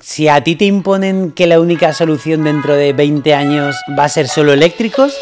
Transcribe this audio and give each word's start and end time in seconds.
Si 0.00 0.28
a 0.28 0.42
ti 0.42 0.56
te 0.56 0.64
imponen 0.64 1.30
que 1.30 1.46
la 1.46 1.60
única 1.60 1.92
solución 1.92 2.42
dentro 2.44 2.74
de 2.74 2.94
20 2.94 3.34
años 3.34 3.76
va 3.98 4.04
a 4.04 4.08
ser 4.08 4.28
solo 4.28 4.54
eléctricos, 4.54 5.14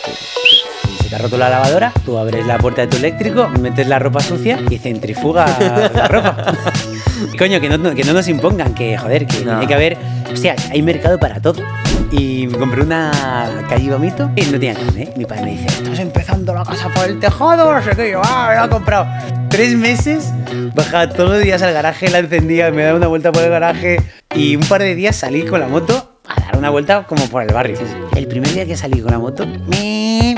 se 1.03 1.09
te 1.09 1.17
ha 1.17 1.19
roto 1.19 1.37
la 1.37 1.49
lavadora, 1.49 1.93
tú 2.05 2.17
abres 2.17 2.47
la 2.47 2.59
puerta 2.59 2.83
de 2.83 2.89
tu 2.89 2.97
eléctrico, 2.97 3.49
metes 3.49 3.89
la 3.89 3.99
ropa 3.99 4.21
sucia 4.21 4.61
y 4.71 4.79
centrifuga 4.79 5.47
la 5.93 6.07
ropa. 6.09 6.55
Coño, 7.39 7.61
que 7.61 7.69
no, 7.69 7.95
que 7.95 8.03
no 8.05 8.13
nos 8.13 8.27
impongan, 8.29 8.75
que 8.75 8.97
joder, 8.99 9.27
que 9.27 9.45
No. 9.45 9.53
tiene 9.53 9.67
que 9.69 9.75
haber. 9.75 9.97
Hostia, 10.33 10.57
hay 10.71 10.83
mercado 10.83 11.19
para 11.19 11.41
todo. 11.41 11.63
Y 12.11 12.47
me 12.49 12.59
compré 12.59 12.83
una 12.83 13.13
calle 13.69 13.91
vomito 13.91 14.31
y 14.35 14.43
no 14.43 14.53
tenía 14.53 14.75
carne. 14.75 15.13
Mi 15.17 15.25
padre 15.25 15.43
me 15.43 15.51
dice: 15.53 15.67
Estás 15.67 15.99
empezando 16.01 16.55
la 16.55 16.65
casa 16.65 16.89
por 16.95 17.07
el 17.07 17.19
tejado, 17.21 17.73
no 17.73 17.83
sé 17.83 17.91
qué. 17.95 18.09
Y 18.09 18.13
yo, 18.13 18.23
ah, 18.25 18.47
me 18.51 18.55
la 18.57 18.65
he 18.65 18.69
comprado. 18.69 19.07
Tres 19.51 19.75
meses, 19.77 20.33
bajaba 20.75 21.09
todos 21.11 21.31
los 21.31 21.43
días 21.43 21.63
al 21.63 21.73
garaje, 21.73 22.09
la 22.11 22.19
encendía, 22.19 22.71
me 22.71 22.83
daba 22.83 22.97
una 22.99 23.07
vuelta 23.07 23.31
por 23.33 23.43
el 23.43 23.51
garaje. 23.51 24.01
Y 24.35 24.57
un 24.57 24.63
par 24.65 24.83
de 24.83 24.95
días 24.95 25.17
salí 25.17 25.43
con 25.43 25.61
la 25.61 25.69
moto 25.69 26.19
a 26.27 26.41
dar 26.41 26.57
una 26.59 26.71
vuelta 26.71 27.05
como 27.05 27.25
por 27.29 27.43
el 27.43 27.53
barrio. 27.55 27.79
El 28.17 28.27
primer 28.27 28.53
día 28.53 28.67
que 28.67 28.77
salí 28.77 29.01
con 29.01 29.13
la 29.13 29.19
moto, 29.19 29.47
mi, 29.47 30.35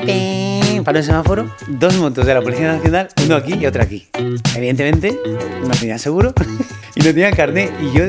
para 0.85 0.99
el 0.99 1.05
semáforo, 1.05 1.51
dos 1.69 1.97
motos 1.97 2.27
de 2.27 2.35
la 2.35 2.41
Policía 2.41 2.73
Nacional, 2.73 3.09
uno 3.25 3.37
aquí 3.37 3.55
y 3.55 3.67
otro 3.67 3.83
aquí. 3.83 4.09
Evidentemente, 4.57 5.19
no 5.63 5.71
tenía 5.71 5.99
seguro 5.99 6.33
y 6.95 7.01
no 7.01 7.07
tenía 7.07 7.31
carnet. 7.33 7.73
Y 7.81 7.97
yo 7.97 8.05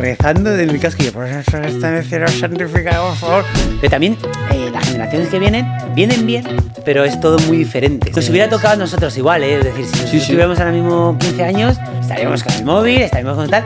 rezando 0.00 0.50
desde 0.50 0.72
mi 0.72 0.78
casco, 0.78 1.02
y 1.02 1.06
yo, 1.06 1.12
por 1.12 1.26
eso 1.26 1.58
está 1.58 1.88
en 1.88 1.94
el 1.96 2.04
cielo 2.04 2.28
santificado, 2.28 3.08
por 3.08 3.16
favor. 3.16 3.44
Pero 3.80 3.90
también 3.90 4.16
eh, 4.52 4.70
las 4.72 4.86
generaciones 4.86 5.28
que 5.28 5.38
vienen, 5.38 5.66
vienen 5.94 6.26
bien, 6.26 6.44
pero 6.84 7.04
es 7.04 7.20
todo 7.20 7.38
muy 7.40 7.58
diferente. 7.58 8.10
Nos 8.10 8.28
hubiera 8.28 8.48
tocado 8.48 8.74
a 8.74 8.76
nosotros 8.76 9.16
igual, 9.16 9.42
¿eh? 9.42 9.58
es 9.58 9.64
decir, 9.64 9.84
si 9.84 9.90
nosotros 9.92 10.22
sí. 10.22 10.26
tuviéramos 10.26 10.58
ahora 10.58 10.72
mismo 10.72 11.16
15 11.18 11.44
años, 11.44 11.76
estaríamos 12.00 12.42
con 12.42 12.52
el 12.54 12.64
móvil, 12.64 13.02
estaríamos 13.02 13.36
con 13.36 13.50
tal. 13.50 13.64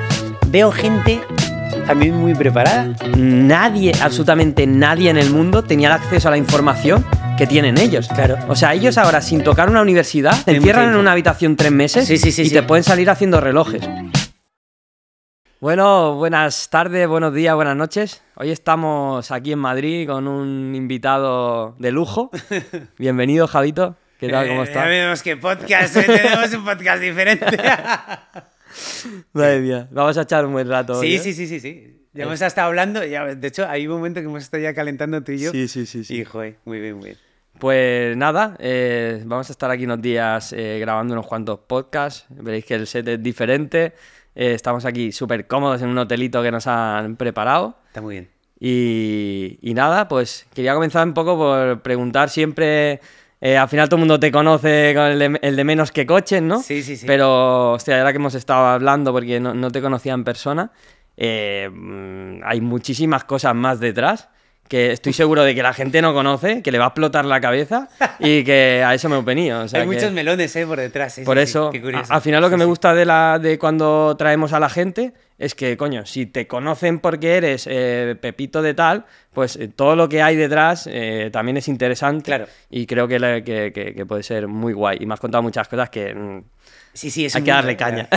Veo 0.49 0.73
gente 0.73 1.21
también 1.89 2.15
muy 2.15 2.35
preparada. 2.35 2.95
Nadie, 3.17 3.93
absolutamente 4.03 4.67
nadie 4.67 5.09
en 5.09 5.17
el 5.17 5.31
mundo 5.31 5.65
tenía 5.65 5.89
el 5.89 5.95
acceso 5.95 6.29
a 6.29 6.31
la 6.31 6.37
información 6.37 7.03
que 7.39 7.47
tienen 7.47 7.79
ellos. 7.79 8.09
Claro. 8.09 8.37
O 8.49 8.55
sea, 8.55 8.75
ellos 8.75 8.99
ahora, 8.99 9.23
sin 9.23 9.43
tocar 9.43 9.71
una 9.71 9.81
universidad, 9.81 10.35
te 10.45 10.55
encierran 10.55 10.91
en 10.91 10.97
una 10.97 11.13
habitación 11.13 11.57
tres 11.57 11.73
meses 11.73 12.07
Sí, 12.07 12.19
sí, 12.19 12.31
sí, 12.31 12.43
y 12.43 12.49
sí. 12.51 12.55
te 12.55 12.63
pueden 12.63 12.85
salir 12.85 13.09
haciendo 13.09 13.41
relojes. 13.41 13.89
Bueno, 15.61 16.15
buenas 16.17 16.69
tardes, 16.69 17.09
buenos 17.09 17.33
días, 17.33 17.55
buenas 17.55 17.75
noches. 17.75 18.23
Hoy 18.37 18.51
estamos 18.51 19.31
aquí 19.31 19.53
en 19.53 19.59
Madrid 19.59 20.07
con 20.07 20.29
un 20.29 20.75
invitado 20.75 21.75
de 21.79 21.91
lujo. 21.91 22.31
Bienvenido, 22.99 23.49
Javito. 23.49 23.97
¿Qué 24.21 24.29
tal? 24.29 24.47
¿Cómo 24.47 24.63
Eh, 24.63 24.67
Ya 24.67 24.71
estás? 24.73 24.89
vemos 24.89 25.23
que 25.23 25.37
podcast, 25.39 25.97
hoy 25.97 26.05
tenemos 26.05 26.53
un 26.53 26.65
podcast 26.65 27.01
diferente. 27.01 27.47
Madre 29.33 29.61
mía, 29.61 29.89
vamos 29.91 30.17
a 30.19 30.23
echar 30.23 30.47
un 30.47 30.53
buen 30.53 30.69
rato. 30.69 31.01
sí, 31.01 31.17
¿eh? 31.17 31.19
sí, 31.19 31.33
sí, 31.33 31.47
sí, 31.47 31.61
sí. 31.61 31.95
Ya 32.13 32.25
hemos 32.25 32.41
estado 32.41 32.69
hablando, 32.69 33.05
ya, 33.05 33.35
de 33.35 33.49
hecho 33.49 33.69
hay 33.69 33.87
un 33.87 33.95
momento 33.95 34.21
que 34.21 34.27
hemos 34.27 34.43
estado 34.43 34.63
ya 34.63 34.75
calentando 34.75 35.23
tú 35.23 35.33
y 35.33 35.39
yo. 35.39 35.53
Sí, 35.53 35.69
sí, 35.69 35.87
sí, 35.87 36.05
sí. 36.05 36.17
Y 36.17 36.25
joder, 36.25 36.57
muy 36.65 36.81
bien, 36.81 36.97
muy 36.97 37.05
bien. 37.11 37.19
Pues 37.59 38.17
nada, 38.17 38.57
eh, 38.61 39.23
vamos 39.25 39.49
a 39.51 39.53
estar 39.53 39.71
aquí 39.71 39.85
unos 39.85 40.01
días 40.01 40.53
eh, 40.53 40.79
grabando 40.81 41.15
unos 41.15 41.27
cuantos 41.27 41.59
podcasts. 41.61 42.27
Veréis 42.31 42.65
que 42.65 42.75
el 42.75 42.87
set 42.87 43.07
es 43.09 43.23
diferente. 43.23 43.95
Eh, 44.35 44.55
estamos 44.55 44.85
aquí 44.85 45.11
súper 45.11 45.47
cómodos 45.47 45.83
en 45.83 45.89
un 45.89 45.99
hotelito 45.99 46.43
que 46.43 46.53
nos 46.53 46.67
han 46.67 47.17
preparado. 47.17 47.77
Está 47.89 48.01
muy 48.01 48.15
bien. 48.15 48.29
Y, 48.61 49.59
y 49.61 49.75
nada, 49.75 50.09
pues 50.09 50.47
quería 50.55 50.75
comenzar 50.75 51.07
un 51.07 51.15
poco 51.15 51.37
por 51.37 51.83
preguntar 51.83 52.31
siempre. 52.31 53.01
Eh, 53.41 53.57
al 53.57 53.69
final 53.69 53.89
todo 53.89 53.97
el 53.97 54.01
mundo 54.01 54.19
te 54.19 54.33
conoce 54.33 54.93
con 54.95 55.05
el 55.05 55.19
de, 55.19 55.39
el 55.43 55.57
de 55.57 55.65
menos 55.65 55.93
que 55.93 56.07
coches, 56.07 56.43
¿no? 56.43 56.63
Sí, 56.63 56.83
sí, 56.83 56.97
sí. 56.97 57.07
Pero, 57.07 57.73
hostia, 57.73 57.99
ahora 57.99 58.13
que 58.13 58.17
hemos 58.17 58.35
estado 58.35 58.67
hablando 58.67 59.13
porque 59.13 59.39
no, 59.41 59.55
no 59.55 59.71
te 59.71 59.81
conocía 59.81 60.15
en 60.15 60.25
persona, 60.25 60.73
eh, 61.17 61.69
mm, 61.73 62.41
hay 62.45 62.61
muchísimas 62.61 63.25
cosas 63.25 63.55
más 63.55 63.81
detrás 63.81 64.29
que 64.69 64.93
estoy 64.93 65.13
seguro 65.13 65.43
de 65.45 65.55
que 65.55 65.63
la 65.63 65.73
gente 65.73 66.01
no 66.03 66.13
conoce, 66.15 66.63
que 66.63 66.71
le 66.71 66.79
va 66.79 66.85
a 66.85 66.89
explotar 66.89 67.25
la 67.25 67.41
cabeza 67.41 67.89
y 68.21 68.45
que 68.45 68.83
a 68.85 68.95
eso 68.95 69.09
me 69.09 69.19
he 69.19 69.23
venido. 69.23 69.63
o 69.63 69.69
sea 69.69 69.81
hay 69.81 69.89
que- 69.89 69.95
muchos 69.95 70.13
melones, 70.13 70.55
¿eh? 70.57 70.67
Por 70.67 70.79
detrás. 70.79 71.15
sí, 71.15 71.23
por 71.23 71.37
sí, 71.39 71.43
eso, 71.45 71.71
a- 71.95 72.15
al 72.15 72.21
final 72.23 72.41
lo 72.43 72.51
que 72.51 72.57
me 72.57 72.65
gusta 72.65 72.95
de, 72.95 73.05
la, 73.05 73.39
de 73.41 73.59
cuando 73.59 74.15
traemos 74.17 74.53
a 74.53 74.61
la 74.61 74.69
gente 74.69 75.13
es 75.39 75.55
que, 75.55 75.77
coño, 75.77 76.05
si 76.05 76.27
te 76.27 76.47
conocen 76.47 76.99
porque 76.99 77.37
eres 77.37 77.67
eh, 77.71 78.17
Pepito 78.21 78.61
de 78.61 78.75
tal, 78.75 79.07
pues 79.33 79.55
eh, 79.57 79.69
todo 79.69 79.95
lo 79.97 80.09
que 80.09 80.21
hay 80.21 80.35
detrás 80.37 80.89
eh, 80.91 81.31
también 81.33 81.57
es 81.57 81.69
interesante. 81.69 82.25
Claro. 82.25 82.47
Y 82.71 82.87
creo 82.87 83.07
que, 83.09 83.19
que- 83.45 83.73
que- 83.73 83.95
que 83.95 84.07
puede 84.07 84.23
ser 84.23 84.49
muy 84.49 84.73
guay. 84.73 84.99
Y 85.01 85.07
me 85.07 85.15
has 85.15 85.21
contado 85.21 85.43
muchas 85.43 85.69
cosas 85.69 85.91
que... 85.91 86.15
mm, 86.15 86.43
Sí, 86.93 87.11
sí, 87.11 87.27
es 87.27 87.37
hay 87.37 87.43
que 87.45 87.51
darle 87.53 87.77
caña. 87.77 88.09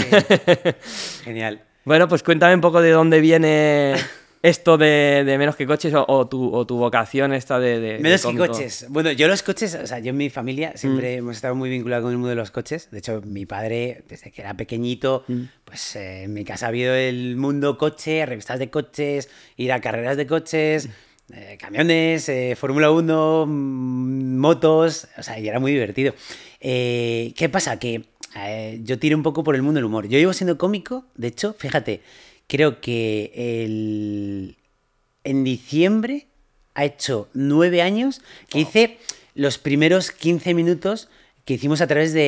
Genial. 1.23 1.61
Bueno, 1.85 2.07
pues 2.07 2.23
cuéntame 2.23 2.55
un 2.55 2.61
poco 2.61 2.81
de 2.81 2.91
dónde 2.91 3.19
viene 3.21 3.93
esto 4.43 4.77
de, 4.77 5.23
de 5.25 5.37
menos 5.37 5.55
que 5.55 5.67
coches 5.67 5.93
o, 5.93 6.03
o 6.07 6.27
tu, 6.27 6.53
o 6.53 6.65
tu 6.65 6.77
vocación 6.77 7.31
esta 7.33 7.59
de... 7.59 7.79
de- 7.79 7.93
de 7.93 7.99
Menos 7.99 8.21
que 8.21 8.27
cómico. 8.27 8.47
coches. 8.47 8.85
Bueno, 8.89 9.11
yo 9.11 9.27
los 9.27 9.43
coches, 9.43 9.75
o 9.75 9.85
sea, 9.85 9.99
yo 9.99 10.09
en 10.09 10.17
mi 10.17 10.29
familia 10.29 10.71
Mm. 10.73 10.77
siempre 10.77 11.15
hemos 11.15 11.35
estado 11.35 11.53
muy 11.55 11.69
vinculados 11.69 12.03
con 12.03 12.11
el 12.11 12.17
mundo 12.17 12.29
de 12.29 12.35
los 12.35 12.49
coches. 12.51 12.89
De 12.91 12.99
hecho, 12.99 13.21
mi 13.25 13.45
padre, 13.45 14.03
desde 14.09 14.31
que 14.31 14.41
era 14.41 14.55
pequeñito, 14.55 15.23
Mm. 15.27 15.41
pues 15.65 15.95
eh, 15.95 16.23
en 16.23 16.33
mi 16.33 16.43
casa 16.43 16.65
ha 16.65 16.69
habido 16.69 16.93
el 16.95 17.35
mundo 17.37 17.77
coche, 17.77 18.25
revistas 18.25 18.57
de 18.59 18.69
coches, 18.69 19.29
ir 19.57 19.71
a 19.71 19.79
carreras 19.81 20.17
de 20.17 20.25
coches, 20.25 20.87
Mm. 20.87 21.33
eh, 21.33 21.57
camiones, 21.59 22.27
eh, 22.27 22.55
Fórmula 22.57 22.89
1, 22.91 23.45
mm, 23.47 24.37
motos, 24.37 25.07
o 25.17 25.23
sea, 25.23 25.39
y 25.39 25.47
era 25.47 25.59
muy 25.59 25.71
divertido. 25.71 26.13
Eh, 26.59 27.33
¿Qué 27.37 27.47
pasa? 27.49 27.77
Que 27.79 28.05
eh, 28.35 28.79
yo 28.83 28.97
tiro 28.97 29.17
un 29.17 29.23
poco 29.23 29.43
por 29.43 29.55
el 29.55 29.61
mundo 29.61 29.77
del 29.77 29.85
humor. 29.85 30.07
Yo 30.07 30.17
llevo 30.17 30.31
siendo 30.33 30.57
cómico, 30.57 31.05
de 31.15 31.27
hecho, 31.27 31.53
fíjate, 31.57 32.01
creo 32.51 32.81
que 32.81 33.31
el, 33.65 34.57
en 35.23 35.43
diciembre 35.45 36.27
ha 36.75 36.83
hecho 36.83 37.29
nueve 37.33 37.81
años 37.81 38.21
que 38.49 38.59
hice 38.59 38.97
los 39.35 39.57
primeros 39.57 40.11
15 40.11 40.53
minutos 40.53 41.07
que 41.45 41.53
hicimos 41.53 41.79
a 41.79 41.87
través 41.87 42.11
de, 42.13 42.19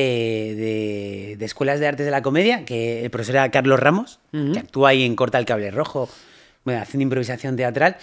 de- 0.56 1.36
de 1.38 1.44
escuelas 1.44 1.78
de 1.78 1.86
artes 1.86 2.06
de 2.06 2.10
la 2.10 2.22
comedia, 2.22 2.64
que 2.64 3.04
el 3.04 3.10
profesor 3.10 3.36
era 3.36 3.50
Carlos 3.50 3.78
Ramos, 3.78 4.18
que 4.32 4.58
actúa 4.58 4.88
ahí 4.88 5.02
en 5.04 5.14
Corta 5.14 5.38
el 5.38 5.44
Cable 5.44 5.70
Rojo, 5.70 6.08
bueno, 6.64 6.80
haciendo 6.80 7.02
improvisación 7.02 7.54
teatral. 7.56 7.96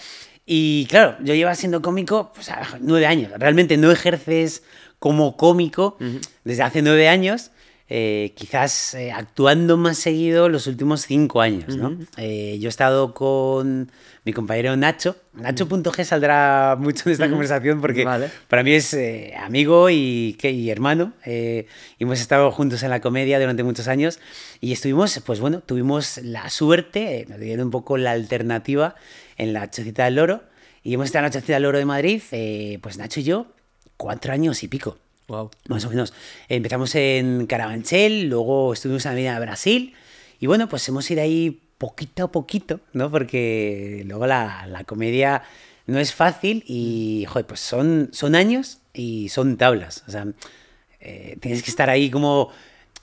Y 0.46 0.86
claro, 0.86 1.16
yo 1.24 1.34
llevo 1.34 1.52
siendo 1.56 1.82
cómico 1.82 2.32
pues, 2.34 2.48
nueve 2.80 3.06
años. 3.06 3.32
Realmente 3.36 3.76
no 3.76 3.90
ejerces 3.90 4.62
como 5.00 5.36
cómico 5.36 5.96
desde 6.44 6.62
hace 6.62 6.82
nueve 6.82 7.08
años. 7.08 7.50
Eh, 7.94 8.32
quizás 8.34 8.94
eh, 8.94 9.12
actuando 9.12 9.76
más 9.76 9.98
seguido 9.98 10.48
los 10.48 10.66
últimos 10.66 11.04
cinco 11.06 11.42
años, 11.42 11.76
¿no? 11.76 11.98
Eh, 12.16 12.56
yo 12.58 12.68
he 12.68 12.70
estado 12.70 13.12
con 13.12 13.90
mi 14.24 14.32
compañero 14.32 14.74
Nacho. 14.78 15.16
Nacho.g 15.34 16.04
saldrá 16.04 16.76
mucho 16.80 17.02
en 17.08 17.12
esta 17.12 17.28
conversación 17.28 17.82
porque 17.82 18.04
Vale. 18.04 18.30
para 18.48 18.62
mí 18.62 18.72
es 18.72 18.94
eh, 18.94 19.34
amigo 19.38 19.90
y, 19.90 20.38
y 20.42 20.70
hermano. 20.70 21.12
eh, 21.26 21.66
y 21.98 22.04
hemos 22.04 22.18
estado 22.20 22.50
juntos 22.50 22.82
en 22.82 22.88
la 22.88 23.00
comedia 23.00 23.38
durante 23.38 23.62
muchos 23.62 23.88
años. 23.88 24.20
Y 24.62 24.72
estuvimos, 24.72 25.20
pues 25.26 25.40
bueno, 25.40 25.60
tuvimos 25.60 26.16
la 26.22 26.48
suerte, 26.48 27.20
eh, 27.20 27.26
nos 27.28 27.40
dieron 27.40 27.66
un 27.66 27.70
poco 27.72 27.98
la 27.98 28.12
alternativa 28.12 28.94
en 29.36 29.52
la 29.52 29.70
Chocita 29.70 30.04
del 30.06 30.14
Loro. 30.14 30.44
Y 30.82 30.94
hemos 30.94 31.06
estado 31.06 31.26
en 31.26 31.30
la 31.30 31.32
Chocita 31.34 31.52
del 31.54 31.62
Loro 31.64 31.76
de 31.78 31.84
Madrid, 31.84 32.22
eh, 32.32 32.78
pues 32.82 32.96
Nacho 32.96 33.20
y 33.20 33.24
yo, 33.24 33.46
cuatro 33.98 34.32
años 34.32 34.62
y 34.62 34.68
pico. 34.68 34.96
Wow. 35.32 35.50
Más 35.68 35.82
o 35.86 35.88
menos. 35.88 36.12
Empezamos 36.50 36.94
en 36.94 37.46
Carabanchel, 37.46 38.28
luego 38.28 38.74
estuvimos 38.74 39.06
Avenida 39.06 39.32
de 39.32 39.40
Brasil. 39.40 39.94
Y 40.38 40.46
bueno, 40.46 40.68
pues 40.68 40.86
hemos 40.90 41.10
ido 41.10 41.22
ahí 41.22 41.62
poquito 41.78 42.24
a 42.24 42.30
poquito, 42.30 42.80
¿no? 42.92 43.10
Porque 43.10 44.02
luego 44.06 44.26
la, 44.26 44.66
la 44.66 44.84
comedia 44.84 45.42
no 45.86 45.98
es 45.98 46.12
fácil 46.12 46.64
y, 46.66 47.24
joder, 47.28 47.46
pues 47.46 47.60
son, 47.60 48.10
son 48.12 48.34
años 48.34 48.80
y 48.92 49.30
son 49.30 49.56
tablas. 49.56 50.04
O 50.06 50.10
sea, 50.10 50.26
eh, 51.00 51.38
tienes 51.40 51.62
que 51.62 51.70
estar 51.70 51.88
ahí 51.88 52.10
como... 52.10 52.50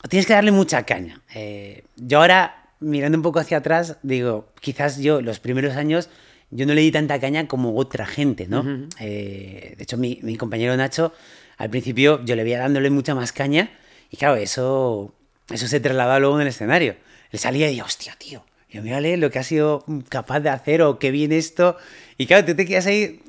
Tienes 0.07 0.27
que 0.27 0.33
darle 0.33 0.51
mucha 0.51 0.83
caña. 0.83 1.23
Eh, 1.33 1.83
yo 1.95 2.19
ahora, 2.19 2.69
mirando 2.79 3.17
un 3.17 3.23
poco 3.23 3.39
hacia 3.39 3.57
atrás, 3.57 3.97
digo, 4.03 4.49
quizás 4.61 4.99
yo 4.99 5.19
los 5.21 5.39
primeros 5.39 5.75
años 5.77 6.11
yo 6.51 6.67
no 6.67 6.75
le 6.75 6.81
di 6.81 6.91
tanta 6.91 7.19
caña 7.19 7.47
como 7.47 7.75
otra 7.75 8.05
gente, 8.05 8.47
¿no? 8.47 8.87
Eh, 8.99 9.73
de 9.77 9.83
hecho, 9.83 9.97
mi, 9.97 10.19
mi 10.21 10.35
compañero 10.35 10.77
Nacho, 10.77 11.11
al 11.59 11.69
principio 11.69 12.25
yo 12.25 12.35
le 12.35 12.43
veía 12.43 12.57
dándole 12.57 12.89
mucha 12.89 13.13
más 13.13 13.31
caña 13.31 13.69
y 14.09 14.17
claro, 14.17 14.35
eso, 14.37 15.13
eso 15.51 15.67
se 15.67 15.79
trasladaba 15.79 16.19
luego 16.19 16.37
en 16.37 16.41
el 16.41 16.47
escenario. 16.47 16.95
Él 17.31 17.37
salía 17.37 17.67
y 17.67 17.69
decía, 17.69 17.85
hostia, 17.85 18.15
tío, 18.17 18.43
yo 18.71 18.81
mírale 18.81 19.17
lo 19.17 19.29
que 19.29 19.37
ha 19.37 19.43
sido 19.43 19.85
capaz 20.09 20.39
de 20.39 20.49
hacer 20.49 20.81
o 20.81 20.97
qué 20.97 21.11
bien 21.11 21.31
esto. 21.31 21.77
Y 22.17 22.25
claro, 22.25 22.43
tú 22.45 22.55
te 22.55 22.65
quedas 22.65 22.87
ahí 22.87 23.21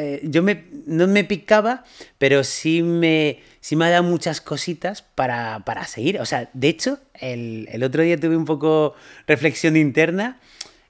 eh, 0.00 0.20
yo 0.22 0.44
me, 0.44 0.66
no 0.86 1.08
me 1.08 1.24
picaba, 1.24 1.82
pero 2.18 2.44
sí 2.44 2.84
me, 2.84 3.40
sí 3.60 3.74
me 3.74 3.86
ha 3.86 3.90
dado 3.90 4.04
muchas 4.04 4.40
cositas 4.40 5.02
para, 5.02 5.64
para 5.64 5.86
seguir. 5.86 6.20
O 6.20 6.24
sea, 6.24 6.50
de 6.52 6.68
hecho, 6.68 7.00
el, 7.14 7.68
el 7.72 7.82
otro 7.82 8.04
día 8.04 8.16
tuve 8.16 8.36
un 8.36 8.44
poco 8.44 8.94
reflexión 9.26 9.76
interna, 9.76 10.38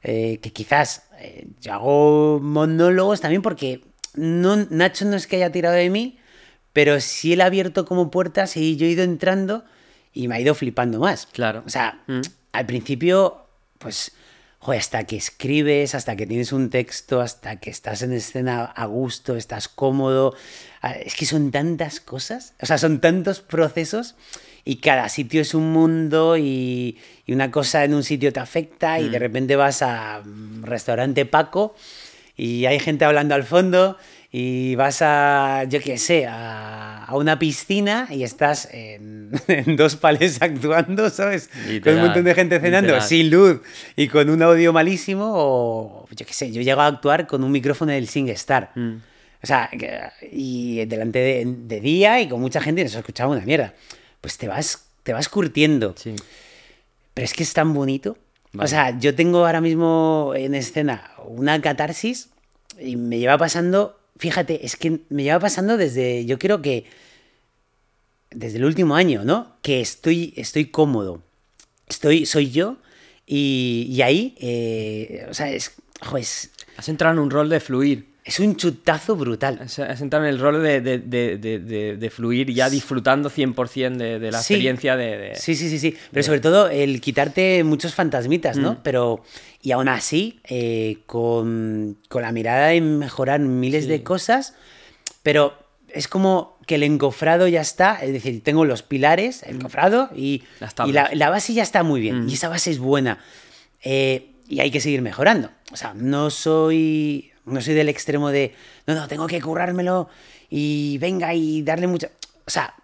eh, 0.02 0.40
que 0.42 0.52
quizás 0.52 1.04
eh, 1.20 1.46
yo 1.58 1.72
hago 1.72 2.38
monólogos 2.42 3.22
también 3.22 3.40
porque 3.40 3.80
no, 4.12 4.56
Nacho 4.68 5.06
no 5.06 5.16
es 5.16 5.26
que 5.26 5.36
haya 5.36 5.52
tirado 5.52 5.74
de 5.74 5.88
mí, 5.88 6.17
pero 6.78 7.00
sí 7.00 7.32
él 7.32 7.40
ha 7.40 7.46
abierto 7.46 7.84
como 7.84 8.08
puertas 8.08 8.56
y 8.56 8.76
yo 8.76 8.86
he 8.86 8.90
ido 8.90 9.02
entrando 9.02 9.64
y 10.12 10.28
me 10.28 10.36
ha 10.36 10.40
ido 10.40 10.54
flipando 10.54 11.00
más. 11.00 11.26
Claro. 11.26 11.64
O 11.66 11.68
sea, 11.68 12.04
Mm. 12.06 12.20
al 12.52 12.66
principio, 12.66 13.48
pues 13.80 14.12
joder, 14.60 14.78
hasta 14.78 15.02
que 15.02 15.16
escribes, 15.16 15.96
hasta 15.96 16.14
que 16.14 16.24
tienes 16.24 16.52
un 16.52 16.70
texto, 16.70 17.20
hasta 17.20 17.56
que 17.56 17.70
estás 17.70 18.02
en 18.02 18.12
escena 18.12 18.62
a 18.64 18.86
gusto, 18.86 19.34
estás 19.34 19.66
cómodo. 19.68 20.36
Ah, 20.80 20.92
Es 20.92 21.16
que 21.16 21.26
son 21.26 21.50
tantas 21.50 21.98
cosas, 21.98 22.54
o 22.62 22.66
sea, 22.66 22.78
son 22.78 23.00
tantos 23.00 23.40
procesos 23.40 24.14
y 24.64 24.76
cada 24.76 25.08
sitio 25.08 25.40
es 25.42 25.54
un 25.54 25.72
mundo 25.72 26.36
y, 26.36 26.96
y 27.26 27.32
una 27.32 27.50
cosa 27.50 27.82
en 27.82 27.92
un 27.92 28.04
sitio 28.04 28.32
te 28.32 28.38
afecta 28.38 29.00
y 29.00 29.08
de 29.08 29.18
repente 29.18 29.56
vas 29.56 29.82
a 29.82 30.22
mm, 30.24 30.62
restaurante 30.62 31.26
Paco 31.26 31.74
y 32.36 32.66
hay 32.66 32.78
gente 32.78 33.04
hablando 33.04 33.34
al 33.34 33.42
fondo 33.42 33.96
y 34.30 34.74
vas 34.74 35.00
a, 35.00 35.64
yo 35.64 35.80
qué 35.80 35.96
sé, 35.96 36.26
a, 36.26 37.04
a 37.04 37.16
una 37.16 37.38
piscina 37.38 38.08
y 38.10 38.22
estás 38.24 38.68
en, 38.72 39.30
en 39.48 39.76
dos 39.76 39.96
palés 39.96 40.42
actuando, 40.42 41.08
¿sabes? 41.10 41.48
Con 41.48 41.62
un 41.66 41.72
Literal, 41.72 42.00
montón 42.00 42.24
de 42.24 42.34
gente 42.34 42.60
cenando, 42.60 42.88
literal. 42.88 43.08
sin 43.08 43.30
luz 43.30 43.60
y 43.96 44.08
con 44.08 44.28
un 44.28 44.42
audio 44.42 44.72
malísimo 44.72 45.30
o, 45.34 46.08
yo 46.10 46.26
qué 46.26 46.34
sé, 46.34 46.52
yo 46.52 46.60
llego 46.60 46.80
a 46.82 46.86
actuar 46.86 47.26
con 47.26 47.42
un 47.42 47.50
micrófono 47.50 47.92
del 47.92 48.08
SingStar. 48.08 48.72
Mm. 48.74 48.96
O 49.42 49.46
sea, 49.46 49.70
y 50.32 50.84
delante 50.86 51.20
de, 51.20 51.44
de 51.46 51.80
día 51.80 52.20
y 52.20 52.28
con 52.28 52.40
mucha 52.40 52.60
gente 52.60 52.80
y 52.80 52.84
no 52.84 52.90
se 52.90 52.98
escuchaba 52.98 53.32
una 53.32 53.44
mierda. 53.44 53.72
Pues 54.20 54.36
te 54.36 54.48
vas, 54.48 54.88
te 55.04 55.12
vas 55.12 55.28
curtiendo. 55.28 55.94
Sí. 55.96 56.14
Pero 57.14 57.24
es 57.24 57.32
que 57.32 57.44
es 57.44 57.52
tan 57.52 57.72
bonito. 57.72 58.18
O 58.58 58.66
sea, 58.66 58.98
yo 58.98 59.14
tengo 59.14 59.46
ahora 59.46 59.60
mismo 59.60 60.32
en 60.34 60.54
escena 60.54 61.12
una 61.24 61.60
catarsis 61.60 62.30
y 62.80 62.96
me 62.96 63.18
lleva 63.18 63.38
pasando, 63.38 63.97
fíjate, 64.18 64.64
es 64.64 64.76
que 64.76 65.00
me 65.08 65.22
lleva 65.22 65.40
pasando 65.40 65.76
desde, 65.76 66.24
yo 66.26 66.38
creo 66.38 66.60
que 66.62 66.84
desde 68.30 68.58
el 68.58 68.64
último 68.64 68.94
año, 68.94 69.24
¿no? 69.24 69.56
Que 69.62 69.80
estoy, 69.80 70.34
estoy 70.36 70.66
cómodo. 70.66 71.22
Estoy, 71.86 72.26
soy 72.26 72.50
yo 72.50 72.76
y, 73.26 73.86
y 73.90 74.02
ahí, 74.02 74.34
eh, 74.38 75.26
o 75.30 75.34
sea, 75.34 75.50
es, 75.50 75.72
jo, 76.02 76.18
es, 76.18 76.50
Has 76.78 76.88
entrado 76.88 77.14
en 77.14 77.18
un 77.18 77.30
rol 77.30 77.48
de 77.48 77.58
fluir. 77.58 78.07
Es 78.28 78.40
un 78.40 78.56
chutazo 78.56 79.16
brutal. 79.16 79.58
Has 79.62 80.00
entrado 80.02 80.26
en 80.26 80.34
el 80.34 80.38
rol 80.38 80.62
de, 80.62 80.80
de- 80.82 80.98
de- 80.98 82.10
fluir 82.10 82.52
ya 82.52 82.68
disfrutando 82.68 83.30
100% 83.30 83.96
de, 83.96 84.18
de 84.18 84.30
la 84.30 84.42
Sí. 84.42 84.52
experiencia 84.54 84.96
de... 84.96 85.32
Sí, 85.36 85.54
sí, 85.56 85.70
sí, 85.70 85.78
sí. 85.78 85.96
Pero 86.12 86.22
sobre 86.24 86.40
todo 86.40 86.68
el 86.68 87.00
quitarte 87.00 87.64
muchos 87.64 87.94
fantasmitas, 87.94 88.58
¿no? 88.58 88.72
Mm. 88.74 88.78
Pero, 88.82 89.22
y 89.62 89.72
aún 89.72 89.88
así, 89.88 90.40
eh, 90.44 90.98
con, 91.06 91.96
con 92.10 92.20
la 92.22 92.32
mirada 92.32 92.74
en 92.74 92.98
mejorar 92.98 93.40
miles 93.40 93.84
Sí. 93.84 93.90
de 93.90 94.02
cosas, 94.02 94.54
pero 95.22 95.54
es 95.88 96.06
como 96.06 96.58
que 96.66 96.74
el 96.74 96.82
encofrado 96.82 97.48
ya 97.48 97.62
está, 97.62 97.94
es 98.02 98.12
decir, 98.12 98.42
tengo 98.44 98.66
los 98.66 98.82
pilares, 98.82 99.42
el 99.44 99.56
y, 99.56 99.58
Mm. 99.58 100.60
Las 100.60 100.74
y 100.86 100.92
la, 100.92 101.10
la 101.14 101.30
base 101.30 101.54
ya 101.54 101.62
está 101.62 101.82
muy 101.82 102.02
bien, 102.02 102.26
Mm. 102.26 102.28
y 102.28 102.34
esa 102.34 102.50
base 102.50 102.70
es 102.70 102.78
buena. 102.78 103.20
Eh, 103.82 104.32
y 104.50 104.60
hay 104.60 104.70
que 104.70 104.80
seguir 104.80 105.00
mejorando. 105.02 105.50
O 105.72 105.76
sea, 105.76 105.94
no 105.94 106.28
soy, 106.30 107.30
no 107.48 107.60
soy 107.60 107.74
del 107.74 107.88
extremo 107.88 108.30
de, 108.30 108.54
no, 108.86 108.94
no, 108.94 109.08
tengo 109.08 109.26
que 109.26 109.40
currármelo 109.40 110.08
y 110.50 110.98
venga 110.98 111.34
y 111.34 111.62
darle 111.62 111.86
mucha... 111.86 112.10
O 112.46 112.50
sea, 112.50 112.74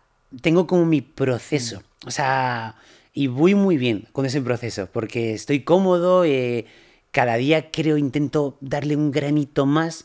tengo 0.43 0.67
como 0.67 0.85
mi 0.85 1.01
proceso. 1.01 1.83
O 2.07 2.11
sea, 2.11 2.75
y 3.13 3.29
voy 3.29 3.55
muy 3.55 3.77
bien 3.79 4.09
con 4.13 4.27
ese 4.27 4.41
proceso, 4.43 4.89
porque 4.93 5.33
estoy 5.35 5.61
cómodo, 5.61 6.25
eh, 6.25 6.67
cada 7.13 7.37
día 7.37 7.71
creo, 7.71 7.97
intento 7.97 8.59
darle 8.61 8.97
un 8.97 9.11
granito 9.13 9.67
más, 9.67 10.05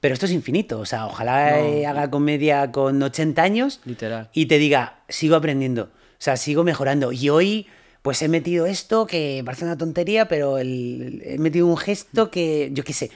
pero 0.00 0.12
esto 0.14 0.26
es 0.26 0.32
infinito. 0.32 0.78
O 0.78 0.86
sea, 0.86 1.06
ojalá 1.06 1.50
No. 1.52 1.56
eh, 1.64 1.86
haga 1.86 2.10
comedia 2.10 2.70
con 2.70 3.02
80 3.02 3.42
años 3.42 3.80
Literal. 3.84 4.28
y 4.34 4.46
te 4.46 4.58
diga, 4.58 5.00
sigo 5.08 5.34
aprendiendo, 5.36 5.84
o 5.84 5.88
sea, 6.18 6.36
sigo 6.36 6.62
mejorando. 6.62 7.12
Y 7.12 7.30
hoy, 7.30 7.66
pues 8.02 8.20
he 8.22 8.28
metido 8.28 8.66
esto 8.66 9.06
que 9.06 9.42
parece 9.44 9.64
una 9.64 9.76
tontería, 9.78 10.28
pero 10.28 10.58
el- 10.58 11.22
he 11.24 11.38
metido 11.38 11.66
un 11.66 11.76
gesto 11.78 12.30
que, 12.30 12.70
yo 12.74 12.84
qué 12.84 12.92
sé. 12.92 13.10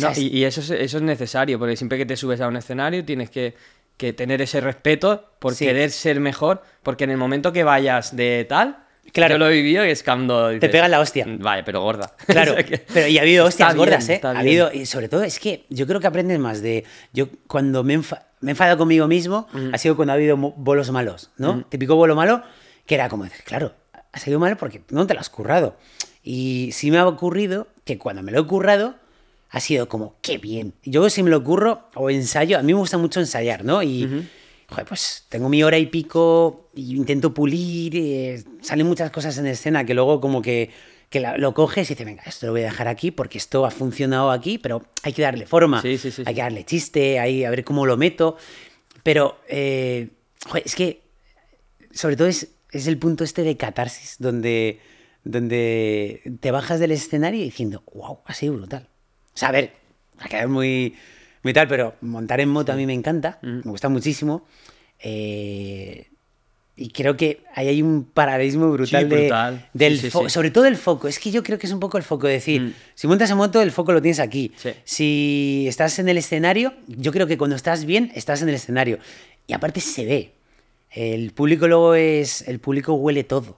No, 0.00 0.12
y, 0.16 0.26
y 0.38 0.44
eso, 0.44 0.60
es, 0.60 0.70
eso 0.70 0.96
es 0.98 1.02
necesario, 1.02 1.58
porque 1.58 1.76
siempre 1.76 1.98
que 1.98 2.06
te 2.06 2.16
subes 2.16 2.40
a 2.40 2.48
un 2.48 2.56
escenario 2.56 3.04
tienes 3.04 3.30
que, 3.30 3.54
que 3.96 4.12
tener 4.12 4.40
ese 4.42 4.60
respeto 4.60 5.30
por 5.38 5.54
Sí. 5.54 5.64
querer 5.66 5.90
ser 5.90 6.20
mejor, 6.20 6.62
porque 6.82 7.04
en 7.04 7.10
el 7.10 7.16
momento 7.16 7.52
que 7.52 7.64
vayas 7.64 8.14
de 8.16 8.46
tal, 8.48 8.78
Claro. 9.12 9.34
yo 9.34 9.38
lo 9.38 9.48
he 9.48 9.52
vivido 9.52 9.86
y 9.86 9.90
es 9.90 10.02
cuando... 10.02 10.48
dices, 10.48 10.68
pegan 10.68 10.90
la 10.90 10.98
hostia. 11.00 11.24
Vale, 11.28 11.62
pero 11.62 11.80
gorda. 11.80 12.12
Claro, 12.26 12.56
pero 12.92 13.06
y 13.06 13.18
ha 13.18 13.22
habido 13.22 13.46
Está 13.46 13.66
hostias 13.66 13.74
bien, 13.74 13.78
gordas, 13.86 14.08
¿eh? 14.08 14.14
está 14.14 14.30
Ha 14.30 14.32
bien. 14.32 14.40
habido, 14.40 14.72
y 14.72 14.84
sobre 14.86 15.08
todo 15.08 15.22
es 15.22 15.38
que 15.38 15.64
yo 15.70 15.86
creo 15.86 16.00
que 16.00 16.08
aprendes 16.08 16.38
más 16.40 16.60
de. 16.60 16.84
Yo 17.12 17.28
cuando 17.46 17.84
me, 17.84 17.94
he 17.94 17.98
enfa- 17.98 18.22
me 18.40 18.50
he 18.50 18.52
enfadado 18.52 18.78
conmigo 18.78 19.06
mismo, 19.06 19.46
ha 19.72 19.78
sido 19.78 19.94
cuando 19.94 20.12
ha 20.12 20.16
habido 20.16 20.36
bolos 20.36 20.90
malos, 20.90 21.30
¿no? 21.38 21.64
Típico 21.68 21.94
bolo 21.94 22.16
malo, 22.16 22.42
que 22.84 22.96
era 22.96 23.08
como 23.08 23.22
decir, 23.24 23.44
claro, 23.44 23.74
ha 24.12 24.18
salido 24.18 24.40
mal 24.40 24.56
porque 24.56 24.82
no 24.90 25.06
te 25.06 25.14
lo 25.14 25.20
has 25.20 25.30
currado. 25.30 25.76
Y 26.24 26.70
sí 26.72 26.90
me 26.90 26.98
ha 26.98 27.06
ocurrido 27.06 27.68
que 27.84 27.98
cuando 27.98 28.22
me 28.24 28.32
lo 28.32 28.40
he 28.40 28.46
currado, 28.46 28.96
ha 29.56 29.60
sido 29.60 29.88
como, 29.88 30.16
qué 30.20 30.36
bien. 30.38 30.74
Yo 30.84 31.08
si 31.08 31.22
me 31.22 31.30
lo 31.30 31.42
curro 31.42 31.88
o 31.94 32.10
ensayo, 32.10 32.58
a 32.58 32.62
mí 32.62 32.74
me 32.74 32.78
gusta 32.78 32.98
mucho 32.98 33.20
ensayar, 33.20 33.64
¿no? 33.64 33.82
Y. 33.82 34.26
Joder, 34.68 34.84
pues 34.84 35.24
tengo 35.28 35.48
mi 35.48 35.62
hora 35.62 35.78
y 35.78 35.86
pico 35.86 36.68
y 36.74 36.96
intento 36.96 37.32
pulir, 37.32 37.92
eh, 37.94 38.42
salen 38.62 38.84
muchas 38.88 39.12
cosas 39.12 39.38
en 39.38 39.46
escena 39.46 39.84
que 39.86 39.94
luego 39.94 40.20
como 40.20 40.42
que, 40.42 40.70
que 41.08 41.20
la- 41.20 41.38
lo 41.38 41.54
coges 41.54 41.88
y 41.88 41.94
dices, 41.94 42.04
venga, 42.04 42.24
esto 42.26 42.46
lo 42.46 42.52
voy 42.52 42.62
a 42.62 42.64
dejar 42.64 42.88
aquí 42.88 43.12
porque 43.12 43.38
esto 43.38 43.64
ha 43.64 43.70
funcionado 43.70 44.32
aquí, 44.32 44.58
pero 44.58 44.82
hay 45.04 45.12
que 45.12 45.22
darle 45.22 45.46
forma, 45.46 45.80
Sí, 45.82 45.96
sí, 45.98 46.10
sí, 46.10 46.24
hay 46.26 46.34
que 46.34 46.40
darle 46.40 46.64
chiste, 46.64 47.20
hay 47.20 47.44
a 47.44 47.50
ver 47.50 47.62
cómo 47.62 47.86
lo 47.86 47.96
meto, 47.96 48.36
pero 49.04 49.38
eh, 49.48 50.08
joder, 50.48 50.64
es 50.66 50.74
que 50.74 51.00
sobre 51.92 52.16
todo 52.16 52.26
es, 52.26 52.48
es 52.72 52.88
el 52.88 52.98
punto 52.98 53.22
este 53.22 53.42
de 53.42 53.56
catarsis, 53.56 54.16
donde, 54.18 54.80
donde 55.22 56.22
te 56.40 56.50
bajas 56.50 56.80
del 56.80 56.90
escenario 56.90 57.40
diciendo, 57.44 57.84
wow, 57.94 58.18
ha 58.24 58.34
sido 58.34 58.54
brutal. 58.54 58.88
O 59.36 59.38
sea, 59.38 59.50
a 59.50 59.52
ver, 59.52 59.72
va 60.18 60.24
a 60.24 60.28
quedar 60.28 60.48
muy, 60.48 60.94
muy 61.42 61.52
tal, 61.52 61.68
pero 61.68 61.94
montar 62.00 62.40
en 62.40 62.48
moto 62.48 62.72
a 62.72 62.74
mí 62.76 62.86
me 62.86 62.94
encanta, 62.94 63.38
me 63.42 63.60
gusta 63.62 63.88
muchísimo. 63.88 64.46
eh, 65.00 66.06
y 66.78 66.90
creo 66.90 67.16
que 67.16 67.40
ahí 67.54 67.68
hay 67.68 67.80
un 67.80 68.04
paralelismo 68.04 68.70
brutal, 68.70 69.04
Sí, 69.04 69.08
de- 69.08 69.20
brutal. 69.22 69.68
del 69.72 69.98
Sí, 69.98 70.10
sí, 70.10 70.18
sobre 70.28 70.50
todo 70.50 70.66
el 70.66 70.76
foco. 70.76 71.08
Es 71.08 71.18
que 71.18 71.30
yo 71.30 71.42
creo 71.42 71.58
que 71.58 71.66
es 71.66 71.72
un 71.72 71.80
poco 71.80 71.96
el 71.96 72.02
foco, 72.04 72.26
decir, 72.26 72.60
Mm. 72.60 72.72
si 72.94 73.06
montas 73.06 73.30
en 73.30 73.38
moto, 73.38 73.62
el 73.62 73.72
foco 73.72 73.92
lo 73.92 74.02
tienes 74.02 74.20
aquí. 74.20 74.52
Si 74.84 75.64
estás 75.68 75.98
en 75.98 76.08
el 76.10 76.18
escenario, 76.18 76.74
yo 76.86 77.12
creo 77.12 77.26
que 77.26 77.38
cuando 77.38 77.56
estás 77.56 77.86
bien, 77.86 78.12
estás 78.14 78.42
en 78.42 78.50
el 78.50 78.54
escenario. 78.56 78.98
Y 79.46 79.54
aparte 79.54 79.80
se 79.80 80.04
ve. 80.04 80.32
El 80.90 81.30
público 81.32 81.66
luego 81.66 81.94
es. 81.94 82.46
El 82.46 82.58
público 82.58 82.92
huele 82.94 83.24
todo. 83.24 83.56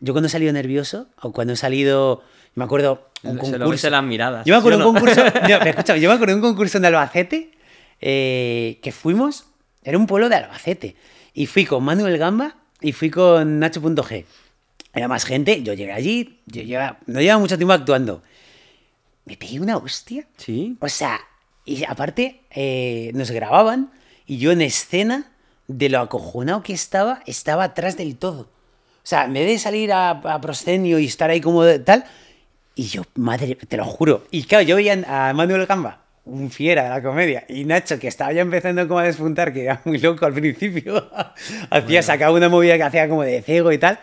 Yo 0.00 0.12
cuando 0.12 0.26
he 0.26 0.30
salido 0.30 0.52
nervioso, 0.52 1.08
o 1.22 1.32
cuando 1.32 1.54
he 1.54 1.56
salido. 1.56 2.22
Me 2.56 2.64
acuerdo. 2.64 3.08
Un 3.24 3.38
Se 3.40 3.46
lo 3.46 3.50
ves 3.52 3.58
concurso. 3.60 3.86
en 3.88 3.92
las 3.92 4.04
miradas. 4.04 4.46
Yo 4.46 4.54
me 4.54 4.58
acuerdo 4.58 4.78
¿sí 4.78 4.82
de 4.82 4.88
un 4.88 4.94
no? 4.94 5.00
concurso. 5.00 5.24
no, 5.40 5.58
pero 5.58 5.70
escúchame, 5.70 6.00
yo 6.00 6.08
me 6.08 6.14
acuerdo 6.14 6.34
de 6.34 6.40
un 6.40 6.46
concurso 6.46 6.78
en 6.78 6.84
Albacete 6.84 7.50
eh, 8.00 8.78
que 8.82 8.92
fuimos. 8.92 9.46
Era 9.82 9.98
un 9.98 10.06
pueblo 10.06 10.28
de 10.28 10.36
Albacete. 10.36 10.96
Y 11.34 11.46
fui 11.46 11.64
con 11.64 11.82
Manuel 11.84 12.16
Gamba 12.18 12.56
y 12.80 12.92
fui 12.92 13.10
con 13.10 13.58
Nacho.g. 13.58 14.24
Era 14.94 15.08
más 15.08 15.24
gente. 15.24 15.62
Yo 15.62 15.72
llegué 15.74 15.92
allí. 15.92 16.40
Yo 16.46 16.62
llevaba- 16.62 16.98
no 17.06 17.20
llevaba 17.20 17.40
mucho 17.40 17.56
tiempo 17.56 17.72
actuando. 17.72 18.22
Me 19.24 19.36
pegué 19.36 19.58
una 19.60 19.76
hostia. 19.76 20.26
Sí. 20.36 20.76
O 20.80 20.88
sea, 20.88 21.20
y 21.64 21.84
aparte 21.84 22.42
eh, 22.50 23.10
nos 23.14 23.30
grababan 23.30 23.90
y 24.26 24.38
yo 24.38 24.52
en 24.52 24.60
escena, 24.62 25.30
de 25.66 25.88
lo 25.88 26.00
acojonado 26.00 26.62
que 26.62 26.74
estaba, 26.74 27.22
estaba 27.26 27.64
atrás 27.64 27.96
del 27.96 28.16
todo. 28.16 28.42
O 28.42 29.06
sea, 29.06 29.24
en 29.24 29.32
vez 29.34 29.46
de 29.46 29.58
salir 29.58 29.92
a, 29.92 30.10
a 30.10 30.40
proscenio 30.40 30.98
y 30.98 31.06
estar 31.06 31.30
ahí 31.30 31.40
como 31.40 31.62
de- 31.64 31.78
tal, 31.78 32.04
y 32.74 32.84
yo, 32.84 33.02
madre, 33.14 33.56
te 33.56 33.76
lo 33.76 33.84
juro. 33.84 34.24
Y 34.30 34.44
claro, 34.44 34.64
yo 34.64 34.76
veía 34.76 35.02
a 35.06 35.32
Manuel 35.32 35.66
Gamba, 35.66 36.02
un 36.24 36.50
fiera 36.50 36.84
de 36.84 36.88
la 36.90 37.02
comedia, 37.02 37.44
y 37.48 37.64
Nacho, 37.64 37.98
que 37.98 38.08
estaba 38.08 38.32
ya 38.32 38.42
empezando 38.42 38.86
como 38.88 39.00
a 39.00 39.04
despuntar, 39.04 39.52
que 39.52 39.64
era 39.64 39.80
muy 39.84 39.98
loco 39.98 40.26
al 40.26 40.34
principio, 40.34 41.10
hacía, 41.70 42.02
sacaba 42.02 42.34
una 42.34 42.48
movida 42.48 42.76
que 42.76 42.82
hacía 42.82 43.08
como 43.08 43.22
de 43.22 43.42
ciego 43.42 43.72
y 43.72 43.78
tal, 43.78 43.98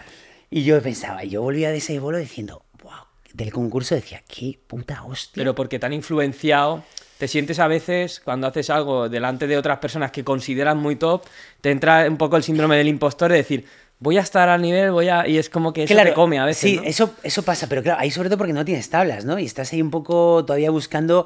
y 0.50 0.64
yo 0.64 0.82
pensaba, 0.82 1.24
yo 1.24 1.42
volvía 1.42 1.72
de 1.72 1.78
ese 1.78 2.00
bolo 2.00 2.18
diciendo, 2.18 2.64
wow, 2.84 2.92
del 3.34 3.52
concurso 3.52 3.96
decía, 3.96 4.22
qué 4.28 4.60
puta 4.68 5.04
hostia. 5.04 5.42
Pero 5.42 5.56
porque 5.56 5.80
te 5.80 5.86
han 5.86 5.94
influenciado, 5.94 6.84
te 7.18 7.28
sientes 7.28 7.60
a 7.60 7.68
veces 7.68 8.20
cuando 8.20 8.48
haces 8.48 8.70
algo 8.70 9.08
delante 9.08 9.48
de 9.48 9.58
otras 9.58 9.80
personas 9.80 10.12
que 10.12 10.24
consideran 10.24 10.78
muy 10.78 10.98
top, 10.98 11.24
te 11.62 11.72
entra 11.72 12.06
un 12.08 12.18
poco 12.18 12.36
el 12.36 12.44
síndrome 12.44 12.78
del 12.78 12.88
impostor 12.88 13.32
de 13.32 13.38
decir, 13.38 13.66
voy 14.02 14.18
a 14.18 14.22
estar 14.22 14.50
al 14.50 14.62
nivel, 14.62 14.92
voy 14.92 15.08
a... 15.08 15.26
Y 15.28 15.38
es 15.38 15.50
como 15.50 15.72
que 15.72 15.84
eso 15.84 15.96
te 15.96 16.14
come 16.14 16.38
a 16.40 16.46
veces, 16.46 16.70
Sí, 16.70 16.76
¿no? 16.78 16.84
eso, 16.84 17.14
eso 17.24 17.44
pasa, 17.44 17.68
pero 17.70 17.82
claro, 17.82 18.00
ahí 18.02 18.12
sobre 18.12 18.28
todo 18.30 18.38
porque 18.40 18.52
no 18.52 18.66
tienes 18.66 18.90
tablas, 18.90 19.24
¿no? 19.24 19.40
Y 19.40 19.46
estás 19.46 19.72
ahí 19.72 19.82
un 19.82 19.92
poco 19.92 20.44
todavía 20.44 20.72
buscando 20.72 21.26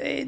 eh, 0.00 0.26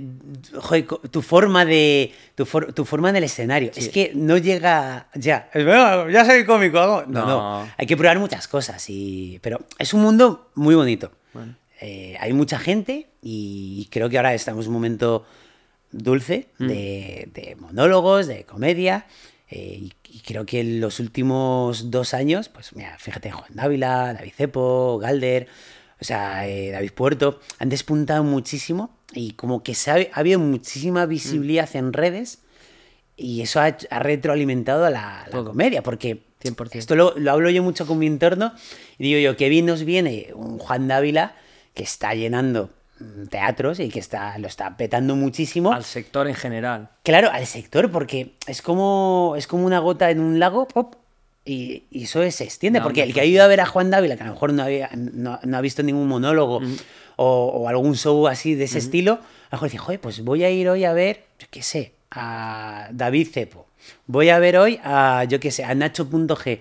joder, 0.61 0.85
tu 1.11 1.23
forma 1.23 1.65
de 1.65 2.13
tu, 2.35 2.45
for- 2.45 2.73
tu 2.75 2.85
forma 2.85 3.09
en 3.11 3.17
el 3.17 3.25
escenario. 3.25 3.71
Es 3.75 3.89
que 3.89 4.13
no 4.15 4.37
llega 4.37 5.09
ya. 5.15 5.49
Es, 5.55 5.65
"Bueno, 5.65 6.11
ya 6.11 6.25
soy 6.27 6.45
cómico. 6.45 6.79
hago-". 6.79 7.05
No, 7.07 7.21
no, 7.27 7.27
No. 7.63 7.69
Hay 7.79 7.87
que 7.87 7.97
probar 7.97 8.19
muchas 8.19 8.47
cosas. 8.47 8.85
Y... 8.91 9.39
Pero 9.43 9.61
es 9.79 9.95
un 9.95 10.03
mundo 10.03 10.51
muy 10.55 10.75
bonito. 10.75 11.13
Bueno. 11.33 11.55
Eh, 11.81 12.17
hay 12.21 12.33
mucha 12.35 12.59
gente 12.59 13.09
y 13.23 13.89
creo 13.91 14.09
que 14.11 14.17
ahora 14.19 14.35
estamos 14.35 14.67
en 14.67 14.69
un 14.71 14.75
momento 14.75 15.25
dulce 15.93 16.49
Mm. 16.59 16.67
de, 16.67 17.29
de 17.33 17.57
monólogos, 17.57 18.27
de 18.27 18.45
comedia. 18.45 19.07
eh, 19.51 19.79
y, 19.81 19.93
y 20.15 20.21
creo 20.21 20.47
que 20.47 20.61
en 20.61 20.81
los 20.81 21.01
últimos 21.01 21.91
dos 21.91 22.15
años, 22.15 22.49
pues 22.49 22.73
mira, 22.77 22.97
fíjate, 23.01 23.33
Juan 23.33 23.51
Dávila, 23.53 24.15
David 24.15 24.33
Cepo, 24.37 24.97
Galder, 25.01 25.49
o 26.01 26.05
sea, 26.05 26.47
eh, 26.47 26.71
David 26.71 26.93
Puerto, 26.93 27.41
han 27.59 27.69
despuntado 27.69 28.23
muchísimo 28.23 28.97
y 29.13 29.33
como 29.33 29.65
que 29.65 29.75
se 29.75 29.91
ha, 29.91 29.95
ha 29.95 30.21
habido 30.21 30.39
muchísima 30.39 31.05
visibilidad 31.07 31.69
en 31.75 31.93
redes 31.93 32.43
y 33.17 33.41
eso 33.41 33.61
ha, 33.61 33.77
ha 33.91 33.99
retroalimentado 33.99 34.85
a 34.85 34.91
la, 34.91 35.27
comedia, 35.33 35.83
porque 35.83 36.23
100%. 36.45 36.77
esto 36.77 36.95
lo, 36.95 37.19
lo 37.19 37.33
hablo 37.33 37.51
yo 37.51 37.65
mucho 37.65 37.85
con 37.85 37.99
mi 37.99 38.07
entorno 38.07 38.53
y 38.99 39.05
digo 39.05 39.19
yo, 39.19 39.37
qué 39.37 39.49
bien 39.49 39.67
nos 39.67 39.83
viene 39.83 40.29
un 40.37 40.61
Juan 40.61 40.87
Dávila 40.87 41.35
que 41.75 41.83
está 41.83 42.15
llenando 42.15 42.67
mm, 42.67 42.84
teatros 43.31 43.81
y 43.81 43.89
que 43.89 43.99
está, 43.99 44.39
lo 44.39 44.49
está 44.49 44.77
petando 44.77 45.17
muchísimo. 45.17 45.73
Al 45.73 45.85
sector 45.85 46.29
en 46.29 46.35
general. 46.35 46.91
Claro, 47.03 47.31
al 47.31 47.47
sector, 47.47 47.91
porque 47.91 48.35
es 48.47 48.63
como, 48.63 49.35
es 49.37 49.47
como 49.47 49.67
una 49.67 49.79
gota 49.79 50.11
en 50.11 50.21
un 50.21 50.39
lago, 50.39 50.67
pop, 50.69 50.97
y, 51.45 51.85
y 51.91 52.05
eso 52.05 52.29
se 52.31 52.45
extiende. 52.45 52.79
No, 52.79 52.85
porque 52.85 53.03
el 53.03 53.13
que 53.13 53.21
ha 53.21 53.25
ido 53.25 53.43
a 53.43 53.47
ver 53.47 53.61
a 53.61 53.67
Juan 53.67 53.91
Dávila, 53.91 54.17
que 54.17 54.23
a 54.23 54.27
lo 54.27 54.33
mejor 54.33 54.53
no, 54.53 54.63
había, 54.63 54.91
no, 54.95 55.39
no 55.43 55.57
ha 55.57 55.61
visto 55.61 55.83
ningún 55.83 56.09
monólogo 56.09 56.61
o, 57.17 57.27
o 57.27 57.69
algún 57.69 57.97
show 57.97 58.27
así 58.29 58.55
de 58.55 58.65
ese 58.65 58.79
estilo, 58.79 59.13
a 59.13 59.17
lo 59.17 59.53
mejor 59.53 59.69
dice, 59.69 59.79
joder, 59.79 60.01
pues 60.01 60.25
voy 60.25 60.45
a 60.45 60.51
ir 60.51 60.69
hoy 60.69 60.85
a 60.85 60.93
ver, 60.93 61.25
yo 61.39 61.47
qué 61.51 61.63
sé, 61.63 61.93
a 62.11 62.89
David 62.93 63.29
Cepo. 63.33 63.67
Voy 64.07 64.31
a 64.31 64.39
ver 64.39 64.57
hoy 64.57 64.81
a, 64.83 65.25
yo 65.25 65.41
qué 65.41 65.51
sé, 65.51 65.65
a 65.65 65.75
Nacho.g. 65.75 66.61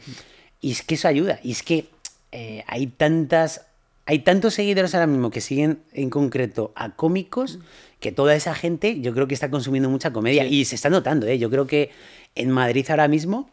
Y 0.61 0.71
es 0.71 0.81
que 0.81 0.95
eso 0.95 1.07
ayuda. 1.07 1.39
Y 1.43 1.51
es 1.51 1.63
que 1.63 1.89
eh, 2.31 2.63
hay 2.67 2.87
tantas. 2.87 3.67
Hay 4.05 4.19
tantos 4.19 4.55
seguidores 4.55 4.93
ahora 4.93 5.07
mismo 5.07 5.29
que 5.31 5.39
siguen 5.39 5.83
en 5.93 6.09
concreto 6.09 6.73
a 6.75 6.95
cómicos 6.95 7.59
que 7.99 8.11
toda 8.11 8.35
esa 8.35 8.53
gente 8.53 8.99
yo 8.99 9.13
creo 9.13 9.27
que 9.27 9.33
está 9.33 9.49
consumiendo 9.49 9.89
mucha 9.89 10.11
comedia. 10.11 10.43
Sí. 10.43 10.49
Y 10.49 10.65
se 10.65 10.75
está 10.75 10.89
notando, 10.89 11.25
¿eh? 11.25 11.39
Yo 11.39 11.49
creo 11.49 11.67
que 11.67 11.89
en 12.35 12.51
Madrid 12.51 12.85
ahora 12.89 13.07
mismo 13.07 13.49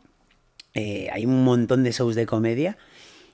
eh, 0.74 1.08
hay 1.12 1.24
un 1.24 1.44
montón 1.44 1.84
de 1.84 1.92
shows 1.92 2.16
de 2.16 2.26
comedia. 2.26 2.76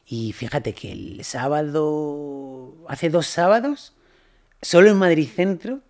Y 0.06 0.32
fíjate 0.32 0.72
que 0.72 0.92
el 0.92 1.24
sábado. 1.24 2.74
Hace 2.88 3.08
dos 3.08 3.26
sábados, 3.26 3.94
solo 4.62 4.90
en 4.90 4.98
Madrid 4.98 5.28
Centro, 5.34 5.80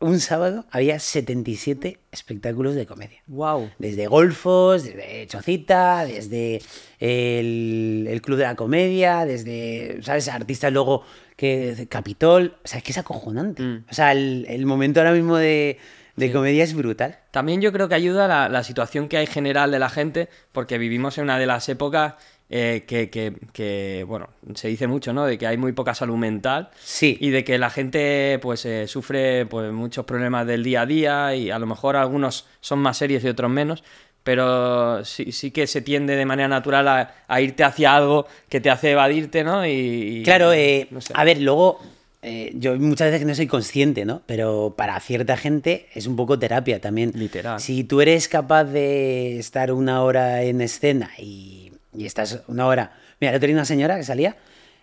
un 0.00 0.20
sábado, 0.20 0.64
había 0.70 0.98
77 0.98 1.98
espectáculos 2.12 2.74
de 2.74 2.86
comedia. 2.86 3.20
Wow. 3.26 3.70
Desde 3.78 4.06
Golfos, 4.06 4.84
desde 4.84 5.26
Chocita, 5.26 6.04
desde 6.04 6.62
el, 7.00 8.06
el 8.08 8.22
Club 8.22 8.38
de 8.38 8.44
la 8.44 8.54
Comedia, 8.54 9.24
desde, 9.24 10.00
¿sabes? 10.02 10.28
Artistas 10.28 10.72
luego 10.72 11.02
que 11.36 11.86
Capitol. 11.90 12.56
O 12.64 12.68
sea, 12.68 12.78
es 12.78 12.84
que 12.84 12.92
es 12.92 12.98
acojonante. 12.98 13.62
Mm. 13.62 13.84
O 13.90 13.94
sea, 13.94 14.12
el, 14.12 14.46
el 14.48 14.66
momento 14.66 15.00
ahora 15.00 15.12
mismo 15.12 15.36
de, 15.36 15.78
de 16.14 16.32
comedia 16.32 16.62
es 16.62 16.74
brutal. 16.74 17.18
También 17.32 17.60
yo 17.60 17.72
creo 17.72 17.88
que 17.88 17.96
ayuda 17.96 18.28
la, 18.28 18.48
la 18.48 18.62
situación 18.62 19.08
que 19.08 19.16
hay 19.16 19.26
general 19.26 19.72
de 19.72 19.78
la 19.80 19.88
gente, 19.88 20.28
porque 20.52 20.78
vivimos 20.78 21.18
en 21.18 21.24
una 21.24 21.38
de 21.38 21.46
las 21.46 21.68
épocas 21.68 22.14
eh, 22.50 22.84
que, 22.86 23.10
que- 23.10 23.34
que, 23.52 24.04
bueno, 24.08 24.28
se 24.54 24.68
dice 24.68 24.86
mucho, 24.86 25.12
¿no? 25.12 25.26
De 25.26 25.36
que 25.36 25.46
hay 25.46 25.56
muy 25.58 25.72
poca 25.72 25.94
salud 25.94 26.16
mental 26.16 26.70
Sí. 26.82 27.16
y 27.20 27.30
de 27.30 27.44
que 27.44 27.58
la 27.58 27.68
gente, 27.70 28.38
pues, 28.40 28.64
eh, 28.64 28.86
sufre 28.86 29.44
pues, 29.46 29.70
muchos 29.72 30.04
problemas 30.06 30.46
del 30.46 30.62
día 30.64 30.82
a 30.82 30.86
día 30.86 31.34
y 31.34 31.50
a 31.50 31.58
lo 31.58 31.66
mejor 31.66 31.96
algunos 31.96 32.46
son 32.60 32.78
más 32.78 32.96
serios 32.96 33.22
y 33.24 33.28
otros 33.28 33.50
menos. 33.50 33.84
Pero 34.24 35.04
sí, 35.04 35.32
sí 35.32 35.50
que 35.52 35.66
se 35.66 35.80
tiende 35.80 36.14
de 36.16 36.26
manera 36.26 36.48
natural 36.48 36.86
a, 36.88 37.14
a 37.28 37.40
irte 37.40 37.64
hacia 37.64 37.94
algo 37.96 38.26
que 38.48 38.60
te 38.60 38.68
hace 38.68 38.90
evadirte, 38.90 39.42
¿no? 39.44 39.64
Y, 39.66 39.70
y- 39.70 40.22
Claro, 40.22 40.52
eh, 40.52 40.86
no 40.90 41.00
sé. 41.00 41.14
a 41.16 41.24
ver, 41.24 41.40
luego 41.40 41.80
eh, 42.20 42.52
yo 42.54 42.76
muchas 42.78 43.10
veces 43.10 43.26
no 43.26 43.34
soy 43.34 43.46
consciente, 43.46 44.04
¿no? 44.04 44.20
Pero 44.26 44.74
para 44.76 44.98
cierta 45.00 45.36
gente 45.36 45.86
es 45.94 46.06
un 46.06 46.16
poco 46.16 46.38
terapia 46.38 46.80
también. 46.80 47.12
Literal. 47.14 47.58
Si 47.60 47.84
tú 47.84 48.00
eres 48.02 48.28
capaz 48.28 48.64
de 48.64 49.38
estar 49.38 49.72
una 49.72 50.02
hora 50.02 50.42
en 50.42 50.60
escena 50.60 51.10
y, 51.16 51.57
y 51.96 52.06
estás 52.06 52.40
una 52.48 52.66
hora... 52.66 52.92
Mira, 53.20 53.34
otro 53.36 53.46
día 53.46 53.56
una 53.56 53.64
señora 53.64 53.96
que 53.96 54.04
salía, 54.04 54.36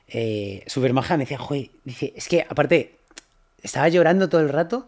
eh, 0.07 0.63
súper 0.67 0.93
maja, 0.93 1.17
me 1.17 1.23
decía, 1.23 1.37
joder, 1.37 1.69
dice, 1.83 2.13
es 2.15 2.27
que 2.27 2.45
aparte 2.49 2.95
estaba 3.63 3.87
llorando 3.89 4.27
todo 4.29 4.41
el 4.41 4.49
rato. 4.49 4.87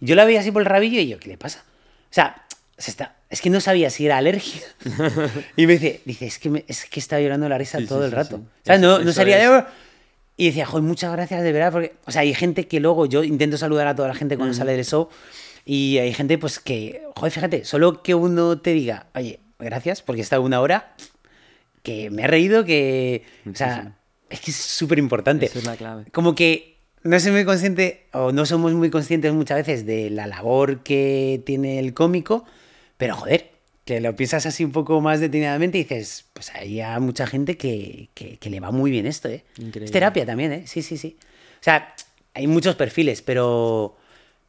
Yo 0.00 0.14
la 0.14 0.24
veía 0.24 0.40
así 0.40 0.50
por 0.50 0.62
el 0.62 0.66
rabillo 0.66 1.00
y 1.00 1.08
yo, 1.08 1.18
¿qué 1.18 1.28
le 1.28 1.36
pasa? 1.38 1.64
O 2.10 2.14
sea, 2.14 2.44
se 2.78 2.90
está, 2.90 3.16
es 3.30 3.40
que 3.40 3.50
no 3.50 3.60
sabía 3.60 3.90
si 3.90 4.06
era 4.06 4.16
alergia. 4.16 4.62
y 5.56 5.66
me 5.66 5.74
dice, 5.74 6.00
dice, 6.04 6.26
es 6.26 6.38
que, 6.38 6.50
me- 6.50 6.64
es 6.68 6.84
que 6.86 7.00
estaba 7.00 7.20
llorando 7.20 7.48
la 7.48 7.58
risa 7.58 7.78
Sí, 7.78 7.86
todo 7.86 8.00
sí, 8.00 8.04
el 8.06 8.12
rato. 8.12 8.36
sí. 8.38 8.42
¿Sabes? 8.64 8.80
No, 8.80 8.98
no 9.00 9.12
salía 9.12 9.38
de... 9.38 9.64
Y 10.38 10.46
decía, 10.48 10.66
joder, 10.66 10.82
muchas 10.82 11.12
gracias 11.12 11.42
de 11.42 11.50
verdad, 11.52 11.72
porque, 11.72 11.94
o 12.04 12.10
sea, 12.12 12.20
hay 12.22 12.34
gente 12.34 12.66
que 12.68 12.78
luego 12.80 13.06
yo 13.06 13.24
intento 13.24 13.56
saludar 13.56 13.86
a 13.86 13.94
toda 13.94 14.08
la 14.08 14.14
gente 14.14 14.36
cuando 14.36 14.54
sale 14.54 14.72
del 14.72 14.84
show 14.84 15.08
y 15.64 15.96
hay 15.96 16.12
gente 16.12 16.36
pues 16.36 16.58
que, 16.58 17.02
joder, 17.14 17.32
fíjate, 17.32 17.64
solo 17.64 18.02
que 18.02 18.14
uno 18.14 18.58
te 18.58 18.72
diga, 18.74 19.06
oye, 19.14 19.40
gracias, 19.58 20.02
porque 20.02 20.20
estado 20.20 20.42
una 20.42 20.60
hora 20.60 20.94
que 21.86 22.10
me 22.10 22.22
he 22.24 22.26
reído, 22.26 22.64
que, 22.64 23.22
o 23.48 23.54
sea, 23.54 23.68
Muchísimo. 23.68 23.94
es 24.30 24.40
que 24.40 24.50
es 24.50 24.56
súper 24.56 24.98
importante. 24.98 25.46
Esa 25.46 25.60
es 25.60 25.64
la 25.64 25.76
clave. 25.76 26.04
Como 26.10 26.34
que 26.34 26.78
no 27.04 27.20
soy 27.20 27.30
muy 27.30 27.44
consciente, 27.44 28.06
o 28.12 28.32
no 28.32 28.44
somos 28.44 28.72
muy 28.74 28.90
conscientes 28.90 29.32
muchas 29.32 29.58
veces 29.58 29.86
de 29.86 30.10
la 30.10 30.26
labor 30.26 30.82
que 30.82 31.40
tiene 31.46 31.78
el 31.78 31.94
cómico, 31.94 32.44
pero 32.96 33.14
joder, 33.14 33.52
que 33.84 34.00
lo 34.00 34.16
piensas 34.16 34.46
así 34.46 34.64
un 34.64 34.72
poco 34.72 35.00
más 35.00 35.20
detenidamente 35.20 35.78
y 35.78 35.84
dices, 35.84 36.24
pues 36.32 36.50
hay 36.56 36.80
a 36.80 36.98
mucha 36.98 37.24
gente 37.28 37.56
que, 37.56 38.08
que- 38.14 38.36
que 38.38 38.50
le 38.50 38.58
va 38.58 38.72
muy 38.72 38.90
bien 38.90 39.06
esto, 39.06 39.28
¿eh? 39.28 39.44
Increíble. 39.58 39.84
Es 39.84 39.92
terapia 39.92 40.26
también, 40.26 40.50
¿eh? 40.52 40.62
Sí, 40.66 40.82
sí, 40.82 40.96
sí. 40.98 41.16
O 41.60 41.62
sea, 41.62 41.94
hay 42.34 42.48
muchos 42.48 42.74
perfiles, 42.74 43.22
pero 43.22 43.96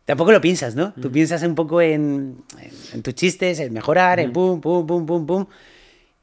tampoco 0.05 0.31
lo 0.31 0.41
piensas, 0.41 0.73
¿no? 0.75 0.91
Mm. 0.95 1.01
Tú 1.01 1.11
piensas 1.11 1.43
un 1.43 1.53
poco 1.53 1.81
en, 1.81 2.37
en- 2.59 2.71
en 2.95 3.03
tus 3.03 3.13
chistes, 3.13 3.59
en 3.59 3.71
mejorar, 3.73 4.17
Mm. 4.17 4.21
en 4.23 4.33
pum, 4.33 4.59
pum, 4.59 4.87
pum, 4.87 5.05
pum, 5.05 5.25
pum. 5.27 5.45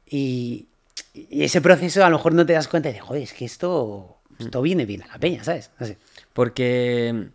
Y, 0.09 0.67
y 1.15 1.43
ese 1.43 1.61
proceso 1.61 2.03
a 2.03 2.09
lo 2.09 2.17
mejor 2.17 2.33
no 2.33 2.45
te 2.45 2.53
das 2.53 2.67
cuenta 2.67 2.91
de, 2.91 2.99
joder, 2.99 3.23
es 3.23 3.33
que 3.33 3.45
esto, 3.45 4.17
esto 4.37 4.61
viene 4.61 4.85
bien 4.85 5.03
a 5.03 5.07
la 5.07 5.17
peña, 5.17 5.43
¿sabes? 5.43 5.71
No 5.79 5.85
sé. 5.85 5.97
Porque 6.33 7.29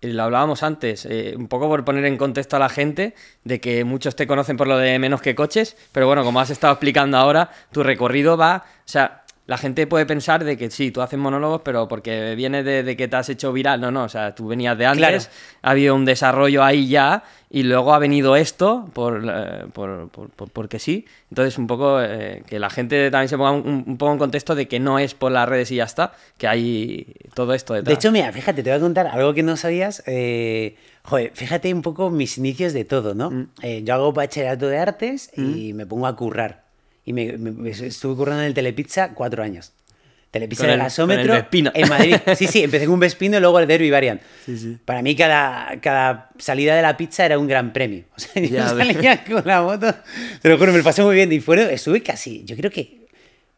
eh, 0.00 0.08
lo 0.12 0.22
hablábamos 0.22 0.62
antes, 0.62 1.06
eh, 1.06 1.34
un 1.36 1.48
poco 1.48 1.68
por 1.68 1.84
poner 1.84 2.04
en 2.04 2.16
contexto 2.16 2.56
a 2.56 2.58
la 2.60 2.68
gente, 2.68 3.14
de 3.42 3.60
que 3.60 3.84
muchos 3.84 4.14
te 4.14 4.26
conocen 4.26 4.56
por 4.56 4.68
lo 4.68 4.78
de 4.78 4.98
menos 4.98 5.20
que 5.20 5.34
coches, 5.34 5.76
pero 5.90 6.06
bueno, 6.06 6.22
como 6.22 6.40
has 6.40 6.50
estado 6.50 6.72
explicando 6.72 7.16
ahora, 7.16 7.50
tu 7.72 7.82
recorrido 7.82 8.36
va, 8.36 8.64
o 8.66 8.88
sea, 8.88 9.21
la 9.46 9.58
gente 9.58 9.86
puede 9.88 10.06
pensar 10.06 10.44
de 10.44 10.56
que 10.56 10.70
sí, 10.70 10.90
tú 10.92 11.02
haces 11.02 11.18
monólogos, 11.18 11.62
pero 11.64 11.88
porque 11.88 12.34
viene 12.36 12.62
de, 12.62 12.82
de 12.84 12.96
que 12.96 13.08
te 13.08 13.16
has 13.16 13.28
hecho 13.28 13.52
viral, 13.52 13.80
no, 13.80 13.90
no, 13.90 14.04
o 14.04 14.08
sea, 14.08 14.34
tú 14.34 14.46
venías 14.46 14.78
de 14.78 14.86
antes, 14.86 14.98
Claro. 15.06 15.24
ha 15.62 15.70
habido 15.70 15.94
un 15.96 16.04
desarrollo 16.04 16.62
ahí 16.62 16.86
ya, 16.88 17.24
y 17.50 17.64
luego 17.64 17.92
ha 17.92 17.98
venido 17.98 18.36
esto, 18.36 18.88
por, 18.94 19.22
eh, 19.28 19.64
por- 19.72 20.08
por- 20.10 20.30
por- 20.30 20.50
porque 20.50 20.78
sí, 20.78 21.04
entonces 21.28 21.58
un 21.58 21.66
poco 21.66 22.00
eh, 22.00 22.44
que 22.46 22.58
la 22.60 22.70
gente 22.70 23.10
también 23.10 23.28
se 23.28 23.36
ponga 23.36 23.50
un, 23.50 23.84
un 23.86 23.98
poco 23.98 24.12
en 24.12 24.18
contexto 24.18 24.54
de 24.54 24.68
que 24.68 24.78
no 24.80 24.98
es 25.00 25.14
por 25.14 25.32
las 25.32 25.48
redes 25.48 25.70
y 25.72 25.76
ya 25.76 25.84
está, 25.84 26.12
que 26.38 26.46
hay 26.46 27.12
todo 27.34 27.52
esto 27.52 27.74
detrás. 27.74 27.88
De 27.88 27.94
hecho, 27.94 28.12
mira, 28.12 28.30
fíjate, 28.32 28.62
te 28.62 28.70
voy 28.70 28.78
a 28.78 28.80
contar 28.80 29.08
algo 29.08 29.34
que 29.34 29.42
no 29.42 29.56
sabías. 29.56 30.02
eh, 30.06 30.76
joder, 31.04 31.32
fíjate 31.34 31.74
un 31.74 31.82
poco 31.82 32.10
mis 32.10 32.38
inicios 32.38 32.72
de 32.72 32.84
todo, 32.84 33.14
¿no? 33.14 33.30
Mm. 33.30 33.48
Yo 33.84 33.94
hago 33.94 34.12
bachillerato 34.12 34.68
de 34.68 34.78
artes 34.78 35.30
y 35.36 35.72
me 35.74 35.84
pongo 35.84 36.06
a 36.06 36.14
currar. 36.16 36.61
Y 37.04 37.12
me, 37.12 37.36
me- 37.38 37.70
estuve 37.70 38.16
currando 38.16 38.42
en 38.42 38.48
el 38.48 38.54
Telepizza 38.54 39.12
cuatro 39.14 39.42
años. 39.42 39.72
Telepizza 40.30 40.66
de 40.66 40.72
el- 40.74 40.78
gasómetro 40.78 41.34
en 41.52 41.88
Madrid. 41.88 42.16
Sí, 42.36 42.46
sí, 42.46 42.62
empecé 42.62 42.86
con 42.86 42.94
un 42.94 43.00
Vespino 43.00 43.36
y 43.36 43.40
luego 43.40 43.58
el 43.60 43.66
Derby 43.66 43.90
Variant. 43.90 44.22
Sí, 44.46 44.56
sí. 44.56 44.78
Para 44.84 45.02
mí 45.02 45.14
cada, 45.14 45.78
cada 45.80 46.30
salida 46.38 46.74
de 46.74 46.80
la 46.82 46.96
pizza 46.96 47.26
era 47.26 47.38
un 47.38 47.46
gran 47.46 47.72
premio. 47.72 48.04
O 48.16 48.20
sea, 48.20 48.42
yo 48.42 48.66
salía 48.68 49.24
con 49.24 49.42
la 49.44 49.60
moto, 49.62 49.94
te 50.40 50.48
lo 50.48 50.56
juro, 50.58 50.72
me 50.72 50.78
lo 50.78 50.84
pasé 50.84 51.02
muy 51.02 51.14
bien. 51.16 51.30
Y 51.32 51.40
fueron, 51.40 51.68
estuve 51.70 52.02
casi, 52.02 52.44
yo 52.46 52.56
creo 52.56 52.70
que 52.70 53.06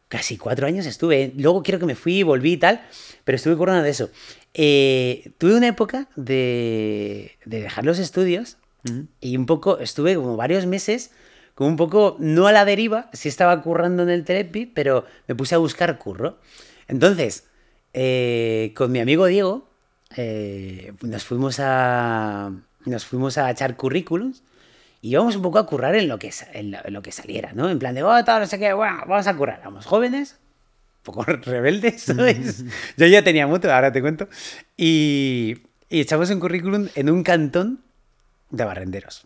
casi 0.09 0.37
cuatro 0.37 0.67
años 0.67 0.85
estuve. 0.85 1.31
Luego 1.37 1.63
creo 1.63 1.79
que 1.79 1.85
me 1.85 1.95
fui, 1.95 2.23
volví 2.23 2.53
y 2.53 2.57
tal, 2.57 2.81
pero 3.23 3.37
estuve 3.37 3.55
currando 3.55 3.83
de 3.83 3.89
eso. 3.91 4.09
Eh, 4.53 5.31
tuve 5.37 5.55
una 5.55 5.67
época 5.67 6.07
de, 6.17 7.31
de 7.45 7.61
dejar 7.61 7.85
los 7.85 7.99
estudios 7.99 8.57
y 9.21 9.35
un 9.37 9.45
poco, 9.45 9.79
estuve 9.79 10.15
como 10.15 10.35
varios 10.37 10.65
meses, 10.67 11.11
como 11.55 11.69
un 11.69 11.77
poco, 11.77 12.17
no 12.19 12.47
a 12.47 12.51
la 12.51 12.65
deriva, 12.65 13.09
sí 13.13 13.29
estaba 13.29 13.61
currando 13.61 14.03
en 14.03 14.09
el 14.09 14.25
Telepi, 14.25 14.65
pero 14.65 15.05
me 15.27 15.35
puse 15.35 15.55
a 15.55 15.57
buscar 15.57 15.97
curro. 15.97 16.37
Entonces, 16.87 17.47
eh, 17.93 18.73
con 18.75 18.91
mi 18.91 18.99
amigo 18.99 19.25
Diego, 19.25 19.67
eh, 20.17 20.93
nos 21.01 21.23
fuimos 21.23 21.59
a 21.59 22.51
nos 22.85 23.05
fuimos 23.05 23.37
a 23.37 23.49
echar 23.49 23.75
currículums 23.75 24.43
y 25.01 25.09
íbamos 25.11 25.35
un 25.35 25.41
poco 25.41 25.59
a 25.59 25.65
currar 25.65 25.95
en 25.95 26.07
lo 26.07 26.19
que, 26.19 26.31
en 26.53 26.75
lo, 26.89 27.01
que 27.01 27.11
saliera, 27.11 27.53
¿no? 27.53 27.69
En 27.69 27.79
plan 27.79 27.95
de, 27.95 28.03
oh, 28.03 28.23
tal, 28.23 28.41
no 28.41 28.47
sé 28.47 28.59
qué, 28.59 28.73
bueno, 28.73 28.97
vamos 29.07 29.27
a 29.27 29.35
currar. 29.35 29.61
Vamos 29.63 29.85
jóvenes, 29.85 30.37
un 30.99 31.13
poco 31.13 31.23
rebeldes, 31.25 32.03
¿sabes? 32.03 32.63
Yo 32.97 33.05
ya 33.07 33.23
tenía 33.23 33.47
moto, 33.47 33.71
ahora 33.71 33.91
te 33.91 34.01
cuento. 34.01 34.27
Y, 34.77 35.57
y 35.89 36.01
echamos 36.01 36.29
un 36.29 36.39
currículum 36.39 36.89
en 36.95 37.09
un 37.09 37.23
cantón 37.23 37.81
de 38.49 38.65
barrenderos. 38.65 39.25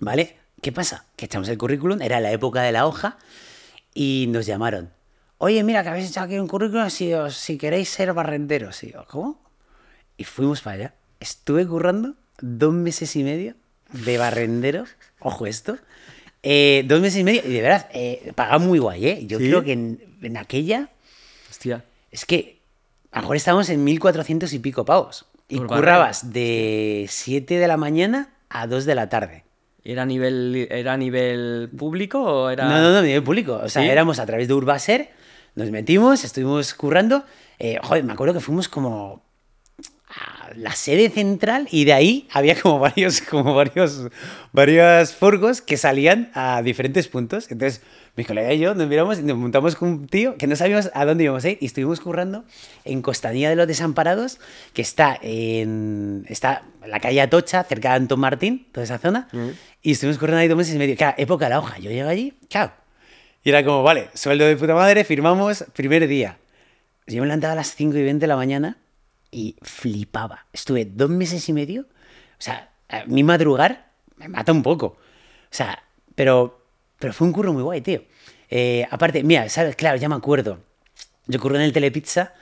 ¿Vale? 0.00 0.36
¿Qué 0.64 0.72
pasa? 0.72 1.04
Que 1.16 1.26
echamos 1.26 1.46
el 1.50 1.58
currículum, 1.58 2.00
era 2.00 2.20
la 2.20 2.32
época 2.32 2.62
de 2.62 2.72
la 2.72 2.86
hoja, 2.86 3.18
y 3.92 4.24
nos 4.30 4.46
llamaron. 4.46 4.88
Oye, 5.36 5.62
mira, 5.62 5.82
que 5.82 5.90
habéis 5.90 6.08
echado 6.08 6.24
aquí 6.24 6.38
un 6.38 6.48
currículum 6.48 6.88
si, 6.88 7.12
os- 7.12 7.36
si 7.36 7.58
queréis 7.58 7.90
ser 7.90 8.14
barrenderos. 8.14 8.82
Y 8.82 8.92
yo, 8.92 9.04
¿cómo? 9.10 9.38
Y 10.16 10.24
fuimos 10.24 10.62
para 10.62 10.76
allá. 10.76 10.94
Estuve 11.20 11.66
currando 11.66 12.14
dos 12.40 12.72
meses 12.72 13.14
y 13.14 13.24
medio 13.24 13.56
de 13.92 14.16
barrendero. 14.16 14.84
Ojo 15.20 15.44
esto. 15.44 15.76
Eh, 16.42 16.82
dos 16.86 17.02
meses 17.02 17.20
y 17.20 17.24
medio. 17.24 17.42
Y 17.44 17.52
de 17.52 17.60
verdad, 17.60 17.90
eh, 17.92 18.32
pagaba 18.34 18.58
muy 18.58 18.78
guay, 18.78 19.06
¿eh? 19.06 19.26
Yo 19.26 19.38
¿Sí? 19.38 19.48
creo 19.48 19.64
que 19.64 19.72
en, 19.72 20.16
en 20.22 20.38
aquella. 20.38 20.88
Hostia. 21.50 21.84
Es 22.10 22.24
que 22.24 22.62
a 23.12 23.16
lo 23.18 23.22
mejor 23.24 23.36
estábamos 23.36 23.68
en 23.68 23.84
1400 23.84 24.50
y 24.54 24.58
pico 24.60 24.86
pavos. 24.86 25.26
Y 25.46 25.58
Por 25.58 25.66
currabas 25.66 26.32
de 26.32 27.04
7 27.10 27.58
de 27.58 27.68
la 27.68 27.76
mañana 27.76 28.30
a 28.48 28.66
2 28.66 28.86
de 28.86 28.94
la 28.94 29.10
tarde. 29.10 29.43
¿Era 29.84 30.02
a 30.02 30.06
nivel, 30.06 30.66
era 30.70 30.94
a 30.94 30.96
nivel 30.96 31.70
público 31.76 32.20
o 32.22 32.50
era...? 32.50 32.64
No, 32.64 32.80
no, 32.80 32.90
no, 32.92 32.98
a 32.98 33.02
nivel 33.02 33.22
público. 33.22 33.60
O 33.62 33.68
sea, 33.68 33.82
¿Sí? 33.82 33.88
éramos 33.88 34.18
a 34.18 34.24
través 34.24 34.48
de 34.48 34.54
Urbaser, 34.54 35.10
nos 35.54 35.70
metimos, 35.70 36.24
estuvimos 36.24 36.72
currando. 36.72 37.24
Eh, 37.58 37.78
joder, 37.82 38.02
me 38.02 38.14
acuerdo 38.14 38.32
que 38.32 38.40
fuimos 38.40 38.68
como 38.68 39.22
la 40.56 40.74
sede 40.74 41.10
central 41.10 41.68
y 41.70 41.84
de 41.84 41.92
ahí 41.92 42.28
había 42.32 42.60
como 42.60 42.78
varios, 42.78 43.20
como 43.20 43.54
varios, 43.54 44.08
varios 44.52 45.12
furgos 45.14 45.60
que 45.60 45.76
salían 45.76 46.30
a 46.34 46.62
diferentes 46.62 47.08
puntos. 47.08 47.50
Entonces, 47.50 47.82
mi 48.16 48.24
colega 48.24 48.52
y 48.52 48.60
yo 48.60 48.74
nos 48.74 48.86
miramos 48.86 49.18
y 49.18 49.22
nos 49.22 49.36
montamos 49.36 49.74
con 49.74 49.88
un 49.88 50.06
tío 50.06 50.36
que 50.36 50.46
no 50.46 50.54
sabíamos 50.54 50.90
a 50.94 51.04
dónde 51.04 51.24
íbamos 51.24 51.44
a 51.44 51.50
ir 51.50 51.58
y 51.60 51.66
estuvimos 51.66 52.00
currando 52.00 52.44
en 52.84 53.02
Costanía 53.02 53.50
de 53.50 53.56
los 53.56 53.66
Desamparados, 53.66 54.38
que 54.72 54.82
está 54.82 55.18
en, 55.20 56.24
está 56.28 56.62
en 56.82 56.90
la 56.90 57.00
calle 57.00 57.20
Atocha, 57.20 57.64
cerca 57.64 57.90
de 57.90 57.96
Antón 57.96 58.20
Martín, 58.20 58.66
toda 58.70 58.84
esa 58.84 58.98
zona. 58.98 59.28
Y 59.82 59.92
estuvimos 59.92 60.18
currando 60.18 60.40
ahí 60.40 60.48
dos 60.48 60.56
meses 60.56 60.74
y 60.74 60.78
medio. 60.78 60.96
Claro, 60.96 61.14
época 61.18 61.46
de 61.46 61.50
la 61.50 61.58
hoja. 61.58 61.78
Yo 61.78 61.90
llego 61.90 62.08
allí, 62.08 62.34
claro. 62.48 62.72
Y 63.42 63.50
era 63.50 63.64
como, 63.64 63.82
vale, 63.82 64.08
sueldo 64.14 64.46
de 64.46 64.56
puta 64.56 64.74
madre, 64.74 65.04
firmamos, 65.04 65.64
primer 65.74 66.06
día. 66.06 66.38
Yo 67.06 67.20
me 67.20 67.26
levantaba 67.26 67.52
a 67.52 67.56
las 67.56 67.74
5 67.74 67.98
y 67.98 68.02
20 68.02 68.22
de 68.22 68.26
la 68.28 68.36
mañana 68.36 68.78
y 69.34 69.56
flipaba. 69.62 70.46
Estuve 70.52 70.84
dos 70.84 71.10
meses 71.10 71.48
y 71.48 71.52
medio. 71.52 71.82
O 71.82 72.42
sea, 72.42 72.70
a 72.88 73.04
mí 73.06 73.22
madrugar 73.22 73.90
me 74.16 74.28
mata 74.28 74.52
un 74.52 74.62
poco. 74.62 74.86
O 74.86 74.96
sea, 75.50 75.82
pero, 76.14 76.64
pero 76.98 77.12
fue 77.12 77.26
un 77.26 77.32
curro 77.32 77.52
muy 77.52 77.62
guay, 77.62 77.80
tío. 77.80 78.02
Eh, 78.48 78.86
aparte, 78.90 79.22
mira, 79.24 79.48
¿sabes? 79.48 79.74
Claro, 79.76 79.96
ya 79.96 80.08
me 80.08 80.14
acuerdo. 80.14 80.60
Yo 81.26 81.40
curro 81.40 81.56
en 81.56 81.62
el 81.62 81.72
Telepizza 81.72 82.34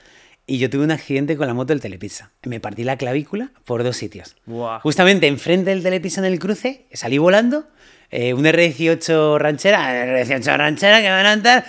y 0.45 0.57
yo 0.59 0.69
tuve 0.69 0.83
un 0.83 0.91
accidente 0.91 1.37
con 1.37 1.47
la 1.47 1.53
moto 1.53 1.73
del 1.73 1.81
Telepizza. 1.81 2.31
Me 2.43 2.59
partí 2.59 2.83
la 2.83 2.97
clavícula 2.97 3.51
por 3.65 3.83
dos 3.83 3.97
sitios. 3.97 4.35
Buah. 4.45 4.79
Justamente 4.81 5.27
enfrente 5.27 5.69
del 5.71 5.81
Telepizza 5.83 6.19
en 6.21 6.25
el 6.25 6.37
cruce, 6.39 6.85
salí 6.93 7.17
volando. 7.17 7.67
eh, 8.11 8.33
un 8.33 8.43
R18 8.43 9.37
ranchera, 9.39 10.05
R18 10.05 10.57
ranchera 10.57 11.01
que 11.01 11.09
van 11.09 11.25
a 11.25 11.31
andar. 11.31 11.65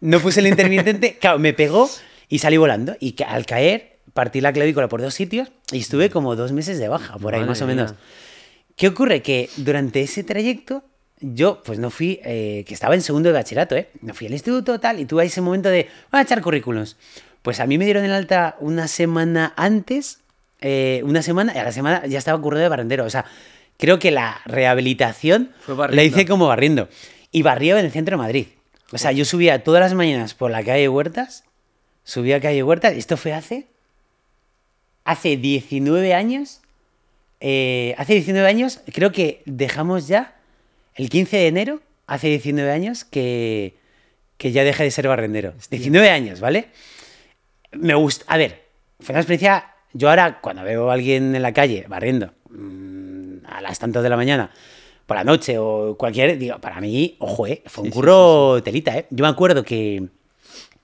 No 0.00 0.20
puse 0.20 0.40
el 0.40 0.46
intermitente. 0.46 1.16
Claro, 1.20 1.38
me 1.40 1.52
pegó 1.54 1.90
y 2.28 2.38
salí 2.38 2.56
volando. 2.56 2.96
Y 3.00 3.16
al 3.26 3.46
caer, 3.46 3.97
partí 4.18 4.40
la 4.40 4.52
clavícula 4.52 4.88
por 4.88 5.00
dos 5.00 5.14
sitios 5.14 5.48
y 5.70 5.78
estuve 5.78 6.10
como 6.10 6.34
dos 6.34 6.50
meses 6.50 6.80
de 6.80 6.88
baja, 6.88 7.16
por 7.18 7.34
ahí 7.34 7.40
Madre 7.42 7.50
más 7.50 7.62
o 7.62 7.66
mía. 7.66 7.76
menos. 7.76 7.94
¿Qué 8.74 8.88
ocurre? 8.88 9.22
Que 9.22 9.48
durante 9.58 10.00
ese 10.00 10.24
trayecto 10.24 10.82
yo 11.20 11.62
pues 11.62 11.78
no 11.78 11.88
fui, 11.88 12.18
eh, 12.24 12.64
que 12.66 12.74
estaba 12.74 12.96
en 12.96 13.02
segundo 13.02 13.28
de 13.28 13.34
bachillerato, 13.34 13.76
¿eh? 13.76 13.90
No 14.02 14.14
fui 14.14 14.26
al 14.26 14.32
instituto 14.32 14.80
tal 14.80 14.98
y 14.98 15.04
tuve 15.04 15.24
ese 15.24 15.40
momento 15.40 15.68
de, 15.68 15.86
voy 16.10 16.18
a 16.18 16.22
echar 16.22 16.42
currículums. 16.42 16.96
Pues 17.42 17.60
a 17.60 17.66
mí 17.66 17.78
me 17.78 17.84
dieron 17.84 18.04
el 18.04 18.10
alta 18.10 18.56
una 18.58 18.88
semana 18.88 19.52
antes, 19.56 20.18
eh, 20.60 21.00
una 21.04 21.22
semana, 21.22 21.52
y 21.54 21.58
a 21.58 21.62
la 21.62 21.70
semana 21.70 22.04
ya 22.04 22.18
estaba 22.18 22.42
currando 22.42 22.64
de 22.64 22.68
barrendero. 22.70 23.04
O 23.04 23.10
sea, 23.10 23.24
creo 23.76 24.00
que 24.00 24.10
la 24.10 24.40
rehabilitación 24.46 25.52
la 25.90 26.02
hice 26.02 26.26
como 26.26 26.48
barriendo. 26.48 26.88
Y 27.30 27.42
barría 27.42 27.78
en 27.78 27.86
el 27.86 27.92
centro 27.92 28.16
de 28.16 28.22
Madrid. 28.24 28.46
O 28.90 28.98
sea, 28.98 29.12
yo 29.12 29.24
subía 29.24 29.62
todas 29.62 29.80
las 29.80 29.94
mañanas 29.94 30.34
por 30.34 30.50
la 30.50 30.64
calle 30.64 30.88
Huertas, 30.88 31.44
subía 32.02 32.38
a 32.38 32.40
calle 32.40 32.64
Huertas, 32.64 32.96
y 32.96 32.98
esto 32.98 33.16
fue 33.16 33.32
hace, 33.32 33.68
hace 35.08 35.38
19 35.38 36.12
años. 36.12 36.60
Eh, 37.40 37.94
hace 37.96 38.12
19 38.12 38.46
años, 38.46 38.80
creo 38.92 39.10
que 39.10 39.42
dejamos 39.46 40.06
ya 40.06 40.36
el 40.96 41.08
15 41.08 41.36
de 41.38 41.46
enero, 41.46 41.80
hace 42.06 42.28
19 42.28 42.70
años 42.70 43.04
que, 43.04 43.74
que 44.36 44.52
ya 44.52 44.64
dejé 44.64 44.84
de 44.84 44.90
ser 44.90 45.08
barrendero. 45.08 45.54
19 45.70 46.10
años, 46.10 46.40
¿vale? 46.40 46.68
Me 47.72 47.94
gusta. 47.94 48.26
A 48.28 48.36
ver, 48.36 48.64
fue 49.00 49.14
una 49.14 49.20
experiencia. 49.20 49.72
Yo 49.94 50.10
ahora, 50.10 50.40
cuando 50.42 50.62
veo 50.62 50.90
a 50.90 50.92
alguien 50.94 51.34
en 51.34 51.40
la 51.40 51.54
calle 51.54 51.86
barriendo 51.88 52.34
mm, 52.50 53.46
a 53.46 53.62
las 53.62 53.78
tantas 53.78 54.02
de 54.02 54.10
la 54.10 54.16
mañana, 54.16 54.50
por 55.06 55.16
la 55.16 55.24
noche 55.24 55.56
o 55.58 55.96
cualquier, 55.96 56.36
digo, 56.36 56.58
para 56.58 56.82
mí, 56.82 57.16
ojo, 57.18 57.46
¿eh? 57.46 57.62
Fue 57.64 57.84
un 57.84 57.86
Sí, 57.88 57.92
sí, 57.92 57.98
curro 57.98 58.62
telita, 58.62 58.94
¿eh? 58.98 59.06
Yo 59.08 59.22
me 59.22 59.30
acuerdo 59.30 59.64
que 59.64 60.06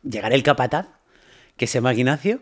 llegar 0.03 0.33
el 0.33 0.43
capataz, 0.43 0.87
que 1.59 1.67
se 1.67 1.75
llama 1.75 1.93
Ignacio, 1.93 2.41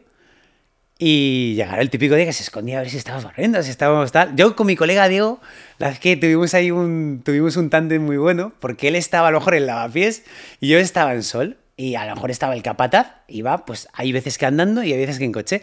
y 1.05 1.57
llegar 1.57 1.81
el 1.81 1.91
típico 1.91 2.15
día 2.15 2.27
que 2.27 2.33
se 2.33 2.45
escondía 2.45 2.79
a 2.79 2.83
ver 2.83 2.89
si 2.89 2.97
estábamos 2.97 3.25
barriendo, 3.25 3.61
si 3.65 3.71
estábamos 3.71 4.13
tal. 4.13 4.37
Yo 4.37 4.55
con 4.55 4.69
mi 4.69 4.77
colega 4.77 5.09
Diego, 5.09 5.41
la 5.79 5.89
es 5.89 5.99
que 5.99 6.17
tuvimos 6.17 6.55
ahí 6.55 6.71
un, 6.71 7.23
tuvimos 7.25 7.57
un 7.57 7.71
tándem 7.71 8.05
muy 8.05 8.19
bueno, 8.19 8.53
porque 8.61 8.87
él 8.87 8.95
estaba 8.95 9.27
a 9.27 9.31
lo 9.33 9.41
mejor 9.41 9.57
en 9.57 9.67
lavapiés 9.67 10.23
y 10.61 10.69
yo 10.69 10.79
estaba 10.79 11.13
en 11.15 11.25
sol. 11.25 11.57
Y 11.77 11.97
a 11.97 12.07
lo 12.07 12.15
mejor 12.15 12.31
estaba 12.31 12.55
el 12.55 12.63
capataz, 12.63 13.17
iba, 13.27 13.65
pues 13.65 13.89
hay 13.95 14.13
veces 14.13 14.39
que 14.39 14.47
andando 14.47 14.85
y 14.85 14.93
hay 14.93 14.99
veces 15.01 15.19
que 15.19 15.25
en 15.25 15.33
coche. 15.33 15.63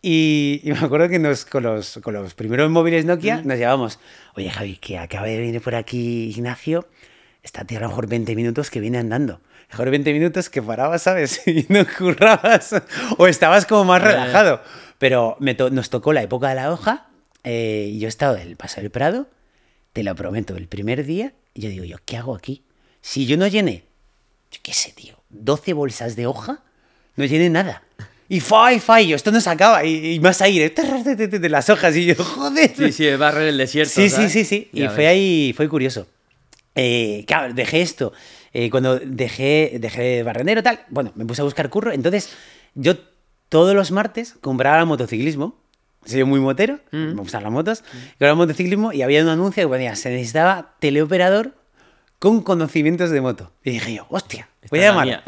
Y, 0.00 0.62
y 0.64 0.72
me 0.72 0.78
acuerdo 0.78 1.10
que 1.10 1.18
nos, 1.18 1.44
con, 1.44 1.64
los, 1.64 1.98
con 2.02 2.14
los 2.14 2.32
primeros 2.32 2.70
móviles 2.70 3.04
Nokia 3.04 3.42
nos 3.44 3.58
llevamos, 3.58 3.98
oye 4.36 4.48
Javi, 4.48 4.76
que 4.76 4.96
acaba 4.96 5.26
de 5.26 5.38
venir 5.38 5.60
por 5.60 5.74
aquí 5.74 6.30
Ignacio, 6.30 6.88
está 7.42 7.60
a 7.60 7.80
lo 7.80 7.88
mejor 7.88 8.06
20 8.06 8.34
minutos 8.34 8.70
que 8.70 8.80
viene 8.80 8.96
andando. 8.96 9.42
Mejor 9.70 9.90
20 9.90 10.12
minutos 10.12 10.48
que 10.48 10.62
parabas, 10.62 11.02
¿sabes? 11.02 11.42
Y 11.46 11.66
no 11.68 11.84
currabas. 11.86 12.74
O 13.18 13.26
estabas 13.26 13.66
como 13.66 13.84
más 13.84 14.02
Eh. 14.02 14.06
relajado. 14.06 14.62
Pero 14.98 15.36
me 15.40 15.54
to- 15.54 15.70
nos 15.70 15.90
tocó 15.90 16.12
la 16.12 16.22
época 16.22 16.48
de 16.48 16.54
la 16.56 16.72
hoja. 16.72 17.06
eh, 17.44 17.90
y 17.92 17.98
yo 18.00 18.06
he 18.06 18.08
estado 18.08 18.34
del 18.34 18.56
Paso 18.56 18.80
del 18.80 18.90
Prado. 18.90 19.28
Te 19.92 20.02
lo 20.02 20.14
prometo, 20.14 20.56
el 20.56 20.68
primer 20.68 21.04
día. 21.04 21.32
Y 21.54 21.62
yo 21.62 21.68
digo, 21.70 21.84
¿yo 21.84 21.96
qué 22.04 22.16
hago 22.16 22.34
aquí? 22.34 22.62
Si 23.00 23.26
yo 23.26 23.36
no 23.36 23.46
llené, 23.46 23.84
yo 24.50 24.58
qué 24.62 24.72
sé, 24.72 24.92
tío, 24.92 25.14
12 25.30 25.72
bolsas 25.72 26.16
de 26.16 26.26
hoja, 26.26 26.62
no 27.16 27.24
llené 27.24 27.48
nada. 27.48 27.82
Y 28.28 28.40
fai, 28.40 28.80
fai, 28.80 29.06
yo, 29.08 29.16
esto 29.16 29.30
no 29.30 29.40
se 29.40 29.48
acaba. 29.48 29.84
Y, 29.84 30.14
y 30.14 30.20
más 30.20 30.42
aire, 30.42 30.68
de 30.70 31.48
las 31.48 31.70
hojas. 31.70 31.96
Y 31.96 32.06
yo, 32.06 32.14
joder. 32.24 32.72
Sí, 32.76 32.92
sí, 32.92 33.10
barrer 33.16 33.48
el 33.48 33.56
desierto. 33.58 33.92
Sí, 33.94 34.08
sí, 34.10 34.16
¿sabes? 34.16 34.32
sí, 34.32 34.44
sí. 34.44 34.68
Y 34.72 34.80
Ya 34.80 34.90
fue 34.90 35.06
ahí, 35.06 35.54
fue 35.56 35.68
curioso. 35.68 36.06
Eh, 36.80 37.24
claro, 37.26 37.52
dejé 37.52 37.82
esto. 37.82 38.12
Eh, 38.52 38.70
cuando 38.70 38.98
dejé, 39.00 39.78
dejé 39.80 40.22
barrendero, 40.22 40.62
tal, 40.62 40.80
bueno, 40.90 41.10
me 41.16 41.26
puse 41.26 41.40
a 41.40 41.44
buscar 41.44 41.68
curro. 41.70 41.92
Entonces, 41.92 42.30
yo 42.74 42.94
todos 43.48 43.74
los 43.74 43.90
martes 43.90 44.34
compraba 44.40 44.84
motociclismo. 44.84 45.60
Soy 46.06 46.22
muy 46.24 46.38
motero, 46.40 46.78
Mm. 46.92 47.14
me 47.14 47.14
gustan 47.14 47.42
las 47.42 47.50
motos. 47.52 47.82
Compraba 48.10 48.36
motociclismo 48.36 48.92
y 48.92 49.02
había 49.02 49.22
un 49.22 49.28
anuncio 49.28 49.64
que 49.64 49.68
ponía, 49.68 49.96
se 49.96 50.10
necesitaba 50.10 50.76
teleoperador 50.78 51.54
con 52.20 52.42
conocimientos 52.42 53.10
de 53.10 53.20
moto. 53.20 53.52
Y 53.64 53.70
dije 53.72 53.94
yo, 53.94 54.06
hostia, 54.08 54.48
voy 54.70 54.80
a 54.80 54.88
Esta 54.88 54.90
es 54.90 54.96
la 54.96 55.04
llamar. 55.04 55.24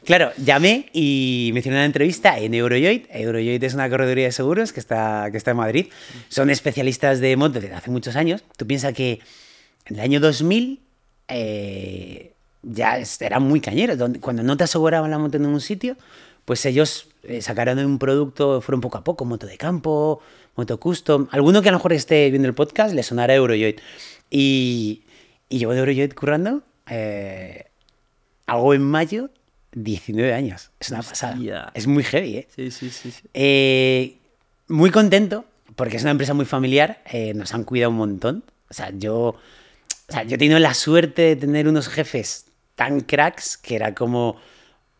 claro, 0.04 0.30
llamé 0.38 0.88
y 0.92 1.50
me 1.52 1.60
hicieron 1.60 1.78
una 1.78 1.84
entrevista 1.86 2.38
en 2.38 2.54
Eurojoy. 2.54 3.06
Eurojoy 3.10 3.58
es 3.62 3.74
una 3.74 3.88
correduría 3.90 4.24
de 4.24 4.32
seguros 4.32 4.72
que 4.72 4.80
está, 4.80 5.28
que 5.30 5.36
está 5.36 5.50
en 5.52 5.58
Madrid. 5.58 5.86
Son 6.28 6.48
especialistas 6.50 7.20
de 7.20 7.36
moto 7.36 7.60
desde 7.60 7.74
hace 7.74 7.90
muchos 7.90 8.16
años. 8.16 8.42
Tú 8.56 8.66
piensas 8.66 8.94
que 8.94 9.20
en 9.86 9.96
el 9.96 10.00
año 10.00 10.20
2000 10.20 10.80
eh, 11.28 12.32
ya 12.62 12.98
eran 13.20 13.42
muy 13.42 13.60
cañeros. 13.60 13.98
Cuando 14.20 14.42
no 14.42 14.56
te 14.56 14.64
aseguraban 14.64 15.10
la 15.10 15.18
moto 15.18 15.36
en 15.36 15.46
un 15.46 15.60
sitio, 15.60 15.96
pues 16.44 16.64
ellos 16.66 17.08
eh, 17.22 17.42
sacaron 17.42 17.78
un 17.78 17.98
producto, 17.98 18.60
fueron 18.60 18.80
poco 18.80 18.98
a 18.98 19.04
poco, 19.04 19.24
moto 19.24 19.46
de 19.46 19.56
campo, 19.56 20.20
moto 20.56 20.78
custom. 20.78 21.28
Alguno 21.30 21.62
que 21.62 21.68
a 21.68 21.72
lo 21.72 21.78
mejor 21.78 21.92
esté 21.92 22.30
viendo 22.30 22.48
el 22.48 22.54
podcast 22.54 22.94
le 22.94 23.02
sonará 23.02 23.34
Eurojoy. 23.34 23.76
Y, 24.30 25.02
y 25.48 25.58
llevo 25.58 25.72
de 25.72 25.80
Eurojoy 25.80 26.08
currando 26.10 26.62
eh, 26.88 27.66
algo 28.46 28.74
en 28.74 28.82
mayo, 28.82 29.30
19 29.72 30.34
años. 30.34 30.70
Es 30.80 30.90
una 30.90 31.02
pasada. 31.02 31.34
Hostia. 31.34 31.72
Es 31.74 31.86
muy 31.86 32.04
heavy, 32.04 32.38
¿eh? 32.38 32.48
Sí, 32.54 32.70
sí, 32.70 32.90
sí. 32.90 33.10
sí. 33.10 33.22
Eh, 33.34 34.18
muy 34.68 34.90
contento, 34.90 35.44
porque 35.76 35.96
es 35.96 36.02
una 36.02 36.12
empresa 36.12 36.34
muy 36.34 36.44
familiar, 36.44 37.02
eh, 37.10 37.34
nos 37.34 37.54
han 37.54 37.64
cuidado 37.64 37.90
un 37.90 37.96
montón. 37.96 38.44
O 38.70 38.74
sea, 38.74 38.90
yo, 38.96 39.36
o 40.08 40.12
sea, 40.12 40.22
yo 40.24 40.34
he 40.34 40.38
tenido 40.38 40.58
la 40.58 40.74
suerte 40.74 41.22
de 41.22 41.36
tener 41.36 41.66
unos 41.68 41.88
jefes 41.88 42.46
tan 42.74 43.00
cracks 43.00 43.56
que 43.56 43.76
era 43.76 43.94
como... 43.94 44.36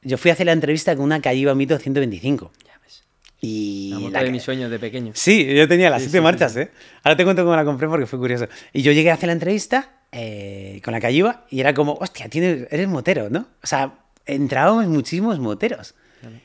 Yo 0.03 0.19
fui 0.19 0.31
a 0.31 0.35
hacer 0.35 0.47
la 0.47 0.53
entrevista 0.53 0.95
con 0.97 1.05
una 1.05 1.21
Cayuba 1.21 1.55
Mito 1.55 1.79
125. 1.79 2.53
Ya 2.67 2.79
ves. 2.83 3.05
Y 3.41 3.91
La 3.93 3.99
moto 4.01 4.11
la 4.13 4.23
de 4.25 4.31
mis 4.31 4.43
sueños 4.43 4.71
de 4.71 4.79
pequeño. 4.79 5.13
Sí, 5.15 5.47
yo 5.55 5.67
tenía 5.67 5.89
las 5.91 6.03
Sí, 6.03 6.09
siete 6.09 6.19
sí, 6.19 6.23
marchas, 6.23 6.53
sí. 6.53 6.61
¿eh? 6.61 6.71
Ahora 7.03 7.17
te 7.17 7.25
cuento 7.25 7.43
cómo 7.43 7.57
la 7.57 7.65
compré 7.65 7.89
porque 7.89 8.07
fue 8.07 8.19
curioso. 8.19 8.47
Y 8.73 8.83
yo 8.83 8.93
llegué 8.93 9.11
a 9.11 9.15
hacer 9.15 9.29
la 9.29 9.33
entrevista 9.33 10.03
eh, 10.13 10.81
con 10.85 10.93
la 10.93 11.01
Cayuba 11.01 11.47
y 11.51 11.61
era 11.61 11.73
como, 11.75 11.95
hostia, 11.95 12.29
tienes, 12.29 12.69
eres 12.71 12.87
motero, 12.89 13.31
¿no? 13.31 13.47
O 13.63 13.67
sea, 13.67 13.95
entrábamos 14.27 14.87
muchísimos 14.87 15.39
moteros. 15.39 15.95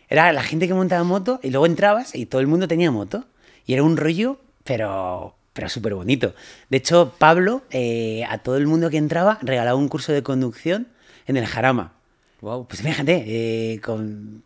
Era 0.10 0.34
la 0.34 0.44
gente 0.44 0.68
que 0.68 0.74
montaba 0.74 1.04
moto 1.04 1.40
y 1.44 1.52
luego 1.52 1.66
entrabas 1.66 2.14
y 2.16 2.26
todo 2.26 2.42
el 2.42 2.48
mundo 2.48 2.68
tenía 2.68 2.92
moto. 2.92 3.26
Y 3.66 3.74
era 3.74 3.84
un 3.84 3.96
rollo, 3.96 4.42
pero, 4.66 5.38
pero 5.54 5.70
súper 5.70 5.96
bonito. 5.96 6.34
De 6.70 6.78
hecho, 6.78 7.14
Pablo, 7.18 7.64
eh, 7.72 8.24
a 8.30 8.38
todo 8.40 8.58
el 8.58 8.68
mundo 8.68 8.90
que 8.90 8.98
entraba, 8.98 9.40
regalaba 9.42 9.78
un 9.78 9.88
curso 9.90 10.12
de 10.14 10.24
conducción 10.24 10.88
en 11.28 11.38
el 11.38 11.46
Jarama. 11.46 11.94
Wow. 12.42 12.68
Pues 12.68 12.82
fíjate, 12.82 13.24
eh, 13.28 13.82
con 13.82 14.44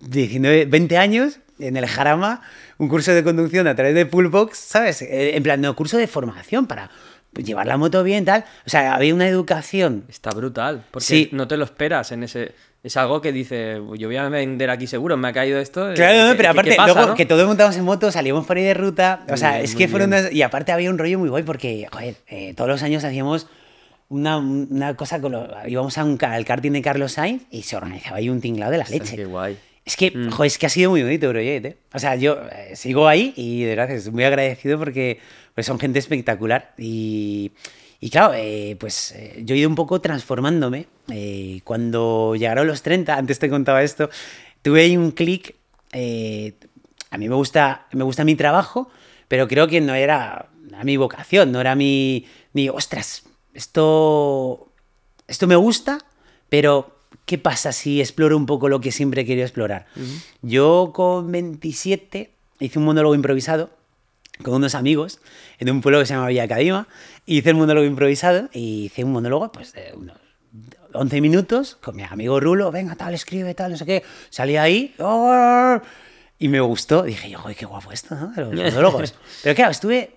19, 0.00 0.66
20 0.66 0.96
años 0.98 1.38
en 1.58 1.76
el 1.76 1.86
Jarama, 1.86 2.42
un 2.78 2.88
curso 2.88 3.12
de 3.12 3.22
conducción 3.22 3.66
a 3.66 3.74
través 3.74 3.94
de 3.94 4.06
Poolbox, 4.06 4.56
¿sabes? 4.58 5.02
Eh, 5.02 5.36
En 5.36 5.42
plan, 5.42 5.60
no, 5.60 5.76
curso 5.76 5.96
de 5.98 6.06
formación 6.06 6.66
para 6.66 6.90
llevar 7.36 7.66
la 7.66 7.76
moto 7.76 8.02
bien, 8.02 8.24
tal. 8.24 8.44
O 8.66 8.70
sea, 8.70 8.94
había 8.94 9.14
una 9.14 9.28
educación. 9.28 10.04
Está 10.08 10.30
brutal. 10.30 10.84
Porque 10.90 11.04
Sí. 11.06 11.28
no 11.32 11.46
te 11.48 11.56
lo 11.56 11.64
esperas 11.64 12.12
en 12.12 12.22
ese. 12.24 12.54
Es 12.82 12.96
algo 12.96 13.20
que 13.20 13.32
dice, 13.32 13.80
yo 13.98 14.08
voy 14.08 14.16
a 14.16 14.28
vender 14.28 14.70
aquí 14.70 14.86
seguro, 14.86 15.16
me 15.16 15.28
ha 15.28 15.32
caído 15.32 15.58
esto. 15.60 15.90
Claro, 15.94 16.24
no, 16.24 16.30
¿qué- 16.32 16.36
pero 16.36 16.50
aparte, 16.50 16.74
pasa, 16.76 16.92
luego 16.94 17.08
no? 17.10 17.14
que 17.14 17.26
todos 17.26 17.46
montamos 17.46 17.76
en 17.76 17.84
moto, 17.84 18.10
salimos 18.10 18.46
por 18.46 18.56
ahí 18.56 18.64
de 18.64 18.74
ruta. 18.74 19.24
O 19.30 19.36
sea, 19.36 19.52
bien, 19.52 19.64
es 19.64 19.74
que 19.74 19.86
fueron 19.88 20.08
unas- 20.08 20.32
Y 20.32 20.42
aparte 20.42 20.72
había 20.72 20.90
un 20.90 20.98
rollo 20.98 21.18
muy 21.18 21.28
guay 21.28 21.42
porque, 21.42 21.86
joder, 21.92 22.14
eh, 22.28 22.54
todos 22.56 22.68
los 22.70 22.82
años 22.82 23.04
hacíamos 23.04 23.46
una, 24.08 24.38
una 24.38 24.96
cosa 24.96 25.20
con 25.20 25.32
los. 25.32 25.48
Íbamos 25.68 25.96
a 25.98 26.04
un, 26.04 26.18
al 26.24 26.44
karting 26.44 26.72
de 26.72 26.82
Carlos 26.82 27.12
Sainz 27.12 27.42
y 27.50 27.62
se 27.62 27.76
organizaba 27.76 28.16
ahí 28.16 28.28
un 28.28 28.40
tinglado 28.40 28.72
de 28.72 28.78
la 28.78 28.84
leche. 28.88 29.14
Qué 29.16 29.24
guay. 29.24 29.56
Es 29.84 29.96
que, 29.96 30.10
Mm. 30.10 30.30
joder, 30.30 30.46
es 30.48 30.58
que 30.58 30.66
ha 30.66 30.68
sido 30.68 30.90
muy 30.90 31.02
bonito, 31.02 31.26
Eurojet, 31.26 31.64
¿eh? 31.64 31.76
O 31.94 31.98
sea, 31.98 32.14
yo 32.16 32.38
eh, 32.52 32.76
sigo 32.76 33.08
ahí 33.08 33.32
y 33.36 33.62
de 33.64 33.76
verdad 33.76 33.90
estoy 33.90 34.12
muy 34.12 34.24
agradecido 34.24 34.78
porque 34.78 35.18
pues, 35.54 35.66
son 35.66 35.78
gente 35.78 35.98
espectacular. 35.98 36.72
Y, 36.78 37.52
y 38.00 38.08
claro, 38.08 38.32
eh, 38.34 38.76
pues 38.80 39.12
eh, 39.12 39.42
yo 39.44 39.54
he 39.54 39.58
ido 39.58 39.68
un 39.68 39.74
poco 39.74 40.00
transformándome. 40.00 40.86
Eh, 41.10 41.60
cuando 41.64 42.34
llegaron 42.34 42.66
los 42.66 42.82
30, 42.82 43.14
antes 43.14 43.38
te 43.38 43.50
contaba 43.50 43.82
esto, 43.82 44.08
tuve 44.62 44.82
ahí 44.82 44.96
un 44.96 45.10
clic. 45.10 45.54
a 45.92 47.18
mí 47.18 47.28
me 47.28 47.34
gusta, 47.34 47.86
me 47.92 48.04
gusta 48.04 48.24
mi 48.24 48.36
trabajo, 48.36 48.88
pero 49.28 49.46
creo 49.48 49.68
que 49.68 49.82
no 49.82 49.94
era 49.94 50.48
a 50.72 50.84
mi 50.84 50.96
vocación, 50.96 51.52
no 51.52 51.60
era 51.60 51.74
mi, 51.74 52.24
mi 52.54 52.70
ostras, 52.70 53.24
esto, 53.52 54.72
esto 55.28 55.46
me 55.46 55.56
gusta, 55.56 55.98
pero 56.48 56.96
¿qué 57.26 57.36
pasa 57.36 57.72
si 57.72 58.00
exploro 58.00 58.36
un 58.36 58.46
poco 58.46 58.70
lo 58.70 58.80
que 58.80 58.92
siempre 58.92 59.22
he 59.22 59.24
querido 59.26 59.44
explorar? 59.44 59.86
Yo 60.40 60.92
con 60.94 61.30
27 61.30 62.30
hice 62.60 62.78
un 62.78 62.84
monólogo 62.86 63.14
improvisado 63.14 63.79
con 64.42 64.54
unos 64.54 64.74
amigos 64.74 65.20
en 65.58 65.70
un 65.70 65.80
pueblo 65.80 66.00
que 66.00 66.06
se 66.06 66.14
llama 66.14 66.28
Villa 66.28 66.48
Cadima. 66.48 66.88
Hice 67.26 67.50
el 67.50 67.56
monólogo 67.56 67.86
improvisado 67.86 68.48
y 68.52 68.86
hice 68.86 69.04
un 69.04 69.12
monólogo 69.12 69.52
pues, 69.52 69.72
de 69.72 69.92
unos 69.94 70.16
11 70.92 71.20
minutos 71.20 71.76
con 71.76 71.96
mi 71.96 72.02
amigo 72.02 72.40
Rulo. 72.40 72.70
Venga, 72.70 72.96
tal, 72.96 73.14
escribe, 73.14 73.54
tal, 73.54 73.72
no 73.72 73.76
sé 73.76 73.86
qué. 73.86 74.02
Salí 74.30 74.56
ahí 74.56 74.94
¡oh! 74.98 75.80
y 76.38 76.48
me 76.48 76.60
gustó. 76.60 77.02
Dije 77.02 77.30
yo, 77.30 77.38
joder, 77.38 77.56
qué 77.56 77.66
guapo 77.66 77.92
esto, 77.92 78.14
¿no? 78.14 78.32
Los 78.36 78.54
monólogos. 78.54 79.14
Pero 79.42 79.54
claro, 79.54 79.70
estuve 79.70 80.16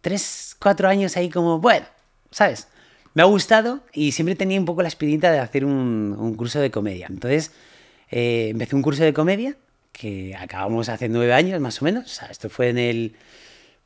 3, 0.00 0.56
4 0.58 0.88
años 0.88 1.16
ahí 1.16 1.28
como, 1.30 1.58
bueno, 1.60 1.86
¿sabes? 2.30 2.68
Me 3.14 3.22
ha 3.22 3.26
gustado 3.26 3.80
y 3.92 4.12
siempre 4.12 4.34
tenía 4.34 4.58
un 4.58 4.66
poco 4.66 4.82
la 4.82 4.88
espinita 4.88 5.30
de 5.32 5.38
hacer 5.38 5.64
un, 5.64 6.16
un 6.18 6.34
curso 6.34 6.60
de 6.60 6.70
comedia. 6.70 7.06
Entonces, 7.08 7.52
eh, 8.10 8.48
empecé 8.50 8.76
un 8.76 8.82
curso 8.82 9.02
de 9.02 9.12
comedia 9.12 9.56
que 9.92 10.36
acabamos 10.36 10.88
hace 10.88 11.08
nueve 11.08 11.32
años 11.32 11.60
más 11.60 11.80
o 11.82 11.84
menos. 11.84 12.04
O 12.04 12.08
sea, 12.08 12.28
esto 12.28 12.48
fue 12.48 12.68
en 12.68 12.78
el, 12.78 13.16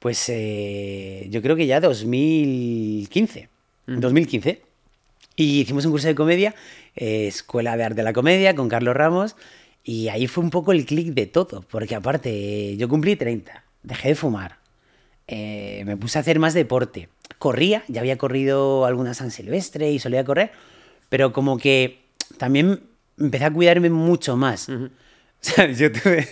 pues 0.02 0.28
eh, 0.28 1.28
yo 1.30 1.40
creo 1.42 1.54
que 1.54 1.66
ya 1.66 1.80
2015. 1.80 3.48
2015. 3.86 4.60
Y 5.36 5.60
hicimos 5.60 5.84
un 5.84 5.92
curso 5.92 6.08
de 6.08 6.16
comedia, 6.16 6.56
eh, 6.96 7.28
Escuela 7.28 7.76
de 7.76 7.84
Arte 7.84 7.96
de 7.96 8.02
la 8.02 8.12
Comedia, 8.12 8.56
con 8.56 8.68
Carlos 8.68 8.96
Ramos. 8.96 9.36
Y 9.84 10.08
ahí 10.08 10.26
fue 10.26 10.42
un 10.42 10.50
poco 10.50 10.72
el 10.72 10.86
clic 10.86 11.14
de 11.14 11.26
todo, 11.26 11.62
porque 11.70 11.94
aparte 11.94 12.76
yo 12.76 12.88
cumplí 12.88 13.14
30, 13.14 13.64
dejé 13.84 14.08
de 14.08 14.14
fumar, 14.16 14.58
eh, 15.28 15.84
me 15.86 15.96
puse 15.96 16.18
a 16.18 16.20
hacer 16.20 16.40
más 16.40 16.52
deporte. 16.54 17.08
Corría, 17.38 17.84
ya 17.86 18.00
había 18.00 18.18
corrido 18.18 18.86
alguna 18.86 19.14
San 19.14 19.30
Silvestre 19.30 19.92
y 19.92 20.00
solía 20.00 20.24
correr, 20.24 20.50
pero 21.08 21.32
como 21.32 21.58
que 21.58 22.00
también 22.38 22.80
empecé 23.18 23.44
a 23.44 23.52
cuidarme 23.52 23.88
mucho 23.88 24.36
más. 24.36 24.68
O 25.48 25.54
sea, 25.54 25.66
yo 25.66 25.90
tuve, 25.90 26.28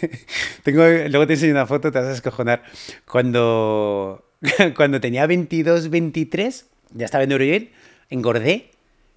tengo, 0.63 0.85
luego 0.85 1.27
te 1.27 1.33
enseño 1.33 1.53
una 1.53 1.67
foto, 1.67 1.91
te 1.91 1.99
vas 1.99 2.09
a 2.09 2.13
escojonar. 2.13 2.63
Cuando, 3.05 4.25
cuando 4.77 5.01
tenía 5.01 5.27
22, 5.27 5.91
23, 5.91 6.67
ya 6.95 7.07
estaba 7.07 7.25
en 7.25 7.33
Eurojet, 7.33 7.73
engordé. 8.09 8.71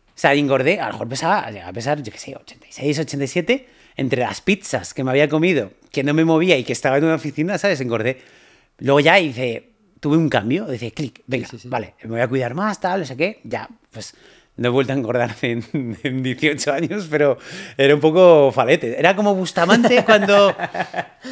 O 0.07 0.11
sea, 0.15 0.33
engordé, 0.33 0.79
a 0.79 0.87
lo 0.87 0.93
mejor 0.93 1.09
pesaba, 1.09 1.49
llegaba 1.51 1.69
a 1.69 1.73
pesar, 1.73 2.01
yo 2.01 2.11
qué 2.11 2.17
sé, 2.17 2.35
86, 2.35 2.99
87, 2.99 3.67
entre 3.95 4.21
las 4.21 4.41
pizzas 4.41 4.93
que 4.93 5.03
me 5.03 5.11
había 5.11 5.29
comido, 5.29 5.71
que 5.91 6.03
no 6.03 6.13
me 6.13 6.25
movía 6.25 6.57
y 6.57 6.63
que 6.63 6.73
estaba 6.73 6.97
en 6.97 7.03
una 7.03 7.15
oficina, 7.15 7.57
¿sabes? 7.59 7.79
Engordé. 7.81 8.19
Luego 8.79 8.99
ya 8.99 9.19
hice, 9.19 9.69
tuve 9.99 10.17
un 10.17 10.29
cambio, 10.29 10.65
dice, 10.65 10.91
clic, 10.91 11.21
venga, 11.27 11.47
sí, 11.47 11.59
sí. 11.59 11.67
vale, 11.67 11.93
me 12.03 12.09
voy 12.09 12.21
a 12.21 12.27
cuidar 12.27 12.55
más, 12.55 12.79
tal, 12.79 13.01
no 13.01 13.05
sé 13.05 13.15
qué, 13.15 13.41
ya, 13.43 13.69
pues 13.91 14.15
no 14.55 14.67
he 14.67 14.71
vuelto 14.71 14.93
a 14.93 14.95
engordar 14.95 15.35
en, 15.41 15.63
en 16.03 16.23
18 16.23 16.71
años, 16.71 17.07
pero 17.09 17.37
era 17.77 17.95
un 17.95 18.01
poco 18.01 18.51
falete. 18.51 18.99
Era 18.99 19.15
como 19.15 19.33
Bustamante 19.35 20.03
cuando... 20.05 20.55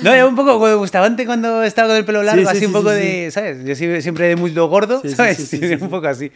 No, 0.02 0.14
era 0.14 0.26
un 0.26 0.36
poco 0.36 0.60
como 0.60 0.78
Bustamante 0.78 1.26
cuando 1.26 1.64
estaba 1.64 1.90
con 1.90 1.98
el 1.98 2.06
pelo 2.06 2.24
largo, 2.24 2.42
Sí, 2.42 2.52
sí, 2.52 2.58
así 2.58 2.66
un 2.66 2.72
sí, 2.72 2.78
poco 2.78 2.92
sí, 2.92 3.00
de, 3.00 3.32
¿sabes? 3.32 3.64
Yo 3.64 3.76
siempre, 4.02 4.28
de 4.28 4.36
muslo 4.36 4.68
gordo, 4.68 5.02
¿sabes? 5.16 5.54
un 5.82 5.90
poco 5.90 6.08
así. 6.08 6.32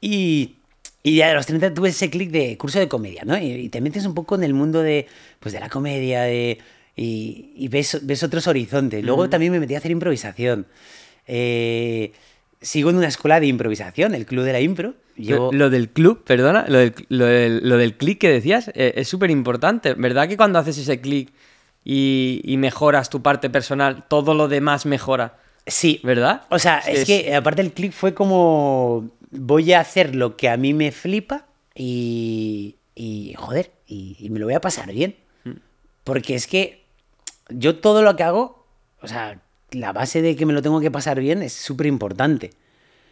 Y, 0.00 0.56
y 1.02 1.16
ya 1.16 1.30
a 1.30 1.34
los 1.34 1.46
30 1.46 1.74
tuve 1.74 1.90
ese 1.90 2.10
clic 2.10 2.30
de 2.30 2.56
curso 2.58 2.78
de 2.78 2.88
comedia, 2.88 3.22
¿no? 3.24 3.38
Y, 3.38 3.52
y 3.52 3.68
te 3.68 3.80
metes 3.80 4.04
un 4.04 4.14
poco 4.14 4.34
en 4.34 4.42
el 4.42 4.54
mundo 4.54 4.82
de, 4.82 5.06
pues, 5.38 5.52
de 5.52 5.60
la 5.60 5.68
comedia, 5.68 6.22
de, 6.22 6.58
y, 6.96 7.52
y 7.56 7.68
ves, 7.68 8.00
ves 8.02 8.24
otros 8.24 8.48
horizontes. 8.48 9.04
Luego 9.04 9.28
también 9.28 9.52
me 9.52 9.60
metí 9.60 9.76
a 9.76 9.78
hacer 9.78 9.92
improvisación. 9.92 10.66
Eh, 11.28 12.12
sigo 12.60 12.90
en 12.90 12.96
una 12.96 13.08
escuela 13.08 13.40
de 13.40 13.46
improvisación, 13.46 14.14
el 14.14 14.26
Club 14.26 14.44
de 14.44 14.52
la 14.52 14.60
Impro. 14.60 14.94
Yo, 15.16 15.50
Lo 15.52 15.68
del 15.68 15.88
club, 15.88 16.22
perdona, 16.24 16.64
lo 16.68 16.78
del, 16.78 16.94
lo 17.08 17.26
del, 17.26 17.68
lo 17.68 17.76
del 17.76 17.96
clic 17.96 18.18
que 18.20 18.28
decías 18.28 18.68
eh, 18.74 18.92
es 18.96 19.08
súper 19.08 19.30
importante. 19.30 19.94
¿Verdad 19.94 20.28
que 20.28 20.36
cuando 20.36 20.60
haces 20.60 20.78
ese 20.78 21.00
clic 21.00 21.32
y, 21.84 22.40
y 22.44 22.56
mejoras 22.56 23.10
tu 23.10 23.20
parte 23.20 23.50
personal, 23.50 24.06
todo 24.08 24.34
lo 24.34 24.46
demás 24.48 24.86
mejora? 24.86 25.38
sí, 25.66 26.00
¿Verdad? 26.04 26.42
O 26.50 26.58
sea, 26.58 26.78
Es 26.78 27.00
es, 27.00 27.06
que 27.06 27.24
que 27.24 27.34
aparte 27.34 27.62
el 27.62 27.72
clic 27.72 27.92
fue 27.92 28.14
como 28.14 29.10
voy 29.30 29.72
a 29.72 29.80
hacer 29.80 30.14
lo 30.14 30.36
que 30.36 30.48
a 30.48 30.56
mí 30.56 30.72
me 30.72 30.92
flipa 30.92 31.46
y, 31.74 32.76
y 32.94 33.34
joder, 33.36 33.72
y, 33.86 34.16
y 34.18 34.30
me 34.30 34.38
lo 34.38 34.46
voy 34.46 34.54
a 34.54 34.60
pasar 34.60 34.90
bien. 34.92 35.16
Porque 36.04 36.34
es 36.34 36.46
que 36.46 36.84
yo 37.50 37.76
todo 37.76 38.02
lo 38.02 38.16
que 38.16 38.22
hago, 38.22 38.66
o 39.02 39.08
sea, 39.08 39.40
la 39.72 39.92
base 39.92 40.22
de 40.22 40.36
que 40.36 40.46
me 40.46 40.52
lo 40.52 40.62
tengo 40.62 40.80
que 40.80 40.90
pasar 40.90 41.20
bien 41.20 41.42
es 41.42 41.52
súper 41.52 41.86
importante. 41.86 42.52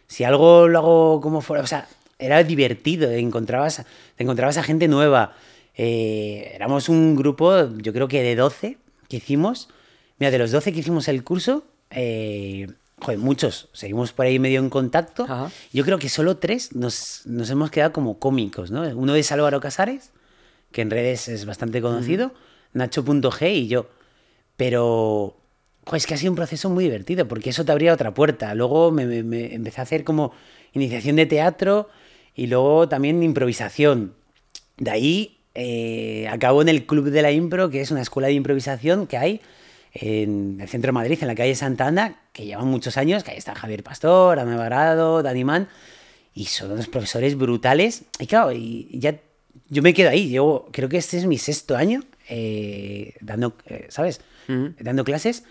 Si 0.07 0.23
algo 0.23 0.67
lo 0.67 0.79
hago 0.79 1.21
como 1.21 1.41
fuera, 1.41 1.63
o 1.63 1.67
sea, 1.67 1.87
era 2.19 2.43
divertido, 2.43 3.11
encontrabas, 3.11 3.83
te 4.15 4.23
encontrabas 4.23 4.57
a 4.57 4.63
gente 4.63 4.87
nueva. 4.87 5.35
Eh, 5.75 6.51
éramos 6.55 6.89
un 6.89 7.15
grupo, 7.15 7.69
yo 7.77 7.93
creo 7.93 8.07
que 8.07 8.23
de 8.23 8.35
12 8.35 8.77
que 9.09 9.17
hicimos. 9.17 9.69
Mira, 10.17 10.31
de 10.31 10.39
los 10.39 10.51
12 10.51 10.73
que 10.73 10.79
hicimos 10.79 11.07
el 11.07 11.23
curso, 11.23 11.65
eh, 11.91 12.67
joder, 12.99 13.19
muchos 13.19 13.69
seguimos 13.73 14.13
por 14.13 14.25
ahí 14.25 14.39
medio 14.39 14.59
en 14.59 14.69
contacto. 14.69 15.23
Ajá. 15.23 15.51
Yo 15.71 15.83
creo 15.83 15.99
que 15.99 16.09
solo 16.09 16.37
tres 16.37 16.73
nos, 16.75 17.21
nos 17.25 17.49
hemos 17.49 17.69
quedado 17.69 17.93
como 17.93 18.17
cómicos, 18.17 18.71
¿no? 18.71 18.81
Uno 18.97 19.13
es 19.13 19.31
Álvaro 19.31 19.59
Casares, 19.59 20.11
que 20.71 20.81
en 20.81 20.89
redes 20.89 21.27
es 21.27 21.45
bastante 21.45 21.81
conocido, 21.81 22.31
Nacho.g 22.73 23.53
y 23.53 23.67
yo. 23.67 23.87
Pero 24.55 25.37
joder, 25.87 25.97
es 25.97 26.05
que 26.05 26.13
ha 26.13 26.17
sido 26.17 26.31
un 26.31 26.35
proceso 26.35 26.69
muy 26.69 26.83
divertido, 26.83 27.27
porque 27.27 27.49
eso 27.49 27.65
te 27.65 27.71
abría 27.71 27.93
otra 27.93 28.13
puerta. 28.13 28.53
Luego 28.53 28.91
me, 28.91 29.05
me- 29.05 29.23
me 29.23 29.53
empecé 29.55 29.79
a 29.81 29.83
hacer 29.83 30.03
como 30.03 30.31
iniciación 30.73 31.15
de 31.15 31.25
teatro 31.25 31.89
y 32.35 32.47
luego 32.47 32.87
también 32.89 33.23
improvisación. 33.23 34.13
De 34.77 34.91
ahí 34.91 35.37
eh, 35.55 36.27
acabo 36.29 36.61
en 36.61 36.69
el 36.69 36.85
Club 36.85 37.09
de 37.09 37.21
la 37.21 37.31
Impro, 37.31 37.69
que 37.69 37.81
es 37.81 37.89
una 37.91 38.01
escuela 38.01 38.27
de 38.27 38.33
improvisación 38.33 39.07
que 39.07 39.17
hay 39.17 39.41
en 39.93 40.59
el 40.61 40.67
centro 40.67 40.89
de 40.89 40.93
Madrid, 40.93 41.17
en 41.21 41.27
la 41.27 41.33
calle 41.35 41.55
Santa 41.55 41.87
Ana, 41.87 42.19
que 42.33 42.45
llevan 42.45 42.67
muchos 42.67 42.97
años, 42.97 43.23
que 43.23 43.31
ahí 43.31 43.37
está 43.37 43.55
Javier 43.55 43.81
Pastor, 43.83 44.37
Ana 44.39 44.55
Varado, 44.57 45.23
Dani 45.23 45.43
Man, 45.43 45.67
y 46.35 46.45
son 46.45 46.71
unos 46.73 46.87
profesores 46.87 47.35
brutales. 47.35 48.03
Y 48.19 48.27
claro, 48.27 48.51
y 48.51 48.89
ya 48.93 49.19
yo 49.69 49.81
me 49.81 49.93
quedo 49.95 50.09
ahí, 50.11 50.29
yo 50.29 50.67
creo 50.71 50.89
que 50.89 50.97
este 50.97 51.17
es 51.17 51.25
mi 51.25 51.39
sexto 51.39 51.75
año 51.75 52.03
eh, 52.29 53.15
dando, 53.21 53.55
eh, 53.65 53.87
¿sabes? 53.89 54.21
Ujú. 54.47 54.73
Dando 54.79 55.03
clases, 55.03 55.43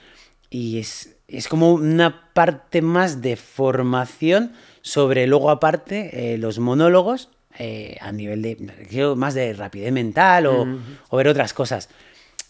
y 0.51 0.79
es, 0.79 1.15
es 1.29 1.49
como 1.49 1.73
una 1.73 2.33
parte 2.33 2.83
más 2.83 3.21
de 3.23 3.37
formación 3.37 4.53
sobre 4.83 5.27
luego 5.27 5.51
aparte 5.51 6.35
eh, 6.35 6.39
los 6.39 6.59
monólogos 6.59 7.29
eh, 7.59 7.97
a 8.01 8.13
nivel 8.13 8.43
de, 8.43 8.57
creo, 8.89 9.17
más 9.17 9.35
de 9.35 9.53
rapidez 9.55 9.93
mental 9.93 10.47
o, 10.47 10.67
o 11.09 11.17
ver 11.17 11.29
otras 11.29 11.53
cosas. 11.55 11.89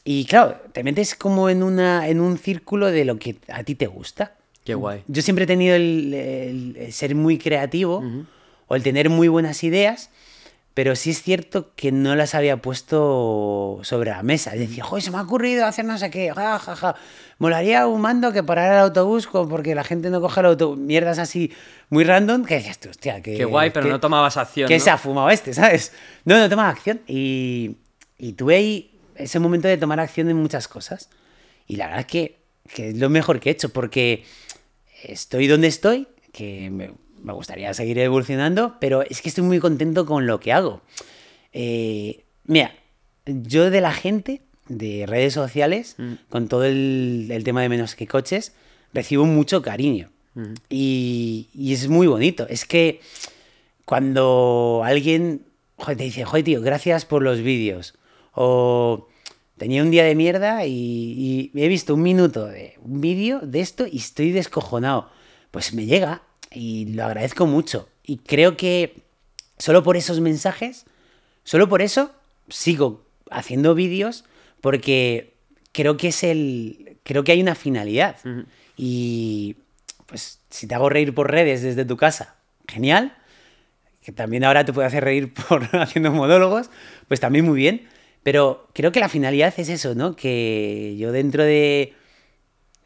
Y 0.04 0.24
claro, 0.26 0.61
te 0.72 0.85
metes 0.85 1.14
como 1.14 1.48
en, 1.48 1.62
una, 1.62 2.09
en 2.09 2.20
un 2.20 2.38
círculo 2.38 2.87
de 2.90 3.04
lo 3.04 3.18
que 3.18 3.37
a 3.48 3.64
ti 3.64 3.74
te 3.74 3.87
gusta. 3.87 4.35
Qué 4.64 4.74
guay. 4.74 5.02
Yo 5.09 5.22
siempre 5.22 5.44
he 5.44 5.46
tenido 5.46 5.74
el, 5.76 6.12
el- 6.14 6.76
el 6.76 6.92
ser 6.92 7.14
muy 7.14 7.38
creativo 7.38 8.04
o 8.68 8.74
el 8.76 8.82
tener 8.82 9.09
muy 9.11 9.28
buenas 9.28 9.62
ideas, 9.64 10.11
pero 10.76 10.94
sí 10.94 11.08
es 11.08 11.22
cierto 11.22 11.72
que 11.74 11.90
no 11.90 12.14
las 12.16 12.34
había 12.34 12.58
puesto 12.58 13.80
sobre 13.82 14.10
la 14.10 14.22
mesa. 14.22 14.52
Es 14.52 14.58
decir, 14.58 14.82
joder, 14.82 15.02
se 15.02 15.10
me 15.10 15.16
ha 15.16 15.22
ocurrido 15.22 15.64
hacer 15.64 15.86
no 15.86 15.96
sé 15.96 16.10
qué, 16.10 16.30
ja, 16.34 16.58
ja, 16.58 16.76
ja. 16.76 16.94
Molaría 17.38 17.86
un 17.86 18.02
mando 18.02 18.30
que 18.30 18.42
parara 18.42 18.74
el 18.74 18.80
autobús 18.82 19.26
porque 19.26 19.74
la 19.74 19.84
gente 19.84 20.10
no 20.10 20.20
coge 20.20 20.40
el 20.40 20.46
autobús. 20.46 20.76
Mierdas 20.76 21.18
así 21.18 21.50
muy 21.88 22.04
random 22.04 22.44
que 22.44 22.56
decías 22.56 22.78
tú, 22.78 22.90
hostia, 22.90 23.22
que. 23.22 23.38
Qué 23.38 23.46
guay, 23.46 23.70
pero 23.70 23.86
que- 23.86 23.90
no 23.92 24.00
tomabas 24.00 24.36
acción. 24.36 24.68
que 24.68 24.76
¿no? 24.76 24.84
se 24.84 24.90
ha 24.90 24.98
fumado 24.98 25.30
este, 25.30 25.54
¿sabes? 25.54 25.94
No, 26.26 26.36
no 26.38 26.46
toma 26.50 26.68
acción. 26.68 27.00
Y, 27.06 27.76
y 28.18 28.34
tuve 28.34 28.56
ahí 28.56 29.00
ese 29.14 29.38
momento 29.38 29.68
de 29.68 29.78
tomar 29.78 29.98
acción 29.98 30.28
en 30.28 30.36
muchas 30.36 30.68
cosas. 30.68 31.08
Y 31.66 31.76
la 31.76 31.86
verdad 31.86 32.00
es 32.00 32.06
que, 32.06 32.38
que 32.74 32.90
es 32.90 32.98
lo 32.98 33.08
mejor 33.08 33.40
que 33.40 33.48
he 33.48 33.52
hecho, 33.52 33.70
porque 33.70 34.26
estoy 35.04 35.46
donde 35.46 35.68
estoy, 35.68 36.06
que 36.32 36.68
me, 36.68 36.90
me 37.26 37.32
gustaría 37.32 37.74
seguir 37.74 37.98
evolucionando, 37.98 38.76
pero 38.80 39.02
es 39.02 39.20
que 39.20 39.28
estoy 39.28 39.42
muy 39.42 39.58
contento 39.58 40.06
con 40.06 40.26
lo 40.28 40.38
que 40.38 40.52
hago. 40.52 40.80
Eh, 41.52 42.24
mira, 42.44 42.72
yo 43.26 43.68
de 43.70 43.80
la 43.80 43.92
gente, 43.92 44.42
de 44.68 45.06
redes 45.06 45.34
sociales, 45.34 45.96
Mm. 45.98 46.12
con 46.28 46.46
todo 46.48 46.64
el, 46.64 47.28
el 47.30 47.42
tema 47.42 47.62
de 47.62 47.68
menos 47.68 47.96
que 47.96 48.06
coches, 48.06 48.52
recibo 48.94 49.24
mucho 49.24 49.60
cariño. 49.60 50.10
Mm. 50.34 50.54
Y, 50.70 51.48
y 51.52 51.72
es 51.72 51.88
muy 51.88 52.06
bonito. 52.06 52.46
Es 52.48 52.64
que 52.64 53.00
cuando 53.84 54.82
alguien 54.84 55.42
joder, 55.78 55.96
te 55.96 56.04
dice, 56.04 56.24
joder, 56.24 56.44
tío, 56.44 56.60
gracias 56.62 57.04
por 57.04 57.22
los 57.22 57.40
vídeos. 57.40 57.94
O 58.34 59.08
tenía 59.58 59.82
un 59.82 59.90
día 59.90 60.04
de 60.04 60.14
mierda 60.14 60.64
y, 60.64 61.50
y 61.54 61.60
he 61.60 61.66
visto 61.68 61.94
un 61.94 62.02
minuto 62.02 62.46
de 62.46 62.74
un 62.82 63.00
vídeo 63.00 63.40
de 63.40 63.60
esto 63.60 63.84
y 63.90 63.96
estoy 63.98 64.30
descojonado. 64.30 65.10
Pues 65.50 65.74
me 65.74 65.86
llega 65.86 66.22
y 66.57 66.87
lo 66.87 67.05
agradezco 67.05 67.47
mucho. 67.47 67.88
Y 68.03 68.16
creo 68.16 68.57
que 68.57 69.03
solo 69.59 69.83
por 69.83 69.97
esos 69.97 70.21
mensajes, 70.21 70.87
solo 71.45 71.69
por 71.69 71.83
eso, 71.83 72.12
sigo 72.49 73.05
haciendo 73.31 73.75
vídeos 73.75 74.25
porque 74.62 75.35
creo 75.73 75.99
que 75.99 76.09
es 76.09 76.25
el. 76.25 76.99
Creo 77.03 77.25
que 77.25 77.33
hay 77.33 77.42
una 77.42 77.55
finalidad. 77.55 78.16
Y 78.77 79.57
pues 80.07 80.40
si 80.49 80.66
te 80.66 80.75
hago 80.75 80.88
reír 80.88 81.14
por 81.14 81.31
redes 81.31 81.62
desde 81.62 81.85
tu 81.85 81.97
casa, 81.97 82.37
genial. 82.66 83.16
Que 84.03 84.12
también 84.12 84.45
ahora 84.45 84.64
te 84.64 84.73
puede 84.73 84.87
hacer 84.87 85.05
reír 85.05 85.35
por 85.49 85.64
haciendo 85.77 86.11
monólogos, 86.11 86.71
pues 87.07 87.21
también 87.21 87.45
muy 87.45 87.59
bien. 87.59 87.87
Pero 88.23 88.69
creo 88.73 88.92
que 88.92 89.01
la 89.01 89.09
finalidad 89.09 89.53
es 89.57 89.69
eso, 89.69 89.95
¿no? 89.95 90.16
Que 90.16 90.97
yo 90.99 91.12
dentro 91.12 91.45
de. 91.45 91.92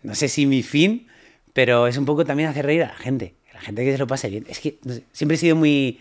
No 0.03 0.15
sé 0.15 0.29
si 0.29 0.47
mi 0.47 0.63
fin, 0.63 1.07
pero 1.53 1.87
es 1.87 1.97
un 1.97 2.05
poco 2.05 2.25
también 2.25 2.49
hacer 2.49 2.67
reír 2.67 2.83
a 2.83 2.89
la 2.89 2.97
gente. 2.97 3.35
La 3.61 3.67
gente 3.67 3.85
que 3.85 3.93
se 3.93 3.99
lo 3.99 4.07
pase 4.07 4.31
bien. 4.31 4.47
Es 4.49 4.59
que 4.59 4.79
no 4.85 4.95
sé, 4.95 5.03
siempre 5.13 5.35
he 5.35 5.39
sido 5.39 5.55
muy. 5.57 6.01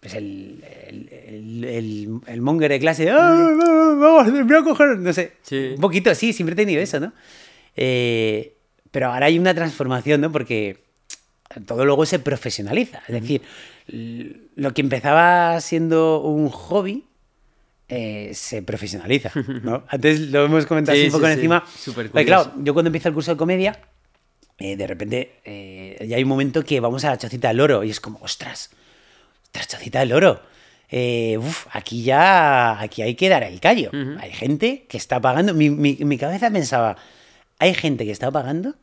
Pues 0.00 0.14
el, 0.14 0.62
el, 0.86 1.08
el, 1.10 1.64
el- 1.64 2.20
el 2.26 2.40
monger 2.42 2.70
de 2.70 2.78
clase. 2.78 3.10
"Ah, 3.10 3.30
Vamos, 3.98 4.32
me 4.32 4.42
voy 4.44 4.56
a 4.56 4.62
coger. 4.62 4.98
No 4.98 5.12
sé. 5.12 5.32
Sí. 5.42 5.72
Un 5.74 5.80
poquito, 5.80 6.14
sí, 6.14 6.32
siempre 6.32 6.52
he 6.52 6.56
tenido 6.56 6.80
eso, 6.80 7.00
¿no? 7.00 7.12
Eh, 7.76 8.54
pero 8.90 9.12
ahora 9.12 9.26
hay 9.26 9.38
una 9.38 9.54
transformación, 9.54 10.20
¿no? 10.20 10.30
Porque 10.30 10.78
todo 11.66 11.84
luego 11.84 12.06
se 12.06 12.18
profesionaliza. 12.18 13.02
Es 13.08 13.20
decir, 13.20 13.42
lo 14.56 14.72
que 14.74 14.80
empezaba 14.82 15.60
siendo 15.60 16.20
un 16.20 16.48
hobby 16.50 17.04
eh, 17.88 18.30
se 18.34 18.62
profesionaliza, 18.62 19.32
¿no? 19.62 19.84
Antes 19.88 20.20
lo 20.20 20.44
hemos 20.44 20.66
comentado 20.66 20.94
Sí, 20.96 21.02
así 21.02 21.08
un 21.08 21.12
poco 21.12 21.26
sí, 21.26 21.32
sí. 21.32 21.38
encima. 21.38 21.64
Súper 21.78 22.10
Porque, 22.10 22.26
claro, 22.26 22.52
yo 22.62 22.72
cuando 22.74 22.88
empiezo 22.88 23.08
el 23.08 23.14
curso 23.14 23.32
de 23.32 23.36
comedia, 23.36 23.78
eh, 24.58 24.76
de 24.76 24.86
repente 24.86 25.40
eh, 25.44 26.04
ya 26.08 26.16
hay 26.16 26.22
un 26.22 26.28
momento 26.28 26.64
que 26.64 26.80
vamos 26.80 27.04
a 27.04 27.10
la 27.10 27.18
chocita 27.18 27.48
del 27.48 27.60
oro 27.60 27.84
y 27.84 27.90
es 27.90 28.00
como, 28.00 28.18
ostras, 28.22 28.70
ostras, 29.46 29.68
chocita 29.68 30.00
del 30.00 30.12
oro. 30.12 30.40
Eh, 30.90 31.36
uf, 31.38 31.66
aquí 31.72 32.02
ya, 32.04 32.80
aquí 32.80 33.02
hay 33.02 33.14
que 33.14 33.28
dar 33.28 33.42
el 33.42 33.58
callo. 33.60 33.90
Hay 34.20 34.32
gente 34.32 34.84
que 34.88 34.96
está 34.96 35.20
pagando. 35.20 35.52
Mi, 35.54 35.70
mi- 35.70 35.96
mi 36.00 36.18
cabeza 36.18 36.50
pensaba, 36.50 36.96
hay 37.58 37.74
gente 37.74 38.04
que 38.04 38.12
está 38.12 38.30
pagando 38.30 38.74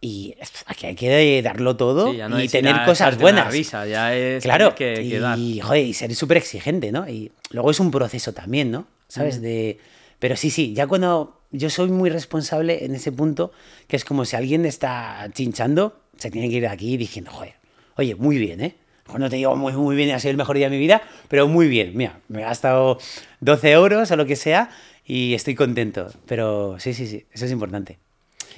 y 0.00 0.34
uf, 0.40 0.62
aquí 0.66 0.86
hay 0.86 0.94
que 0.94 1.40
darlo 1.42 1.76
todo 1.76 2.10
Sí, 2.12 2.18
ya 2.18 2.28
no 2.28 2.42
y 2.42 2.48
tener 2.48 2.84
cosas 2.84 3.16
buenas. 3.18 3.54
ya 3.70 4.14
es 4.14 4.42
Claro, 4.42 4.74
que, 4.74 5.06
que 5.08 5.18
dar. 5.20 5.38
y, 5.38 5.60
joder, 5.60 5.86
y 5.86 5.94
ser 5.94 6.14
súper 6.14 6.36
exigente, 6.38 6.92
¿no? 6.92 7.08
Y 7.08 7.32
luego 7.50 7.70
es 7.70 7.80
un 7.80 7.90
proceso 7.90 8.32
también, 8.34 8.70
¿no? 8.70 8.86
¿Sabes? 9.08 9.40
De... 9.40 9.78
Pero 10.18 10.36
sí, 10.36 10.50
sí, 10.50 10.74
ya 10.74 10.86
cuando 10.86 11.40
yo 11.56 11.70
soy 11.70 11.88
muy 11.90 12.10
responsable 12.10 12.84
en 12.84 12.94
ese 12.94 13.12
punto, 13.12 13.52
que 13.88 13.96
es 13.96 14.04
como 14.04 14.24
si 14.24 14.36
alguien 14.36 14.64
está 14.66 15.28
chinchando, 15.32 16.00
se 16.16 16.30
tiene 16.30 16.48
que 16.48 16.56
ir 16.56 16.62
de 16.62 16.68
aquí 16.68 16.96
diciendo, 16.96 17.30
joder, 17.30 17.54
oye, 17.96 18.14
muy 18.14 18.38
bien, 18.38 18.60
¿eh? 18.60 18.74
No 19.18 19.30
te 19.30 19.36
digo 19.36 19.54
muy, 19.54 19.72
muy 19.72 19.94
bien, 19.94 20.10
ha 20.10 20.18
sido 20.18 20.32
el 20.32 20.36
mejor 20.36 20.56
día 20.56 20.68
de 20.68 20.76
mi 20.76 20.80
vida, 20.80 21.00
pero 21.28 21.46
muy 21.46 21.68
bien, 21.68 21.92
mira, 21.94 22.18
me 22.28 22.40
he 22.40 22.44
gastado 22.44 22.98
12 23.40 23.70
euros 23.70 24.10
o 24.10 24.16
lo 24.16 24.26
que 24.26 24.34
sea 24.34 24.70
y 25.04 25.34
estoy 25.34 25.54
contento. 25.54 26.08
Pero 26.26 26.76
sí, 26.80 26.92
sí, 26.92 27.06
sí, 27.06 27.24
eso 27.32 27.44
es 27.44 27.52
importante. 27.52 27.98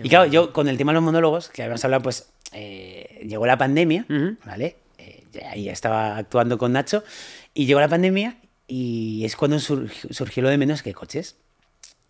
y 0.02 0.08
claro, 0.08 0.24
yo 0.30 0.52
con 0.54 0.68
el 0.68 0.78
tema 0.78 0.92
de 0.92 0.94
los 0.94 1.02
monólogos, 1.02 1.50
que 1.50 1.62
habíamos 1.62 1.84
hablado, 1.84 2.02
pues 2.02 2.30
eh, 2.52 3.20
llegó 3.28 3.44
la 3.46 3.58
pandemia. 3.58 4.06
¿vale? 4.46 4.76
Eh, 4.96 5.22
ahí 5.50 5.68
estaba 5.68 6.16
actuando 6.16 6.56
con 6.56 6.72
Nacho 6.72 7.04
y 7.52 7.66
llegó 7.66 7.80
la 7.80 7.88
pandemia 7.88 8.38
y 8.66 9.24
es 9.26 9.36
cuando 9.36 9.58
surg- 9.58 9.90
surgió 10.10 10.42
lo 10.42 10.48
de 10.48 10.56
menos 10.56 10.82
que 10.82 10.94
coches. 10.94 11.36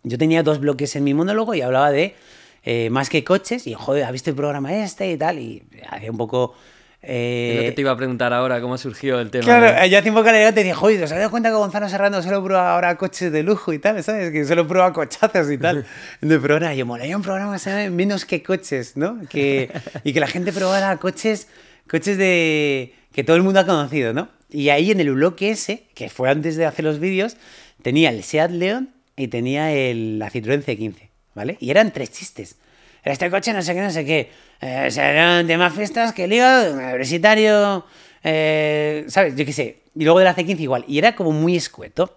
Yo 0.03 0.17
tenía 0.17 0.43
dos 0.43 0.59
bloques 0.59 0.95
en 0.95 1.03
mi 1.03 1.13
monólogo 1.13 1.53
y 1.53 1.61
hablaba 1.61 1.91
de 1.91 2.15
eh, 2.63 2.89
más 2.89 3.09
que 3.09 3.23
coches 3.23 3.67
y, 3.67 3.73
joder, 3.73 4.03
¿has 4.05 4.11
visto 4.11 4.29
el 4.29 4.35
programa 4.35 4.73
este 4.75 5.11
y 5.11 5.17
tal? 5.17 5.39
Y 5.39 5.63
hacía 5.89 6.11
un 6.11 6.17
poco... 6.17 6.53
eh, 7.01 7.49
Es 7.51 7.55
lo 7.57 7.61
que 7.69 7.71
te 7.73 7.81
iba 7.81 7.91
a 7.91 7.97
preguntar 7.97 8.33
ahora, 8.33 8.59
cómo 8.61 8.77
surgió 8.77 9.19
el 9.19 9.29
tema. 9.29 9.45
Claro, 9.45 9.81
de- 9.81 9.89
yo 9.89 9.97
hace 9.99 10.09
un 10.09 10.15
poco 10.15 10.31
le 10.31 10.51
te 10.51 10.63
dije, 10.63 10.73
joder, 10.73 11.03
¿os 11.03 11.11
habéis 11.11 11.21
dado 11.21 11.31
cuenta 11.31 11.49
que 11.49 11.55
Gonzalo 11.55 11.87
Serrano 11.89 12.21
solo 12.21 12.43
prueba 12.43 12.73
ahora 12.73 12.97
coches 12.97 13.31
de 13.31 13.43
lujo 13.43 13.71
y 13.73 13.79
tal? 13.79 14.01
¿Sabes? 14.03 14.31
Que 14.31 14.45
solo 14.45 14.67
prueba 14.67 14.91
cochazos 14.93 15.49
y 15.51 15.57
tal. 15.57 15.85
De 16.21 16.39
programa. 16.39 16.73
Yo 16.75 16.85
molaría 16.85 17.15
un 17.15 17.23
programa 17.23 17.53
que 17.53 17.59
se 17.59 17.89
Menos 17.89 18.25
que 18.25 18.41
coches, 18.43 18.97
¿no? 18.97 19.19
Que, 19.29 19.71
y 20.03 20.13
que 20.13 20.19
la 20.19 20.27
gente 20.27 20.51
probara 20.53 20.95
coches, 20.97 21.47
coches 21.89 22.17
de 22.17 22.93
que 23.13 23.23
todo 23.23 23.35
el 23.37 23.43
mundo 23.43 23.59
ha 23.61 23.65
conocido, 23.65 24.13
¿no? 24.13 24.29
Y 24.49 24.69
ahí 24.69 24.91
en 24.91 24.99
el 24.99 25.11
bloque 25.13 25.51
ese, 25.51 25.83
que 25.93 26.09
fue 26.09 26.29
antes 26.29 26.55
de 26.57 26.65
hacer 26.65 26.83
los 26.85 26.99
vídeos, 26.99 27.37
tenía 27.81 28.09
el 28.09 28.23
Seat 28.23 28.51
León 28.51 28.89
y 29.19 29.27
tenía 29.27 29.71
el, 29.71 30.17
la 30.19 30.31
Citroën 30.31 30.63
C15, 30.63 31.09
¿vale? 31.35 31.57
Y 31.59 31.69
eran 31.69 31.91
tres 31.91 32.11
chistes. 32.11 32.55
Este 33.03 33.29
coche, 33.29 33.53
no 33.53 33.61
sé 33.61 33.73
qué, 33.73 33.81
no 33.81 33.91
sé 33.91 34.05
qué. 34.05 34.29
Eh, 34.61 34.87
serán 34.91 35.45
de 35.47 35.57
más 35.57 35.73
fiestas 35.73 36.13
que 36.13 36.23
el 36.25 36.33
hígado, 36.33 36.73
universitario, 36.73 37.85
eh, 38.23 39.05
¿sabes? 39.07 39.35
Yo 39.35 39.45
qué 39.45 39.53
sé. 39.53 39.77
Y 39.95 40.03
luego 40.03 40.19
de 40.19 40.25
la 40.25 40.35
C15 40.35 40.59
igual. 40.61 40.85
Y 40.87 40.97
era 40.97 41.15
como 41.15 41.31
muy 41.31 41.55
escueto. 41.55 42.15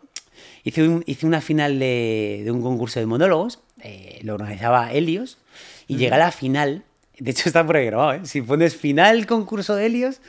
Hice, 0.65 0.83
un- 0.88 1.03
hice 1.07 1.27
una 1.27 1.41
final 1.41 1.79
de, 1.79 2.43
de 2.45 2.51
un 2.51 2.62
concurso 2.62 3.01
de 3.01 3.07
monólogos, 3.07 3.61
eh, 3.83 4.21
lo 4.23 4.35
organizaba 4.35 4.93
Helios, 4.93 5.38
y 5.88 5.97
llegué 5.97 6.15
a 6.15 6.19
la 6.19 6.31
final. 6.31 6.85
De 7.19 7.33
hecho, 7.33 7.49
está 7.49 7.67
por 7.67 7.77
ahí 7.77 7.87
grabado, 7.87 8.12
¿eh? 8.15 8.21
Si 8.25 8.43
pones 8.43 8.77
final 8.77 9.27
concurso 9.27 9.75
de 9.75 9.87
Helios, 9.87 10.21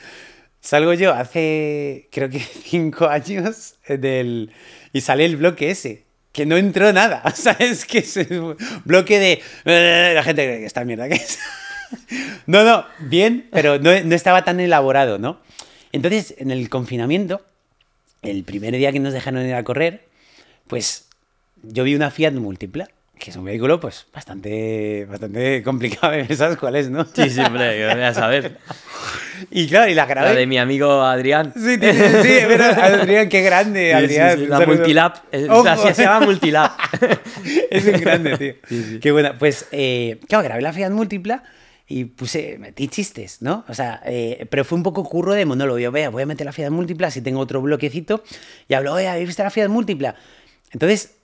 salgo 0.60 0.92
yo 0.94 1.12
hace, 1.12 2.08
creo 2.10 2.28
que 2.30 2.38
cinco 2.64 3.06
años, 3.06 3.74
del, 3.88 4.50
y 4.92 5.00
sale 5.00 5.24
el 5.24 5.36
bloque 5.36 5.70
ese. 5.70 6.04
Que 6.34 6.44
no 6.44 6.58
entró 6.58 6.92
nada. 6.92 7.22
O 7.24 7.30
sea, 7.30 7.56
es 7.58 7.86
que 7.86 7.98
es 8.00 8.16
un 8.16 8.56
bloque 8.84 9.18
de. 9.18 9.42
eh, 9.64 10.12
La 10.14 10.22
gente 10.22 10.44
cree 10.44 10.58
que 10.58 10.66
esta 10.66 10.84
mierda 10.84 11.08
que 11.08 11.14
es. 11.14 11.38
No, 12.46 12.64
no, 12.64 12.84
bien, 12.98 13.46
pero 13.52 13.78
no, 13.78 13.90
no 14.02 14.14
estaba 14.16 14.42
tan 14.44 14.58
elaborado, 14.58 15.18
¿no? 15.18 15.40
Entonces, 15.92 16.34
en 16.38 16.50
el 16.50 16.68
confinamiento, 16.68 17.40
el 18.22 18.42
primer 18.42 18.74
día 18.76 18.90
que 18.90 18.98
nos 18.98 19.12
dejaron 19.12 19.46
ir 19.46 19.54
a 19.54 19.62
correr, 19.62 20.04
pues 20.66 21.06
yo 21.62 21.84
vi 21.84 21.94
una 21.94 22.10
Fiat 22.10 22.32
múltipla, 22.32 22.88
que 23.24 23.30
es 23.30 23.36
un 23.38 23.44
vehículo 23.46 23.80
pues 23.80 24.06
bastante, 24.12 25.06
bastante 25.08 25.62
complicado, 25.64 26.12
¿sabes 26.36 26.58
cuál 26.58 26.76
es, 26.76 26.90
no? 26.90 27.06
Sí, 27.06 27.30
sí, 27.30 27.40
hombre, 27.40 27.74
que 27.78 27.94
voy 27.94 28.02
a 28.02 28.12
saber. 28.12 28.58
Y 29.50 29.66
claro, 29.66 29.90
y 29.90 29.94
la 29.94 30.06
grabé. 30.06 30.28
La 30.28 30.34
de 30.36 30.46
mi 30.46 30.58
amigo 30.58 31.02
Adrián. 31.02 31.52
Sí, 31.54 31.74
sí, 31.74 31.80
sí, 31.80 32.02
sí, 32.22 32.38
pero 32.46 32.64
Adrián, 32.64 33.28
qué 33.28 33.42
grande, 33.42 33.80
Sí, 33.80 33.88
sí, 33.90 33.92
Adrián. 34.20 34.38
sí, 34.38 34.44
un 34.44 34.50
La. 34.50 34.60
Multilab. 34.60 35.12
eh, 35.32 35.46
o 35.50 35.62
sea, 35.62 35.76
sí, 35.76 35.88
se 35.92 36.02
llama 36.04 36.24
Multilab. 36.26 36.70
es 37.70 37.84
un 37.84 38.00
grande, 38.00 38.38
tío. 38.38 38.54
Sí, 38.68 38.84
sí. 38.84 39.00
Qué 39.00 39.10
buena. 39.10 39.36
Pues, 39.36 39.66
eh, 39.72 40.20
claro, 40.28 40.44
grabé 40.44 40.62
la 40.62 40.72
Fiat 40.72 40.90
múltipla 40.92 41.42
y 41.88 42.04
puse, 42.04 42.58
metí 42.58 42.86
chistes, 42.86 43.42
¿no? 43.42 43.64
O 43.68 43.74
sea, 43.74 44.00
eh, 44.06 44.46
pero 44.50 44.64
fue 44.64 44.78
un 44.78 44.84
poco 44.84 45.02
curro 45.04 45.34
de 45.34 45.44
monólogo. 45.44 45.80
Yo, 45.80 45.90
vea, 45.90 46.10
voy 46.10 46.22
a 46.22 46.26
meter 46.26 46.46
la 46.46 46.52
Fiat 46.52 46.70
múltipla, 46.70 47.10
si 47.10 47.20
tengo 47.20 47.40
otro 47.40 47.60
bloquecito, 47.60 48.22
y 48.68 48.74
hablo, 48.74 48.92
oye, 48.94 49.08
¿habéis 49.08 49.26
visto 49.26 49.42
la 49.42 49.50
Fiat 49.50 49.68
múltipla? 49.68 50.14
Entonces, 50.70 51.16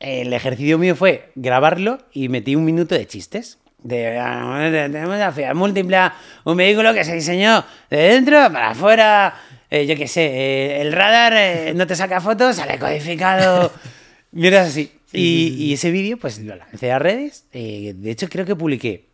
el 0.00 0.32
ejercicio 0.32 0.78
mío 0.78 0.96
fue 0.96 1.30
grabarlo 1.34 1.98
y 2.12 2.28
metí 2.28 2.56
un 2.56 2.64
minuto 2.64 2.94
de 2.94 3.06
chistes. 3.06 3.58
De, 3.82 4.18
"Ah, 4.18 4.68
tenemos 4.70 5.16
la 5.18 5.32
Fiat 5.32 5.54
múltipla, 5.54 6.14
un 6.44 6.56
vehículo 6.56 6.92
que 6.92 7.04
se 7.04 7.14
diseñó 7.14 7.64
de 7.88 7.96
dentro 7.96 8.36
para 8.52 8.70
afuera, 8.70 9.34
eh, 9.70 9.86
yo 9.86 9.96
qué 9.96 10.08
sé, 10.08 10.26
eh, 10.26 10.80
el 10.80 10.92
radar 10.92 11.32
eh, 11.36 11.72
no 11.74 11.86
te 11.86 11.94
saca 11.94 12.20
fotos, 12.20 12.56
sale 12.56 12.78
codificado, 12.78 13.72
mierdas 14.32 14.68
así. 14.68 14.92
Y, 15.12 15.54
y 15.58 15.72
ese 15.72 15.90
vídeo, 15.90 16.16
pues 16.18 16.38
lo 16.40 16.56
lancé 16.56 16.92
a 16.92 16.98
redes. 16.98 17.44
de 17.52 18.10
hecho, 18.10 18.28
creo 18.28 18.44
que 18.44 18.54
publiqué 18.54 19.06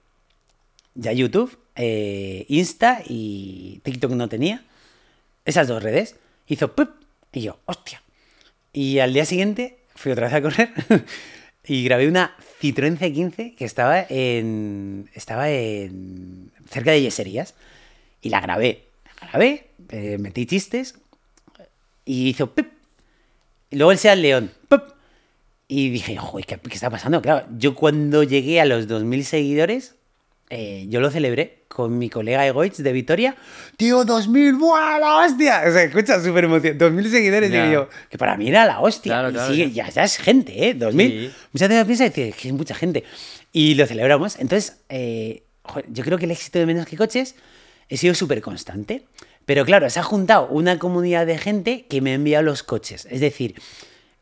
ya 0.95 1.13
YouTube, 1.13 1.59
Insta 2.49 3.03
y 3.07 3.81
TikTok 3.83 4.13
no 4.13 4.29
tenía. 4.29 4.63
Esas 5.45 5.69
dos 5.69 5.83
redes. 5.83 6.17
Hizo 6.49 6.75
¡pup! 6.75 6.91
Y 7.33 7.43
yo, 7.43 7.59
hostia. 7.65 8.03
Y 8.73 8.99
al 8.99 9.15
día 9.15 9.25
siguiente 9.25 9.76
fui 9.97 10.13
otra 10.13 10.27
vez 10.27 10.35
a 10.35 10.43
correr 10.43 10.71
y 11.67 11.85
grabé 11.85 12.09
una 12.09 12.37
Citroën 12.61 12.99
C15 12.99 13.57
que 13.57 13.65
estaba 13.65 14.07
en. 14.09 15.11
Estaba 15.15 15.51
en. 15.51 16.51
cerca 16.71 16.93
de 16.93 17.03
Yeserías. 17.03 17.55
Y 18.23 18.31
la 18.31 18.41
grabé. 18.41 18.85
La 19.21 19.29
grabé, 19.29 19.67
eh, 19.91 20.19
metí 20.19 20.47
chistes 20.47 20.95
y 22.05 22.29
hizo 22.29 22.55
¡pup! 22.55 22.67
Y 23.71 23.77
luego 23.77 23.93
el 23.93 23.99
Seat 23.99 24.19
León. 24.19 24.53
¡pup! 24.69 24.83
Y 25.69 25.91
dije, 25.91 26.17
joder, 26.17 26.47
¿qué, 26.47 26.59
qué 26.59 26.75
está 26.75 26.89
pasando? 26.89 27.21
Claro, 27.21 27.47
yo 27.59 27.75
cuando 27.75 28.23
llegué 28.23 28.61
a 28.61 28.65
los 28.65 28.89
2.000 28.89 29.23
seguidores, 29.23 29.97
eh, 30.49 30.87
yo 30.89 31.01
lo 31.01 31.11
celebré 31.11 31.65
con 31.77 31.99
mi 31.99 32.09
colega 32.09 32.47
Egoitz 32.47 32.79
de 32.79 32.91
Vitoria. 32.91 33.37
Tío, 33.77 34.07
2000, 34.07 34.55
¡buah, 34.55 34.99
la 34.99 35.17
hostia! 35.19 35.63
O 35.69 35.71
sea, 35.73 35.83
escucha, 35.83 36.23
súper 36.25 36.45
emoción. 36.45 36.79
2000 36.79 37.11
seguidores, 37.11 37.51
Ya. 37.53 37.67
digo 37.69 37.73
yo, 37.85 37.89
que 38.09 38.17
para 38.17 38.35
mí 38.39 38.49
era 38.49 38.65
la 38.65 38.81
hostia. 38.81 39.13
Claro, 39.13 39.29
Y 39.29 39.33
claro, 39.35 39.53
sigue- 39.53 39.71
ya. 39.73 39.85
es 39.89 40.17
gente, 40.17 40.69
¿eh? 40.71 40.73
2000. 40.73 41.11
Sí. 41.11 41.31
Mucha 41.53 41.69
gente 41.69 41.85
piensa 41.85 42.07
y 42.07 42.09
dice 42.09 42.33
que 42.33 42.49
es 42.49 42.55
mucha 42.55 42.75
gente. 42.75 43.05
Y 43.53 43.75
lo 43.75 43.87
celebramos. 43.87 44.39
Entonces, 44.39 44.79
eh, 44.89 45.43
yo 45.89 46.03
creo 46.03 46.17
que 46.17 46.25
el 46.25 46.31
éxito 46.31 46.59
de 46.59 46.65
Menos 46.65 46.87
que 46.87 46.97
Coches 46.97 47.35
he 47.91 47.99
sido 47.99 48.15
súper 48.15 48.41
constante. 48.41 49.05
Pero 49.45 49.67
claro, 49.67 49.89
se 49.91 50.01
ha 50.01 50.03
juntado 50.03 50.49
una 50.49 50.79
comunidad 50.79 51.27
de 51.27 51.37
gente 51.37 51.85
que 51.91 52.01
me 52.01 52.13
ha 52.13 52.15
enviado 52.15 52.43
los 52.43 52.63
coches. 52.63 53.07
Es 53.11 53.21
decir, 53.21 53.55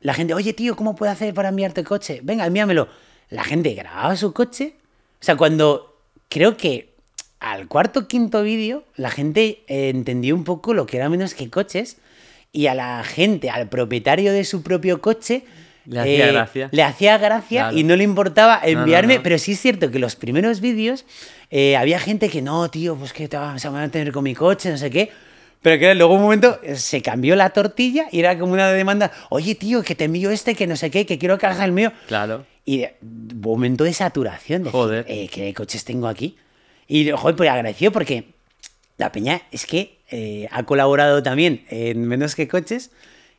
la 0.01 0.13
gente, 0.13 0.35
oye 0.35 0.53
tío, 0.55 0.75
¿cómo 0.75 0.97
puedo 0.97 1.13
hacer 1.13 1.33
para 1.33 1.51
enviarte 1.51 1.81
el 1.83 1.87
coche? 1.87 2.19
Venga, 2.25 2.45
envíamelo. 2.47 2.89
La 3.31 3.45
gente 3.45 3.73
grababa 3.75 4.17
su 4.17 4.33
coche. 4.33 4.75
O 5.21 5.25
sea, 5.25 5.37
cuando 5.37 5.97
creo 6.29 6.57
que 6.59 6.94
al 7.53 7.69
cuarto 7.69 8.01
o 8.01 8.07
quinto 8.09 8.43
vídeo, 8.43 8.85
la 8.97 9.11
gente 9.11 9.63
eh, 9.69 9.89
entendió 9.91 10.35
un 10.35 10.45
poco 10.45 10.75
lo 10.75 10.87
que 10.87 10.97
era 10.97 11.09
menos 11.09 11.35
que 11.35 11.51
coches. 11.51 11.99
Y 12.53 12.69
a 12.69 12.75
la 12.75 13.03
gente, 13.05 13.51
al 13.51 13.69
propietario 13.69 14.33
de 14.33 14.45
su 14.45 14.63
propio 14.63 15.01
coche, 15.01 15.43
Le 15.87 16.01
hacía 16.01 16.27
gracia. 16.33 16.69
le 16.71 16.83
hacía 16.85 17.19
gracia 17.19 17.63
Claro. 17.63 17.77
y 17.77 17.83
no 17.83 17.97
le 17.97 18.05
importaba 18.05 18.61
no, 18.63 18.69
enviarme. 18.69 19.17
no. 19.17 19.23
Pero 19.25 19.39
sí 19.39 19.53
es 19.53 19.61
cierto 19.61 19.91
que 19.91 19.99
los 19.99 20.15
primeros 20.17 20.61
vídeos 20.61 21.05
eh, 21.51 21.77
había 21.77 21.99
gente 21.99 22.29
que 22.29 22.43
no, 22.43 22.69
tío, 22.71 22.95
pues 22.97 23.13
que 23.13 23.27
te 23.29 23.37
vas 23.37 23.65
a 23.65 23.71
mantener 23.73 24.13
con 24.13 24.23
mi 24.25 24.35
coche, 24.35 24.71
no 24.71 24.79
sé 24.79 24.89
qué. 24.91 25.11
Pero 25.63 25.79
que 25.81 25.95
luego 25.95 26.15
un 26.15 26.23
momento 26.23 26.61
eh, 26.63 26.77
se 26.77 27.03
cambió 27.03 27.35
la 27.37 27.51
tortilla 27.51 28.07
y 28.13 28.21
era 28.21 28.39
como 28.39 28.53
una 28.53 28.69
demanda, 28.71 29.11
oye 29.31 29.55
tío, 29.57 29.83
que 29.83 29.95
te 29.95 30.05
envío 30.05 30.31
este, 30.31 30.55
que 30.55 30.67
no 30.69 30.77
sé 30.77 30.91
qué, 30.91 31.07
que 31.07 31.19
quiero 31.19 31.39
que 31.39 31.47
hagas 31.47 31.61
el 31.61 31.73
mío. 31.73 31.91
Claro. 32.07 32.47
Y 32.65 32.79
de- 32.79 32.95
momento 33.03 33.83
de 33.85 33.93
saturación, 33.95 34.63
de 34.63 34.71
Joder. 34.71 35.05
decir, 35.07 35.23
eh, 35.25 35.29
¿qué 35.29 35.55
coches 35.55 35.85
tengo 35.85 36.07
aquí? 36.07 36.37
Y 36.89 37.11
joder, 37.11 37.37
pues 37.37 37.51
agradecido 37.51 37.93
porque 37.93 38.25
la 38.99 39.13
peña 39.13 39.43
es 39.51 39.67
que 39.67 39.99
eh, 40.11 40.49
ha 40.51 40.63
colaborado 40.65 41.23
también 41.23 41.65
en 41.71 42.07
menos 42.07 42.35
que 42.35 42.49
coches. 42.49 42.91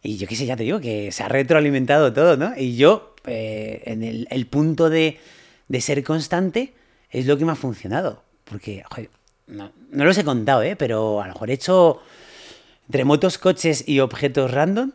Y 0.01 0.17
yo 0.17 0.27
qué 0.27 0.35
sé, 0.35 0.45
ya 0.45 0.55
te 0.55 0.63
digo, 0.63 0.79
que 0.79 1.11
se 1.11 1.23
ha 1.23 1.27
retroalimentado 1.27 2.13
todo, 2.13 2.37
¿no? 2.37 2.53
Y 2.55 2.75
yo, 2.75 3.15
eh, 3.25 3.81
en 3.85 4.03
el, 4.03 4.27
el 4.29 4.45
punto 4.45 4.89
de, 4.89 5.19
de 5.67 5.81
ser 5.81 6.03
constante, 6.03 6.73
es 7.09 7.25
lo 7.25 7.37
que 7.37 7.45
me 7.45 7.53
ha 7.53 7.55
funcionado. 7.55 8.21
Porque, 8.43 8.83
joder, 8.89 9.09
no, 9.47 9.71
no 9.91 10.05
los 10.05 10.17
he 10.17 10.23
contado, 10.23 10.61
¿eh? 10.61 10.75
Pero 10.75 11.21
a 11.21 11.27
lo 11.27 11.33
mejor 11.33 11.49
he 11.49 11.53
hecho 11.53 12.01
entre 12.87 13.03
motos, 13.03 13.37
coches 13.37 13.83
y 13.87 13.99
objetos 13.99 14.51
random, 14.51 14.91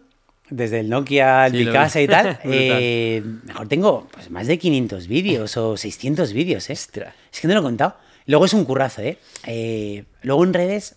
desde 0.49 0.81
el 0.81 0.89
Nokia, 0.89 1.47
el 1.47 1.53
Sí, 1.53 1.99
vi. 1.99 2.05
y 2.05 2.09
tal, 2.09 2.39
eh, 2.45 3.23
mejor 3.45 3.69
tengo 3.69 4.09
pues, 4.13 4.31
más 4.31 4.47
de 4.47 4.59
500 4.59 5.07
vídeos 5.09 5.57
o 5.57 5.77
600 5.77 6.33
vídeos, 6.33 6.71
¿eh? 6.71 6.75
Ostras. 6.75 7.15
Es 7.33 7.41
que 7.41 7.49
no 7.49 7.55
lo 7.55 7.61
he 7.61 7.63
contado. 7.65 7.97
Luego 8.31 8.45
es 8.45 8.55
un 8.55 8.65
currazo, 8.65 9.03
¿eh? 9.03 9.19
Eh, 9.47 10.05
Luego 10.23 10.45
en 10.45 10.55
redes 10.55 10.95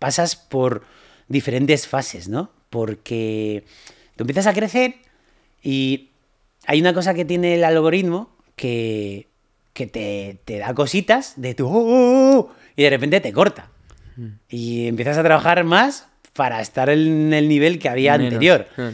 pasas 0.00 0.34
por 0.34 0.82
diferentes 1.28 1.86
fases, 1.86 2.28
¿no? 2.28 2.50
Porque 2.68 3.62
tú 4.16 4.24
empiezas 4.24 4.48
a 4.48 4.52
crecer 4.52 4.96
y 5.62 6.08
hay 6.66 6.80
una 6.80 6.94
cosa 6.94 7.14
que 7.14 7.24
tiene 7.24 7.54
el 7.54 7.62
algoritmo 7.62 8.34
que, 8.56 9.28
que 9.72 9.86
te, 9.86 10.40
te 10.44 10.58
da 10.58 10.74
cositas 10.74 11.34
de 11.36 11.54
tu... 11.54 11.68
"Oh, 11.68 11.70
oh, 11.70 12.38
oh", 12.38 12.52
y 12.74 12.82
de 12.82 12.90
repente 12.90 13.20
te 13.20 13.32
corta. 13.32 13.70
Y 14.48 14.88
empiezas 14.88 15.18
a 15.18 15.22
trabajar 15.22 15.62
más 15.62 16.08
para 16.32 16.60
estar 16.60 16.90
en 16.90 17.32
el 17.32 17.48
nivel 17.48 17.78
que 17.78 17.88
había 17.88 18.12
Menos. 18.18 18.32
anterior. 18.32 18.66
Mm. 18.76 18.88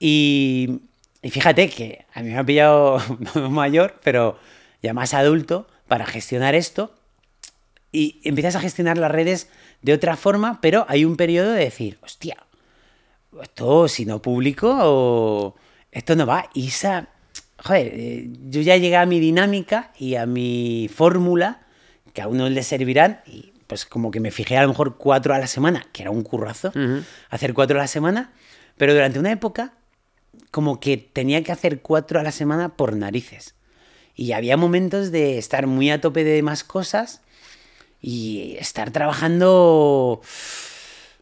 Y, 0.00 0.80
y 1.22 1.30
fíjate 1.30 1.68
que 1.68 2.04
a 2.14 2.22
mí 2.22 2.30
me 2.30 2.38
ha 2.38 2.44
pillado 2.44 2.98
no 3.36 3.48
mayor, 3.50 4.00
pero 4.02 4.38
ya 4.82 4.92
más 4.92 5.14
adulto 5.14 5.68
para 5.90 6.06
gestionar 6.06 6.54
esto. 6.54 6.94
Y 7.90 8.20
empiezas 8.22 8.54
a 8.54 8.60
gestionar 8.60 8.96
las 8.96 9.10
redes 9.10 9.48
de 9.82 9.92
otra 9.92 10.16
forma, 10.16 10.60
pero 10.60 10.86
hay 10.88 11.04
un 11.04 11.16
periodo 11.16 11.50
de 11.50 11.64
decir, 11.64 11.98
hostia, 12.00 12.36
esto 13.42 13.88
si 13.88 14.06
no 14.06 14.22
publico, 14.22 14.72
o 14.72 15.56
esto 15.90 16.14
no 16.14 16.26
va. 16.26 16.48
Y 16.54 16.68
esa, 16.68 17.08
joder, 17.58 17.88
eh, 17.92 18.28
yo 18.48 18.60
ya 18.60 18.76
llegué 18.76 18.96
a 18.96 19.04
mi 19.04 19.18
dinámica 19.18 19.90
y 19.98 20.14
a 20.14 20.26
mi 20.26 20.88
fórmula, 20.94 21.66
que 22.12 22.22
a 22.22 22.28
unos 22.28 22.52
les 22.52 22.68
servirán, 22.68 23.22
y 23.26 23.52
pues 23.66 23.84
como 23.84 24.12
que 24.12 24.20
me 24.20 24.30
fijé 24.30 24.56
a 24.56 24.62
lo 24.62 24.68
mejor 24.68 24.96
cuatro 24.96 25.34
a 25.34 25.38
la 25.38 25.48
semana, 25.48 25.84
que 25.92 26.02
era 26.02 26.12
un 26.12 26.22
currazo, 26.22 26.72
hacer 27.30 27.52
cuatro 27.52 27.80
a 27.80 27.82
la 27.82 27.88
semana, 27.88 28.32
pero 28.76 28.94
durante 28.94 29.18
una 29.18 29.32
época 29.32 29.74
como 30.52 30.78
que 30.78 30.96
tenía 30.96 31.42
que 31.42 31.50
hacer 31.50 31.82
cuatro 31.82 32.20
a 32.20 32.22
la 32.22 32.30
semana 32.30 32.76
por 32.76 32.96
narices. 32.96 33.56
Y 34.14 34.32
había 34.32 34.56
momentos 34.56 35.10
de 35.12 35.38
estar 35.38 35.66
muy 35.66 35.90
a 35.90 36.00
tope 36.00 36.24
de 36.24 36.42
más 36.42 36.64
cosas 36.64 37.20
y 38.00 38.56
estar 38.58 38.90
trabajando 38.90 40.20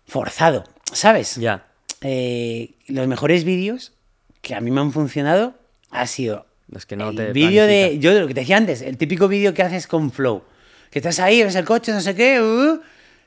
forzado, 0.06 0.64
¿sabes? 0.92 1.36
Ya. 1.36 1.66
Eh, 2.00 2.74
los 2.86 3.06
mejores 3.08 3.44
vídeos 3.44 3.92
que 4.40 4.54
a 4.54 4.60
mí 4.60 4.70
me 4.70 4.80
han 4.80 4.92
funcionado 4.92 5.54
ha 5.90 6.06
sido 6.06 6.46
Los 6.68 6.86
que 6.86 6.96
no 6.96 7.10
el 7.10 7.16
te 7.16 7.32
vídeo 7.32 7.66
de 7.66 7.98
yo 7.98 8.12
lo 8.12 8.28
que 8.28 8.34
te 8.34 8.40
decía 8.40 8.56
antes 8.56 8.82
el 8.82 8.96
típico 8.96 9.26
vídeo 9.26 9.52
que 9.52 9.62
haces 9.62 9.88
con 9.88 10.12
flow 10.12 10.44
que 10.92 11.00
estás 11.00 11.18
ahí 11.18 11.42
ves 11.42 11.56
el 11.56 11.64
coche 11.64 11.90
no 11.90 12.00
sé 12.00 12.14
qué 12.14 12.40
uh, 12.40 12.80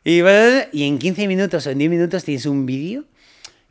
y, 0.06 0.22
y 0.72 0.88
en 0.88 1.00
15 1.00 1.28
minutos 1.28 1.68
o 1.68 1.70
en 1.70 1.80
10 1.80 1.92
minutos 1.92 2.24
tienes 2.24 2.46
un 2.46 2.66
vídeo 2.66 3.04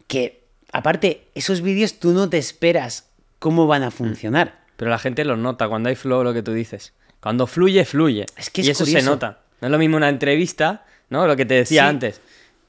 que 0.07 0.43
aparte 0.71 1.23
esos 1.35 1.63
vídeos 1.63 1.95
tú 1.95 2.13
no 2.13 2.29
te 2.29 2.37
esperas 2.37 3.07
cómo 3.39 3.67
van 3.67 3.83
a 3.83 3.91
funcionar 3.91 4.60
Pero 4.81 4.91
la 4.91 4.99
gente 4.99 5.25
lo 5.27 5.37
nota 5.37 5.69
cuando 5.69 5.91
hay 5.91 5.95
flow, 5.95 6.25
lo 6.25 6.33
que 6.33 6.43
tú 6.43 6.55
dices. 6.55 6.95
Cuando 7.21 7.47
fluye, 7.47 7.85
fluye. 7.85 8.25
Es 8.37 8.49
que 8.49 8.63
y 8.63 8.71
es 8.71 8.81
eso 8.81 8.87
se 8.87 9.03
nota. 9.03 9.41
No 9.61 9.69
es 9.69 9.73
lo 9.73 9.77
mismo 9.79 9.99
una 9.99 10.09
entrevista, 10.09 10.87
¿no? 11.11 11.27
Lo 11.27 11.37
que 11.37 11.45
te 11.45 11.53
decía 11.55 11.83
Sí. 11.83 11.89
antes. 11.89 12.21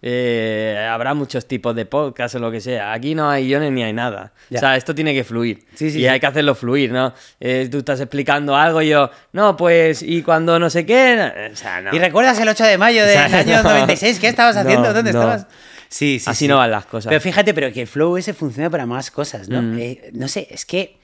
Eh, 0.04 0.88
habrá 0.92 1.14
muchos 1.14 1.48
tipos 1.48 1.76
de 1.76 1.86
podcast 1.86 2.36
o 2.36 2.40
lo 2.40 2.52
que 2.52 2.60
sea. 2.60 2.92
Aquí 2.92 3.16
no 3.16 3.30
hay 3.30 3.46
guiones 3.46 3.72
ni 3.72 3.84
hay 3.84 3.94
nada. 3.94 4.34
Ya. 4.50 4.58
O 4.58 4.60
sea, 4.60 4.76
esto 4.76 4.94
tiene 4.96 5.14
que 5.14 5.24
fluir. 5.24 5.60
Sí, 5.76 5.90
sí, 5.92 6.00
y 6.00 6.02
sí. 6.02 6.08
hay 6.08 6.20
que 6.20 6.26
hacerlo 6.26 6.54
fluir, 6.56 6.92
¿no? 6.92 7.14
Eh, 7.40 7.70
tú 7.72 7.78
estás 7.78 8.00
explicando 8.02 8.56
algo 8.58 8.82
y 8.82 8.90
yo, 8.90 9.10
no, 9.32 9.56
pues, 9.56 10.02
y 10.02 10.22
cuando 10.24 10.60
no 10.60 10.70
sé 10.70 10.86
qué. 10.86 11.50
O 11.54 11.56
sea, 11.56 11.82
no. 11.82 11.96
y 11.96 12.00
recuerdas 12.00 12.40
el 12.40 12.50
8 12.50 12.64
de 12.66 12.78
mayo 12.78 13.06
del 13.06 13.26
O 13.26 13.30
sea, 13.30 13.40
año 13.40 13.58
no. 13.64 13.70
96 13.70 14.20
qué 14.20 14.28
estabas 14.28 14.58
haciendo 14.58 14.88
No, 14.90 14.94
dónde 14.96 15.12
estabas 15.12 15.48
sí 15.88 16.20
sí 16.20 16.30
Así 16.30 16.40
sí. 16.46 16.48
no 16.48 16.58
van 16.58 16.72
las 16.72 16.86
cosas. 16.88 17.10
pero 17.10 17.20
fíjate 17.22 17.54
pero 17.54 17.72
que 17.72 17.82
el 17.82 17.88
flow 17.88 18.16
ese 18.18 18.34
funciona 18.34 18.70
para 18.70 18.86
más 18.86 19.12
cosas 19.12 19.50
no 19.50 19.62
Mm. 19.62 19.78
Eh, 19.80 20.10
no 20.14 20.28
sé 20.30 20.48
es 20.50 20.66
que 20.66 20.98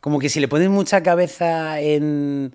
como 0.00 0.18
que 0.18 0.28
si 0.28 0.40
le 0.40 0.48
pones 0.48 0.68
mucha 0.70 1.02
cabeza 1.02 1.80
en, 1.80 2.54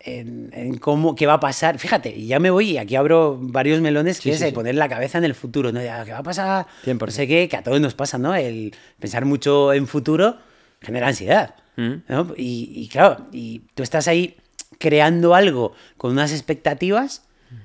en, 0.00 0.50
en 0.52 0.78
cómo, 0.78 1.14
qué 1.14 1.26
va 1.26 1.34
a 1.34 1.40
pasar. 1.40 1.78
Fíjate, 1.78 2.10
y 2.16 2.26
ya 2.26 2.38
me 2.40 2.50
voy 2.50 2.70
y 2.72 2.78
aquí 2.78 2.96
abro 2.96 3.38
varios 3.40 3.80
melones 3.80 4.16
Sí, 4.18 4.24
que 4.24 4.30
es 4.30 4.38
sí, 4.38 4.44
de 4.44 4.50
sí. 4.50 4.54
poner 4.54 4.74
la 4.74 4.88
cabeza 4.88 5.18
en 5.18 5.24
el 5.24 5.34
futuro, 5.34 5.70
¿no? 5.72 5.82
Ya, 5.82 6.04
¿Qué 6.04 6.12
va 6.12 6.18
a 6.18 6.22
pasar? 6.22 6.66
100%. 6.84 6.98
No 7.00 7.10
sé 7.10 7.26
qué, 7.28 7.48
que 7.48 7.56
a 7.56 7.62
todos 7.62 7.80
nos 7.80 7.94
pasa, 7.94 8.18
¿no? 8.18 8.34
El 8.34 8.74
pensar 8.98 9.24
mucho 9.24 9.72
en 9.72 9.86
futuro 9.86 10.36
genera 10.80 11.08
ansiedad, 11.08 11.54
Mm. 11.76 12.02
¿no? 12.08 12.34
Y, 12.36 12.72
y 12.74 12.88
claro, 12.88 13.26
y 13.30 13.60
tú 13.76 13.84
estás 13.84 14.08
ahí 14.08 14.36
creando 14.80 15.34
algo 15.36 15.72
con 15.96 16.10
unas 16.10 16.32
expectativas 16.32 17.22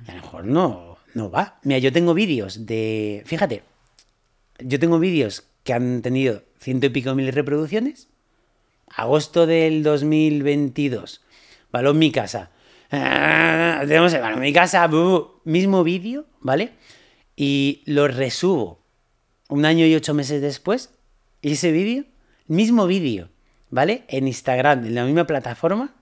y 0.07 0.12
a 0.12 0.15
lo 0.15 0.21
mejor 0.21 0.45
no, 0.45 0.97
no 1.15 1.31
va. 1.31 1.59
Mira, 1.63 1.79
yo 1.79 1.91
tengo 1.91 2.13
vídeos 2.13 2.67
de... 2.67 3.23
Fíjate, 3.25 3.63
yo 4.59 4.79
tengo 4.79 4.99
vídeos 4.99 5.45
que 5.63 5.73
han 5.73 6.01
tenido 6.03 6.43
ciento 6.59 6.86
y 6.86 6.89
pico 6.89 7.15
mil 7.15 7.31
reproducciones. 7.31 8.07
Agosto 8.95 9.45
del 9.45 9.84
2022. 9.84 11.21
Balón 11.71 11.97
mi 11.97 12.12
casa. 12.12 12.51
Ah, 12.91 13.84
tenemos 13.88 14.13
el 14.13 14.21
balón 14.21 14.39
mi 14.39 14.53
casa. 14.53 14.88
mismo 15.43 15.84
vídeo, 15.84 16.25
¿vale? 16.41 16.71
Y 17.36 17.82
lo 17.86 18.08
resubo 18.08 18.79
un 19.49 19.65
año 19.65 19.86
y 19.86 19.95
ocho 19.95 20.13
meses 20.13 20.41
después. 20.41 20.91
Y 21.41 21.53
ese 21.53 21.71
vídeo, 21.71 22.06
mismo 22.47 22.88
vídeo, 22.88 23.29
¿vale? 23.69 24.03
En 24.08 24.27
Instagram, 24.27 24.86
en 24.86 24.95
la 24.95 25.06
misma 25.06 25.25
plataforma, 25.25 25.93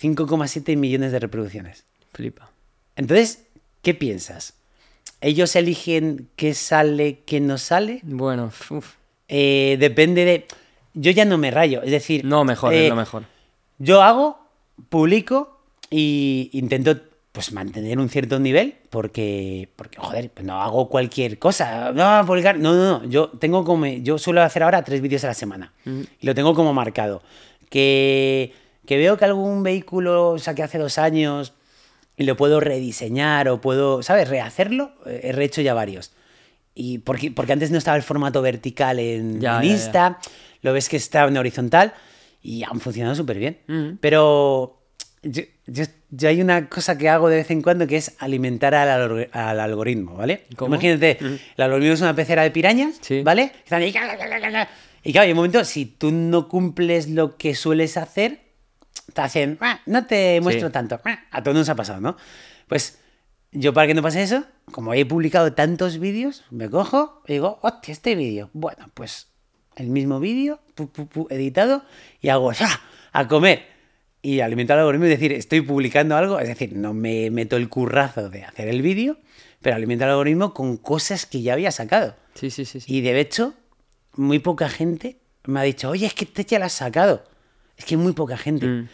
5,7 0.00 0.76
millones 0.76 1.12
de 1.12 1.18
reproducciones. 1.18 1.84
Flipa. 2.12 2.50
Entonces, 2.96 3.44
¿qué 3.82 3.94
piensas? 3.94 4.54
¿Ellos 5.20 5.56
eligen 5.56 6.28
qué 6.36 6.54
sale, 6.54 7.20
qué 7.24 7.40
no 7.40 7.56
sale? 7.58 8.00
Bueno, 8.02 8.52
uf. 8.70 8.94
Eh, 9.28 9.76
depende 9.80 10.24
de... 10.24 10.46
Yo 10.98 11.10
ya 11.12 11.24
no 11.24 11.36
me 11.38 11.50
rayo, 11.50 11.82
es 11.82 11.90
decir... 11.90 12.24
no 12.24 12.44
mejor, 12.44 12.72
eh, 12.72 12.84
es 12.84 12.88
lo 12.90 12.96
mejor. 12.96 13.24
Yo 13.78 14.02
hago, 14.02 14.38
publico 14.88 15.60
y 15.90 16.50
intento 16.54 16.96
pues 17.32 17.52
mantener 17.52 17.98
un 17.98 18.08
cierto 18.08 18.38
nivel 18.40 18.76
porque, 18.88 19.68
porque 19.76 19.98
joder, 19.98 20.30
pues 20.30 20.46
no 20.46 20.62
hago 20.62 20.88
cualquier 20.88 21.38
cosa. 21.38 21.92
No, 21.92 22.24
publicar. 22.26 22.58
No, 22.58 22.72
no, 22.72 22.98
no. 23.00 23.04
Yo 23.04 23.28
tengo 23.28 23.62
como. 23.62 23.84
Yo 23.84 24.16
suelo 24.16 24.40
hacer 24.42 24.62
ahora 24.62 24.82
tres 24.82 25.02
vídeos 25.02 25.22
a 25.24 25.26
la 25.28 25.34
semana. 25.34 25.74
Y 25.84 26.26
lo 26.26 26.34
tengo 26.34 26.54
como 26.54 26.72
marcado. 26.72 27.22
Que, 27.68 28.54
que 28.86 28.96
veo 28.96 29.18
que 29.18 29.26
algún 29.26 29.62
vehículo 29.62 30.38
saqué 30.38 30.62
hace 30.62 30.78
dos 30.78 30.96
años 30.96 31.52
y 32.16 32.24
lo 32.24 32.38
puedo 32.38 32.58
rediseñar 32.60 33.50
o 33.50 33.60
puedo, 33.60 34.02
¿sabes? 34.02 34.28
Rehacerlo. 34.30 34.92
eh, 35.04 35.20
He 35.24 35.32
rehecho 35.32 35.60
ya 35.60 35.74
varios. 35.74 36.12
Y 36.74 36.98
porque, 36.98 37.30
porque 37.30 37.52
antes 37.52 37.70
no 37.70 37.76
estaba 37.76 37.98
el 37.98 38.02
formato 38.02 38.40
vertical 38.40 38.98
en, 38.98 39.40
Ya, 39.42 39.60
en 39.62 39.68
ya, 39.68 39.92
ya. 39.92 40.18
Lo 40.62 40.72
ves 40.72 40.88
que 40.88 40.96
está 40.96 41.24
en 41.24 41.36
horizontal 41.36 41.94
y 42.42 42.62
han 42.64 42.80
funcionado 42.80 43.14
súper 43.14 43.38
bien. 43.38 43.58
Mm. 43.66 43.96
Pero 44.00 44.82
yo- 45.22 45.42
yo, 45.66 45.84
yo 46.10 46.28
hay 46.28 46.40
una 46.40 46.68
cosa 46.68 46.96
que 46.96 47.08
hago 47.08 47.28
de 47.28 47.36
vez 47.36 47.50
en 47.50 47.60
cuando 47.62 47.86
que 47.86 47.96
es 47.96 48.14
alimentar 48.18 48.74
al, 48.74 49.28
al 49.32 49.60
algoritmo, 49.60 50.14
¿vale? 50.14 50.46
¿Cómo? 50.56 50.74
Imagínate, 50.74 51.18
el 51.20 51.62
algoritmo 51.64 51.94
es 51.94 52.00
una 52.00 52.14
pecera 52.14 52.42
de 52.42 52.50
pirañas, 52.52 52.96
Sí. 53.00 53.22
¿vale? 53.22 53.52
Están 53.64 53.82
ahí, 53.82 53.88
y 53.88 55.12
claro, 55.12 55.24
hay 55.24 55.30
un 55.32 55.36
momento, 55.36 55.64
si 55.64 55.86
tú 55.86 56.10
no 56.12 56.48
cumples 56.48 57.08
lo 57.08 57.36
que 57.36 57.54
sueles 57.54 57.96
hacer, 57.96 58.40
te 59.12 59.20
hacen, 59.20 59.56
"Ah, 59.60 59.80
no 59.86 60.06
te 60.06 60.40
muestro 60.40 60.68
Sí. 60.68 60.72
tanto. 60.72 61.00
Ah, 61.04 61.20
A 61.30 61.42
todos 61.42 61.56
nos 61.56 61.68
ha 61.68 61.74
pasado, 61.76 62.00
¿no? 62.00 62.16
Pues 62.68 62.98
yo 63.52 63.72
para 63.72 63.86
que 63.86 63.94
no 63.94 64.02
pase 64.02 64.22
eso, 64.22 64.44
como 64.72 64.94
he 64.94 65.06
publicado 65.06 65.52
tantos 65.52 65.98
vídeos, 65.98 66.44
me 66.50 66.68
cojo 66.68 67.22
y 67.26 67.34
digo, 67.34 67.58
hostia, 67.62 67.92
este 67.92 68.14
vídeo. 68.16 68.50
Bueno, 68.52 68.86
pues 68.94 69.28
el 69.76 69.88
mismo 69.88 70.20
vídeo, 70.20 70.60
pu, 70.74 70.88
pu, 70.88 71.06
pu, 71.06 71.26
editado, 71.30 71.84
y 72.20 72.28
hago 72.28 72.50
¡ah! 72.50 72.80
a 73.12 73.28
comer. 73.28 73.66
Y 74.22 74.40
alimentar 74.40 74.76
al 74.76 74.80
algoritmo 74.80 75.06
y 75.06 75.10
decir, 75.10 75.32
estoy 75.32 75.60
publicando 75.60 76.16
algo, 76.16 76.40
es 76.40 76.48
decir, 76.48 76.74
no 76.74 76.94
me 76.94 77.30
meto 77.30 77.56
el 77.56 77.68
currazo 77.68 78.28
de 78.28 78.44
hacer 78.44 78.68
el 78.68 78.82
vídeo, 78.82 79.18
pero 79.62 79.76
alimentar 79.76 80.08
al 80.08 80.14
algoritmo 80.14 80.52
con 80.52 80.76
cosas 80.76 81.26
que 81.26 81.42
ya 81.42 81.52
había 81.52 81.70
sacado. 81.70 82.16
Sí, 82.34 82.50
sí, 82.50 82.64
sí. 82.64 82.80
sí. 82.80 82.92
Y 82.92 83.02
de 83.02 83.20
hecho, 83.20 83.54
muy 84.16 84.40
poca 84.40 84.68
gente 84.68 85.18
me 85.46 85.60
ha 85.60 85.62
dicho, 85.62 85.90
oye, 85.90 86.06
es 86.06 86.14
que 86.14 86.26
te 86.26 86.44
ya 86.44 86.58
la 86.58 86.66
has 86.66 86.72
sacado. 86.72 87.24
Es 87.76 87.84
que 87.84 87.96
muy 87.96 88.12
poca 88.12 88.36
gente. 88.36 88.66
Mm. 88.66 88.88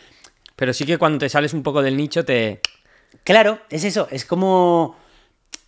Pero 0.57 0.73
sí 0.73 0.85
que 0.85 0.99
cuando 0.99 1.19
te 1.19 1.29
sales 1.29 1.55
un 1.55 1.63
poco 1.63 1.83
del 1.83 1.97
nicho 1.97 2.25
te... 2.25 2.61
Claro, 3.25 3.61
es 3.71 3.85
eso, 3.85 4.09
es 4.11 4.25
como 4.25 4.97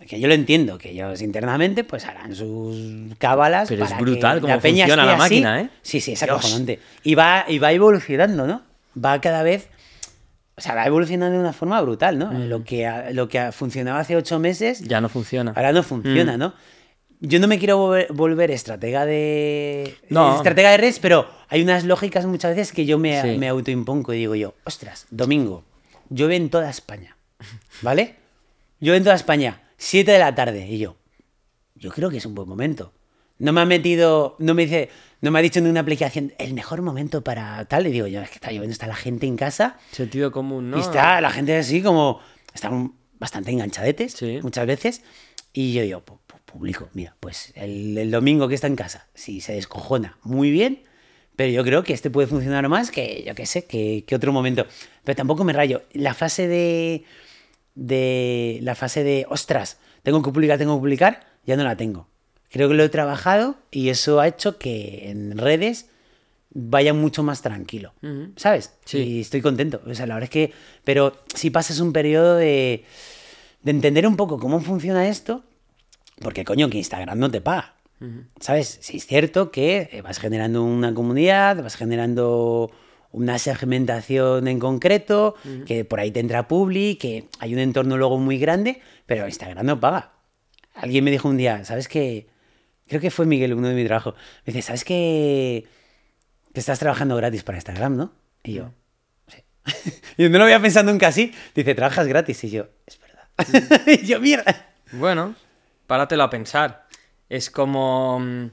que 0.09 0.21
yo 0.21 0.29
lo 0.29 0.35
entiendo, 0.35 0.77
que 0.79 0.91
ellos 0.91 1.23
internamente 1.23 1.83
pues 1.85 2.05
harán 2.05 2.35
sus 2.35 3.15
cábalas 3.19 3.69
Pero 3.69 3.85
es 3.85 3.91
para 3.91 4.03
brutal 4.03 4.41
cómo 4.41 4.55
la 4.55 4.61
peña 4.61 4.85
funciona 4.87 5.07
la 5.07 5.13
así. 5.13 5.19
máquina, 5.21 5.61
¿eh? 5.63 5.69
Sí, 5.83 6.01
sí, 6.01 6.13
es 6.13 6.23
acojonante. 6.23 6.79
Y 7.03 7.15
va, 7.15 7.45
y 7.49 7.59
va 7.59 7.73
evolucionando, 7.73 8.47
¿no? 8.47 8.63
Va 9.03 9.21
cada 9.21 9.43
vez, 9.43 9.69
o 10.57 10.61
sea, 10.61 10.75
va 10.75 10.85
evolucionando 10.87 11.35
de 11.37 11.41
una 11.41 11.53
forma 11.53 11.81
brutal, 11.81 12.19
¿no? 12.19 12.31
Mm. 12.33 12.49
Lo 12.49 12.65
que 12.65 12.91
lo 13.13 13.29
que 13.29 13.39
ha 13.39 13.53
funcionado 13.53 13.99
hace 13.99 14.15
ocho 14.17 14.39
meses, 14.39 14.81
Ya 14.83 15.01
no 15.01 15.09
funciona. 15.09 15.53
ahora 15.57 15.73
no 15.73 15.83
funciona, 15.83 16.37
Mm. 16.37 16.41
¿no? 16.41 16.55
Yo 17.21 17.39
no 17.41 17.47
me 17.49 17.59
quiero 17.59 17.79
volver, 17.79 18.13
volver 18.13 18.51
estratega 18.51 19.07
de. 19.07 19.97
No. 20.11 20.37
Estratega 20.37 20.71
de 20.73 20.77
redes, 20.77 20.99
pero 20.99 21.27
hay 21.49 21.63
unas 21.63 21.85
lógicas 21.85 22.27
muchas 22.27 22.55
veces 22.55 22.73
que 22.75 22.85
yo 22.85 22.99
me, 22.99 23.23
Sí. 23.23 23.39
me 23.39 23.49
autoimpongo 23.49 24.13
y 24.13 24.19
digo 24.19 24.35
yo, 24.35 24.55
ostras, 24.65 25.07
domingo, 25.11 25.65
llueve 26.11 26.37
en 26.37 26.51
toda 26.51 26.69
España. 26.69 27.17
¿Vale? 27.81 28.17
Llueve 28.81 28.99
en 28.99 29.05
toda 29.05 29.17
España, 29.17 29.61
7 29.85 30.11
de 30.13 30.19
la 30.19 30.35
tarde. 30.35 30.67
Y 30.67 30.79
yo, 30.79 30.97
yo 31.75 31.91
creo 31.91 32.11
que 32.11 32.17
es 32.19 32.27
un 32.27 32.35
buen 32.35 32.49
momento. 32.49 32.93
No 33.39 33.53
me 33.53 33.61
ha 33.61 33.65
metido, 33.65 34.37
no 34.39 34.55
me 34.55 34.63
dice, 34.63 34.89
no 35.21 35.31
me 35.31 35.39
ha 35.39 35.43
dicho 35.43 35.59
en 35.59 35.67
una 35.67 35.81
aplicación 35.81 36.33
el 36.39 36.55
mejor 36.55 36.83
momento 36.83 37.23
para 37.23 37.65
tal. 37.67 37.87
Y 37.87 37.91
digo, 37.91 38.07
yo, 38.07 38.21
es 38.23 38.29
que 38.31 38.37
está 38.37 38.49
lloviendo, 38.51 38.73
está 38.73 38.87
la 38.87 38.95
gente 38.95 39.27
en 39.27 39.37
casa. 39.37 39.77
Sentido 39.91 40.31
común, 40.33 40.71
¿no? 40.71 40.79
Y 40.79 40.81
está 40.81 41.21
la 41.21 41.31
gente 41.31 41.57
así 41.57 41.83
como. 41.83 42.21
Están 42.55 42.95
bastante 43.19 43.51
enganchadetes 43.51 44.13
Sí. 44.13 44.39
muchas 44.43 44.67
veces. 44.67 45.03
Y 45.53 45.73
yo 45.73 45.83
digo, 45.83 46.05
pu- 46.05 46.19
pu- 46.29 46.39
público, 46.45 46.89
mira, 46.95 47.17
pues 47.21 47.53
el, 47.57 47.99
el 47.99 48.11
domingo 48.11 48.49
que 48.49 48.55
está 48.55 48.69
en 48.69 48.77
casa, 48.77 49.09
si 49.15 49.41
se 49.41 49.53
descojona, 49.55 50.17
muy 50.23 50.51
bien. 50.51 50.83
Pero 51.37 51.51
yo 51.51 51.65
creo 51.65 51.83
que 51.83 51.93
este 51.93 52.11
puede 52.11 52.29
funcionar 52.29 52.69
más 52.69 52.93
que, 52.93 53.25
yo 53.27 53.35
qué 53.35 53.45
sé, 53.47 53.65
que, 53.65 54.05
que 54.07 54.15
otro 54.15 54.33
momento. 54.33 54.67
Pero 55.03 55.17
tampoco 55.17 55.43
me 55.43 55.53
rayo. 55.53 55.83
La 55.93 56.15
fase 56.15 56.47
de. 56.47 57.05
De 57.75 58.59
la 58.63 58.75
fase 58.75 59.05
de, 59.05 59.27
ostras, 59.29 59.79
tengo 60.03 60.23
que 60.23 60.31
publicar, 60.31 60.59
tengo 60.59 60.77
que 60.77 60.81
publicar, 60.81 61.27
ya 61.47 61.57
no 61.57 61.65
la 61.65 61.77
tengo. 61.77 62.09
Creo 62.51 62.69
que 62.69 62.75
lo 62.75 62.85
he 62.85 62.89
trabajado 62.89 63.57
y 63.71 63.89
eso 63.89 64.21
ha 64.21 64.29
hecho 64.29 64.59
que 64.59 65.11
en 65.11 65.37
redes 65.37 65.89
vaya 66.51 66.95
mucho 66.95 67.23
más 67.23 67.43
tranquilo. 67.43 67.93
¿Sabes? 68.37 68.75
Sí. 68.85 68.99
Y 68.99 69.21
estoy 69.21 69.43
contento. 69.43 69.83
O 69.87 69.95
sea, 69.95 70.07
la 70.07 70.15
verdad 70.15 70.25
es 70.25 70.31
que. 70.31 70.53
Pero 70.85 71.17
si 71.35 71.51
pasas 71.51 71.81
un 71.81 71.93
periodo 71.93 72.37
de. 72.37 72.85
de 73.63 73.71
entender 73.71 74.07
un 74.07 74.17
poco 74.17 74.39
cómo 74.39 74.61
funciona 74.61 75.09
esto, 75.09 75.43
porque 76.21 76.45
coño, 76.45 76.71
que 76.71 76.79
Instagram 76.79 77.19
no 77.19 77.31
te 77.31 77.41
paga. 77.41 77.75
¿Sabes? 78.39 78.79
Sí, 78.83 78.99
es 78.99 79.07
cierto 79.07 79.51
que 79.51 80.03
vas 80.05 80.19
generando 80.19 80.63
una 80.63 80.93
comunidad, 80.93 81.63
vas 81.63 81.75
generando 81.75 82.71
una 83.15 83.39
segmentación 83.39 84.49
en 84.49 84.59
concreto, 84.59 85.37
que 85.67 85.85
por 85.85 86.01
ahí 86.01 86.11
te 86.11 86.19
entra 86.19 86.49
Publi, 86.49 86.97
que 86.97 87.29
hay 87.39 87.55
un 87.55 87.61
entorno 87.61 87.97
luego 87.97 88.19
muy 88.19 88.39
grande, 88.39 88.83
pero 89.07 89.27
Instagram 89.27 89.65
no 89.65 89.79
paga. 89.79 90.15
Alguien 90.75 91.05
me 91.05 91.13
dijo 91.13 91.29
un 91.29 91.37
día, 91.37 91.65
¿sabes 91.65 91.87
qué? 91.87 92.27
Creo 92.89 93.01
que 93.01 93.13
fue 93.13 93.25
Miguel, 93.25 93.55
uno 93.55 93.69
de 93.69 93.75
mi 93.75 93.85
trabajo. 93.85 94.15
Me 94.45 94.53
dice, 94.53 94.63
¿sabes 94.63 94.85
qué? 94.85 95.65
Que 96.53 96.61
estás 96.61 96.81
trabajando 96.81 97.15
gratis 97.15 97.45
para 97.45 97.59
Instagram, 97.59 97.97
¿no? 97.97 98.13
Y 98.43 98.55
yo, 98.55 98.73
sí. 99.29 99.93
y 100.17 100.29
no 100.29 100.39
lo 100.39 100.45
había 100.45 100.61
pensado 100.61 100.91
nunca 100.91 101.07
así. 101.07 101.33
Dice, 101.55 101.75
trabajas 101.77 102.09
gratis. 102.09 102.43
Y 102.43 102.51
yo, 102.51 102.67
es 102.85 102.99
verdad. 102.99 103.81
y 103.87 104.05
yo, 104.05 104.19
mierda. 104.19 104.75
Bueno, 104.91 105.37
páratelo 105.87 106.25
a 106.25 106.31
pensar. 106.31 106.89
Es 107.29 107.49
como 107.49 108.19
mm, 108.19 108.51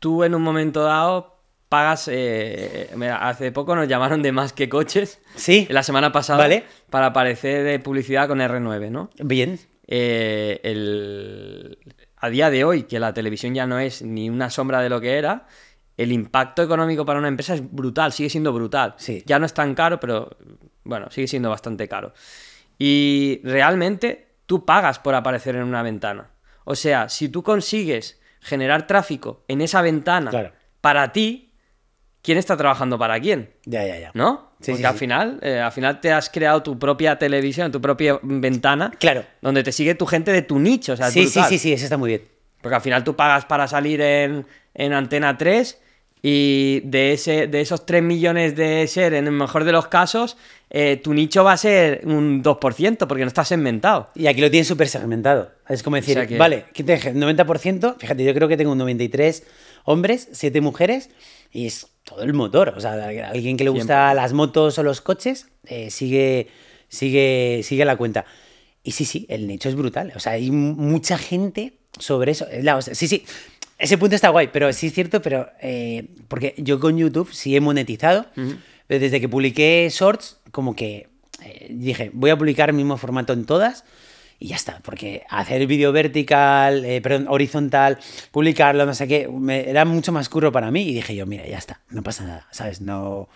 tú 0.00 0.24
en 0.24 0.34
un 0.34 0.42
momento 0.42 0.82
dado 0.82 1.39
pagas. 1.70 2.08
eh, 2.12 2.90
hace 3.18 3.50
poco 3.52 3.74
nos 3.74 3.88
llamaron 3.88 4.20
de 4.22 4.32
más 4.32 4.52
que 4.52 4.68
coches. 4.68 5.20
Sí. 5.36 5.66
La 5.70 5.82
semana 5.82 6.12
pasada. 6.12 6.38
Vale. 6.40 6.64
Para 6.90 7.06
aparecer 7.06 7.64
de 7.64 7.78
publicidad 7.78 8.28
con 8.28 8.40
R9, 8.40 8.90
¿no? 8.90 9.08
Bien. 9.18 9.58
Eh, 9.86 10.60
el- 10.62 11.78
a 12.18 12.28
día 12.28 12.50
de 12.50 12.64
hoy, 12.64 12.82
que 12.82 13.00
la 13.00 13.14
televisión 13.14 13.54
ya 13.54 13.66
no 13.66 13.78
es 13.78 14.02
ni 14.02 14.28
una 14.28 14.50
sombra 14.50 14.82
de 14.82 14.90
lo 14.90 15.00
que 15.00 15.16
era, 15.16 15.46
el 15.96 16.12
impacto 16.12 16.62
económico 16.62 17.04
para 17.06 17.18
una 17.18 17.28
empresa 17.28 17.54
es 17.54 17.62
brutal, 17.72 18.12
sigue 18.12 18.28
siendo 18.30 18.52
brutal. 18.52 18.94
Sí. 18.98 19.22
Ya 19.26 19.38
no 19.38 19.46
es 19.46 19.54
tan 19.54 19.74
caro, 19.74 19.98
pero 20.00 20.36
bueno, 20.84 21.10
sigue 21.10 21.26
siendo 21.28 21.48
bastante 21.50 21.88
caro. 21.88 22.12
Y 22.78 23.40
realmente 23.44 24.28
tú 24.46 24.64
pagas 24.64 24.98
por 24.98 25.14
aparecer 25.14 25.56
en 25.56 25.62
una 25.64 25.82
ventana. 25.82 26.30
O 26.64 26.74
sea, 26.74 27.08
si 27.08 27.28
tú 27.28 27.42
consigues 27.42 28.20
generar 28.40 28.86
tráfico 28.86 29.44
en 29.48 29.60
esa 29.60 29.82
ventana 29.82 30.30
Claro. 30.30 30.52
para 30.80 31.12
ti, 31.12 31.49
¿quién 32.22 32.38
está 32.38 32.56
trabajando 32.56 32.98
para 32.98 33.18
quién? 33.20 33.50
Ya, 33.64 33.86
ya, 33.86 33.98
ya. 33.98 34.10
¿No? 34.14 34.50
Sí, 34.60 34.72
Porque 34.72 34.82
sí, 34.82 34.84
al 34.86 34.92
sí. 34.94 34.98
final, 34.98 35.38
eh, 35.42 35.58
al 35.60 35.72
final 35.72 36.00
te 36.00 36.12
has 36.12 36.28
creado 36.28 36.62
tu 36.62 36.78
propia 36.78 37.18
televisión, 37.18 37.72
tu 37.72 37.80
propia 37.80 38.18
ventana, 38.22 38.90
Claro. 38.98 39.24
donde 39.40 39.62
te 39.62 39.72
sigue 39.72 39.94
tu 39.94 40.04
gente 40.06 40.32
de 40.32 40.42
tu 40.42 40.58
nicho. 40.58 40.92
O 40.92 40.96
sea, 40.96 41.10
Sí, 41.10 41.26
sí, 41.26 41.40
sí, 41.48 41.58
sí, 41.58 41.72
eso 41.72 41.84
está 41.84 41.96
muy 41.96 42.08
bien. 42.08 42.22
Porque 42.60 42.74
al 42.76 42.82
final 42.82 43.02
tú 43.04 43.16
pagas 43.16 43.46
para 43.46 43.66
salir 43.68 44.00
en, 44.02 44.46
en 44.74 44.92
Antena 44.92 45.38
3 45.38 45.80
y 46.22 46.80
de, 46.84 47.14
ese, 47.14 47.46
de 47.46 47.62
esos 47.62 47.86
3 47.86 48.02
millones 48.02 48.54
de 48.54 48.86
share, 48.86 49.14
en 49.14 49.24
el 49.26 49.32
mejor 49.32 49.64
de 49.64 49.72
los 49.72 49.86
casos, 49.86 50.36
eh, 50.68 51.00
tu 51.02 51.14
nicho 51.14 51.42
va 51.42 51.52
a 51.52 51.56
ser 51.56 52.02
un 52.04 52.42
2% 52.42 53.06
porque 53.06 53.22
no 53.22 53.28
estás 53.28 53.48
segmentado. 53.48 54.10
Y 54.14 54.26
aquí 54.26 54.42
lo 54.42 54.50
tienes 54.50 54.68
súper 54.68 54.88
segmentado. 54.88 55.52
Es 55.70 55.82
como 55.82 55.96
decir, 55.96 56.18
O 56.18 56.20
sea 56.20 56.26
que- 56.28 56.36
vale, 56.36 56.66
¿qué 56.74 56.84
te 56.84 56.92
dije? 56.96 57.14
90%, 57.14 57.96
fíjate, 57.98 58.22
yo 58.24 58.34
creo 58.34 58.48
que 58.48 58.58
tengo 58.58 58.72
un 58.72 58.78
93 58.78 59.44
hombres, 59.84 60.28
7 60.32 60.60
mujeres, 60.60 61.08
y 61.52 61.66
es 61.66 61.86
todo 62.04 62.22
el 62.22 62.32
motor. 62.32 62.74
O 62.76 62.80
sea, 62.80 62.92
alguien 63.28 63.56
que 63.56 63.64
le 63.64 63.70
gusta 63.70 64.14
las 64.14 64.32
motos 64.32 64.78
o 64.78 64.82
los 64.82 65.00
coches, 65.00 65.46
eh, 65.66 65.90
sigue, 65.90 66.48
sigue, 66.88 67.60
sigue 67.64 67.84
la 67.84 67.96
cuenta. 67.96 68.24
Y 68.82 68.92
sí, 68.92 69.04
sí, 69.04 69.26
el 69.28 69.46
nicho 69.46 69.68
es 69.68 69.74
brutal. 69.74 70.12
O 70.16 70.20
sea, 70.20 70.32
hay 70.32 70.50
mu- 70.50 70.74
mucha 70.74 71.18
gente 71.18 71.74
sobre 71.98 72.32
eso. 72.32 72.46
Es 72.48 72.64
la 72.64 72.76
hostia. 72.76 72.94
Sí, 72.94 73.08
sí, 73.08 73.24
ese 73.78 73.98
punto 73.98 74.14
está 74.14 74.28
guay, 74.30 74.48
pero 74.52 74.72
sí 74.72 74.88
es 74.88 74.94
cierto, 74.94 75.20
pero 75.22 75.48
eh, 75.60 76.06
porque 76.28 76.54
yo 76.58 76.80
con 76.80 76.96
YouTube 76.96 77.32
sí 77.32 77.54
he 77.56 77.60
monetizado, 77.60 78.26
pero 78.86 79.00
desde 79.00 79.20
que 79.20 79.28
publiqué 79.28 79.88
Shorts, 79.90 80.38
como 80.50 80.74
que 80.74 81.08
eh, 81.44 81.66
dije, 81.70 82.10
voy 82.12 82.30
a 82.30 82.36
publicar 82.38 82.70
el 82.70 82.76
mismo 82.76 82.96
formato 82.96 83.32
en 83.32 83.44
todas 83.44 83.84
y 84.42 84.48
ya 84.48 84.56
está, 84.56 84.80
porque 84.82 85.24
hacer 85.28 85.60
el 85.60 85.66
vídeo 85.66 85.92
vertical, 85.92 86.84
eh, 86.84 87.00
perdón, 87.02 87.26
horizontal, 87.28 87.98
publicarlo, 88.32 88.86
no 88.86 88.94
sé 88.94 89.06
qué, 89.06 89.28
me- 89.28 89.68
era 89.68 89.84
mucho 89.84 90.12
más 90.12 90.28
curro 90.30 90.50
para 90.50 90.70
mí 90.70 90.82
y 90.82 90.94
dije 90.94 91.14
yo, 91.14 91.26
mira, 91.26 91.46
ya 91.46 91.58
está, 91.58 91.82
no 91.90 92.02
pasa 92.02 92.24
nada, 92.24 92.48
¿sabes? 92.50 92.80
No, 92.80 93.28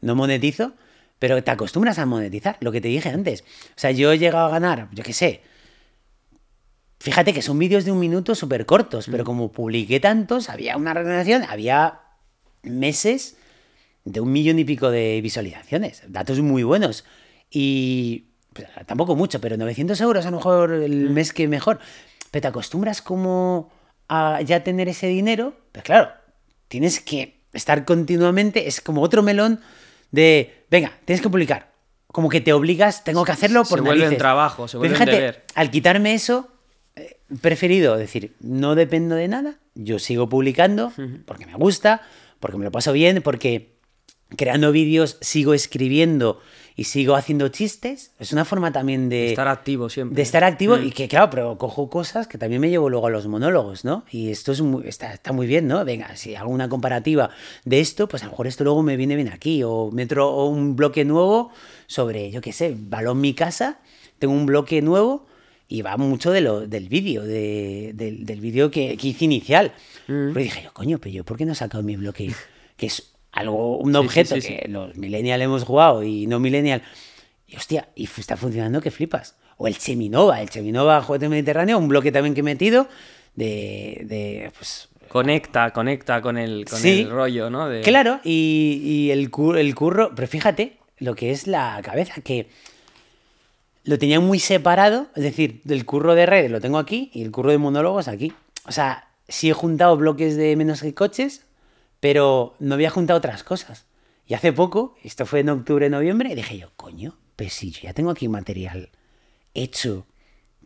no 0.00 0.14
monetizo, 0.14 0.72
pero 1.18 1.42
te 1.42 1.50
acostumbras 1.50 1.98
a 1.98 2.06
monetizar, 2.06 2.56
lo 2.60 2.70
que 2.70 2.80
te 2.80 2.86
dije 2.88 3.08
antes. 3.08 3.42
O 3.42 3.74
sea, 3.74 3.90
yo 3.90 4.12
he 4.12 4.18
llegado 4.18 4.46
a 4.46 4.50
ganar, 4.50 4.88
yo 4.92 5.02
qué 5.02 5.12
sé, 5.12 5.42
fíjate 7.00 7.32
que 7.34 7.42
son 7.42 7.58
vídeos 7.58 7.84
de 7.84 7.92
un 7.92 7.98
minuto 7.98 8.34
súper 8.34 8.64
cortos, 8.64 9.08
pero 9.10 9.24
como 9.24 9.52
publiqué 9.52 9.98
tantos, 10.00 10.48
había 10.48 10.76
una 10.76 10.94
relación, 10.94 11.42
había 11.48 12.00
meses 12.62 13.36
de 14.04 14.20
un 14.20 14.32
millón 14.32 14.58
y 14.58 14.64
pico 14.64 14.90
de 14.90 15.20
visualizaciones, 15.20 16.02
datos 16.08 16.38
muy 16.40 16.62
buenos. 16.62 17.04
Y 17.50 18.26
pues, 18.54 18.68
tampoco 18.86 19.16
mucho, 19.16 19.40
pero 19.40 19.56
900 19.56 20.00
euros 20.00 20.24
a 20.24 20.30
lo 20.30 20.38
mejor 20.38 20.72
el 20.72 21.10
mes 21.10 21.32
que 21.32 21.46
mejor. 21.48 21.78
Pero 22.30 22.42
te 22.42 22.48
acostumbras 22.48 23.02
como 23.02 23.70
a 24.08 24.40
ya 24.42 24.64
tener 24.64 24.88
ese 24.88 25.06
dinero, 25.08 25.54
pues 25.72 25.84
claro, 25.84 26.10
tienes 26.68 27.00
que 27.00 27.40
estar 27.52 27.84
continuamente, 27.84 28.66
es 28.66 28.80
como 28.80 29.02
otro 29.02 29.22
melón 29.22 29.60
de, 30.10 30.64
venga, 30.70 30.92
tienes 31.04 31.20
que 31.20 31.28
publicar. 31.28 31.72
Como 32.06 32.28
que 32.28 32.40
te 32.40 32.52
obligas, 32.52 33.02
tengo 33.02 33.24
que 33.24 33.32
hacerlo 33.32 33.64
por 33.64 33.80
Se 33.80 33.84
vuelve 33.84 34.08
un 34.08 34.16
trabajo, 34.16 34.68
se 34.68 34.78
Pero 34.78 34.94
vuelve 34.94 35.04
un 35.04 35.10
deber. 35.10 35.44
al 35.54 35.70
quitarme 35.70 36.14
eso, 36.14 36.48
he 36.94 37.18
preferido 37.40 37.96
decir, 37.96 38.36
no 38.40 38.76
dependo 38.76 39.16
de 39.16 39.26
nada, 39.26 39.58
yo 39.74 39.98
sigo 39.98 40.28
publicando 40.28 40.92
porque 41.26 41.46
me 41.46 41.54
gusta, 41.54 42.02
porque 42.38 42.56
me 42.56 42.64
lo 42.64 42.70
paso 42.70 42.92
bien, 42.92 43.20
porque 43.22 43.74
creando 44.36 44.70
vídeos 44.70 45.18
sigo 45.20 45.54
escribiendo 45.54 46.40
y 46.76 46.84
sigo 46.84 47.14
haciendo 47.14 47.48
chistes. 47.48 48.12
Es 48.18 48.32
una 48.32 48.44
forma 48.44 48.72
también 48.72 49.08
de... 49.08 49.28
Estar 49.30 49.46
activo 49.48 49.88
siempre. 49.88 50.16
De 50.16 50.22
estar 50.22 50.42
activo 50.42 50.76
Mm. 50.76 50.86
y 50.86 50.90
que, 50.90 51.06
claro, 51.08 51.30
pero 51.30 51.56
cojo 51.58 51.88
cosas 51.88 52.26
que 52.26 52.36
también 52.36 52.60
me 52.60 52.68
llevo 52.68 52.90
luego 52.90 53.06
a 53.06 53.10
los 53.10 53.26
monólogos, 53.28 53.84
¿no? 53.84 54.04
Y 54.10 54.30
esto 54.30 54.50
es 54.52 54.60
muy- 54.60 54.86
está, 54.88 55.12
está 55.14 55.32
muy 55.32 55.46
bien, 55.46 55.68
¿no? 55.68 55.84
Venga, 55.84 56.16
si 56.16 56.34
hago 56.34 56.50
una 56.50 56.68
comparativa 56.68 57.30
de 57.64 57.80
esto, 57.80 58.08
pues 58.08 58.22
a 58.22 58.26
lo 58.26 58.32
mejor 58.32 58.46
esto 58.48 58.64
luego 58.64 58.82
me 58.82 58.96
viene 58.96 59.14
bien 59.14 59.28
aquí. 59.28 59.62
O 59.62 59.90
metro 59.92 60.28
o 60.30 60.46
un 60.48 60.74
bloque 60.74 61.04
nuevo 61.04 61.52
sobre, 61.86 62.30
yo 62.32 62.40
qué 62.40 62.52
sé, 62.52 62.74
balón 62.76 63.20
mi 63.20 63.34
casa. 63.34 63.78
Tengo 64.18 64.34
un 64.34 64.46
bloque 64.46 64.82
nuevo 64.82 65.26
y 65.68 65.82
va 65.82 65.96
mucho 65.96 66.30
de 66.32 66.40
lo, 66.40 66.66
del 66.66 66.88
vídeo, 66.88 67.22
de- 67.22 67.92
del, 67.94 68.26
del 68.26 68.40
vídeo 68.40 68.70
que, 68.72 68.96
que 68.96 69.08
hice 69.08 69.24
inicial. 69.26 69.72
Mm. 70.08 70.32
Pero 70.32 70.40
dije 70.40 70.62
yo, 70.64 70.72
coño, 70.72 70.98
pero 70.98 71.14
yo, 71.14 71.24
¿por 71.24 71.36
qué 71.36 71.46
no 71.46 71.52
he 71.52 71.56
sacado 71.56 71.84
mi 71.84 71.94
bloque? 71.96 72.32
Que 72.76 72.86
es 72.86 73.13
algo, 73.34 73.78
un 73.78 73.92
sí, 73.92 73.98
objeto 73.98 74.34
sí, 74.36 74.40
sí. 74.40 74.48
que 74.56 74.68
los 74.68 74.96
millennial 74.96 75.42
hemos 75.42 75.64
jugado 75.64 76.02
y 76.02 76.26
no 76.26 76.40
millennial. 76.40 76.82
Y 77.48 77.56
hostia, 77.56 77.88
y 77.94 78.04
está 78.04 78.36
funcionando 78.36 78.80
que 78.80 78.90
flipas. 78.90 79.36
O 79.56 79.66
el 79.68 79.76
Cheminova, 79.78 80.40
el 80.42 80.50
Cheminova 80.50 81.00
Juguete 81.02 81.28
Mediterráneo, 81.28 81.78
un 81.78 81.88
bloque 81.88 82.10
también 82.10 82.34
que 82.34 82.40
he 82.40 82.44
metido 82.44 82.88
de, 83.34 84.02
de 84.06 84.50
pues, 84.56 84.88
Conecta, 85.08 85.70
conecta 85.72 86.20
con 86.22 86.38
el, 86.38 86.64
con 86.64 86.78
Sí. 86.80 87.02
el 87.02 87.10
rollo, 87.10 87.50
¿no? 87.50 87.68
De- 87.68 87.82
Claro, 87.82 88.20
y, 88.24 88.80
y 88.82 89.10
el, 89.12 89.30
cu- 89.30 89.54
el 89.54 89.72
curro, 89.76 90.12
pero 90.16 90.26
fíjate 90.26 90.76
lo 90.98 91.14
que 91.14 91.30
es 91.30 91.46
la 91.46 91.80
cabeza, 91.84 92.14
que 92.20 92.48
lo 93.84 93.98
tenía 93.98 94.18
muy 94.18 94.38
separado, 94.40 95.06
es 95.14 95.22
decir, 95.22 95.60
del 95.64 95.84
curro 95.84 96.14
de 96.14 96.26
redes 96.26 96.50
lo 96.50 96.60
tengo 96.60 96.78
aquí 96.78 97.10
y 97.12 97.22
el 97.22 97.30
curro 97.30 97.50
de 97.50 97.58
monólogos 97.58 98.08
aquí. 98.08 98.32
O 98.66 98.72
sea, 98.72 99.06
sí 99.28 99.50
he 99.50 99.52
juntado 99.52 99.96
bloques 99.96 100.36
de 100.36 100.56
menos 100.56 100.80
que 100.82 100.94
coches, 100.94 101.43
pero 102.04 102.54
no 102.58 102.74
había 102.74 102.90
juntado 102.90 103.16
otras 103.16 103.42
cosas. 103.44 103.86
Y 104.26 104.34
hace 104.34 104.52
poco, 104.52 104.94
esto 105.02 105.24
fue 105.24 105.40
en 105.40 105.48
octubre, 105.48 105.88
noviembre, 105.88 106.32
y 106.32 106.34
dije 106.34 106.58
yo, 106.58 106.70
coño, 106.76 107.16
pues 107.34 107.54
si 107.54 107.70
yo 107.70 107.80
ya 107.84 107.94
tengo 107.94 108.10
aquí 108.10 108.28
material 108.28 108.90
hecho, 109.54 110.04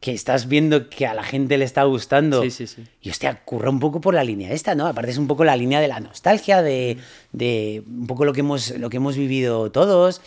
que 0.00 0.12
estás 0.12 0.48
viendo 0.48 0.90
que 0.90 1.06
a 1.06 1.14
la 1.14 1.22
gente 1.22 1.56
le 1.56 1.64
está 1.64 1.84
gustando. 1.84 2.42
Sí, 2.42 2.50
sí, 2.50 2.66
sí. 2.66 2.82
Y 3.00 3.10
hostia, 3.10 3.44
curra 3.44 3.70
un 3.70 3.78
poco 3.78 4.00
por 4.00 4.14
la 4.14 4.24
línea 4.24 4.50
esta, 4.50 4.74
¿no? 4.74 4.88
Aparte 4.88 5.12
es 5.12 5.18
un 5.18 5.28
poco 5.28 5.44
la 5.44 5.54
línea 5.54 5.80
de 5.80 5.86
la 5.86 6.00
nostalgia, 6.00 6.60
de, 6.60 6.96
de 7.30 7.84
un 7.86 8.08
poco 8.08 8.24
lo 8.24 8.32
que 8.32 8.40
hemos, 8.40 8.70
lo 8.70 8.90
que 8.90 8.96
hemos 8.96 9.16
vivido 9.16 9.70
todos. 9.70 10.20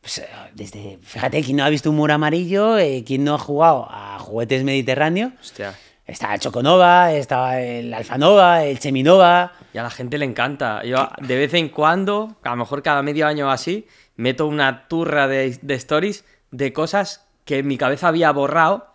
Pues, 0.00 0.16
eh, 0.16 0.28
desde, 0.54 0.98
fíjate, 1.02 1.42
quien 1.42 1.58
no 1.58 1.64
ha 1.64 1.68
visto 1.68 1.90
humor 1.90 2.10
amarillo, 2.10 2.78
eh, 2.78 3.04
quien 3.06 3.22
no 3.22 3.34
ha 3.34 3.38
jugado 3.38 3.86
a 3.90 4.18
juguetes 4.18 4.64
mediterráneos, 4.64 5.34
Hostia. 5.42 5.74
Está 6.08 6.34
el 6.34 6.40
Choconova, 6.40 7.12
está 7.12 7.60
el 7.60 7.94
Alfanova, 7.94 8.64
el 8.64 8.78
Cheminova. 8.80 9.52
Y 9.72 9.78
a 9.78 9.82
la 9.84 9.90
gente 9.90 10.18
le 10.18 10.24
encanta. 10.24 10.82
Yo 10.84 11.08
de 11.20 11.36
vez 11.36 11.54
en 11.54 11.68
cuando, 11.68 12.36
a 12.42 12.50
lo 12.50 12.56
mejor 12.56 12.82
cada 12.82 13.02
medio 13.02 13.26
año 13.26 13.46
o 13.46 13.50
así, 13.50 13.86
meto 14.16 14.46
una 14.46 14.88
turra 14.88 15.28
de, 15.28 15.56
de 15.62 15.74
stories 15.74 16.24
de 16.50 16.72
cosas 16.72 17.28
que 17.44 17.58
en 17.58 17.66
mi 17.68 17.78
cabeza 17.78 18.08
había 18.08 18.32
borrado. 18.32 18.88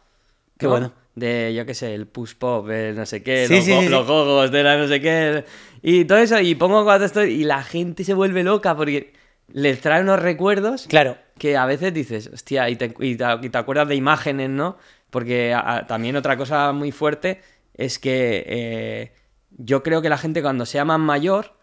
Qué 0.57 0.67
bueno. 0.67 0.91
De, 1.15 1.53
yo 1.55 1.63
qué 1.67 1.75
sé, 1.75 1.93
el 1.93 2.07
push 2.07 2.33
pop, 2.33 2.67
el 2.71 2.95
no 2.95 3.05
sé 3.05 3.21
qué, 3.21 3.45
Sí, 3.47 3.55
los, 3.57 3.63
sí, 3.65 3.79
sí. 3.81 3.87
los 3.87 4.07
gogos 4.07 4.49
de 4.49 4.63
la 4.63 4.77
no 4.77 4.87
sé 4.87 4.99
qué. 4.99 5.45
Y 5.83 6.05
todo 6.05 6.17
eso, 6.17 6.39
y 6.39 6.55
pongo 6.55 6.83
cuatro 6.83 7.05
stories 7.05 7.37
y 7.39 7.43
la 7.43 7.61
gente 7.61 8.03
se 8.03 8.15
vuelve 8.15 8.43
loca 8.43 8.75
porque 8.75 9.13
les 9.49 9.79
trae 9.79 10.01
unos 10.01 10.19
recuerdos 10.19 10.87
Claro, 10.87 11.17
que 11.37 11.55
a 11.55 11.67
veces 11.67 11.93
dices, 11.93 12.31
hostia, 12.33 12.67
y 12.69 12.77
te, 12.77 12.95
y 12.99 13.15
te- 13.15 13.25
y 13.43 13.49
te 13.49 13.57
acuerdas 13.59 13.87
de 13.89 13.95
imágenes, 13.95 14.49
¿no? 14.49 14.77
Porque 15.13 15.53
a- 15.53 15.75
a- 15.75 15.87
también 15.87 16.15
otra 16.15 16.37
cosa 16.37 16.71
muy 16.71 16.91
fuerte 16.91 17.39
es 17.75 17.99
que 17.99 18.43
eh, 18.47 19.13
yo 19.51 19.83
creo 19.83 20.01
que 20.01 20.09
la 20.09 20.17
gente 20.17 20.41
cuando 20.41 20.65
sea 20.65 20.85
más 20.85 20.99
mayor, 20.99 21.53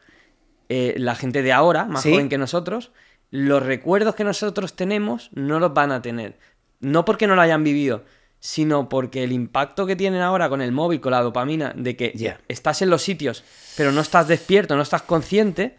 eh, 0.69 0.95
la 0.99 1.17
gente 1.17 1.43
de 1.43 1.53
ahora, 1.53 1.85
más 1.87 2.03
Sí. 2.05 2.13
joven 2.13 2.29
que 2.29 2.39
nosotros, 2.39 2.93
los 3.33 3.61
recuerdos 3.65 4.15
que 4.15 4.23
nosotros 4.23 4.77
tenemos 4.77 5.31
no 5.35 5.59
los 5.59 5.75
van 5.75 5.91
a 5.91 6.01
tener. 6.01 6.39
No 6.79 7.05
porque 7.05 7.27
no 7.27 7.35
lo 7.35 7.43
hayan 7.43 7.65
vivido, 7.65 8.05
sino 8.39 8.89
porque 8.89 9.25
el 9.25 9.33
impacto 9.33 9.85
que 9.85 9.97
tienen 9.97 10.21
ahora 10.23 10.49
con 10.49 10.63
el 10.63 10.71
móvil, 10.71 11.01
con 11.01 11.11
la 11.11 11.21
dopamina, 11.23 11.73
de 11.77 11.97
que 11.97 12.13
Ya. 12.15 12.39
estás 12.47 12.83
en 12.83 12.89
los 12.91 13.03
sitios, 13.03 13.43
pero 13.77 13.91
no 13.91 14.01
estás 14.01 14.29
despierto, 14.29 14.77
no 14.77 14.83
estás 14.83 15.03
consciente, 15.03 15.77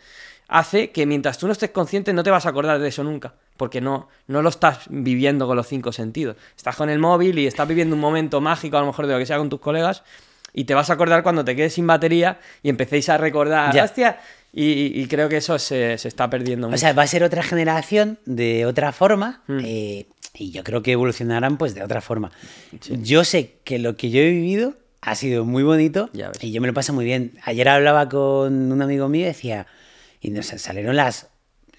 hace 0.51 0.91
que 0.91 1.05
mientras 1.07 1.37
tú 1.39 1.47
no 1.47 1.53
estés 1.53 1.71
consciente 1.71 2.13
no 2.13 2.21
te 2.23 2.29
vas 2.29 2.45
a 2.45 2.49
acordar 2.49 2.77
de 2.79 2.87
eso 2.89 3.03
nunca, 3.03 3.33
porque 3.57 3.81
no, 3.81 4.07
no 4.27 4.41
lo 4.43 4.49
estás 4.49 4.81
viviendo 4.89 5.47
con 5.47 5.55
los 5.57 5.65
cinco 5.65 5.91
sentidos. 5.91 6.35
Estás 6.55 6.75
con 6.75 6.89
el 6.89 6.99
móvil 6.99 7.39
y 7.39 7.47
estás 7.47 7.67
viviendo 7.67 7.95
un 7.95 8.01
momento 8.01 8.39
mágico, 8.41 8.77
a 8.77 8.81
lo 8.81 8.87
mejor 8.87 9.07
de 9.07 9.13
lo 9.13 9.19
que 9.19 9.25
sea 9.25 9.37
con 9.37 9.49
tus 9.49 9.59
colegas, 9.61 10.03
y 10.53 10.65
te 10.65 10.73
vas 10.73 10.89
a 10.89 10.93
acordar 10.93 11.23
cuando 11.23 11.43
te 11.45 11.55
quedes 11.55 11.73
sin 11.73 11.87
batería 11.87 12.39
y 12.61 12.69
empecéis 12.69 13.07
a 13.09 13.17
recordar, 13.17 13.73
Ya. 13.73 13.85
hostia, 13.85 14.19
y, 14.53 14.91
y 15.01 15.07
creo 15.07 15.29
que 15.29 15.37
eso 15.37 15.57
se, 15.57 15.97
se 15.97 16.09
está 16.09 16.29
perdiendo 16.29 16.67
mucho. 16.67 16.75
O 16.75 16.77
sea, 16.77 16.91
va 16.91 17.03
a 17.03 17.07
ser 17.07 17.23
otra 17.23 17.41
generación 17.41 18.19
de 18.25 18.65
otra 18.65 18.91
forma 18.91 19.41
Mm. 19.47 19.59
eh, 19.63 20.05
y 20.33 20.51
yo 20.51 20.63
creo 20.63 20.81
que 20.83 20.91
evolucionarán 20.91 21.57
pues 21.57 21.73
de 21.75 21.83
otra 21.83 22.01
forma. 22.01 22.31
Yo 22.89 23.23
sé 23.23 23.55
que 23.63 23.79
lo 23.79 23.95
que 23.97 24.09
yo 24.09 24.19
he 24.21 24.29
vivido 24.29 24.73
ha 25.01 25.15
sido 25.15 25.45
muy 25.45 25.63
bonito 25.63 26.09
y 26.41 26.51
yo 26.51 26.61
me 26.61 26.67
lo 26.67 26.73
paso 26.73 26.93
muy 26.93 27.05
bien. 27.05 27.33
Ayer 27.43 27.67
hablaba 27.69 28.07
con 28.09 28.71
un 28.71 28.81
amigo 28.81 29.07
mío 29.09 29.23
y 29.23 29.25
decía, 29.27 29.67
y 30.21 30.29
nos 30.29 30.45
salieron 30.47 30.95
las, 30.95 31.27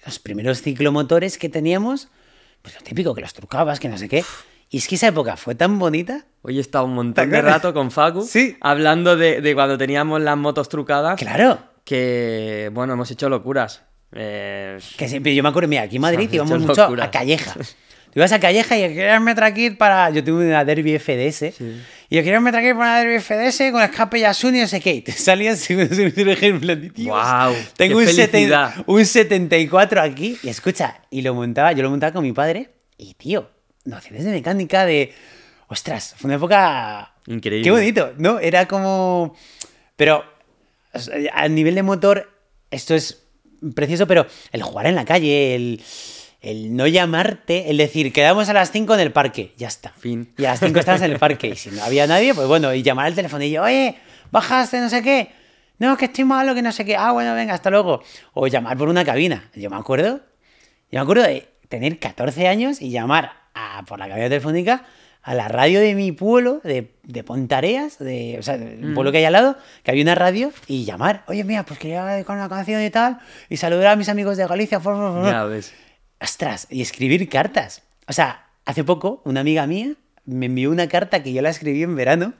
los 0.05 0.19
primeros 0.19 0.61
ciclomotores 0.61 1.37
que 1.37 1.49
teníamos, 1.49 2.09
pues 2.61 2.75
lo 2.75 2.81
típico, 2.81 3.15
que 3.15 3.21
los 3.21 3.33
trucabas, 3.33 3.79
que 3.79 3.89
no 3.89 3.97
sé 3.97 4.07
qué. 4.09 4.23
Y 4.69 4.77
es 4.77 4.87
que 4.87 4.95
esa 4.95 5.07
época 5.07 5.37
fue 5.37 5.55
tan 5.55 5.79
bonita. 5.79 6.25
Hoy 6.41 6.57
he 6.57 6.61
estado 6.61 6.85
un 6.85 6.93
montón 6.95 7.29
de 7.29 7.41
rato 7.41 7.73
con 7.73 7.89
Facu 7.91 8.23
Sí. 8.23 8.57
hablando 8.61 9.15
de, 9.15 9.39
de 9.41 9.53
cuando 9.55 9.77
teníamos 9.77 10.21
las 10.21 10.35
motos 10.37 10.67
trucadas, 10.69 11.17
Claro. 11.19 11.59
que, 11.85 12.69
bueno, 12.73 12.93
hemos 12.93 13.09
hecho 13.11 13.29
locuras. 13.29 13.83
Eh, 14.11 14.77
Que 14.97 15.07
siempre, 15.07 15.33
yo 15.33 15.41
me 15.43 15.49
acuerdo, 15.49 15.67
mira, 15.69 15.83
aquí 15.83 15.95
en 15.97 16.01
Madrid 16.01 16.29
íbamos 16.31 16.59
mucho 16.59 16.81
locuras. 16.83 17.07
a 17.07 17.11
Calleja. 17.11 17.53
Tú 18.13 18.19
ibas 18.19 18.31
a 18.31 18.39
Calleja 18.39 18.77
y 18.77 18.81
querías 18.93 19.19
meter 19.21 19.43
aquí 19.43 19.71
para. 19.71 20.11
Yo 20.11 20.23
tuve 20.23 20.47
una 20.47 20.63
Derby 20.63 20.99
FDS. 20.99 21.55
Y 22.13 22.17
yo 22.17 22.23
quería 22.23 22.39
meter 22.39 22.59
aquí 22.59 22.77
para 22.77 22.91
una 22.91 22.99
Derby 22.99 23.19
FDS 23.19 23.71
con 23.71 23.81
escape 23.81 24.19
Yasuni 24.19 24.59
y 24.59 24.61
no 24.61 24.67
sé 24.67 24.79
qué. 24.79 25.03
Salían. 25.11 25.57
¡Guau! 26.95 27.55
Tengo 27.75 27.97
¡Qué 27.97 28.05
un, 28.05 28.15
felicidad! 28.15 28.75
un 28.85 29.03
74 29.03 29.99
aquí. 29.99 30.37
Y 30.43 30.49
escucha, 30.49 31.01
y 31.09 31.23
lo 31.23 31.33
montaba, 31.33 31.71
yo 31.71 31.81
lo 31.81 31.89
montaba 31.89 32.13
con 32.13 32.21
mi 32.21 32.31
padre. 32.31 32.69
Y 32.99 33.15
tío, 33.15 33.49
nociones 33.85 34.25
de 34.25 34.31
mecánica 34.31 34.85
de. 34.85 35.11
Ostras, 35.69 36.13
fue 36.15 36.27
una 36.27 36.35
época. 36.35 37.15
Increíble. 37.25 37.63
Qué 37.63 37.71
bonito, 37.71 38.13
¿no? 38.19 38.37
Era 38.37 38.67
como. 38.67 39.35
Pero 39.95 40.23
a 41.33 41.47
nivel 41.47 41.73
de 41.73 41.81
motor, 41.81 42.29
esto 42.69 42.93
es 42.93 43.23
precioso, 43.73 44.05
pero 44.05 44.27
el 44.51 44.61
jugar 44.61 44.85
en 44.85 44.93
la 44.93 45.05
calle, 45.05 45.55
el, 45.55 45.81
el 46.43 46.75
no 46.75 46.85
llamarte, 46.87 47.71
el 47.71 47.77
decir, 47.77 48.11
quedamos 48.11 48.49
a 48.49 48.53
las 48.53 48.69
5 48.71 48.93
en 48.95 48.99
el 48.99 49.11
parque, 49.13 49.53
ya 49.57 49.69
está. 49.69 49.89
Fin. 49.91 50.33
Y 50.37 50.43
a 50.43 50.51
las 50.51 50.59
5 50.59 50.77
estabas 50.77 51.01
en 51.01 51.11
el 51.11 51.17
parque. 51.17 51.47
Y 51.47 51.55
si 51.55 51.71
no 51.71 51.81
había 51.81 52.05
nadie, 52.05 52.33
pues 52.33 52.47
bueno, 52.47 52.73
y 52.73 52.83
llamar 52.83 53.05
al 53.07 53.15
teléfono 53.15 53.43
y 53.45 53.51
yo, 53.51 53.63
oye, 53.63 53.95
bajaste, 54.29 54.79
no 54.81 54.89
sé 54.89 55.01
qué. 55.01 55.31
No, 55.79 55.95
que 55.97 56.05
estoy 56.05 56.25
malo, 56.25 56.53
que 56.53 56.61
no 56.61 56.73
sé 56.73 56.83
qué. 56.83 56.97
Ah, 56.97 57.13
bueno, 57.13 57.33
venga, 57.33 57.53
hasta 57.53 57.69
luego. 57.69 58.03
O 58.33 58.47
llamar 58.47 58.77
por 58.77 58.89
una 58.89 59.05
cabina. 59.05 59.49
Yo 59.55 59.69
me 59.69 59.77
acuerdo, 59.77 60.17
yo 60.91 60.99
me 60.99 60.99
acuerdo 60.99 61.23
de 61.23 61.47
tener 61.69 61.97
14 61.97 62.47
años 62.49 62.81
y 62.81 62.91
llamar 62.91 63.31
a, 63.53 63.83
por 63.87 63.97
la 63.97 64.09
cabina 64.09 64.27
telefónica 64.27 64.83
a 65.21 65.35
la 65.35 65.47
radio 65.47 65.79
de 65.79 65.95
mi 65.95 66.11
pueblo, 66.11 66.59
de, 66.65 66.93
de 67.03 67.23
Pontareas, 67.23 67.97
de, 67.99 68.35
o 68.37 68.43
sea, 68.43 68.55
el 68.55 68.93
pueblo 68.93 69.13
que 69.13 69.19
hay 69.19 69.25
al 69.25 69.31
lado, 69.31 69.55
que 69.81 69.91
había 69.91 70.03
una 70.03 70.15
radio, 70.15 70.51
y 70.67 70.83
llamar, 70.83 71.23
oye, 71.27 71.45
mira, 71.45 71.63
pues 71.63 71.79
quería 71.79 72.03
dedicar 72.03 72.35
una 72.35 72.49
canción 72.49 72.83
y 72.83 72.89
tal, 72.89 73.19
y 73.47 73.55
saludar 73.55 73.87
a 73.87 73.95
mis 73.95 74.09
amigos 74.09 74.35
de 74.35 74.45
Galicia. 74.45 74.81
for, 74.81 74.97
for, 74.97 75.13
for". 75.13 75.31
ya 75.31 75.45
ves. 75.45 75.73
Ostras, 76.23 76.67
y 76.69 76.81
escribir 76.81 77.27
cartas. 77.29 77.83
O 78.07 78.13
sea, 78.13 78.47
hace 78.65 78.83
poco 78.83 79.21
una 79.25 79.41
amiga 79.41 79.67
mía 79.67 79.93
me 80.25 80.45
envió 80.45 80.71
una 80.71 80.87
carta 80.87 81.21
que 81.21 81.33
yo 81.33 81.41
la 81.41 81.49
escribí 81.49 81.83
en 81.83 81.95
verano 81.97 82.33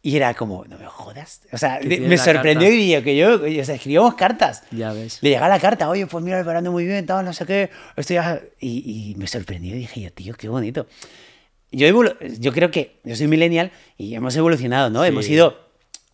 y 0.00 0.16
era 0.16 0.32
como, 0.34 0.64
no 0.64 0.78
me 0.78 0.86
jodas. 0.86 1.42
O 1.52 1.58
sea, 1.58 1.78
¿Qué 1.78 2.00
me 2.00 2.16
sorprendió 2.18 2.72
y 2.72 2.90
yo, 2.90 3.02
que 3.02 3.16
yo, 3.16 3.34
o 3.36 3.64
sea, 3.64 3.74
escribíamos 3.74 4.14
cartas. 4.14 4.64
Ya 4.70 4.92
ves. 4.92 5.18
Le 5.20 5.28
llegaba 5.30 5.48
la 5.48 5.60
carta, 5.60 5.88
oye, 5.90 6.06
pues 6.06 6.24
mira, 6.24 6.38
el 6.38 6.44
verano 6.44 6.72
muy 6.72 6.86
bien, 6.86 7.04
tal, 7.06 7.24
no 7.24 7.32
sé 7.34 7.44
qué. 7.46 7.70
Estoy 7.96 8.16
a- 8.16 8.40
y, 8.58 9.10
y 9.12 9.14
me 9.16 9.26
sorprendió 9.26 9.76
y 9.76 9.80
dije 9.80 10.00
yo, 10.00 10.10
tío, 10.12 10.34
qué 10.34 10.48
bonito. 10.48 10.86
Yo, 11.70 11.86
yo 12.38 12.52
creo 12.52 12.70
que 12.70 13.00
yo 13.04 13.14
soy 13.14 13.28
millennial 13.28 13.70
y 13.96 14.14
hemos 14.14 14.34
evolucionado, 14.36 14.90
¿no? 14.90 15.02
Sí. 15.02 15.08
Hemos 15.08 15.28
ido 15.28 15.70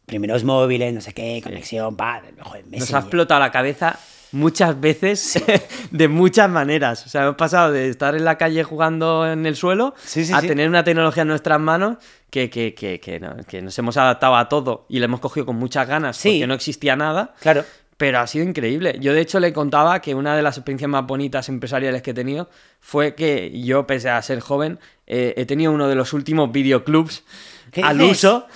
primeros 0.07 0.45
móviles, 0.45 0.93
no 0.95 1.01
sé 1.01 1.13
qué, 1.15 1.41
conexión, 1.43 1.97
pa, 1.97 2.23
joder, 2.41 2.65
Nos 2.69 2.93
ha 2.93 2.99
explotado 2.99 3.41
la 3.41 3.51
cabeza 3.51 3.99
muchas 4.33 4.81
veces 4.81 5.43
de 5.91 6.09
muchas 6.09 6.49
maneras. 6.51 7.07
O 7.07 7.09
sea, 7.09 7.23
hemos 7.23 7.37
pasado 7.37 7.73
de 7.73 7.89
estar 7.89 8.15
en 8.15 8.25
la 8.25 8.37
calle 8.39 8.63
jugando 8.65 9.27
en 9.31 9.47
el 9.47 9.57
suelo 9.57 9.95
Sí, 10.05 10.25
sí, 10.25 10.33
a 10.33 10.41
tener 10.41 10.69
una 10.69 10.85
tecnología 10.85 11.23
en 11.23 11.29
nuestras 11.29 11.59
manos 11.61 11.97
que, 12.31 12.51
que, 12.51 12.75
que, 12.75 13.01
que, 13.01 13.21
no- 13.21 13.37
que 13.47 13.63
nos 13.63 13.79
hemos 13.79 13.97
adaptado 13.97 14.37
a 14.37 14.49
todo 14.49 14.87
y 14.89 14.99
le 14.99 15.07
hemos 15.07 15.21
cogido 15.21 15.47
con 15.47 15.57
muchas 15.57 15.87
ganas 15.89 16.17
porque 16.23 16.47
no 16.47 16.55
existía 16.55 16.95
nada. 16.97 17.35
Claro. 17.41 17.65
Pero 17.97 18.21
ha 18.21 18.27
sido 18.29 18.45
increíble. 18.45 18.97
Yo, 19.01 19.13
de 19.13 19.21
hecho, 19.21 19.41
le 19.41 19.53
contaba 19.53 20.01
que 20.01 20.15
una 20.15 20.37
de 20.37 20.43
las 20.43 20.57
experiencias 20.57 20.89
más 20.89 21.05
bonitas 21.05 21.49
empresariales 21.49 22.01
que 22.01 22.13
he 22.13 22.15
tenido 22.15 22.49
fue 22.81 23.17
que 23.17 23.51
yo, 23.61 23.89
pese 23.89 24.09
a 24.09 24.23
ser 24.23 24.39
joven, 24.39 24.79
eh, 25.09 25.35
he 25.37 25.47
tenido 25.47 25.73
uno 25.73 25.89
de 25.89 25.97
los 25.97 26.13
últimos 26.13 26.53
videoclubs 26.53 27.25
¿Qué 27.73 27.83
al 27.83 28.01
uso. 28.03 28.47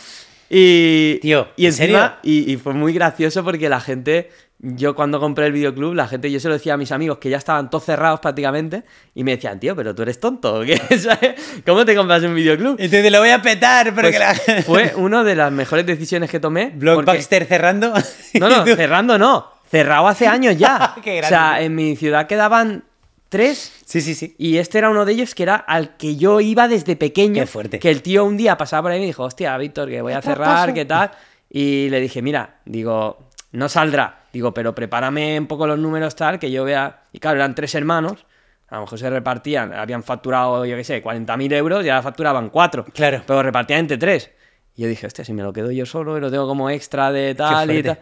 Y, 0.48 1.18
Tío, 1.22 1.48
y 1.56 1.66
¿en 1.66 1.72
serio? 1.72 2.12
y, 2.22 2.52
y 2.52 2.56
fue 2.56 2.72
muy 2.74 2.92
gracioso 2.92 3.42
porque 3.42 3.68
la 3.68 3.80
gente 3.80 4.30
yo 4.64 4.94
cuando 4.94 5.18
compré 5.18 5.46
el 5.46 5.52
videoclub, 5.52 5.92
la 5.94 6.06
gente, 6.06 6.30
yo 6.30 6.38
se 6.38 6.46
lo 6.46 6.54
decía 6.54 6.74
a 6.74 6.76
mis 6.76 6.92
amigos 6.92 7.18
que 7.18 7.28
ya 7.28 7.36
estaban 7.36 7.68
todos 7.68 7.84
cerrados 7.84 8.20
prácticamente 8.20 8.84
y 9.14 9.24
me 9.24 9.32
decían, 9.32 9.58
tío, 9.58 9.74
pero 9.74 9.92
tú 9.94 10.02
eres 10.02 10.20
tonto, 10.20 10.60
¿o 10.60 10.62
qué? 10.62 10.80
¿Cómo 11.66 11.84
te 11.84 11.96
compras 11.96 12.22
un 12.22 12.34
videoclub? 12.34 12.76
Y 12.80 12.88
te 12.88 13.10
lo 13.10 13.18
voy 13.18 13.30
a 13.30 13.42
petar, 13.42 13.92
porque 13.94 14.16
Pues 14.16 14.18
la... 14.20 14.62
Fue 14.62 14.92
una 14.96 15.24
de 15.24 15.34
las 15.34 15.50
mejores 15.50 15.84
decisiones 15.84 16.30
que 16.30 16.38
tomé. 16.38 16.66
porque- 16.66 16.78
Blockbuster 16.78 17.44
cerrando. 17.46 17.92
No, 18.34 18.48
no, 18.48 18.64
cerrando 18.64 19.18
no. 19.18 19.46
Cerrado 19.70 20.06
hace 20.08 20.26
años 20.26 20.56
ya. 20.56 20.94
Qué 21.02 21.20
o 21.22 21.26
sea, 21.26 21.60
en 21.60 21.74
mi 21.74 21.96
ciudad 21.96 22.26
quedaban 22.26 22.84
tres 23.28 23.72
Sí, 23.86 24.00
sí, 24.02 24.14
sí. 24.14 24.34
y 24.38 24.58
este 24.58 24.78
era 24.78 24.90
uno 24.90 25.04
de 25.04 25.12
ellos 25.12 25.34
que 25.34 25.42
era 25.42 25.56
al 25.56 25.96
que 25.96 26.16
yo 26.16 26.40
iba 26.40 26.68
desde 26.68 26.94
pequeño. 26.96 27.42
Qué 27.42 27.46
fuerte. 27.46 27.78
Que 27.78 27.90
el 27.90 28.02
tío 28.02 28.24
un 28.24 28.36
día 28.36 28.56
pasaba 28.56 28.82
por 28.82 28.90
ahí 28.92 28.98
y 28.98 29.00
me 29.00 29.06
dijo, 29.06 29.24
hostia, 29.24 29.56
Víctor, 29.56 29.88
que 29.88 30.02
voy 30.02 30.12
a 30.12 30.16
¿Qué 30.20 30.22
te 30.22 30.28
cerrar? 30.28 30.74
¿qué 30.74 30.84
tal? 30.84 31.10
Y 31.50 31.88
le 31.88 32.00
dije, 32.00 32.20
mira, 32.22 32.56
digo, 32.64 33.30
no 33.52 33.68
saldrá. 33.68 34.24
Digo, 34.32 34.52
pero 34.54 34.74
prepárame 34.74 35.38
un 35.38 35.46
poco 35.46 35.66
los 35.66 35.78
números 35.78 36.16
tal, 36.16 36.38
que 36.38 36.50
yo 36.50 36.64
vea. 36.64 37.04
Y 37.12 37.18
claro, 37.18 37.36
eran 37.36 37.54
tres 37.54 37.74
hermanos. 37.74 38.26
A 38.68 38.76
lo 38.76 38.82
mejor 38.82 38.98
se 38.98 39.10
repartían, 39.10 39.74
habían 39.74 40.02
facturado, 40.02 40.64
yo 40.64 40.76
qué 40.76 40.84
sé, 40.84 41.04
40.000 41.04 41.52
euros 41.52 41.84
y 41.84 41.90
ahora 41.90 42.02
facturaban 42.02 42.48
cuatro. 42.48 42.86
Claro. 42.86 43.22
Pero 43.26 43.42
repartían 43.42 43.80
entre 43.80 43.98
tres. 43.98 44.30
Y 44.74 44.82
yo 44.82 44.88
dije, 44.88 45.06
hostia, 45.06 45.26
si 45.26 45.34
me 45.34 45.42
lo 45.42 45.52
quedo 45.52 45.70
yo 45.70 45.84
solo 45.84 46.16
y 46.16 46.20
lo 46.20 46.30
tengo 46.30 46.48
como 46.48 46.70
extra 46.70 47.12
de 47.12 47.34
tal 47.34 47.70
y 47.70 47.82
tal. 47.82 48.00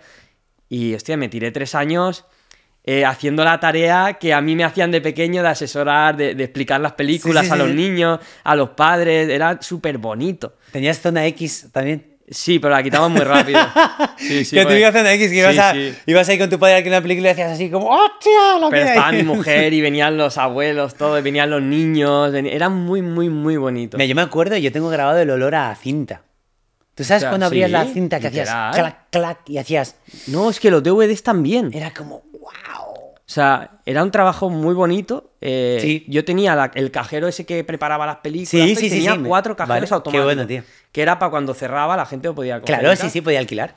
Y 0.68 0.94
hostia, 0.94 1.16
me 1.16 1.28
tiré 1.28 1.51
tres 1.51 1.74
años 1.74 2.24
eh, 2.84 3.05
haciendo 3.05 3.42
la 3.42 3.59
tarea 3.59 4.14
que 4.14 4.32
a 4.32 4.40
mí 4.40 4.55
me 4.55 4.62
hacían 4.62 4.92
de 4.92 5.01
pequeño 5.01 5.42
de 5.42 5.48
asesorar, 5.48 6.16
de, 6.16 6.36
de 6.36 6.44
explicar 6.44 6.80
las 6.80 6.92
películas 6.92 7.42
Sí, 7.42 7.48
sí, 7.48 7.53
a 7.53 7.57
sí, 7.57 7.62
los 7.62 7.74
niños, 7.74 8.20
a 8.44 8.55
los 8.55 8.70
padres. 8.70 9.28
Era 9.28 9.61
súper 9.61 9.98
bonito. 9.98 10.55
¿Tenías 10.70 11.01
zona 11.01 11.26
X 11.26 11.70
también? 11.72 12.09
Sí, 12.31 12.61
pero 12.61 12.72
la 12.74 12.83
quitamos 12.83 13.11
muy 13.11 13.22
rápido. 13.22 13.59
Sí, 14.16 14.45
sí, 14.45 14.55
que 14.55 14.62
tú 14.62 14.68
porque- 14.68 14.81
ibas 14.81 14.95
a 14.95 15.12
X, 15.14 15.31
que 15.31 15.37
ibas, 15.37 15.53
Sí, 15.55 15.59
a, 15.61 15.72
sí. 15.72 15.95
ibas 16.07 16.28
ahí 16.28 16.39
con 16.39 16.49
tu 16.51 16.59
padre 16.59 16.76
a 16.85 16.89
una 16.89 17.01
película 17.03 17.28
y 17.28 17.33
decías 17.33 17.51
así 17.53 17.70
como 17.70 17.87
¡Hostia! 17.89 18.59
Lo 18.61 18.70
Pero 18.70 18.87
estaba 18.87 19.09
hay". 19.09 19.16
mi 19.16 19.22
mujer 19.24 19.72
y 19.72 19.81
venían 19.81 20.16
los 20.16 20.39
abuelos, 20.39 20.95
todo, 20.95 21.18
y 21.18 21.22
venían 21.22 21.51
los 21.51 21.62
niños. 21.62 22.33
Era 22.35 22.68
muy, 22.68 23.03
muy, 23.03 23.28
muy 23.31 23.57
bonito. 23.57 23.97
Mira, 23.97 24.07
yo 24.07 24.14
me 24.14 24.22
acuerdo, 24.22 24.57
yo 24.59 24.70
tengo 24.70 24.89
grabado 24.91 25.18
el 25.18 25.31
olor 25.31 25.55
a 25.55 25.74
cinta. 25.74 26.22
¿Tú 26.95 27.03
sabes 27.05 27.22
O 27.22 27.24
sea, 27.24 27.31
cuando 27.31 27.47
abrías 27.47 27.70
la 27.70 27.87
cinta 27.87 28.20
que 28.20 28.26
hacías 28.28 28.49
clac, 28.74 29.07
clac 29.11 29.39
y 29.49 29.57
hacías... 29.59 29.97
No, 30.26 30.51
es 30.51 30.61
que 30.61 30.70
los 30.70 30.83
DVDs 30.83 31.22
también. 31.22 31.70
Era 31.72 31.93
como 31.93 32.22
¡Wow! 32.33 32.89
O 33.31 33.33
sea, 33.33 33.78
era 33.87 34.03
un 34.03 34.11
trabajo 34.11 34.51
muy 34.51 34.74
bonito. 34.74 35.31
eh, 35.41 35.78
Sí. 35.81 36.05
Yo 36.09 36.24
tenía 36.24 36.57
la- 36.57 36.72
el 36.74 36.91
cajero 36.91 37.28
ese 37.28 37.47
que 37.47 37.62
preparaba 37.62 38.05
las 38.05 38.16
películas. 38.16 38.49
Sí, 38.49 38.59
y 38.61 38.74
sí, 38.74 38.91
sí, 38.91 38.97
tenía 38.97 39.16
cuatro 39.24 39.55
cajeros 39.55 39.68
Vale, 39.76 39.87
qué 39.89 39.95
automáticos. 39.95 40.24
bueno, 40.24 40.47
tío. 40.49 40.62
Que 40.91 41.01
era 41.03 41.18
para 41.20 41.31
cuando 41.31 41.55
cerraba 41.55 41.97
la 41.97 42.07
gente 42.07 42.26
lo 42.26 42.35
podía 42.35 42.61
coger. 42.61 42.81
Claro, 42.81 42.97
sí, 42.97 43.09
sí, 43.09 43.20
podía 43.20 43.39
alquilar. 43.39 43.76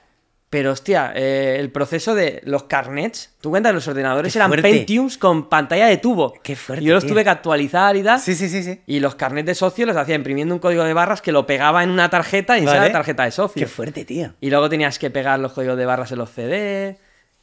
Pero 0.49 0.71
hostia, 0.71 1.13
eh, 1.15 1.57
el 1.59 1.71
proceso 1.71 2.15
de 2.15 2.41
los 2.45 2.63
carnets, 2.63 3.35
tú 3.41 3.51
cuentas, 3.51 3.73
los 3.75 3.87
ordenadores 3.87 4.33
Qué 4.33 4.39
eran 4.39 4.49
fuerte. 4.49 4.69
Pentiums 4.71 5.17
con 5.19 5.47
pantalla 5.49 5.85
de 5.87 5.97
tubo. 5.97 6.33
Qué 6.43 6.55
fuerte, 6.55 6.83
yo 6.83 6.93
los 6.95 7.03
tío. 7.03 7.13
tuve 7.13 7.23
que 7.23 7.29
actualizar 7.29 7.95
y 7.95 8.01
tal. 8.03 8.19
Sí, 8.19 8.33
sí, 8.35 8.49
sí, 8.49 8.63
sí. 8.63 8.81
Y 8.87 8.99
los 9.01 9.13
carnets 9.15 9.45
de 9.45 9.55
socio 9.55 9.85
los 9.85 9.95
hacía 9.95 10.15
imprimiendo 10.15 10.53
un 10.55 10.59
código 10.59 10.83
de 10.83 10.93
barras 10.93 11.21
que 11.21 11.31
lo 11.31 11.45
pegaba 11.45 11.83
en 11.83 11.91
una 11.91 12.09
tarjeta 12.09 12.57
y 12.57 12.65
Vale. 12.65 12.79
la 12.79 12.91
tarjeta 12.91 13.23
de 13.23 13.31
socio. 13.31 13.59
Qué 13.59 13.67
fuerte, 13.67 14.03
tío. 14.03 14.33
Y 14.41 14.49
luego 14.49 14.67
tenías 14.67 14.97
que 14.99 15.09
pegar 15.11 15.39
los 15.39 15.53
códigos 15.53 15.77
de 15.77 15.85
barras 15.85 16.11
en 16.11 16.17
los 16.17 16.31
CD. 16.31 16.97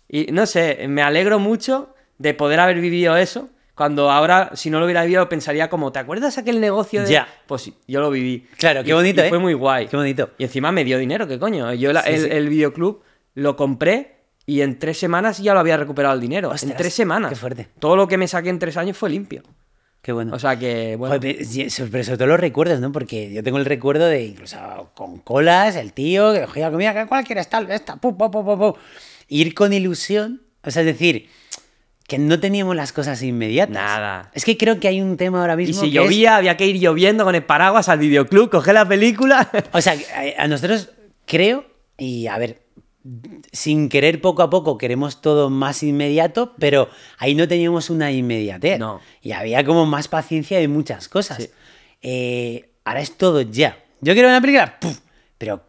Y 0.09 0.27
no 0.33 0.45
sé, 0.47 0.87
me 0.89 1.03
alegro 1.03 1.39
mucho 1.39 1.95
de 2.21 2.35
poder 2.35 2.61
haber 2.61 2.81
vivido 2.81 3.17
eso. 3.17 3.49
Cuando 3.75 4.11
ahora, 4.11 4.51
si 4.55 4.69
no 4.69 4.79
lo 4.79 4.85
hubiera 4.85 5.03
vivido, 5.05 5.27
pensaría 5.31 5.71
como, 5.71 5.91
¿te 5.91 5.99
acuerdas 5.99 6.37
aquel 6.37 6.61
negocio 6.61 7.03
de...? 7.03 7.11
Ya. 7.11 7.27
Pues 7.47 7.63
sí, 7.63 7.75
yo 7.89 8.01
lo 8.01 8.11
viví. 8.11 8.47
Claro, 8.59 8.85
qué 8.85 8.91
Y- 8.91 8.93
bonito, 8.93 9.23
y 9.23 9.27
¿eh? 9.27 9.29
Fue 9.31 9.39
muy 9.39 9.55
guay. 9.55 9.87
Qué 9.87 9.97
bonito. 9.97 10.31
Y 10.37 10.45
encima 10.45 10.71
me 10.71 10.85
dio 10.85 10.99
dinero, 10.99 11.27
¿qué 11.27 11.39
coño? 11.39 11.73
Yo 11.73 11.91
la- 11.95 12.03
Sí, 12.03 12.11
el, 12.11 12.21
sí. 12.21 12.29
el 12.31 12.49
videoclub 12.51 13.03
lo 13.35 13.57
compré 13.57 14.17
y 14.45 14.61
en 14.61 14.79
tres 14.79 14.99
semanas 14.99 15.39
ya 15.39 15.55
lo 15.55 15.61
había 15.61 15.79
recuperado 15.79 16.15
el 16.15 16.21
dinero. 16.21 16.49
Ostras, 16.51 16.71
en 16.71 16.77
tres 16.77 16.93
semanas. 16.93 17.31
qué 17.31 17.37
fuerte. 17.37 17.69
Todo 17.79 17.97
lo 17.97 18.07
que 18.07 18.19
me 18.19 18.29
saqué 18.29 18.51
en 18.51 18.59
tres 18.59 18.77
años 18.77 18.99
fue 18.99 19.09
limpio. 19.09 19.43
Qué 20.03 20.13
bueno. 20.13 20.35
O 20.35 20.39
sea 20.39 20.59
que, 20.59 20.97
bueno... 20.97 21.15
Joder, 21.17 21.71
sobre 21.71 22.05
todo 22.05 22.27
los 22.27 22.41
recuerdos, 22.41 22.81
¿no? 22.81 22.93
Porque 22.93 23.33
yo 23.33 23.43
tengo 23.43 23.57
el 23.57 23.65
recuerdo 23.65 24.07
de 24.07 24.25
incluso 24.25 24.91
con 24.95 25.21
colas, 25.21 25.77
el 25.77 25.95
tío 25.95 26.35
que 26.35 26.41
cogía 26.43 26.71
comida, 26.71 26.93
¿qué- 26.93 27.07
¿cuál 27.07 27.25
quieres 27.25 27.49
tal? 27.49 27.71
Esta, 27.71 27.97
pu, 27.97 28.15
pu, 28.17 28.31
pu, 28.31 28.45
pu, 28.45 28.59
pu. 28.59 28.77
Ir 29.29 29.55
con 29.55 29.73
ilusión, 29.73 30.43
o 30.65 30.71
sea, 30.71 30.83
es 30.83 30.87
decir, 30.87 31.29
que 32.11 32.19
no 32.19 32.41
teníamos 32.41 32.75
las 32.75 32.93
cosas 32.93 33.23
inmediatas. 33.23 33.73
Nada. 33.73 34.33
Es 34.35 34.45
que 34.45 34.57
creo 34.59 34.81
que 34.81 34.89
hay 34.89 35.01
un 35.01 35.17
tema 35.17 35.43
ahora 35.43 35.53
y 35.55 35.59
mismo. 35.59 35.81
si 35.81 35.93
que 35.93 35.99
es- 35.99 36.03
llovía, 36.03 36.35
había 36.35 36.57
que 36.57 36.67
ir 36.67 36.81
lloviendo 36.81 37.23
con 37.25 37.37
el 37.37 37.45
paraguas 37.45 37.89
al 37.89 38.01
videoclub, 38.01 38.51
coger 38.51 38.75
la 38.75 38.85
película... 38.89 39.49
O 39.73 39.81
sea, 39.81 39.95
a, 40.37 40.49
nosotros 40.49 40.91
creo, 41.25 41.65
y 41.97 42.27
a 42.27 42.37
ver, 42.37 42.63
sin 43.53 43.89
querer 43.89 44.21
poco 44.21 44.43
a 44.43 44.51
poco 44.51 44.77
queremos 44.77 45.23
todo 45.23 45.51
más 45.51 45.85
inmediato, 45.85 46.53
pero 46.59 46.89
ahí 47.19 47.37
no 47.37 47.47
teníamos 47.47 47.91
una 47.91 48.11
inmediatez. 48.11 48.81
No. 48.81 49.01
Y 49.23 49.31
había 49.31 49.63
como 49.65 49.87
más 49.87 50.09
paciencia 50.09 50.59
de 50.59 50.67
muchas 50.67 51.09
cosas. 51.09 51.37
Sí. 51.39 51.51
Eh, 52.03 52.71
ahora 52.85 53.03
es 53.03 53.17
todo 53.17 53.41
ya. 53.43 53.79
Yo 54.01 54.15
quiero 54.15 54.27
ver 54.27 54.35
una 54.37 54.41
película, 54.41 54.81
¡puf! 54.81 54.99
pero 55.39 55.63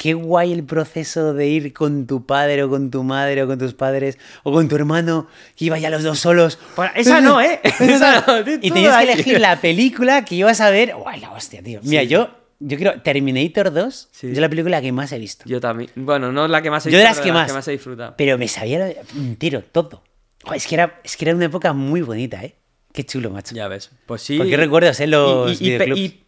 qué 0.00 0.14
guay 0.14 0.52
el 0.54 0.64
proceso 0.64 1.34
de 1.34 1.46
ir 1.46 1.74
con 1.74 2.06
tu 2.06 2.24
padre 2.24 2.62
o 2.62 2.70
con 2.70 2.90
tu 2.90 3.02
madre 3.02 3.42
o 3.42 3.46
con 3.46 3.58
tus 3.58 3.74
padres 3.74 4.16
o 4.44 4.50
con 4.50 4.66
tu 4.66 4.76
hermano 4.76 5.26
que 5.56 5.66
iba 5.66 5.78
ya 5.78 5.90
los 5.90 6.02
dos 6.02 6.18
solos. 6.18 6.58
Esa 6.94 7.20
no, 7.20 7.38
¿eh? 7.42 7.60
Esa 7.80 8.24
no, 8.26 8.40
y 8.40 8.70
tenías 8.70 8.96
que 8.96 9.12
elegir 9.12 9.40
la 9.40 9.60
película 9.60 10.24
que 10.24 10.36
ibas 10.36 10.62
a 10.62 10.70
ver. 10.70 10.94
¡Guay, 10.94 11.20
la 11.20 11.32
hostia, 11.32 11.62
tío! 11.62 11.80
Mira, 11.82 12.02
yo, 12.04 12.30
yo 12.60 12.78
creo 12.78 13.02
Terminator 13.02 13.70
2 13.72 14.08
Sí. 14.10 14.28
es 14.32 14.38
la 14.38 14.48
película 14.48 14.80
que 14.80 14.90
más 14.90 15.12
he 15.12 15.18
visto. 15.18 15.44
Yo 15.46 15.60
también. 15.60 15.90
Bueno, 15.96 16.32
no 16.32 16.46
es 16.46 16.50
la 16.50 16.62
que 16.62 16.70
más 16.70 16.86
he 16.86 16.90
Yo 16.90 16.96
de 16.96 17.04
visto, 17.04 17.10
las 17.18 17.20
pero 17.26 17.46
que 17.46 17.52
más. 17.52 17.68
he 17.68 17.72
disfrutado. 17.72 18.14
Pero 18.16 18.38
me 18.38 18.48
sabía 18.48 18.78
lo- 18.78 19.20
entero, 19.20 19.62
todo. 19.70 20.02
Joder, 20.44 20.56
es, 20.56 20.66
que 20.66 20.74
era, 20.76 20.98
es 21.04 21.18
que 21.18 21.26
era 21.26 21.34
una 21.34 21.44
época 21.44 21.74
muy 21.74 22.00
bonita, 22.00 22.42
¿eh? 22.42 22.54
Qué 22.94 23.04
chulo, 23.04 23.28
macho. 23.28 23.54
Ya 23.54 23.68
ves. 23.68 23.90
Pues 24.06 24.22
sí. 24.22 24.38
¿Por 24.38 24.48
qué 24.48 24.56
recuerdas, 24.56 24.98
eh, 25.00 25.06
los 25.06 25.60
y, 25.60 25.64
y- 25.64 25.66
y- 25.66 25.70
videoclubs? 25.72 26.00
y, 26.00 26.22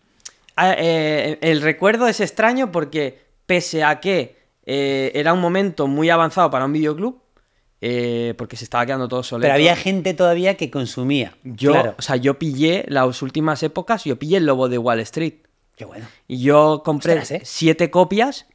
ah, 0.57 0.75
eh, 0.77 1.39
el 1.41 1.63
recuerdo 1.63 2.07
es 2.07 2.21
extraño 2.21 2.71
porque, 2.71 3.32
pese 3.47 3.85
a 3.85 4.01
que 4.01 4.37
eh, 4.67 5.11
era 5.15 5.33
un 5.33 5.41
momento 5.41 5.87
muy 5.87 6.11
avanzado 6.11 6.51
para 6.51 6.65
un 6.65 6.73
videoclub, 6.73 7.21
eh, 7.81 8.35
porque 8.39 8.57
se 8.57 8.65
estaba 8.65 8.87
quedando 8.87 9.09
todo 9.09 9.23
soleto. 9.23 9.45
Pero 9.47 9.55
había 9.55 9.75
gente 9.77 10.15
todavía 10.15 10.57
que 10.57 10.71
consumía. 10.71 11.35
Yo, 11.43 11.73
Claro. 11.73 11.95
o 11.99 12.03
sea, 12.03 12.17
yo 12.17 12.39
pillé 12.39 12.85
las 12.89 13.23
últimas 13.23 13.63
épocas, 13.63 14.05
yo 14.05 14.19
pillé 14.19 14.37
el 14.37 14.47
lobo 14.47 14.69
de 14.69 14.79
Wall 14.79 15.01
Street. 15.01 15.35
Qué 15.75 15.85
bueno. 15.85 16.07
Y 16.29 16.41
yo 16.43 16.83
compré 16.85 17.15
Ostras, 17.15 17.31
¿eh? 17.33 17.43
siete 17.45 17.91
copias 17.91 18.47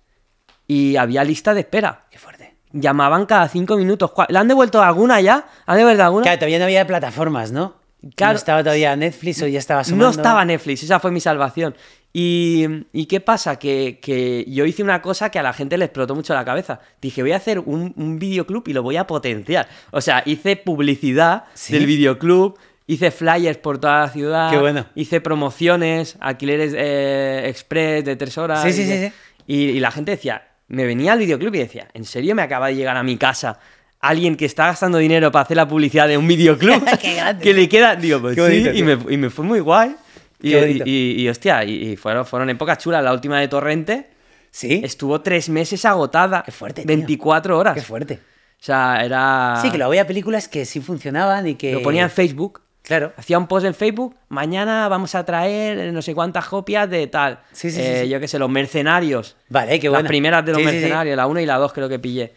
y 0.68 0.96
había 0.96 1.24
lista 1.26 1.54
de 1.54 1.62
espera. 1.62 2.06
Qué 2.10 2.20
fuerte. 2.20 2.56
Llamaban 2.72 3.26
cada 3.26 3.48
cinco 3.50 3.76
minutos. 3.76 4.12
¿Cuál- 4.12 4.28
¿Le 4.30 4.38
han 4.40 4.48
devuelto 4.48 4.82
alguna 4.82 5.20
ya? 5.20 5.48
¿Han 5.66 5.78
devuelto 5.78 6.04
alguna? 6.04 6.24
Claro, 6.24 6.38
todavía 6.40 6.60
no 6.60 6.66
había 6.66 6.86
plataformas, 6.88 7.52
¿no? 7.52 7.76
Claro. 8.16 8.34
No 8.34 8.38
estaba 8.38 8.64
todavía 8.64 8.96
Netflix 8.96 9.42
o 9.42 9.48
ya 9.48 9.60
estaba 9.60 9.80
No 9.80 9.82
asomando. 9.82 10.10
estaba 10.12 10.46
Netflix, 10.46 10.84
esa 10.84 11.00
fue 11.00 11.12
mi 11.12 11.20
salvación. 11.20 11.76
Y, 12.14 12.66
¿y 12.94 13.06
qué 13.06 13.20
pasa? 13.20 13.58
Que, 13.60 14.00
que 14.02 14.44
yo 14.48 14.66
hice 14.66 14.82
una 14.82 15.02
cosa 15.02 15.30
que 15.30 15.38
a 15.40 15.44
la 15.44 15.54
gente 15.54 15.78
le 15.78 15.86
explotó 15.86 16.16
mucho 16.16 16.34
la 16.34 16.44
cabeza. 16.46 16.80
Dije, 17.02 17.22
voy 17.22 17.32
a 17.34 17.38
hacer 17.38 17.60
un, 17.60 17.94
un 17.96 18.18
videoclub 18.18 18.68
y 18.68 18.74
lo 18.74 18.82
voy 18.82 18.98
a 18.98 19.06
potenciar. 19.06 19.68
O 19.92 20.02
sea, 20.02 20.24
hice 20.26 20.56
publicidad 20.56 21.44
¿Sí? 21.54 21.74
del 21.74 21.86
videoclub, 21.86 22.58
hice 22.88 23.12
flyers 23.12 23.58
por 23.60 23.78
toda 23.80 24.00
la 24.02 24.10
ciudad, 24.10 24.50
Qué 24.50 24.58
bueno. 24.58 24.86
hice 24.96 25.22
promociones, 25.22 26.18
alquileres 26.20 26.74
eh, 26.76 27.44
express 27.48 28.04
de 28.06 28.16
tres 28.16 28.38
horas. 28.38 28.64
Sí, 28.64 28.74
sí, 28.74 28.82
y, 28.82 28.86
sí, 28.86 28.98
sí. 29.08 29.14
Y, 29.46 29.56
y 29.72 29.80
la 29.80 29.92
gente 29.92 30.12
decía, 30.12 30.48
me 30.70 30.86
venía 30.86 31.14
al 31.14 31.20
videoclub 31.20 31.54
y 31.54 31.60
decía, 31.60 31.88
¿en 31.94 32.06
serio 32.06 32.34
me 32.34 32.42
acaba 32.42 32.68
de 32.68 32.76
llegar 32.76 32.98
a 32.98 33.04
mi 33.04 33.18
casa? 33.18 33.60
Alguien 34.00 34.36
que 34.36 34.46
está 34.46 34.68
gastando 34.68 34.98
dinero 35.00 35.32
para 35.32 35.44
hacer 35.44 35.58
la 35.58 35.68
publicidad 35.68 36.08
de 36.08 36.18
un 36.18 36.28
videoclub 36.28 36.84
Qué 37.02 37.16
grande. 37.16 37.44
que 37.44 37.54
le 37.54 37.68
queda, 37.68 37.96
digo, 37.96 38.22
pues 38.22 38.36
sí, 38.36 38.42
bonito, 38.42 38.72
y 38.74 38.84
me, 38.84 38.98
y 39.10 39.18
me 39.18 39.30
fue 39.30 39.44
muy 39.44 39.60
guay. 39.60 39.96
Y, 40.42 40.56
y, 40.56 40.82
y- 40.86 41.22
y, 41.24 41.30
hostia, 41.30 41.64
y, 41.64 41.92
y 41.92 41.96
fueron, 41.98 42.24
fueron 42.26 42.50
épocas 42.50 42.78
chulas. 42.78 43.04
La 43.04 43.12
última 43.12 43.40
de 43.40 43.48
Torrente 43.48 44.10
Sí. 44.52 44.82
estuvo 44.84 45.22
tres 45.22 45.50
meses 45.50 45.84
agotada. 45.86 46.44
Qué 46.44 46.52
fuerte, 46.52 46.82
tío. 46.84 46.88
24 46.88 47.58
horas. 47.58 47.74
Qué 47.74 47.82
fuerte. 47.82 48.20
O 48.60 48.64
sea, 48.64 49.02
era. 49.04 49.60
Sí, 49.62 49.70
que 49.72 49.78
luego 49.78 49.92
había 49.92 50.06
películas 50.08 50.48
que 50.48 50.66
sí 50.66 50.80
funcionaban 50.80 51.48
y 51.48 51.56
que. 51.56 51.74
Lo 51.74 51.82
ponía 51.82 52.04
en 52.04 52.10
Facebook. 52.12 52.62
Claro. 52.84 53.12
Hacía 53.18 53.38
un 53.38 53.48
post 53.48 53.66
en 53.66 53.74
Facebook. 53.74 54.16
Mañana 54.30 54.88
vamos 54.88 55.14
a 55.16 55.26
traer 55.26 55.92
no 55.92 56.02
sé 56.02 56.14
cuántas 56.16 56.46
copias 56.46 56.90
de 56.90 57.08
tal. 57.08 57.40
Sí, 57.52 57.70
sí, 57.70 57.82
Eh, 57.82 58.02
sí. 58.04 58.10
Yo 58.10 58.20
qué 58.20 58.28
sé, 58.28 58.40
los 58.40 58.50
mercenarios. 58.50 59.36
Vale, 59.50 59.80
qué 59.80 59.88
Las 59.88 59.94
bueno. 59.98 60.08
primeras 60.08 60.46
de 60.46 60.52
los 60.54 60.62
Sí, 60.62 60.64
sí, 60.68 60.70
sí. 60.70 60.76
mercenarios, 60.82 61.18
la 61.18 61.28
1 61.28 61.40
y 61.42 61.46
la 61.46 61.58
2 61.58 61.74
creo 61.74 61.90
que 61.90 62.00
pillé. 62.00 62.34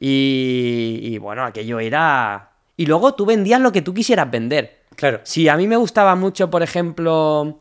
Y, 0.00 1.00
y 1.02 1.18
bueno, 1.18 1.44
aquello 1.44 1.80
era... 1.80 2.50
Y 2.76 2.86
luego 2.86 3.14
tú 3.14 3.26
vendías 3.26 3.60
lo 3.60 3.72
que 3.72 3.82
tú 3.82 3.92
quisieras 3.92 4.30
vender. 4.30 4.78
Claro. 4.94 5.20
Si 5.24 5.48
a 5.48 5.56
mí 5.56 5.66
me 5.66 5.76
gustaba 5.76 6.14
mucho, 6.14 6.48
por 6.50 6.62
ejemplo, 6.62 7.60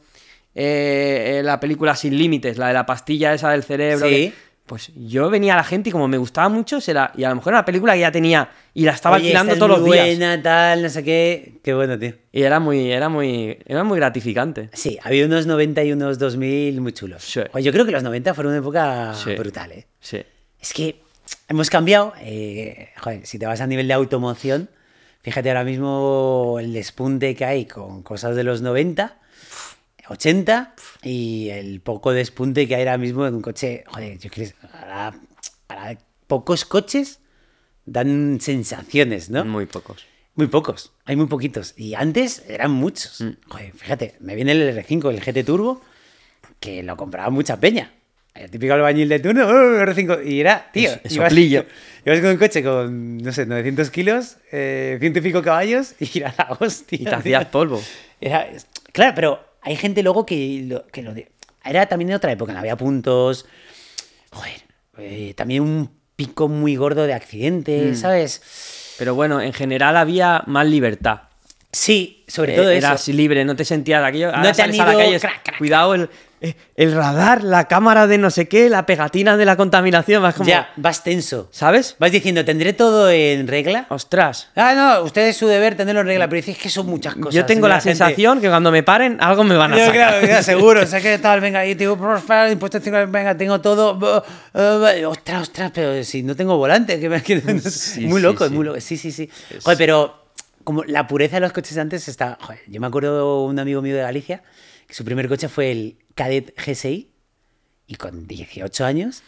eh, 0.53 1.37
eh, 1.39 1.43
la 1.43 1.59
película 1.59 1.95
Sin 1.95 2.17
Límites, 2.17 2.57
la 2.57 2.67
de 2.67 2.73
la 2.73 2.85
pastilla 2.85 3.33
esa 3.33 3.49
del 3.51 3.63
cerebro. 3.63 4.07
Sí. 4.07 4.13
que- 4.13 4.47
pues 4.67 4.91
yo 4.97 5.29
venía 5.29 5.53
a 5.53 5.55
la 5.55 5.63
gente 5.63 5.87
y 5.87 5.91
como 5.93 6.09
me 6.09 6.17
gustaba 6.17 6.49
mucho, 6.49 6.81
será, 6.81 7.13
y 7.15 7.23
a 7.23 7.29
lo 7.29 7.35
mejor 7.35 7.53
era 7.53 7.59
una 7.59 7.65
película 7.65 7.93
que 7.93 8.01
ya 8.01 8.11
tenía 8.11 8.49
y 8.73 8.83
la 8.83 8.91
estaba 8.91 9.15
Oye, 9.15 9.27
alquilando 9.27 9.53
esta 9.53 9.53
es 9.53 9.59
todos 9.65 9.79
los 9.79 9.87
muy 9.87 9.95
días. 9.97 10.07
buena, 10.17 10.41
tal, 10.43 10.81
no 10.83 10.89
sé 10.89 11.03
qué. 11.05 11.53
Qué 11.63 11.73
bueno, 11.73 11.97
tío. 11.97 12.11
Y 12.33 12.41
era 12.41 12.59
muy, 12.59 12.91
era 12.91 13.07
muy, 13.07 13.57
era 13.65 13.85
muy 13.85 13.97
gratificante. 13.97 14.69
Sí, 14.73 14.99
había 15.01 15.25
unos 15.25 15.45
90 15.47 15.85
y 15.85 15.93
unos 15.93 16.19
2000 16.19 16.81
muy 16.81 16.91
chulos. 16.91 17.23
Sí. 17.23 17.39
Oye, 17.53 17.63
yo 17.63 17.71
creo 17.71 17.85
que 17.85 17.93
los 17.93 18.03
90 18.03 18.33
fueron 18.33 18.51
una 18.51 18.59
época 18.59 19.13
Sí. 19.13 19.35
brutal, 19.35 19.71
¿eh? 19.71 19.87
Sí. 20.01 20.21
Es 20.59 20.73
que 20.73 20.99
hemos 21.47 21.69
cambiado. 21.69 22.13
eh, 22.21 22.89
joder, 22.97 23.25
si 23.25 23.39
te 23.39 23.45
vas 23.45 23.61
a 23.61 23.67
nivel 23.67 23.87
de 23.87 23.93
automoción, 23.93 24.69
fíjate 25.21 25.49
ahora 25.49 25.63
mismo 25.63 26.57
el 26.59 26.73
despunte 26.73 27.35
que 27.35 27.45
hay 27.45 27.65
con 27.65 28.03
cosas 28.03 28.35
de 28.35 28.43
los 28.43 28.61
90, 28.61 29.17
80 30.09 30.75
y 31.03 31.49
el 31.49 31.81
poco 31.81 32.11
despunte 32.11 32.67
que 32.67 32.75
hay 32.75 32.81
ahora 32.81 32.97
mismo 32.97 33.25
en 33.27 33.35
un 33.35 33.41
coche. 33.41 33.83
Joder, 33.87 34.17
yo 34.19 34.29
creo 34.29 34.49
que 34.49 34.55
ahora, 34.73 35.13
ahora 35.67 35.97
pocos 36.27 36.65
coches 36.65 37.19
dan 37.85 38.39
sensaciones, 38.41 39.29
¿no? 39.29 39.45
Muy 39.45 39.65
pocos. 39.65 40.05
Muy 40.35 40.47
pocos, 40.47 40.91
hay 41.05 41.15
muy 41.15 41.25
poquitos. 41.25 41.73
Y 41.77 41.95
antes 41.95 42.43
eran 42.47 42.71
muchos. 42.71 43.21
Mm. 43.21 43.31
Joder, 43.47 43.71
fíjate, 43.73 44.15
me 44.19 44.35
viene 44.35 44.51
el 44.51 44.77
R5, 44.77 45.09
el 45.09 45.19
GT 45.19 45.43
Turbo, 45.43 45.81
que 46.59 46.83
lo 46.83 46.95
compraba 46.95 47.31
mucha 47.31 47.59
peña. 47.59 47.91
El 48.39 48.51
típico 48.51 48.73
albañil 48.73 49.09
de 49.09 49.19
turno, 49.19 49.45
"Oh, 49.47 49.79
R5. 49.85 50.21
Y 50.25 50.39
era, 50.39 50.69
tío, 50.71 50.89
Es- 51.03 51.11
ibas, 51.13 51.33
ibas 51.33 51.65
con 52.21 52.29
un 52.29 52.37
coche 52.37 52.63
con, 52.63 53.17
no 53.17 53.31
sé, 53.31 53.45
900 53.45 53.89
kilos, 53.89 54.37
eh, 54.51 54.97
ciento 54.99 55.19
y 55.19 55.21
pico 55.23 55.41
caballos, 55.41 55.93
y 55.99 56.19
era 56.19 56.33
la 56.37 56.55
hostia. 56.59 56.97
Y 57.01 57.03
te 57.03 57.15
hacías 57.15 57.45
polvo. 57.45 57.81
Era- 58.21 58.47
claro, 58.91 59.13
pero 59.15 59.39
hay 59.61 59.75
gente 59.75 60.03
luego 60.03 60.25
que 60.25 60.63
lo, 60.67 60.85
que 60.87 61.01
lo 61.01 61.13
de- 61.13 61.29
Era 61.65 61.85
también 61.85 62.07
de 62.09 62.15
otra 62.15 62.31
época, 62.31 62.53
no 62.53 62.59
había 62.59 62.77
puntos. 62.77 63.45
Joder, 64.31 64.61
eh, 64.99 65.33
también 65.35 65.61
un 65.63 65.89
pico 66.15 66.47
muy 66.47 66.75
gordo 66.77 67.05
de 67.05 67.13
accidentes, 67.13 67.97
Mm. 67.97 68.01
¿sabes? 68.01 68.95
Pero 68.97 69.15
bueno, 69.15 69.41
en 69.41 69.51
general 69.53 69.97
había 69.97 70.43
más 70.47 70.65
libertad. 70.65 71.21
Sí, 71.71 72.23
sobre 72.27 72.53
Eh, 72.53 72.55
todo 72.55 72.69
eras 72.69 73.01
eso. 73.07 73.11
libre, 73.15 73.43
no 73.45 73.55
te 73.55 73.65
sentías 73.65 74.03
aquello. 74.03 74.31
No 74.31 74.41
te 74.41 74.47
han 74.47 74.55
sales 74.55 74.79
a 74.79 74.85
la 74.85 74.91
ido 74.93 74.99
calle, 75.01 75.19
crac, 75.19 75.43
crac, 75.43 75.57
cuidado 75.57 75.93
el, 75.93 76.03
eh, 76.03 76.09
el 76.75 76.91
radar, 76.93 77.43
la 77.43 77.67
cámara 77.67 78.05
de 78.05 78.17
no 78.19 78.29
sé 78.29 78.47
qué, 78.47 78.69
la 78.69 78.85
pegatina 78.85 79.37
de 79.37 79.45
la 79.45 79.55
contaminación, 79.57 80.21
vas 80.21 80.35
como, 80.35 80.47
Ya, 80.49 80.69
vas 80.75 81.03
tenso. 81.03 81.49
¿sabes? 81.51 81.95
Vas 81.99 82.11
diciendo, 82.11 82.45
¿tendré 82.45 82.73
todo 82.73 83.09
en 83.09 83.47
regla? 83.47 83.87
Ostras. 83.89 84.49
Ah, 84.55 84.73
no, 84.75 85.03
usted 85.03 85.27
es 85.27 85.37
su 85.37 85.47
deber 85.47 85.75
tenerlo 85.75 86.01
en 86.01 86.07
regla, 86.07 86.27
pero 86.29 86.37
dices 86.37 86.57
que 86.57 86.69
son 86.69 86.85
muchas 86.85 87.15
cosas. 87.15 87.33
Yo 87.33 87.45
tengo 87.45 87.65
y 87.65 87.69
la 87.69 87.81
gente- 87.81 87.95
sensación 87.97 88.39
que 88.39 88.49
cuando 88.49 88.71
me 88.71 88.83
paren 88.83 89.17
algo 89.19 89.43
me 89.43 89.55
van 89.57 89.73
a 89.73 89.77
Yo 89.77 89.85
sacar. 89.87 90.19
creo, 90.19 90.29
ya, 90.29 90.43
seguro, 90.43 90.81
o 90.81 90.85
sea 90.85 91.01
que 91.01 91.17
tal, 91.17 91.41
venga, 91.41 91.65
y 91.65 91.73
digo, 91.73 91.97
por 91.97 92.21
favor, 92.21 92.51
impuestos, 92.51 92.83
tengo- 92.83 93.07
venga, 93.07 93.35
tengo 93.35 93.59
todo. 93.59 94.23
eh, 94.53 95.05
ostras, 95.05 95.41
ostras, 95.41 95.71
pero 95.73 96.03
si 96.03 96.21
no 96.23 96.35
tengo 96.35 96.57
volante, 96.57 96.99
que 96.99 97.09
me 97.09 97.19
Sí, 97.61 98.05
muy 98.05 98.21
loco, 98.21 98.47
sí. 98.47 98.53
muy 98.53 98.65
loco. 98.65 98.79
Sí, 98.79 98.97
sí, 98.97 99.11
sí. 99.11 99.29
Joder, 99.63 99.77
pero 99.77 100.27
como 100.63 100.83
la 100.83 101.07
pureza 101.07 101.37
de 101.37 101.41
los 101.41 101.51
coches 101.51 101.77
antes 101.77 102.07
está. 102.07 102.37
Joder, 102.41 102.59
yo 102.67 102.79
me 102.79 102.87
acuerdo 102.87 103.43
un 103.43 103.57
amigo 103.57 103.81
mío 103.81 103.95
de 103.95 104.01
Galicia 104.03 104.43
que 104.87 104.93
su 104.93 105.03
primer 105.03 105.27
coche 105.27 105.49
fue 105.49 105.71
el 105.71 105.97
Cadet 106.17 106.53
GSI 106.59 107.09
y 107.87 107.95
con 107.95 108.27
18 108.27 108.83
años 108.83 109.23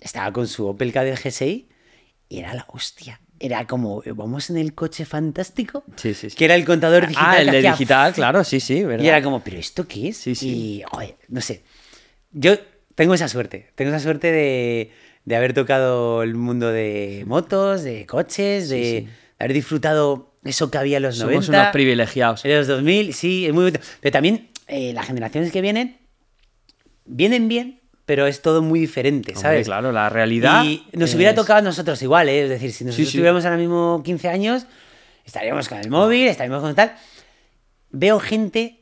estaba 0.00 0.32
con 0.32 0.46
su 0.46 0.66
Opel 0.68 0.92
Cadet 0.92 1.18
GSI 1.20 1.68
y 2.28 2.38
era 2.38 2.54
la 2.54 2.64
hostia. 2.68 3.20
Era 3.40 3.66
como, 3.66 4.02
vamos 4.14 4.50
en 4.50 4.58
el 4.58 4.74
coche 4.74 5.04
fantástico, 5.06 5.82
Sí, 5.96 6.12
sí, 6.14 6.30
sí. 6.30 6.36
que 6.36 6.44
era 6.44 6.54
el 6.54 6.64
contador 6.64 7.06
digital. 7.08 7.26
Ah, 7.26 7.40
el 7.40 7.46
que 7.46 7.52
de 7.52 7.58
hacía 7.58 7.72
digital, 7.72 8.12
claro, 8.14 8.44
sí, 8.44 8.60
sí, 8.60 8.84
¿verdad? 8.84 9.04
y 9.04 9.08
era 9.08 9.22
como, 9.22 9.42
¿pero 9.42 9.56
esto 9.56 9.88
qué 9.88 10.08
es? 10.08 10.18
Sí, 10.18 10.34
sí. 10.34 10.48
Y, 10.48 10.82
joder, 10.88 11.16
no 11.28 11.40
sé. 11.40 11.64
Yo 12.32 12.56
tengo 12.94 13.14
esa 13.14 13.28
suerte. 13.28 13.72
Tengo 13.74 13.90
esa 13.90 14.00
suerte 14.00 14.30
de, 14.30 14.92
de 15.24 15.36
haber 15.36 15.54
tocado 15.54 16.22
el 16.22 16.34
mundo 16.34 16.68
de 16.70 17.24
motos, 17.26 17.82
de 17.82 18.04
coches, 18.06 18.68
de, 18.68 19.08
haber 19.38 19.54
disfrutado 19.54 20.34
eso 20.44 20.70
que 20.70 20.76
había 20.76 20.98
en 20.98 21.04
los 21.04 21.16
Somos 21.16 21.48
90. 21.48 21.58
unos 21.60 21.72
privilegiados. 21.72 22.44
En 22.44 22.56
los 22.58 22.66
2000, 22.66 23.14
sí, 23.14 23.46
es 23.46 23.54
muy 23.54 23.64
bonito. 23.64 23.80
Pero 24.02 24.12
también 24.12 24.50
eh, 24.68 24.92
las 24.92 25.06
generaciones 25.06 25.50
que 25.50 25.62
vienen, 25.62 25.96
vienen 27.10 27.48
bien, 27.48 27.80
pero 28.06 28.26
es 28.26 28.42
todo 28.42 28.62
muy 28.62 28.80
diferente, 28.80 29.32
Hombre, 29.32 29.42
¿sabes? 29.42 29.66
claro, 29.66 29.92
la 29.92 30.08
realidad. 30.08 30.64
Y 30.64 30.84
nos 30.92 31.14
hubiera 31.14 31.34
tocado 31.34 31.58
a 31.58 31.62
nosotros 31.62 32.00
igual, 32.02 32.28
¿eh? 32.28 32.44
Es 32.44 32.48
decir, 32.48 32.72
si 32.72 32.84
nosotros 32.84 33.08
sí. 33.08 33.18
tuviéramos 33.18 33.44
ahora 33.44 33.56
mismo 33.56 34.02
15 34.04 34.28
años, 34.28 34.66
estaríamos 35.24 35.68
con 35.68 35.78
el 35.78 35.90
móvil, 35.90 36.26
estaríamos 36.26 36.62
con 36.62 36.74
tal. 36.74 36.94
Veo 37.90 38.18
gente 38.20 38.80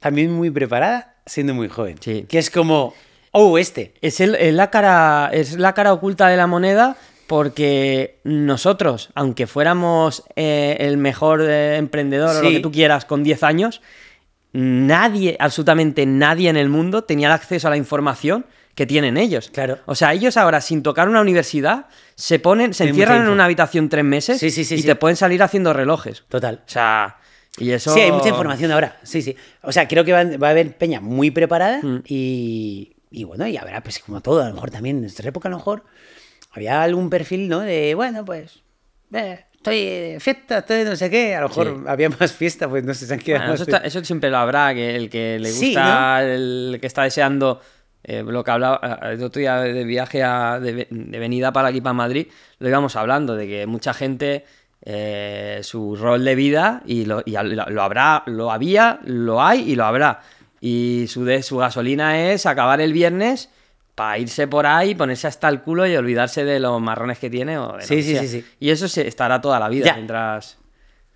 también 0.00 0.32
muy 0.32 0.50
preparada 0.50 1.16
siendo 1.26 1.54
muy 1.54 1.68
joven. 1.68 1.96
Sí. 2.00 2.24
Que 2.28 2.38
es 2.38 2.50
como, 2.50 2.94
oh, 3.32 3.58
este. 3.58 3.94
Es, 4.00 4.20
el- 4.20 4.34
es 4.36 4.54
la 4.54 4.70
cara, 4.70 5.30
es 5.32 5.58
la 5.58 5.74
cara 5.74 5.92
oculta 5.92 6.28
de 6.28 6.36
la 6.36 6.46
moneda 6.46 6.96
porque 7.26 8.20
nosotros, 8.24 9.10
aunque 9.14 9.46
fuéramos 9.46 10.22
eh, 10.36 10.76
el 10.80 10.96
mejor 10.96 11.42
eh, 11.42 11.76
emprendedor 11.76 12.30
o 12.36 12.42
lo 12.42 12.48
Sí. 12.48 12.54
que 12.56 12.60
tú 12.60 12.70
quieras 12.72 13.04
con 13.04 13.22
10 13.22 13.42
años, 13.42 13.82
nadie, 14.58 15.36
absolutamente 15.38 16.04
nadie 16.06 16.50
en 16.50 16.56
el 16.56 16.68
mundo 16.68 17.04
tenía 17.04 17.28
el 17.28 17.32
acceso 17.32 17.68
a 17.68 17.70
la 17.70 17.76
información 17.76 18.44
que 18.74 18.86
tienen 18.86 19.16
ellos. 19.16 19.50
Claro. 19.52 19.78
O 19.86 19.94
sea, 19.94 20.12
ellos 20.12 20.36
ahora, 20.36 20.60
sin 20.60 20.82
tocar 20.82 21.08
una 21.08 21.20
universidad, 21.20 21.86
se 22.14 22.38
ponen, 22.38 22.74
se 22.74 22.84
encierran 22.88 23.22
en 23.22 23.28
una 23.28 23.44
habitación 23.44 23.88
tres 23.88 24.04
meses 24.04 24.38
Sí, 24.38 24.50
sí, 24.50 24.64
sí, 24.64 24.76
y 24.76 24.82
te 24.82 24.94
pueden 24.94 25.16
salir 25.16 25.42
haciendo 25.42 25.72
relojes. 25.72 26.24
Total. 26.28 26.62
O 26.64 26.70
sea, 26.70 27.16
y 27.58 27.70
eso... 27.72 27.92
Sí, 27.92 28.00
hay 28.00 28.12
mucha 28.12 28.28
información 28.28 28.70
ahora. 28.70 28.96
Sí, 29.02 29.22
sí. 29.22 29.34
O 29.62 29.72
sea, 29.72 29.88
creo 29.88 30.04
que 30.04 30.12
va, 30.12 30.24
va 30.36 30.48
a 30.48 30.50
haber 30.50 30.76
peña 30.76 31.00
muy 31.00 31.30
preparada 31.32 31.80
Mm. 31.82 32.02
y, 32.06 32.94
y 33.10 33.24
bueno, 33.24 33.46
y 33.48 33.56
habrá, 33.56 33.82
pues 33.82 33.98
como 33.98 34.20
todo, 34.20 34.42
a 34.42 34.48
lo 34.48 34.54
mejor 34.54 34.70
también 34.70 34.96
en 34.96 35.02
nuestra 35.02 35.28
época, 35.28 35.48
a 35.48 35.50
lo 35.50 35.56
mejor 35.56 35.84
había 36.52 36.82
algún 36.82 37.10
perfil, 37.10 37.48
¿no? 37.48 37.60
De, 37.60 37.94
bueno, 37.96 38.24
pues, 38.24 38.62
eh, 39.12 39.44
estoy 39.58 39.84
de 39.84 40.18
fiesta, 40.20 40.58
estoy 40.58 40.78
de 40.78 40.84
no 40.86 40.96
sé 40.96 41.10
qué. 41.10 41.34
A 41.34 41.42
lo 41.42 41.48
mejor 41.48 41.66
Sí. 41.76 41.84
había 41.86 42.08
más 42.08 42.32
fiesta, 42.32 42.68
pues 42.68 42.84
no 42.84 42.94
sé, 42.94 43.06
se 43.06 43.12
han 43.14 43.20
quedado 43.20 43.42
Bueno, 43.42 43.54
eso, 43.54 43.62
más 43.64 43.68
está- 43.74 43.86
eso 43.86 44.04
siempre 44.04 44.30
lo 44.30 44.38
habrá, 44.38 44.72
que 44.74 44.96
el 44.96 45.10
que 45.10 45.38
le 45.38 45.50
Sí, 45.50 45.66
gusta, 45.66 46.22
el 46.24 46.78
que 46.80 46.86
está 46.86 47.02
deseando, 47.02 47.60
eh, 48.04 48.22
lo 48.26 48.42
que 48.44 48.50
hablaba 48.50 48.80
eh, 49.02 49.14
el 49.14 49.22
otro 49.22 49.40
día 49.40 49.56
de 49.60 49.84
viaje 49.84 50.22
a- 50.22 50.58
de, 50.60 50.86
de 50.90 51.18
venida 51.18 51.52
para 51.52 51.68
aquí, 51.68 51.80
para 51.80 51.92
Madrid, 51.92 52.28
lo 52.58 52.68
íbamos 52.68 52.96
hablando, 52.96 53.34
de 53.36 53.46
que 53.46 53.66
mucha 53.66 53.92
gente, 53.92 54.44
eh, 54.84 55.60
su 55.62 55.96
rol 55.96 56.24
de 56.24 56.34
vida, 56.34 56.82
y, 56.86 57.04
lo, 57.04 57.22
y 57.26 57.32
lo 57.32 57.82
habrá, 57.82 58.22
lo 58.26 58.50
había, 58.52 59.00
lo 59.04 59.42
hay 59.42 59.70
y 59.72 59.74
lo 59.76 59.84
habrá. 59.84 60.20
Y 60.60 61.06
su, 61.08 61.24
de, 61.24 61.42
su 61.42 61.58
gasolina 61.58 62.30
es 62.32 62.46
acabar 62.46 62.80
el 62.80 62.92
viernes 62.92 63.50
para 63.98 64.16
irse 64.18 64.46
por 64.48 64.64
ahí, 64.66 64.94
ponerse 64.94 65.26
hasta 65.26 65.48
el 65.48 65.60
culo 65.60 65.86
y 65.86 65.94
olvidarse 65.96 66.44
de 66.44 66.60
los 66.60 66.80
marrones 66.80 67.18
que 67.18 67.28
tiene. 67.28 67.58
O 67.58 67.76
de 67.76 67.82
Sí, 67.84 68.02
sí, 68.02 68.16
sí, 68.16 68.28
sí. 68.28 68.44
Y 68.60 68.70
eso 68.70 68.86
se 68.88 69.06
estará 69.08 69.40
toda 69.40 69.58
la 69.58 69.68
vida 69.68 69.86
Ya. 69.86 69.94
mientras, 69.96 70.56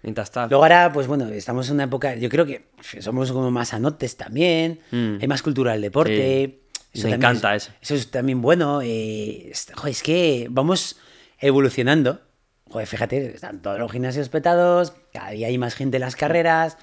mientras 0.03 0.31
tal. 0.33 0.51
Luego 0.51 0.65
ahora, 0.65 0.91
pues 0.93 1.07
bueno, 1.07 1.27
estamos 1.29 1.69
en 1.69 1.75
una 1.77 1.85
época, 1.85 2.17
yo 2.17 2.29
creo 2.29 2.45
que 2.45 2.67
somos 3.01 3.31
como 3.33 3.51
más 3.53 3.73
anotes 3.73 4.17
también, 4.17 4.81
Mm. 4.91 5.19
hay 5.21 5.29
más 5.29 5.43
cultura 5.43 5.73
del 5.73 5.81
deporte. 5.83 6.59
Sí. 6.93 7.07
Me 7.07 7.15
encanta 7.15 7.55
es- 7.55 7.63
eso. 7.69 7.73
Eso 7.81 7.95
es 7.95 8.11
también 8.11 8.43
bueno. 8.43 8.83
eh, 8.83 9.49
es, 9.53 9.69
joder, 9.75 9.93
es 9.93 10.03
que 10.03 10.47
vamos 10.51 10.99
evolucionando. 11.41 12.21
Joder, 12.69 12.87
fíjate, 12.87 13.35
están 13.35 13.63
todos 13.63 13.79
los 13.79 13.91
gimnasios 13.93 14.29
petados, 14.29 14.93
cada 15.13 15.31
día 15.31 15.47
hay 15.49 15.59
más 15.59 15.75
gente 15.75 15.99
en 15.99 16.03
las 16.03 16.17
carreras, 16.17 16.79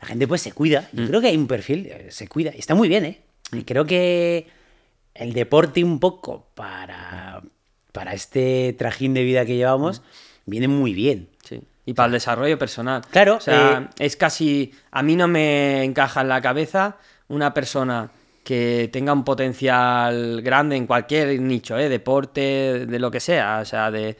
la 0.00 0.06
gente 0.08 0.26
pues 0.28 0.42
se 0.42 0.52
cuida. 0.52 0.88
Mm. 0.92 1.00
Yo 1.00 1.06
creo 1.08 1.20
que 1.20 1.26
hay 1.28 1.36
un 1.36 1.46
perfil, 1.46 1.86
eh, 1.86 2.06
se 2.10 2.28
cuida, 2.28 2.52
y 2.54 2.58
está 2.58 2.74
muy 2.74 2.88
bien, 2.88 3.04
¿eh? 3.04 3.20
Y 3.52 3.64
creo 3.64 3.84
que 3.84 4.46
el 5.20 5.32
deporte 5.32 5.84
un 5.84 6.00
poco 6.00 6.46
para, 6.54 7.42
para 7.92 8.14
este 8.14 8.74
trajín 8.78 9.14
de 9.14 9.22
vida 9.22 9.44
que 9.46 9.56
llevamos 9.56 10.02
viene 10.46 10.66
muy 10.68 10.92
bien. 10.94 11.28
Sí. 11.44 11.60
Y 11.86 11.94
para 11.94 12.06
el 12.06 12.12
desarrollo 12.12 12.58
personal. 12.58 13.02
Claro, 13.10 13.36
O 13.36 13.40
sea, 13.40 13.90
es 13.98 14.16
casi. 14.16 14.72
A 14.90 15.02
mí 15.02 15.16
no 15.16 15.28
me 15.28 15.82
encaja 15.84 16.20
en 16.22 16.28
la 16.28 16.40
cabeza 16.40 16.96
una 17.28 17.52
persona 17.54 18.10
que 18.44 18.88
tenga 18.92 19.12
un 19.12 19.24
potencial 19.24 20.40
grande 20.42 20.76
en 20.76 20.86
cualquier 20.86 21.40
nicho, 21.40 21.78
¿eh? 21.78 21.88
deporte, 21.88 22.86
de 22.86 22.98
lo 22.98 23.10
que 23.10 23.20
sea, 23.20 23.60
o 23.62 23.64
sea, 23.64 23.90
de, 23.90 24.16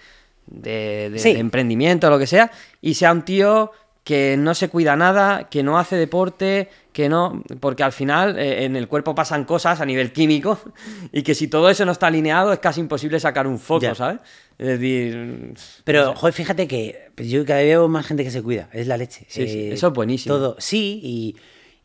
de, 0.47 1.11
de- 1.11 1.19
Sí. 1.19 1.33
de 1.35 1.41
emprendimiento, 1.41 2.11
lo 2.11 2.19
que 2.19 2.27
sea, 2.27 2.51
y 2.81 2.95
sea 2.95 3.13
un 3.13 3.23
tío 3.23 3.73
que 4.11 4.35
no 4.37 4.57
se 4.57 4.69
cuida 4.69 4.97
nada, 4.97 5.49
que 5.49 5.63
no 5.63 5.79
hace 5.79 5.95
deporte, 5.95 6.69
que 6.93 7.09
no. 7.09 7.45
Porque 7.61 7.85
al 7.85 7.93
final 7.93 8.37
eh, 8.37 8.65
en 8.65 8.75
el 8.75 8.89
cuerpo 8.89 9.15
pasan 9.15 9.45
cosas 9.45 9.81
a 9.81 9.87
nivel 9.87 10.11
químico 10.13 10.59
y 11.13 11.23
que 11.23 11.37
si 11.37 11.47
todo 11.47 11.71
eso 11.71 11.85
no 11.85 11.93
está 11.93 12.09
alineado 12.09 12.53
es 12.53 12.59
casi 12.59 12.81
imposible 12.81 13.21
sacar 13.21 13.47
un 13.47 13.61
foco, 13.61 13.83
Ya. 13.83 13.95
¿sabes? 13.95 14.19
Es 14.59 14.67
decir. 14.67 15.55
Pero, 15.85 16.17
joder, 16.17 16.33
fíjate 16.35 16.67
que 16.67 17.13
pues 17.15 17.29
yo 17.29 17.45
cada 17.47 17.61
vez 17.61 17.69
veo 17.69 17.87
más 17.87 18.05
gente 18.05 18.25
que 18.25 18.33
se 18.33 18.43
cuida, 18.43 18.69
es 18.73 18.89
la 18.89 18.97
leche. 18.97 19.27
Sí, 19.29 19.47
sí, 19.47 19.59
Eh, 19.61 19.73
eso 19.75 19.87
es 19.87 19.93
buenísimo. 19.93 20.35
Todo, 20.35 20.57
sí, 20.59 20.99
y, 21.05 21.37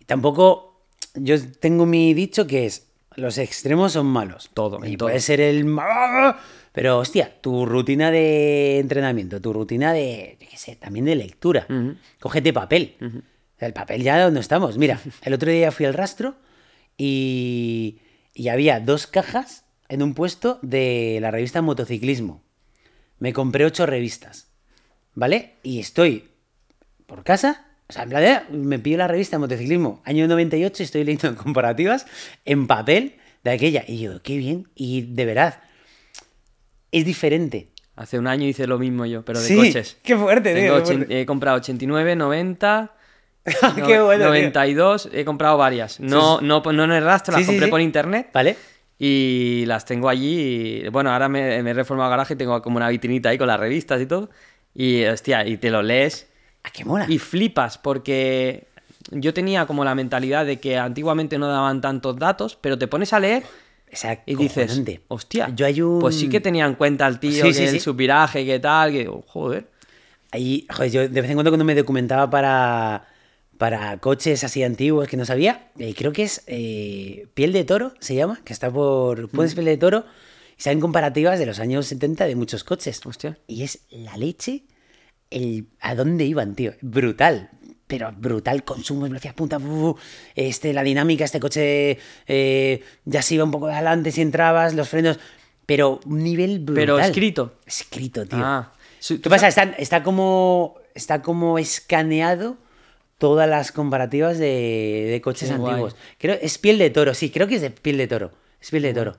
y 0.01 0.05
tampoco. 0.05 0.81
Yo 1.13 1.35
tengo 1.59 1.85
mi 1.85 2.15
dicho 2.15 2.47
que 2.47 2.65
es: 2.65 2.87
los 3.15 3.37
extremos 3.37 3.93
son 3.93 4.05
malos. 4.07 4.49
Todo, 4.53 4.83
Y 4.85 4.97
todo. 4.97 5.07
puede 5.07 5.19
ser 5.19 5.41
el. 5.41 5.65
ma- 5.65 6.37
Pero, 6.71 6.99
hostia, 6.99 7.39
tu 7.41 7.65
rutina 7.65 8.11
de 8.11 8.79
entrenamiento, 8.79 9.39
tu 9.41 9.53
rutina 9.53 9.93
de. 9.93 10.37
Qué 10.39 10.57
sé, 10.57 10.75
también 10.75 11.05
de 11.05 11.15
lectura. 11.15 11.65
Ujú. 11.69 11.95
Cógete 12.19 12.51
papel. 12.53 12.95
El 13.57 13.73
papel 13.73 14.03
ya 14.03 14.23
donde 14.23 14.39
estamos. 14.41 14.77
Mira, 14.77 14.99
el 15.21 15.33
otro 15.33 15.49
día 15.51 15.71
fui 15.71 15.85
al 15.85 15.93
rastro 15.93 16.35
y, 16.97 17.99
y 18.33 18.49
había 18.49 18.79
dos 18.79 19.07
cajas 19.07 19.65
en 19.89 20.01
un 20.03 20.13
puesto 20.13 20.59
de 20.61 21.19
la 21.21 21.31
revista 21.31 21.61
Motociclismo. 21.61 22.43
Me 23.19 23.31
compré 23.33 23.65
ocho 23.65 23.85
revistas, 23.85 24.49
¿vale? 25.13 25.55
Y 25.63 25.79
estoy 25.79 26.29
por 27.05 27.23
casa, 27.23 27.65
o 27.87 27.93
sea, 27.93 28.03
en 28.03 28.09
plan, 28.09 28.21
de, 28.23 28.57
me 28.57 28.79
pido 28.79 28.97
la 28.99 29.07
revista 29.07 29.37
Motociclismo, 29.39 30.01
año 30.05 30.27
98, 30.27 30.81
y 30.81 30.85
estoy 30.85 31.03
leyendo 31.03 31.35
comparativas 31.43 32.05
en 32.45 32.67
papel 32.67 33.15
de 33.43 33.51
aquella. 33.51 33.83
Y 33.87 33.99
yo, 33.99 34.21
qué 34.23 34.37
bien, 34.37 34.67
y 34.75 35.01
de 35.03 35.25
verdad, 35.25 35.59
es 36.91 37.05
diferente. 37.05 37.69
Hace 37.95 38.19
un 38.19 38.27
año 38.27 38.45
hice 38.45 38.67
lo 38.67 38.77
mismo 38.77 39.05
yo, 39.05 39.23
pero 39.23 39.39
de 39.39 39.47
sí, 39.47 39.55
coches. 39.55 39.97
qué 40.03 40.17
fuerte, 40.17 40.53
tío. 40.53 40.63
Tengo 40.63 40.77
qué 40.79 40.93
fuerte. 40.95 41.21
he 41.21 41.25
comprado 41.25 41.57
89, 41.57 42.15
90, 42.17 42.91
no- 43.77 43.85
Qué 43.87 44.01
bueno, 44.01 44.23
tío. 44.23 44.27
92, 44.29 45.09
he 45.13 45.23
comprado 45.23 45.57
varias. 45.57 45.99
No, 45.99 46.41
no, 46.41 46.61
no 46.61 46.83
en 46.83 46.91
el 46.91 47.03
rastro, 47.03 47.33
las 47.33 47.41
Sí, 47.41 47.47
compré 47.47 47.67
por 47.69 47.79
internet 47.79 48.29
¿Vale? 48.33 48.57
y 48.99 49.63
las 49.67 49.85
tengo 49.85 50.09
allí. 50.09 50.81
y, 50.85 50.87
bueno, 50.89 51.11
ahora 51.11 51.29
me, 51.29 51.61
me 51.63 51.69
he 51.69 51.73
reformado 51.73 52.09
el 52.09 52.11
garaje 52.11 52.33
y 52.33 52.37
tengo 52.37 52.61
como 52.61 52.77
una 52.77 52.89
vitrinita 52.89 53.29
ahí 53.29 53.37
con 53.37 53.47
las 53.47 53.59
revistas 53.59 54.01
y 54.01 54.05
todo. 54.07 54.29
Y 54.73 55.05
hostia, 55.05 55.45
y 55.47 55.55
te 55.57 55.69
lo 55.69 55.81
lees 55.81 56.27
¿A 56.65 56.71
qué 56.71 56.83
mola? 56.83 57.05
y 57.07 57.19
flipas 57.19 57.77
porque 57.77 58.67
yo 59.11 59.33
tenía 59.33 59.65
como 59.67 59.85
la 59.85 59.93
mentalidad 59.93 60.45
de 60.45 60.59
que 60.59 60.77
antiguamente 60.77 61.37
no 61.37 61.47
daban 61.47 61.79
tantos 61.81 62.17
datos, 62.17 62.57
pero 62.59 62.77
te 62.77 62.87
pones 62.87 63.13
a 63.13 63.19
leer 63.19 63.43
y 64.25 64.35
dices, 64.35 64.81
hostia, 65.07 65.51
Yo 65.55 65.65
hay 65.65 65.81
un... 65.81 65.99
pues 65.99 66.15
sí 66.15 66.27
que 66.27 66.41
tenía 66.41 66.65
en 66.65 66.75
cuenta 66.75 67.07
el 67.07 67.19
tío, 67.19 67.43
Sí, 67.45 67.49
que 67.49 67.53
sí, 67.53 67.63
el 67.63 67.69
sí. 67.69 67.79
subviraje, 67.79 68.45
que 68.45 68.59
tal, 68.59 68.91
que 68.91 69.07
oh, 69.07 69.23
joder. 69.27 69.69
Ahí, 70.31 70.67
joder, 70.69 70.91
yo 70.91 71.01
de 71.01 71.21
vez 71.21 71.29
en 71.29 71.35
cuando 71.35 71.51
cuando 71.51 71.63
me 71.65 71.75
documentaba 71.75 72.29
para, 72.29 73.07
para 73.57 73.97
coches 73.99 74.43
así 74.43 74.63
antiguos 74.63 75.07
que 75.07 75.17
no 75.17 75.25
sabía, 75.25 75.69
eh, 75.79 75.93
creo 75.95 76.11
que 76.11 76.23
es 76.23 76.43
eh, 76.47 77.27
Piel 77.35 77.53
de 77.53 77.63
Toro, 77.63 77.93
se 77.99 78.15
llama, 78.15 78.41
que 78.43 78.51
está 78.51 78.69
por... 78.69 79.29
Pones 79.29 79.53
Piel 79.53 79.65
de 79.65 79.77
Toro 79.77 80.03
y 80.57 80.61
salen 80.61 80.81
comparativas 80.81 81.39
de 81.39 81.45
los 81.45 81.59
años 81.59 81.85
70 81.85 82.25
de 82.25 82.35
muchos 82.35 82.63
coches. 82.63 82.99
Hostia. 83.05 83.37
Y 83.47 83.63
es 83.63 83.79
la 83.91 84.17
leche, 84.17 84.63
el 85.29 85.67
a 85.79 85.95
dónde 85.95 86.25
iban, 86.25 86.55
tío. 86.55 86.73
Brutal. 86.81 87.49
Pero 87.87 88.11
brutal, 88.17 88.63
consumo, 88.63 89.01
velocidad 89.03 89.35
punta, 89.35 89.59
este, 90.33 90.73
la 90.73 90.81
dinámica, 90.81 91.23
este 91.23 91.39
coche 91.39 91.99
eh, 92.27 92.83
ya 93.05 93.21
se 93.21 93.35
iba 93.35 93.43
un 93.43 93.51
poco 93.51 93.67
de 93.67 93.73
adelante 93.73 94.11
si 94.11 94.21
entrabas, 94.21 94.73
los 94.73 94.89
frenos, 94.89 95.19
pero 95.67 95.99
un 96.07 96.23
nivel 96.23 96.59
brutal. 96.59 96.75
Pero 96.81 96.99
escrito. 96.99 97.59
Escrito, 97.63 98.25
tío. 98.25 98.39
Ah, 98.41 98.73
¿Qué 99.07 99.29
pasa? 99.29 99.47
Está, 99.47 99.63
está 99.77 100.01
como 100.01 100.77
está 100.95 101.21
como 101.21 101.59
escaneado 101.59 102.57
todas 103.19 103.47
las 103.47 103.71
comparativas 103.71 104.39
de, 104.39 105.07
de 105.11 105.21
coches 105.21 105.49
Qué 105.49 105.55
guay. 105.57 105.73
antiguos. 105.73 105.95
Creo, 106.17 106.37
es 106.41 106.57
piel 106.57 106.79
de 106.79 106.89
toro, 106.89 107.13
sí, 107.13 107.29
creo 107.29 107.47
que 107.47 107.55
es 107.55 107.61
de 107.61 107.69
piel 107.69 107.97
de 107.97 108.07
toro. 108.07 108.31
Es 108.59 108.71
piel 108.71 108.81
de 108.81 108.93
toro. 108.95 109.17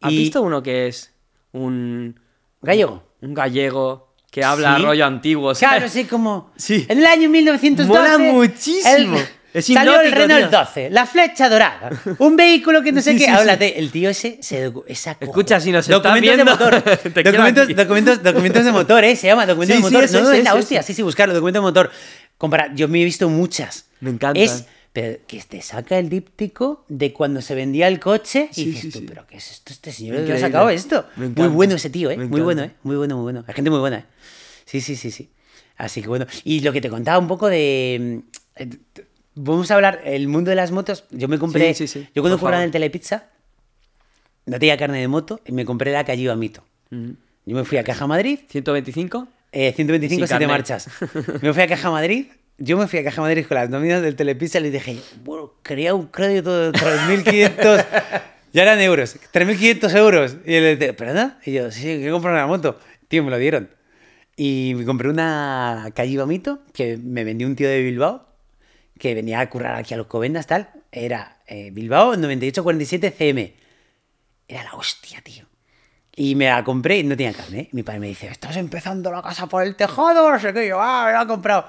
¿Has 0.00 0.12
Y- 0.12 0.18
visto 0.18 0.42
uno 0.42 0.62
que 0.62 0.86
es 0.86 1.12
un, 1.52 2.20
Gallego. 2.62 3.02
un 3.20 3.34
gallego 3.34 4.05
que 4.36 4.44
habla 4.44 4.76
Sí. 4.76 4.82
rollo 4.82 5.06
antiguo? 5.06 5.54
Claro, 5.54 5.88
sí, 5.88 6.04
como. 6.04 6.52
Sí. 6.56 6.84
En 6.90 6.98
el 6.98 7.06
año 7.06 7.30
1912. 7.30 7.88
Mola 7.88 8.18
muchísimo. 8.32 9.16
el- 9.16 9.24
Es 9.54 9.64
salió 9.64 9.98
el 10.02 10.12
Renault 10.12 10.50
tío. 10.50 10.58
12, 10.58 10.90
la 10.90 11.06
flecha 11.06 11.48
dorada, 11.48 11.88
un 12.18 12.36
vehículo 12.36 12.82
que 12.82 12.92
no 12.92 13.00
sé 13.06 13.12
Sí, 13.12 13.18
qué. 13.20 13.24
sí. 13.24 13.30
Háblate, 13.30 13.78
el 13.78 13.90
tío 13.90 14.10
ese 14.10 14.38
se 14.42 14.70
esa 14.88 15.16
Escucha, 15.18 15.58
si 15.58 15.72
nos 15.72 15.88
documentos 15.88 16.20
viendo, 16.20 16.44
de 16.44 16.50
motor. 16.50 16.84
documentos, 17.24 17.68
documentos, 17.74 18.22
documentos 18.22 18.64
de 18.66 18.72
motor, 18.72 19.04
¿eh? 19.04 19.16
Se 19.16 19.28
llama 19.28 19.46
documentos 19.46 19.76
de 19.78 19.82
motor. 19.82 20.12
no, 20.12 20.20
no, 20.20 20.32
es 20.32 20.44
la 20.44 20.54
hostia. 20.54 20.82
Sí, 20.82 20.92
sí, 20.92 21.00
buscarlo, 21.00 21.32
documentos 21.32 21.62
de 21.62 21.66
motor. 21.66 21.90
Compara- 22.36 22.70
yo 22.74 22.86
me 22.88 23.00
he 23.00 23.04
visto 23.06 23.30
muchas. 23.30 23.86
Me 24.00 24.10
encanta. 24.10 24.38
Es, 24.38 24.66
pero 24.96 25.18
que 25.26 25.42
te 25.42 25.60
saca 25.60 25.98
el 25.98 26.08
díptico 26.08 26.86
de 26.88 27.12
cuando 27.12 27.42
se 27.42 27.54
vendía 27.54 27.86
el 27.86 28.00
coche 28.00 28.48
y 28.52 28.54
Sí, 28.54 28.64
dices 28.64 28.80
sí, 28.80 28.90
tú, 28.92 28.98
sí. 29.00 29.04
pero 29.06 29.26
¿qué 29.26 29.36
es 29.36 29.50
esto? 29.50 29.70
Este 29.74 29.92
señor 29.92 30.14
¿de 30.14 30.22
dónde 30.22 30.36
ha 30.36 30.40
sacado 30.40 30.70
esto? 30.70 31.06
Muy 31.16 31.48
bueno 31.48 31.74
ese 31.74 31.90
tío, 31.90 32.10
¿eh? 32.10 32.16
Muy 32.16 32.40
bueno, 32.40 32.62
¿eh? 32.62 32.70
Muy 32.82 32.96
bueno, 32.96 33.16
muy 33.16 33.24
bueno. 33.24 33.44
Hay 33.46 33.52
gente 33.52 33.68
muy 33.68 33.78
buena, 33.80 33.98
¿eh? 33.98 34.04
Sí, 34.64 34.80
sí, 34.80 34.96
sí, 34.96 35.10
sí. 35.10 35.28
Así 35.76 36.00
que 36.00 36.08
bueno. 36.08 36.24
Y 36.44 36.60
lo 36.60 36.72
que 36.72 36.80
te 36.80 36.88
contaba 36.88 37.18
un 37.18 37.28
poco 37.28 37.48
de... 37.48 38.22
mm, 38.24 38.62
eh, 38.62 38.70
Vamos 39.34 39.70
a 39.70 39.74
hablar, 39.74 40.00
el 40.06 40.28
mundo 40.28 40.48
de 40.48 40.54
las 40.56 40.70
motos. 40.70 41.04
Yo 41.10 41.28
me 41.28 41.38
compré... 41.38 41.74
Yo 41.74 42.22
cuando 42.22 42.38
Por 42.38 42.46
curraba 42.46 42.62
en 42.62 42.68
el 42.68 42.70
Telepizza, 42.70 43.24
no 44.46 44.58
tenía 44.58 44.78
carne 44.78 44.98
de 44.98 45.08
moto 45.08 45.42
y 45.44 45.52
me 45.52 45.66
compré 45.66 45.92
la 45.92 46.04
Calliva 46.04 46.34
Mito. 46.36 46.64
Mm. 46.88 47.10
Yo 47.44 47.54
me 47.56 47.64
fui 47.64 47.76
a 47.76 47.84
Caja 47.84 48.06
Madrid, 48.06 48.38
125. 48.48 49.28
eh, 49.52 49.74
125 49.76 50.08
Sin 50.08 50.26
siete 50.26 50.30
carnet. 50.30 50.48
marchas. 50.48 50.88
Me 51.42 51.52
fui 51.52 51.62
a 51.62 51.66
Caja 51.66 51.90
Madrid. 51.90 52.28
Yo 52.58 52.78
me 52.78 52.86
fui 52.86 52.98
a 53.00 53.04
Caja 53.04 53.20
Madrid 53.20 53.44
con 53.46 53.56
las 53.56 53.68
nóminas 53.68 54.00
del 54.00 54.16
Telepizza 54.16 54.58
y 54.58 54.62
les 54.62 54.72
dije, 54.72 54.98
bueno, 55.24 55.52
quería 55.62 55.94
un 55.94 56.06
crédito 56.06 56.58
de 56.58 56.72
3.500... 56.72 57.86
ya 58.52 58.62
eran 58.62 58.80
euros. 58.80 59.18
3.500 59.32 59.96
euros. 59.96 60.36
Y 60.46 60.54
él 60.54 60.78
dice, 60.78 60.94
¿perdona? 60.94 61.38
Y 61.44 61.52
yo, 61.52 61.70
sí, 61.70 61.82
que 61.82 62.10
comprar 62.10 62.32
una 62.32 62.46
moto. 62.46 62.78
Tío, 63.08 63.22
me 63.22 63.30
lo 63.30 63.36
dieron. 63.36 63.68
Y 64.36 64.74
me 64.76 64.84
compré 64.86 65.10
una 65.10 65.90
Calliva 65.94 66.24
Mito 66.24 66.60
que 66.72 66.96
me 66.96 67.24
vendió 67.24 67.46
un 67.46 67.56
tío 67.56 67.68
de 67.68 67.82
Bilbao 67.82 68.26
que 68.98 69.14
venía 69.14 69.40
a 69.40 69.50
currar 69.50 69.74
aquí 69.76 69.94
a 69.94 69.96
los 69.96 70.06
Covendas, 70.06 70.46
tal. 70.46 70.70
Era 70.90 71.38
eh, 71.46 71.70
Bilbao 71.72 72.16
9847 72.16 73.10
CM. 73.10 73.54
Era 74.48 74.64
la 74.64 74.74
hostia, 74.74 75.20
tío. 75.22 75.44
Y 76.14 76.34
me 76.34 76.46
la 76.48 76.64
compré 76.64 76.98
y 76.98 77.04
no 77.04 77.16
tenía 77.16 77.34
carne. 77.34 77.60
¿eh? 77.60 77.68
Mi 77.72 77.82
padre 77.82 78.00
me 78.00 78.06
dice, 78.06 78.28
estás 78.28 78.56
empezando 78.56 79.12
la 79.12 79.20
casa 79.20 79.46
por 79.46 79.62
el 79.62 79.76
tejado, 79.76 80.30
no 80.30 80.40
sé 80.40 80.54
qué. 80.54 80.64
Y 80.64 80.68
yo, 80.70 80.80
ah, 80.80 81.04
me 81.06 81.12
la 81.12 81.22
he 81.22 81.26
comprado. 81.26 81.66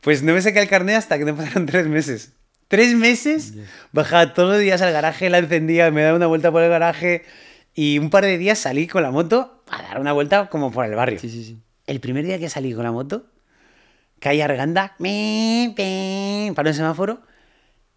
Pues 0.00 0.22
no 0.22 0.32
me 0.32 0.42
saqué 0.42 0.60
el 0.60 0.68
carnet 0.68 0.96
hasta 0.96 1.18
que 1.18 1.24
no 1.24 1.36
pasaron 1.36 1.66
tres 1.66 1.86
meses. 1.86 2.32
Tres 2.68 2.94
meses, 2.94 3.54
bajaba 3.92 4.34
todos 4.34 4.50
los 4.50 4.60
días 4.60 4.82
al 4.82 4.92
garaje, 4.92 5.30
la 5.30 5.38
encendía, 5.38 5.90
me 5.90 6.02
daba 6.02 6.16
una 6.16 6.26
vuelta 6.26 6.52
por 6.52 6.62
el 6.62 6.68
garaje 6.68 7.24
y 7.74 7.98
un 7.98 8.10
par 8.10 8.24
de 8.24 8.36
días 8.36 8.58
salí 8.58 8.86
con 8.86 9.02
la 9.02 9.10
moto 9.10 9.62
a 9.70 9.80
dar 9.80 9.98
una 9.98 10.12
vuelta 10.12 10.50
como 10.50 10.70
por 10.70 10.84
el 10.84 10.94
barrio. 10.94 11.18
Sí, 11.18 11.30
sí, 11.30 11.44
sí. 11.44 11.62
El 11.86 12.00
primer 12.00 12.26
día 12.26 12.38
que 12.38 12.50
salí 12.50 12.74
con 12.74 12.84
la 12.84 12.92
moto, 12.92 13.24
calle 14.18 14.42
Arganda, 14.42 14.96
pi, 14.98 15.72
para 16.54 16.68
un 16.68 16.74
semáforo, 16.74 17.22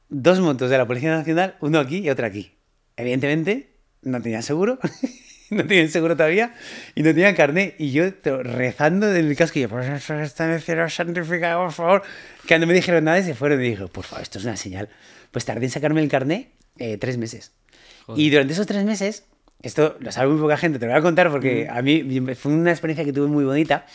dos 0.08 0.40
motos 0.40 0.70
de 0.70 0.78
la 0.78 0.88
Policía 0.88 1.12
Nacional, 1.12 1.58
uno 1.60 1.80
aquí 1.80 1.98
y 1.98 2.10
otro 2.10 2.26
aquí. 2.26 2.54
Evidentemente, 2.96 3.76
no 4.04 4.22
tenía 4.22 4.42
seguro, 4.42 4.80
no 5.56 5.68
tenían 5.68 5.90
seguro 5.90 6.16
todavía, 6.16 6.54
y 6.96 7.04
no 7.04 7.10
tenían 7.10 7.36
carnet. 7.36 7.76
Y 7.78 7.92
yo 7.92 8.06
rezando 8.24 9.14
en 9.14 9.28
el 9.28 9.36
casco, 9.36 9.60
y 9.60 9.64
yo, 9.64 9.70
por 9.70 9.84
eso 9.84 10.20
está 10.20 10.46
en 10.46 10.52
el 10.52 10.62
cielo 10.62 10.90
santificado, 10.90 11.64
por 11.64 11.74
favor. 11.74 12.04
Que 12.48 12.58
no 12.58 12.66
me 12.66 12.74
dijeron 12.74 13.04
nada 13.04 13.20
y 13.20 13.24
se 13.24 13.36
fueron 13.36 13.62
y 13.62 13.70
dije, 13.70 13.88
por 13.88 14.06
favor, 14.06 14.24
esto 14.24 14.40
es 14.40 14.46
una 14.46 14.56
señal. 14.56 14.90
Pues 15.32 15.46
tardé 15.46 15.66
en 15.66 15.72
sacarme 15.72 16.02
el 16.02 16.10
carnet 16.10 16.50
eh, 16.78 16.98
tres 16.98 17.18
meses. 17.18 17.52
Y 18.16 18.30
durante 18.30 18.54
esos 18.54 18.66
tres 18.66 18.84
meses, 18.84 19.26
esto 19.62 19.98
lo 20.00 20.12
sabe 20.12 20.30
muy 20.30 20.42
poca 20.42 20.58
gente, 20.58 20.80
te 20.80 20.86
lo 20.86 20.92
voy 20.92 21.00
a 21.00 21.04
contar 21.04 21.30
porque 21.30 21.68
a 21.70 21.82
mí 21.82 22.04
fue 22.36 22.52
una 22.52 22.72
experiencia 22.72 23.06
que 23.06 23.14
tuve 23.14 23.28
muy 23.28 23.46
bonita. 23.46 23.86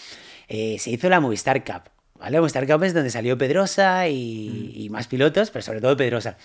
Eh, 0.48 0.76
se 0.78 0.90
hizo 0.90 1.08
la 1.08 1.20
Movistar 1.20 1.64
Cup. 1.64 1.90
¿vale? 2.18 2.38
Movistar 2.38 2.66
Cup 2.66 2.82
es 2.84 2.94
donde 2.94 3.10
salió 3.10 3.36
Pedrosa 3.36 4.08
y, 4.08 4.72
y 4.74 4.90
más 4.90 5.08
pilotos, 5.08 5.50
pero 5.50 5.62
sobre 5.62 5.80
todo 5.80 5.96
Pedrosa. 5.96 6.36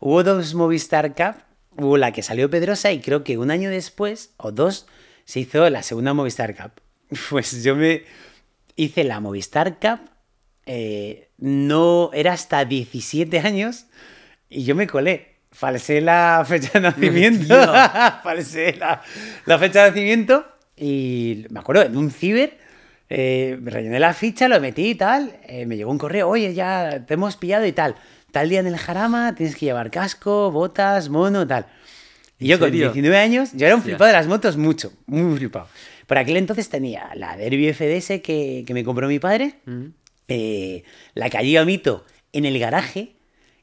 Hubo 0.00 0.22
dos 0.22 0.54
Movistar 0.54 1.14
Cup. 1.14 1.36
Hubo 1.76 1.96
la 1.96 2.12
que 2.12 2.22
salió 2.22 2.50
Pedrosa 2.50 2.92
y 2.92 3.00
creo 3.00 3.24
que 3.24 3.38
un 3.38 3.50
año 3.50 3.70
después, 3.70 4.34
o 4.36 4.52
dos, 4.52 4.86
se 5.24 5.40
hizo 5.40 5.68
la 5.70 5.82
segunda 5.82 6.14
Movistar 6.14 6.54
Cup. 6.54 6.72
Pues 7.30 7.62
yo 7.62 7.76
me 7.76 8.04
hice 8.76 9.04
la 9.04 9.20
Movistar 9.20 9.78
Cup. 9.78 10.00
eh, 10.66 11.28
no 11.38 12.10
era 12.14 12.32
hasta 12.34 12.64
17 12.64 13.40
años 13.40 13.86
y 14.48 14.64
yo 14.64 14.74
me 14.74 14.86
colé. 14.86 15.32
Falsé 15.50 16.00
la 16.00 16.44
fecha 16.46 16.70
de 16.74 16.80
nacimiento. 16.80 17.54
Falsé 18.22 18.74
la, 18.74 19.02
la 19.46 19.58
fecha 19.58 19.84
de 19.84 19.88
nacimiento. 19.90 20.46
Y 20.76 21.44
me 21.50 21.60
acuerdo, 21.60 21.82
en 21.82 21.96
un 21.96 22.10
ciber, 22.10 22.58
eh, 23.10 23.58
me 23.60 23.70
rellené 23.70 24.00
la 24.00 24.14
ficha, 24.14 24.48
lo 24.48 24.58
metí 24.60 24.90
y 24.90 24.94
tal. 24.94 25.38
eh, 25.44 25.66
me 25.66 25.76
llegó 25.76 25.90
un 25.90 25.98
correo, 25.98 26.28
oye, 26.30 26.54
ya 26.54 27.04
te 27.06 27.14
hemos 27.14 27.36
pillado 27.36 27.66
y 27.66 27.72
tal. 27.72 27.94
Tal 28.32 28.48
día 28.48 28.60
en 28.60 28.66
el 28.66 28.76
jarama, 28.76 29.34
tienes 29.34 29.54
que 29.56 29.66
llevar 29.66 29.90
casco, 29.90 30.50
botas, 30.50 31.08
mono, 31.08 31.46
tal. 31.46 31.66
Y 32.38 32.44
¿En 32.46 32.50
yo 32.52 32.58
con 32.58 32.68
serio? 32.70 32.86
19 32.92 33.16
años, 33.18 33.50
yo 33.52 33.66
era 33.66 33.76
un 33.76 33.82
flipado 33.82 34.06
de 34.06 34.12
las 34.14 34.26
motos, 34.26 34.56
mucho, 34.56 34.92
muy 35.06 35.36
flipado. 35.38 35.68
Por 36.06 36.18
aquel 36.18 36.36
entonces 36.38 36.68
tenía 36.68 37.10
la 37.14 37.36
Derby 37.36 37.72
FDS 37.72 38.20
que, 38.22 38.64
que 38.66 38.74
me 38.74 38.82
compró 38.84 39.06
mi 39.06 39.18
padre, 39.20 39.54
Mm. 39.66 39.84
eh, 40.28 40.82
la 41.14 41.30
Calliva 41.30 41.64
Mito 41.64 42.04
en 42.32 42.44
el 42.46 42.58
garaje 42.58 43.14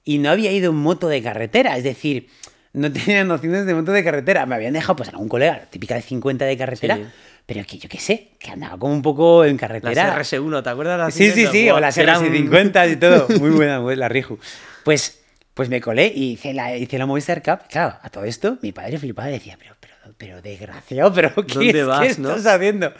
y 0.05 0.19
no 0.19 0.29
había 0.29 0.51
ido 0.51 0.71
en 0.71 0.77
moto 0.77 1.07
de 1.09 1.21
carretera, 1.21 1.75
es 1.77 1.83
decir, 1.83 2.27
no 2.73 2.91
tenía 2.91 3.23
nociones 3.23 3.65
de 3.65 3.73
moto 3.73 3.91
de 3.91 4.03
carretera. 4.03 4.45
Me 4.45 4.55
habían 4.55 4.73
dejado 4.73 4.95
pues 4.95 5.09
a 5.13 5.17
un 5.17 5.27
colega, 5.29 5.61
típica 5.69 5.95
de 5.95 6.01
50 6.01 6.45
de 6.45 6.57
carretera, 6.57 6.97
Sí. 6.97 7.03
pero 7.45 7.65
que 7.65 7.77
yo 7.77 7.89
qué 7.89 7.99
sé, 7.99 8.31
que 8.39 8.51
andaba 8.51 8.77
como 8.77 8.93
un 8.93 9.01
poco 9.01 9.43
en 9.45 9.53
Las 9.53 9.59
carretera. 9.61 10.15
RS1, 10.19 10.61
¿te 10.63 10.69
acuerdas? 10.69 10.99
Las 10.99 11.13
Sí, 11.13 11.25
sí, 11.31 11.45
50? 11.45 11.51
sí, 11.51 11.69
o 11.71 11.79
las 11.79 11.95
que 11.95 12.01
eran- 12.01 12.23
RS50 12.23 12.91
y 12.91 12.95
todo. 12.97 13.27
Muy 13.39 13.49
buena, 13.51 13.81
pues, 13.81 13.97
la 13.97 14.07
Riju. 14.09 14.37
Pues, 14.83 15.21
pues 15.53 15.67
me 15.69 15.81
colé 15.81 16.11
y 16.15 16.31
hice 16.33 16.53
la, 16.53 16.75
hice 16.77 16.97
la 16.97 17.05
Movistar 17.05 17.41
Cup. 17.43 17.67
Claro, 17.69 17.97
a 18.01 18.09
todo 18.09 18.23
esto, 18.23 18.57
mi 18.61 18.71
padre 18.71 18.97
flipaba 18.99 19.29
y 19.29 19.33
decía, 19.33 19.57
pero, 19.59 19.75
pero, 19.79 19.95
pero 20.17 20.41
desgraciado, 20.41 21.13
pero 21.13 21.33
¿qué, 21.45 21.53
¿Dónde 21.53 21.79
es- 21.81 21.85
vas, 21.87 22.15
qué 22.15 22.21
no? 22.21 22.29
estás 22.35 22.55
haciendo? 22.55 22.93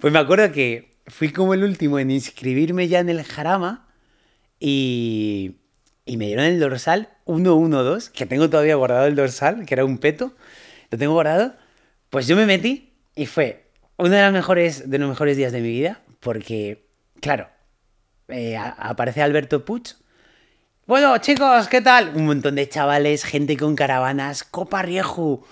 Pues 0.00 0.12
me 0.12 0.18
acuerdo 0.18 0.50
que 0.50 0.90
fui 1.06 1.30
como 1.30 1.54
el 1.54 1.62
último 1.62 1.98
en 1.98 2.10
inscribirme 2.10 2.88
ya 2.88 3.00
en 3.00 3.10
el 3.10 3.22
Jarama 3.22 3.86
y, 4.58 5.56
y 6.10 6.16
me 6.16 6.26
dieron 6.26 6.44
el 6.44 6.58
dorsal 6.58 7.08
112, 7.26 8.10
que 8.12 8.26
tengo 8.26 8.50
todavía 8.50 8.74
guardado 8.74 9.06
el 9.06 9.14
dorsal, 9.14 9.64
que 9.64 9.74
era 9.74 9.84
un 9.84 9.98
peto. 9.98 10.34
Lo 10.90 10.98
tengo 10.98 11.12
guardado. 11.12 11.54
Pues 12.10 12.26
yo 12.26 12.34
me 12.34 12.46
metí 12.46 12.94
y 13.14 13.26
fue 13.26 13.70
uno 13.96 14.10
de 14.10 14.20
los 14.24 14.32
mejores, 14.32 14.90
de 14.90 14.98
los 14.98 15.08
mejores 15.08 15.36
días 15.36 15.52
de 15.52 15.60
mi 15.60 15.68
vida, 15.70 16.00
porque, 16.18 16.88
claro, 17.20 17.46
eh, 18.26 18.56
aparece 18.56 19.22
Alberto 19.22 19.64
Puig. 19.64 19.84
Bueno, 20.84 21.16
chicos, 21.18 21.68
¿qué 21.68 21.80
tal? 21.80 22.10
Un 22.16 22.26
montón 22.26 22.56
de 22.56 22.68
chavales, 22.68 23.22
gente 23.22 23.56
con 23.56 23.76
caravanas, 23.76 24.42
Copa 24.42 24.82
Rieju. 24.82 25.44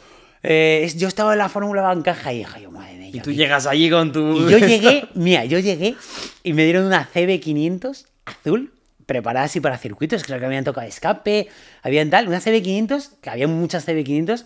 Eh, 0.42 0.90
yo 0.96 1.06
estaba 1.06 1.34
en 1.34 1.38
la 1.38 1.48
Fórmula 1.48 1.82
Bancaja 1.82 2.32
y 2.32 2.38
dije, 2.38 2.62
yo, 2.62 2.72
madre 2.72 2.96
mía, 2.96 3.10
Y, 3.12 3.20
tú 3.20 3.30
"¿Qué 3.30 3.36
llegas 3.36 3.64
allí 3.68 3.88
con 3.90 4.10
tu... 4.10 4.36
y 4.48 4.50
yo 4.50 4.58
llegué, 4.58 5.04
mira, 5.14 5.44
yo 5.44 5.60
llegué 5.60 5.94
y 6.42 6.52
me 6.52 6.64
dieron 6.64 6.84
una 6.84 7.08
CB500 7.14 8.06
azul, 8.24 8.72
preparada 9.08 9.46
así 9.46 9.58
para 9.58 9.78
circuitos, 9.78 10.22
creo 10.22 10.38
que 10.38 10.44
habían 10.44 10.64
tocado 10.64 10.86
escape, 10.86 11.48
habían 11.82 12.10
tal, 12.10 12.28
una 12.28 12.40
CB500, 12.40 13.20
que 13.22 13.30
había 13.30 13.48
muchas 13.48 13.88
CB500, 13.88 14.44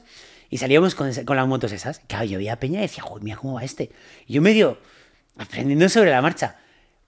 y 0.50 0.58
salíamos 0.58 0.94
con, 0.94 1.12
con 1.24 1.36
las 1.36 1.48
motos 1.48 1.72
esas. 1.72 1.98
Claro, 2.06 2.26
yo 2.26 2.38
veía 2.38 2.52
a 2.52 2.60
Peña 2.60 2.78
y 2.78 2.82
decía, 2.82 3.02
joder, 3.02 3.24
mira 3.24 3.36
cómo 3.36 3.54
va 3.54 3.64
este. 3.64 3.90
Y 4.28 4.34
yo 4.34 4.40
medio 4.40 4.78
aprendiendo 5.36 5.88
sobre 5.88 6.10
la 6.10 6.22
marcha. 6.22 6.58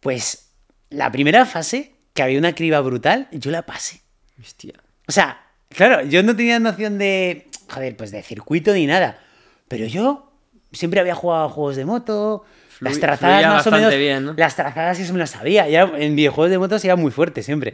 Pues 0.00 0.50
la 0.90 1.12
primera 1.12 1.46
fase, 1.46 1.94
que 2.12 2.24
había 2.24 2.40
una 2.40 2.56
criba 2.56 2.80
brutal, 2.80 3.28
yo 3.30 3.52
la 3.52 3.62
pasé. 3.62 4.00
Hostia. 4.40 4.74
O 5.06 5.12
sea, 5.12 5.46
claro, 5.68 6.04
yo 6.04 6.24
no 6.24 6.34
tenía 6.34 6.58
noción 6.58 6.98
de, 6.98 7.46
joder, 7.70 7.96
pues 7.96 8.10
de 8.10 8.24
circuito 8.24 8.74
ni 8.74 8.86
nada. 8.86 9.20
Pero 9.68 9.86
yo 9.86 10.32
siempre 10.72 10.98
había 10.98 11.14
jugado 11.14 11.44
a 11.44 11.50
juegos 11.50 11.76
de 11.76 11.84
moto, 11.84 12.44
Flu- 12.78 12.88
las 12.88 12.98
trazadas 13.00 13.42
más 13.54 13.66
o 13.66 13.70
menos. 13.70 13.94
bien, 13.96 14.24
¿no? 14.24 14.34
Las 14.36 14.56
trazadas 14.56 14.98
eso 14.98 15.12
me 15.12 15.18
las 15.18 15.30
sabía. 15.30 15.68
Ya 15.68 15.82
en 15.96 16.16
videojuegos 16.16 16.50
de 16.50 16.58
motos 16.58 16.84
era 16.84 16.96
muy 16.96 17.10
fuerte 17.10 17.42
siempre. 17.42 17.72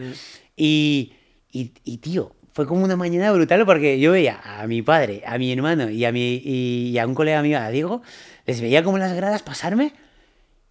Y, 0.57 1.13
y, 1.53 1.73
y, 1.85 1.99
tío, 1.99 2.35
fue 2.53 2.67
como 2.67 2.85
una 2.85 2.97
mañana 2.97 3.33
brutal 3.33 3.65
porque 3.65 3.99
yo 3.99 4.13
veía 4.13 4.41
a 4.45 4.67
mi 4.67 4.83
padre, 4.83 5.23
a 5.27 5.39
mi 5.39 5.53
hermano 5.53 5.89
y 5.91 6.05
a, 6.05 6.13
mi, 6.13 6.35
y, 6.45 6.91
y 6.93 6.99
a 6.99 7.07
un 7.07 7.15
colega 7.15 7.43
mío, 7.43 7.59
a 7.59 7.71
Diego, 7.71 8.03
les 8.47 8.61
veía 8.61 8.83
como 8.83 8.99
las 8.99 9.13
gradas 9.15 9.43
pasarme 9.43 9.93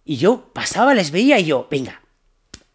y 0.04 0.16
yo 0.16 0.50
pasaba, 0.54 0.94
les 0.94 1.10
veía 1.10 1.38
y 1.38 1.44
yo, 1.44 1.66
venga, 1.70 2.00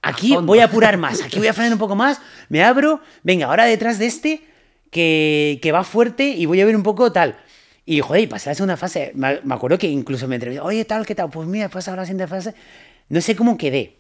aquí 0.02 0.36
voy 0.44 0.60
a 0.60 0.66
apurar 0.66 0.98
más, 0.98 1.22
aquí 1.26 1.38
voy 1.40 1.48
a 1.48 1.54
frenar 1.54 1.74
un 1.74 1.80
poco 1.80 1.96
más, 1.96 2.20
me 2.50 2.64
abro, 2.64 3.00
venga, 3.24 3.48
ahora 3.48 3.66
detrás 3.66 3.98
de 4.00 4.08
este 4.08 4.42
que, 4.92 5.60
que 5.62 5.72
va 5.72 5.84
fuerte 5.84 6.28
y 6.30 6.46
voy 6.46 6.62
a 6.62 6.66
ver 6.66 6.76
un 6.76 6.84
poco 6.84 7.12
tal. 7.12 7.38
Y 7.86 8.02
joder, 8.02 8.24
y 8.24 8.28
pasé 8.28 8.50
la 8.50 8.56
segunda 8.56 8.78
fase. 8.78 9.12
Me, 9.16 9.40
me 9.44 9.54
acuerdo 9.56 9.78
que 9.78 9.88
incluso 9.88 10.28
me 10.28 10.36
entrevisté, 10.36 10.62
oye, 10.66 10.86
tal, 10.86 11.06
¿qué 11.06 11.14
tal? 11.16 11.30
Pues 11.30 11.48
mira, 11.48 11.70
pasa 11.70 11.92
ahora 11.92 12.02
la 12.02 12.06
siguiente 12.08 12.28
fase. 12.28 12.56
No 13.10 13.22
sé 13.22 13.36
cómo 13.36 13.58
quedé. 13.58 13.98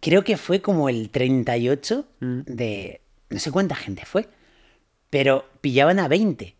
Creo 0.00 0.24
que 0.24 0.36
fue 0.36 0.60
como 0.60 0.88
el 0.88 1.10
38 1.10 2.06
Mm. 2.20 2.40
de. 2.46 3.00
No 3.28 3.38
sé 3.38 3.50
cuánta 3.52 3.74
gente 3.76 4.04
fue. 4.04 4.28
Pero 5.08 5.44
pillaban 5.60 5.98
a 6.00 6.08
20. 6.08 6.56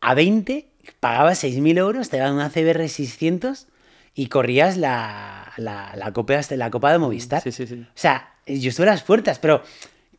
A 0.00 0.14
20 0.14 0.68
pagabas 1.00 1.42
6.000 1.42 1.78
euros, 1.78 2.10
te 2.10 2.18
daban 2.18 2.34
una 2.34 2.50
CBR 2.50 2.88
600 2.88 3.68
y 4.14 4.26
corrías 4.26 4.76
la, 4.76 5.52
la, 5.56 5.92
la, 5.96 6.12
copa, 6.12 6.38
la 6.50 6.70
Copa 6.70 6.92
de 6.92 6.98
Movistar. 6.98 7.42
Sí, 7.42 7.52
sí, 7.52 7.66
sí. 7.66 7.74
O 7.82 7.86
sea, 7.94 8.34
yo 8.46 8.68
estuve 8.68 8.88
a 8.88 8.90
las 8.92 9.02
puertas, 9.02 9.38
pero 9.38 9.62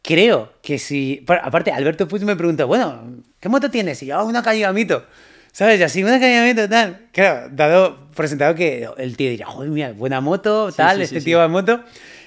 creo 0.05 0.53
que 0.61 0.77
si. 0.79 1.25
Aparte, 1.41 1.71
Alberto 1.71 2.07
Puig 2.07 2.23
me 2.23 2.35
preguntó, 2.35 2.67
bueno, 2.67 3.03
¿qué 3.39 3.49
moto 3.49 3.69
tienes? 3.71 4.01
Y 4.03 4.07
yo, 4.07 4.17
"Ah, 4.17 4.23
una 4.23 4.43
Cañamito. 4.43 5.05
¿Sabes? 5.51 5.79
Y 5.79 5.83
así, 5.83 6.03
una 6.03 6.19
Cañamito, 6.19 6.67
tal. 6.69 7.07
Claro, 7.11 7.49
dado 7.51 8.09
por 8.13 8.27
sentado 8.27 8.55
que 8.55 8.87
el 8.97 9.15
tío 9.17 9.29
dirá, 9.29 9.47
joder, 9.47 9.69
mira, 9.69 9.93
buena 9.93 10.21
moto, 10.21 10.69
Sí, 10.71 10.77
tal, 10.77 10.97
sí, 10.97 11.03
este 11.03 11.19
sí, 11.19 11.25
tío 11.25 11.37
sí. 11.37 11.39
va 11.39 11.45
en 11.45 11.51
moto. 11.51 11.83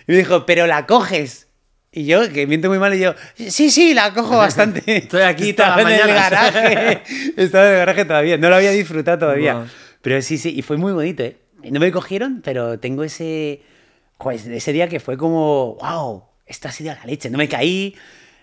Y 0.06 0.12
me 0.12 0.18
dijo, 0.18 0.44
pero 0.46 0.66
la 0.66 0.86
coges. 0.86 1.46
Y 1.92 2.04
yo, 2.06 2.30
que 2.32 2.46
miento 2.46 2.68
muy 2.68 2.78
mal, 2.78 2.94
y 2.94 3.00
yo, 3.00 3.14
sí, 3.34 3.70
sí, 3.70 3.94
la 3.94 4.12
cojo 4.12 4.36
bastante. 4.38 4.82
Estoy 4.96 5.22
aquí 5.22 5.50
Estaba 5.50 5.76
todas 5.76 5.90
las 5.90 6.00
en 6.02 6.08
el 6.08 6.14
garaje. 6.14 7.02
Estaba 7.36 7.66
en 7.66 7.72
el 7.72 7.78
garaje 7.78 8.04
todavía. 8.04 8.36
No 8.38 8.48
lo 8.50 8.56
había 8.56 8.70
disfrutado 8.72 9.18
todavía. 9.18 9.54
Guau. 9.54 9.66
Pero 10.02 10.22
sí, 10.22 10.38
sí, 10.38 10.54
y 10.56 10.62
fue 10.62 10.76
muy 10.76 10.92
bonito, 10.92 11.22
¿eh? 11.22 11.36
No 11.70 11.80
me 11.80 11.90
cogieron, 11.92 12.40
pero 12.42 12.78
tengo 12.78 13.04
ese. 13.04 13.62
Joder, 14.18 14.40
ese 14.52 14.72
día 14.72 14.88
que 14.88 15.00
fue 15.00 15.16
como, 15.16 15.76
wow, 15.80 16.24
esta 16.48 16.70
ha 16.70 16.72
sido 16.72 16.94
la 16.94 17.04
leche. 17.04 17.30
No 17.30 17.38
me 17.38 17.48
caí, 17.48 17.94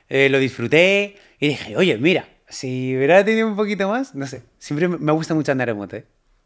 eh, 0.09 0.29
lo 0.29 0.39
disfruté 0.39 1.15
y 1.39 1.47
dije, 1.49 1.75
oye, 1.75 1.97
mira, 1.97 2.27
si 2.47 2.95
hubiera 2.95 3.23
tenido 3.25 3.47
un 3.47 3.55
poquito 3.55 3.87
más, 3.89 4.15
no 4.15 4.27
sé. 4.27 4.43
Siempre 4.59 4.87
me 4.87 5.11
gusta 5.11 5.33
mucho 5.33 5.51
andar 5.51 5.69
en 5.69 5.77
moto, 5.77 5.95
¿eh? 5.97 6.05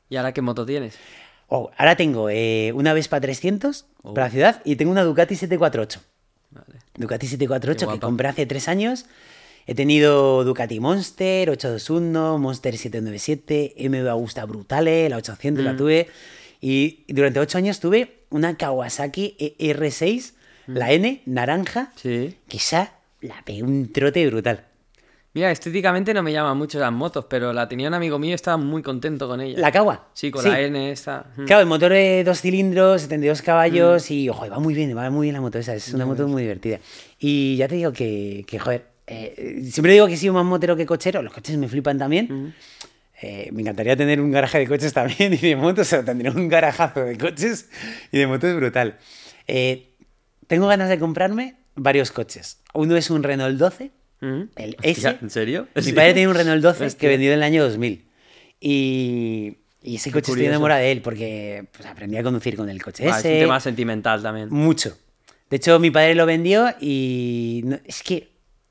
¿Y 0.09 0.15
ahora 0.15 0.33
qué 0.33 0.41
moto 0.41 0.65
tienes? 0.65 0.95
Oh, 1.47 1.71
ahora 1.77 1.95
tengo 1.95 2.29
eh, 2.29 2.71
una 2.73 2.93
Vespa 2.93 3.19
300 3.19 3.85
Oh. 4.03 4.13
para 4.13 4.27
la 4.27 4.31
ciudad 4.31 4.61
y 4.65 4.75
tengo 4.77 4.91
una 4.91 5.03
Ducati 5.03 5.35
748. 5.35 5.99
Vale. 6.51 6.79
Ducati 6.95 7.27
748 7.27 7.87
Qué 7.87 7.93
que 7.93 7.99
compré 7.99 8.27
hace 8.29 8.45
tres 8.45 8.67
años. 8.67 9.05
He 9.67 9.75
tenido 9.75 10.43
Ducati 10.45 10.79
Monster 10.79 11.49
821, 11.49 12.37
Monster 12.39 12.75
797, 12.77 13.75
MV 13.89 14.07
Augusta 14.09 14.45
Brutale, 14.45 15.09
la 15.09 15.17
800 15.17 15.63
Mm. 15.63 15.67
la 15.67 15.75
tuve. 15.75 16.07
Y 16.61 17.03
durante 17.07 17.39
ocho 17.39 17.57
años 17.57 17.79
tuve 17.79 18.23
una 18.29 18.57
Kawasaki 18.57 19.35
E- 19.37 19.55
R6, 19.75 20.33
Mm. 20.33 20.38
La 20.73 20.91
N, 20.91 21.21
naranja, 21.25 21.91
Sí. 21.95 22.37
que 22.47 22.57
esa 22.57 22.93
la 23.21 23.41
pegué 23.43 23.63
un 23.63 23.91
trote 23.91 24.25
brutal. 24.27 24.65
Mira, 25.33 25.51
estéticamente 25.51 26.11
no 26.13 26.23
me 26.23 26.31
llaman 26.31 26.57
mucho 26.57 26.79
las 26.79 26.91
motos, 26.91 27.25
pero 27.29 27.53
la 27.53 27.67
tenía 27.69 27.87
un 27.87 27.93
amigo 27.93 28.17
mío 28.17 28.31
y 28.31 28.33
estaba 28.33 28.57
muy 28.57 28.81
contento 28.81 29.27
con 29.27 29.39
ella. 29.41 29.59
¿La 29.59 29.71
Kawa? 29.71 30.07
Sí, 30.13 30.31
con 30.31 30.41
Sí. 30.41 30.49
la 30.49 30.59
N 30.59 30.91
esta. 30.91 31.27
Mm. 31.37 31.45
Claro, 31.45 31.61
el 31.61 31.67
motor 31.67 31.91
de 31.93 32.23
dos 32.23 32.41
cilindros, 32.41 33.03
72 33.03 33.41
caballos 33.43 34.09
y, 34.09 34.27
ojo, 34.27 34.49
va 34.49 34.59
muy 34.59 34.73
bien, 34.73 34.97
va 34.97 35.07
muy 35.11 35.25
bien 35.27 35.35
la 35.35 35.41
moto 35.41 35.59
esa, 35.59 35.75
es 35.75 35.93
una 35.93 36.05
moto 36.07 36.27
muy 36.27 36.41
divertida. 36.41 36.79
Y 37.19 37.57
ya 37.57 37.67
te 37.67 37.75
digo 37.75 37.93
que, 37.93 38.43
que 38.47 38.57
joder, 38.57 38.85
eh, 39.05 39.61
siempre 39.69 39.93
digo 39.93 40.07
que 40.07 40.13
he 40.13 40.17
sido 40.17 40.33
más 40.33 40.45
motero 40.45 40.75
que 40.75 40.85
cochero, 40.87 41.21
los 41.21 41.31
coches 41.31 41.57
me 41.57 41.67
flipan 41.67 41.99
también. 41.99 42.55
Eh, 43.21 43.49
me 43.51 43.61
encantaría 43.61 43.95
tener 43.97 44.21
un 44.21 44.31
garaje 44.31 44.59
de 44.59 44.67
coches 44.67 44.93
también 44.93 45.33
y 45.35 45.37
de 45.37 45.55
motos, 45.55 45.87
o 45.87 45.89
sea, 45.89 46.03
tendría 46.05 46.31
un 46.31 46.47
garajazo 46.49 47.01
de 47.01 47.17
coches 47.17 47.69
y 48.11 48.17
de 48.17 48.25
motos 48.27 48.55
brutal. 48.55 48.97
Eh, 49.45 49.88
tengo 50.49 50.67
ganas 50.67 50.89
de 50.89 50.99
comprarme 50.99 51.55
varios 51.75 52.11
coches. 52.11 52.59
Uno 52.73 52.97
es 52.97 53.09
un 53.09 53.23
Renault 53.23 53.57
12, 53.57 53.91
Mm. 54.21 54.41
el 54.57 54.75
Hostia, 54.83 55.11
S. 55.11 55.17
¿En 55.21 55.29
serio? 55.29 55.67
Mi 55.75 55.81
Sí. 55.81 55.93
padre 55.93 56.13
tiene 56.13 56.27
un 56.27 56.35
Renault 56.35 56.61
12 56.61 56.79
que 56.79 56.85
Hostia. 56.87 57.09
vendió 57.09 57.29
en 57.31 57.37
el 57.37 57.43
año 57.43 57.63
2000. 57.63 58.05
Y, 58.59 59.57
y 59.81 59.95
ese 59.95 60.09
Qué 60.09 60.13
coche 60.15 60.19
estoy 60.23 60.33
curioso. 60.33 60.49
enamorado 60.49 60.81
de 60.81 60.91
él 60.91 61.01
porque 61.01 61.65
pues, 61.71 61.87
aprendí 61.87 62.17
a 62.17 62.23
conducir 62.23 62.57
con 62.57 62.69
el 62.69 62.81
coche 62.83 63.07
es 63.07 63.17
ese. 63.17 63.33
un 63.35 63.39
tema 63.39 63.59
sentimental 63.61 64.21
también. 64.21 64.49
Mucho. 64.49 64.97
De 65.49 65.55
hecho, 65.57 65.79
mi 65.79 65.89
padre 65.91 66.15
lo 66.15 66.25
vendió 66.25 66.67
y 66.81 67.61
no- 67.63 67.79
es 67.85 68.03
que 68.03 68.29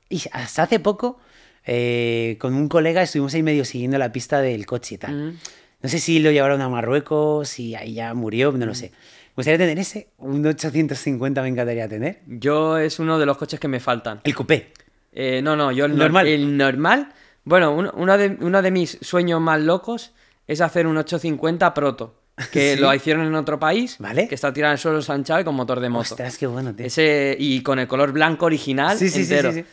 y 0.09 0.21
hasta 0.31 0.63
hace 0.63 0.79
poco 0.79 1.19
eh, 1.65 2.37
con 2.39 2.53
un 2.55 2.67
colega 2.69 3.01
estuvimos 3.03 3.33
ahí 3.33 3.43
medio 3.43 3.65
siguiendo 3.65 3.97
la 3.97 4.11
pista 4.11 4.41
del 4.41 4.65
coche 4.65 4.95
y 4.95 4.97
tal. 4.99 5.13
Mm. 5.33 5.37
No 5.81 5.89
sé 5.89 5.99
si 5.99 6.19
lo 6.19 6.31
llevaron 6.31 6.61
a 6.61 6.69
Marruecos 6.69 7.57
y 7.59 7.73
ahí 7.75 7.93
ya 7.93 8.13
murió, 8.13 8.51
no 8.51 8.65
lo 8.65 8.75
sé. 8.75 8.91
Me 9.39 9.41
gustaría 9.41 9.57
tener 9.59 9.79
ese, 9.79 10.09
un 10.17 10.45
850 10.45 11.41
me 11.41 11.47
encantaría 11.47 11.87
tener. 11.87 12.19
Yo 12.27 12.77
es 12.77 12.99
uno 12.99 13.17
de 13.17 13.25
los 13.25 13.37
coches 13.37 13.57
que 13.57 13.69
me 13.69 13.79
faltan. 13.79 14.19
El 14.25 14.35
coupé. 14.35 14.73
Eh, 15.13 15.41
no, 15.41 15.55
no, 15.55 15.71
yo 15.71 15.85
el 15.85 15.93
nor- 15.93 15.97
Normal. 15.99 16.27
El 16.27 16.57
normal. 16.57 17.13
Bueno, 17.45 17.71
uno, 17.73 17.93
uno 17.95 18.17
de, 18.17 18.37
uno 18.41 18.61
de 18.61 18.69
mis 18.71 18.97
sueños 19.01 19.39
más 19.39 19.61
locos 19.61 20.13
es 20.45 20.59
hacer 20.59 20.87
un 20.87 20.97
850 20.97 21.73
proto. 21.73 22.19
Que 22.51 22.75
¿Sí? 22.75 22.81
lo 22.81 22.93
hicieron 22.93 23.25
en 23.27 23.35
otro 23.35 23.57
país. 23.59 23.95
Vale. 23.99 24.27
Que 24.27 24.35
está 24.35 24.51
tirado 24.51 24.71
en 24.71 24.75
el 24.75 24.79
suelo 24.79 25.01
sanchado 25.01 25.39
y 25.39 25.45
con 25.45 25.55
motor 25.55 25.79
de 25.79 25.87
moto. 25.87 26.01
Ostras, 26.01 26.37
qué 26.37 26.45
bueno, 26.45 26.75
tío. 26.75 26.85
Ese, 26.85 27.33
y 27.39 27.63
con 27.63 27.79
el 27.79 27.87
color 27.87 28.11
blanco 28.11 28.45
original 28.45 28.97
Sí, 28.97 29.07
sí, 29.09 29.23
sí, 29.23 29.33
entero. 29.33 29.53
sí, 29.53 29.61
sí. 29.61 29.65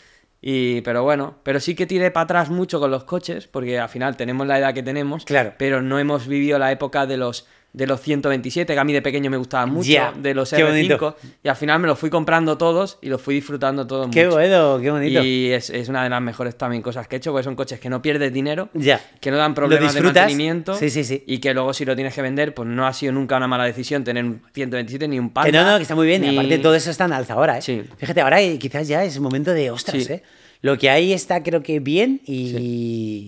Y, 0.43 0.81
pero 0.83 1.03
bueno, 1.03 1.39
pero 1.43 1.59
sí 1.59 1.75
que 1.75 1.87
tiré 1.87 2.13
para 2.13 2.23
atrás 2.23 2.51
mucho 2.51 2.79
con 2.79 2.93
los 2.93 3.03
coches, 3.03 3.49
porque 3.49 3.81
al 3.81 3.89
final 3.89 4.17
tenemos 4.17 4.47
la 4.47 4.61
edad 4.61 4.73
que 4.75 4.85
tenemos, 4.85 5.25
Claro. 5.25 5.55
pero 5.59 5.83
no 5.83 5.99
hemos 5.99 6.29
vivido 6.29 6.57
la 6.61 6.71
época 6.71 7.05
de 7.07 7.17
los 7.17 7.49
de 7.77 7.87
los 7.87 8.01
127, 8.01 8.73
que 8.73 8.81
a 8.81 8.85
mí 8.85 8.95
de 8.95 9.03
pequeño 9.03 9.31
me 9.31 9.37
gustaban 9.37 9.71
mucho, 9.71 9.91
Ya, 9.91 10.11
de 10.17 10.33
los 10.33 10.49
qué 10.49 10.65
R5, 10.65 10.67
bonito. 10.67 11.17
y 11.45 11.49
al 11.49 11.57
final 11.57 11.79
me 11.79 11.87
los 11.87 11.99
fui 11.99 12.09
comprando 12.09 12.57
todos 12.57 12.99
y 13.03 13.09
los 13.11 13.21
fui 13.21 13.35
disfrutando 13.35 13.87
todos 13.87 14.09
Qué 14.11 14.25
mucho. 14.25 14.37
bueno, 14.37 14.79
qué 14.81 14.91
bonito. 14.91 15.23
Y 15.23 15.53
es, 15.53 15.69
es 15.69 15.91
una 15.91 16.03
de 16.03 16.09
las 16.09 16.23
mejores 16.23 16.57
también 16.57 16.81
cosas 16.83 17.07
que 17.07 17.17
he 17.17 17.19
hecho, 17.19 17.33
porque 17.33 17.45
son 17.45 17.55
coches 17.55 17.79
que 17.79 17.91
no 17.91 18.01
pierdes 18.01 18.33
dinero, 18.33 18.71
Ya. 18.73 18.99
que 19.21 19.31
no 19.31 19.37
dan 19.37 19.53
problemas 19.55 19.93
de 19.93 20.01
mantenimiento, 20.01 20.75
Sí, 20.75 20.89
sí, 20.89 21.05
sí. 21.05 21.23
y 21.27 21.37
que 21.39 21.53
luego 21.53 21.75
si 21.75 21.85
lo 21.85 21.95
tienes 21.95 22.15
que 22.15 22.23
vender, 22.23 22.55
pues 22.55 22.67
no 22.67 22.87
ha 22.87 22.95
sido 22.95 23.13
nunca 23.13 23.37
una 23.37 23.47
mala 23.47 23.65
decisión 23.65 24.05
tener 24.05 24.25
un 24.25 24.41
127 24.55 25.07
ni 25.07 25.19
un 25.19 25.29
Panda. 25.29 25.51
Que 25.51 25.53
no, 25.57 25.71
no, 25.71 25.77
que 25.77 25.83
está 25.83 25.95
muy 25.95 26.07
bien. 26.07 26.25
y 26.25 26.29
aparte 26.33 26.57
todo 26.59 26.75
eso 26.75 26.91
está 26.91 27.05
en 27.05 27.13
alza 27.13 27.35
ahora, 27.35 27.59
¿eh? 27.59 27.63
Sí. 27.63 27.83
Fíjate, 27.99 28.23
ahora 28.23 28.39
quizás 28.59 28.89
ya 28.89 29.05
es 29.05 29.21
momento 29.21 29.53
de 29.53 29.71
ostras, 29.71 30.03
Sí. 30.03 30.13
¿eh? 30.15 30.23
Lo 30.63 30.79
que 30.79 30.89
hay 30.89 31.13
está 31.13 31.43
creo 31.43 31.63
que 31.63 31.79
bien 31.81 32.23
y, 32.25 32.57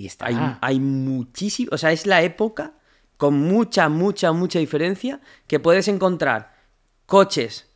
y 0.01 0.07
está... 0.07 0.24
Hay, 0.26 0.36
hay 0.62 0.80
muchísimo, 0.80 1.68
o 1.72 1.76
sea, 1.76 1.92
es 1.92 2.07
la 2.07 2.22
época 2.22 2.72
con 3.19 3.35
mucha, 3.35 3.91
mucha, 3.91 4.33
mucha 4.33 4.59
diferencia 4.59 5.21
que 5.47 5.61
puedes 5.61 5.87
encontrar 5.89 6.55
coches 7.05 7.69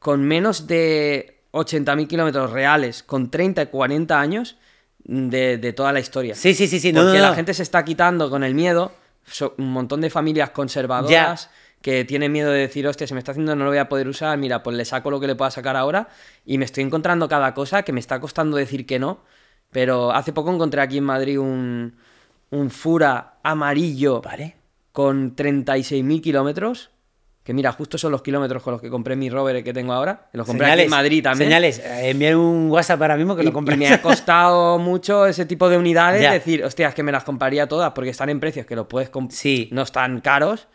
con 0.00 0.24
menos 0.24 0.66
de 0.66 1.42
80.000 1.52 2.08
kilómetros 2.08 2.50
reales, 2.52 3.02
con 3.04 3.30
30 3.30 3.62
y 3.62 3.66
40 3.66 4.20
años 4.20 4.56
de, 5.04 5.58
de 5.58 5.72
toda 5.72 5.92
la 5.92 6.00
historia. 6.00 6.34
Sí, 6.34 6.54
sí, 6.54 6.66
sí, 6.66 6.80
sí. 6.80 6.92
Porque 6.92 7.06
no, 7.06 7.14
no. 7.14 7.22
la 7.30 7.34
gente 7.34 7.54
se 7.54 7.62
está 7.62 7.84
quitando 7.84 8.28
con 8.30 8.42
el 8.44 8.54
miedo, 8.54 8.92
so- 9.26 9.54
un 9.58 9.72
montón 9.72 10.00
de 10.00 10.10
familias 10.10 10.50
conservadoras 10.50 11.50
que 11.82 12.04
tienen 12.04 12.32
miedo 12.32 12.50
de 12.50 12.58
decir, 12.60 12.86
hostia, 12.88 13.06
se 13.06 13.14
me 13.14 13.18
está 13.20 13.30
haciendo, 13.32 13.54
no 13.54 13.64
lo 13.64 13.70
voy 13.70 13.78
a 13.78 13.88
poder 13.88 14.08
usar, 14.08 14.36
mira, 14.38 14.62
pues 14.64 14.76
le 14.76 14.84
saco 14.84 15.10
lo 15.10 15.20
que 15.20 15.26
le 15.28 15.36
pueda 15.36 15.50
sacar 15.50 15.76
ahora 15.76 16.08
y 16.44 16.58
me 16.58 16.64
estoy 16.64 16.82
encontrando 16.82 17.28
cada 17.28 17.54
cosa 17.54 17.82
que 17.84 17.92
me 17.92 18.00
está 18.00 18.20
costando 18.20 18.56
decir 18.56 18.84
que 18.84 18.98
no, 18.98 19.20
pero 19.70 20.10
hace 20.12 20.32
poco 20.32 20.52
encontré 20.52 20.80
aquí 20.80 20.98
en 20.98 21.04
Madrid 21.04 21.38
un, 21.38 21.96
un 22.50 22.70
Fura 22.70 23.34
amarillo 23.42 24.20
Vale. 24.22 24.56
Con 24.98 25.36
36.000 25.36 26.20
kilómetros, 26.20 26.90
que 27.44 27.54
mira, 27.54 27.70
justo 27.70 27.98
son 27.98 28.10
los 28.10 28.20
kilómetros 28.20 28.64
con 28.64 28.72
los 28.72 28.80
que 28.80 28.90
compré 28.90 29.14
mi 29.14 29.30
rover 29.30 29.62
que 29.62 29.72
tengo 29.72 29.92
ahora. 29.92 30.28
Los 30.32 30.44
compré 30.44 30.68
aquí 30.72 30.82
en 30.82 30.90
Madrid 30.90 31.22
también. 31.22 31.48
Señales, 31.50 31.78
eh, 31.78 32.10
enviar 32.10 32.34
un 32.34 32.68
WhatsApp 32.68 33.00
ahora 33.02 33.16
mismo 33.16 33.36
que 33.36 33.42
Y- 33.42 33.44
lo 33.44 33.50
y 33.50 33.54
compré. 33.54 33.76
me 33.76 33.86
ha 33.88 34.02
costado 34.02 34.76
mucho 34.80 35.24
ese 35.26 35.46
tipo 35.46 35.68
de 35.68 35.78
unidades. 35.78 36.20
Ya. 36.20 36.32
Decir, 36.32 36.64
hostia, 36.64 36.88
es 36.88 36.96
que 36.96 37.04
me 37.04 37.12
las 37.12 37.22
compraría 37.22 37.68
todas 37.68 37.92
porque 37.92 38.10
están 38.10 38.28
en 38.28 38.40
precios 38.40 38.66
que 38.66 38.74
los 38.74 38.88
puedes 38.88 39.08
comprar. 39.08 39.36
Sí. 39.38 39.68
No 39.70 39.82
están 39.82 40.20
caros. 40.20 40.66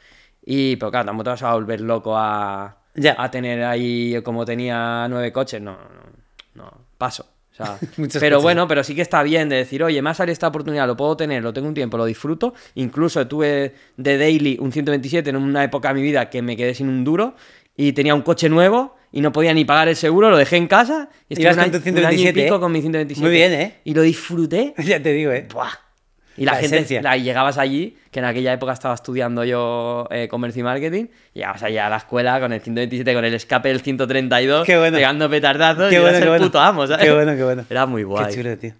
Y, 0.45 0.77
pero 0.77 0.89
claro, 0.89 1.07
tampoco 1.07 1.25
te 1.25 1.29
vas 1.31 1.43
a 1.43 1.53
volver 1.53 1.81
loco 1.81 2.17
a, 2.17 2.77
Ya. 2.95 3.17
a 3.19 3.29
tener 3.29 3.61
ahí, 3.65 4.21
como 4.23 4.45
tenía 4.45 5.05
nueve 5.09 5.33
coches. 5.33 5.61
No, 5.61 5.73
no, 5.73 6.63
no, 6.63 6.71
paso. 6.97 7.25
O 7.53 7.55
sea, 7.55 7.77
pero 8.19 8.41
bueno, 8.41 8.67
pero 8.67 8.83
sí 8.83 8.95
que 8.95 9.01
está 9.01 9.21
bien 9.21 9.47
de 9.47 9.57
decir, 9.57 9.83
oye, 9.83 10.01
me 10.01 10.09
ha 10.09 10.13
salido 10.13 10.33
esta 10.33 10.47
oportunidad, 10.47 10.87
lo 10.87 10.97
puedo 10.97 11.15
tener, 11.15 11.43
lo 11.43 11.53
tengo 11.53 11.67
un 11.67 11.73
tiempo, 11.73 11.97
lo 11.97 12.05
disfruto. 12.05 12.53
Incluso 12.75 13.27
tuve 13.27 13.75
de 13.95 14.17
daily 14.17 14.57
un 14.59 14.71
127 14.71 15.29
en 15.29 15.35
una 15.35 15.63
época 15.63 15.89
de 15.89 15.93
mi 15.93 16.01
vida 16.01 16.29
que 16.29 16.41
me 16.41 16.57
quedé 16.57 16.73
sin 16.73 16.89
un 16.89 17.03
duro 17.03 17.35
y 17.77 17.93
tenía 17.93 18.15
un 18.15 18.23
coche 18.23 18.49
nuevo 18.49 18.95
y 19.11 19.21
no 19.21 19.31
podía 19.31 19.53
ni 19.53 19.65
pagar 19.65 19.87
el 19.87 19.95
seguro, 19.95 20.31
lo 20.31 20.37
dejé 20.37 20.57
en 20.57 20.67
casa 20.67 21.09
y 21.29 21.33
estuve 21.33 21.53
un 21.53 21.59
año, 21.59 21.79
un 21.85 22.05
año 22.05 22.11
y 22.11 22.23
127, 22.23 22.43
pico 22.43 22.55
¿eh? 22.55 22.59
con 22.59 22.71
mi 22.71 22.81
127. 22.81 23.27
Muy 23.27 23.35
bien, 23.35 23.53
¿eh? 23.53 23.75
Y 23.83 23.93
lo 23.93 24.01
disfruté. 24.01 24.73
ya 24.83 25.01
te 25.01 25.13
digo, 25.13 25.31
¿eh? 25.31 25.47
¡buah! 25.53 25.69
Y 26.35 26.45
la, 26.45 26.53
La 26.53 26.57
gente, 26.59 26.75
esencia. 26.77 27.01
la- 27.01 27.15
y 27.17 27.23
llegabas 27.23 27.57
allí, 27.57 27.95
que 28.11 28.19
en 28.19 28.25
aquella 28.25 28.53
época 28.53 28.73
estaba 28.73 28.95
estudiando 28.95 29.43
yo 29.43 30.07
eh, 30.11 30.27
comercio 30.27 30.61
y 30.61 30.63
marketing, 30.63 31.05
y 31.33 31.39
llegabas 31.39 31.61
allá 31.63 31.87
a 31.87 31.89
la 31.89 31.97
escuela 31.97 32.39
con 32.39 32.51
el 32.53 32.61
127, 32.61 33.13
con 33.13 33.23
el 33.25 33.33
escape 33.35 33.69
del 33.69 33.81
132, 33.81 34.65
Qué 34.65 34.77
bueno. 34.77 34.97
pegando 34.97 35.29
petardazos 35.29 35.89
Qué 35.89 35.97
y 35.97 35.99
bueno, 35.99 36.19
qué 36.19 36.27
bueno. 36.27 36.45
puto 36.45 36.59
amo, 36.59 36.87
¿sabes? 36.87 37.05
Qué 37.05 37.13
bueno, 37.13 37.35
qué 37.35 37.43
bueno. 37.43 37.65
Era 37.69 37.85
muy 37.85 38.03
guay. 38.03 38.27
Qué 38.27 38.33
chulo, 38.41 38.57
tío. 38.57 38.73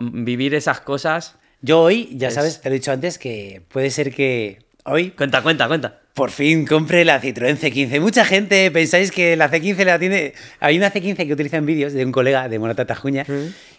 Vivir 0.00 0.54
esas 0.54 0.80
cosas... 0.80 1.36
Yo 1.60 1.80
hoy, 1.80 2.10
ya 2.12 2.28
Es- 2.28 2.34
sabes, 2.34 2.60
te 2.60 2.68
lo 2.68 2.74
he 2.74 2.78
dicho 2.78 2.92
antes, 2.92 3.18
que 3.18 3.62
puede 3.68 3.90
ser 3.90 4.12
que 4.14 4.58
hoy 4.84 5.10
Cuenta, 5.12 5.40
cuenta, 5.42 5.66
cuenta. 5.66 6.00
por 6.12 6.30
fin 6.30 6.66
compre 6.66 7.04
la 7.06 7.20
Citroën 7.22 7.56
C15. 7.56 8.00
Mucha 8.00 8.24
gente 8.26 8.70
pensáis 8.70 9.10
que 9.10 9.34
la 9.36 9.50
C15 9.50 9.82
la 9.84 9.98
tiene. 9.98 10.34
Hay 10.60 10.76
una 10.76 10.92
C15 10.92 11.26
que 11.26 11.32
utiliza 11.32 11.56
en 11.56 11.64
vídeos 11.64 11.94
de 11.94 12.04
un 12.04 12.12
colega 12.12 12.48
de 12.50 12.58
Morata 12.58 12.84
Tajuña. 12.86 13.24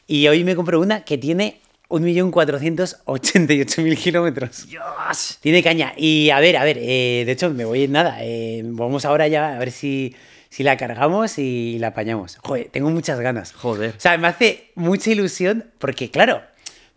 Y 0.07 0.27
hoy 0.27 0.43
me 0.43 0.55
compré 0.55 0.77
una 0.77 1.01
que 1.05 1.19
tiene 1.19 1.59
1.488.000 1.89 3.97
kilómetros. 3.97 4.67
¡Dios! 4.67 5.37
Tiene 5.41 5.63
caña. 5.63 5.93
Y 5.97 6.29
a 6.29 6.39
ver, 6.39 6.57
a 6.57 6.63
ver, 6.63 6.77
eh, 6.79 7.23
de 7.25 7.31
hecho 7.31 7.49
me 7.49 7.65
voy 7.65 7.83
en 7.83 7.91
nada. 7.91 8.17
eh, 8.21 8.61
vamos 8.65 9.05
ahora 9.05 9.27
ya 9.27 9.55
a 9.55 9.59
ver 9.59 9.71
si, 9.71 10.15
si 10.49 10.63
la 10.63 10.77
cargamos 10.77 11.37
y 11.37 11.77
la 11.79 11.87
apañamos. 11.87 12.37
Joder, 12.43 12.69
tengo 12.71 12.89
muchas 12.89 13.19
ganas. 13.19 13.53
Joder. 13.53 13.93
O 13.97 13.99
sea, 13.99 14.17
me 14.17 14.27
hace 14.27 14.71
mucha 14.75 15.11
ilusión 15.11 15.71
porque, 15.77 16.09
claro, 16.11 16.41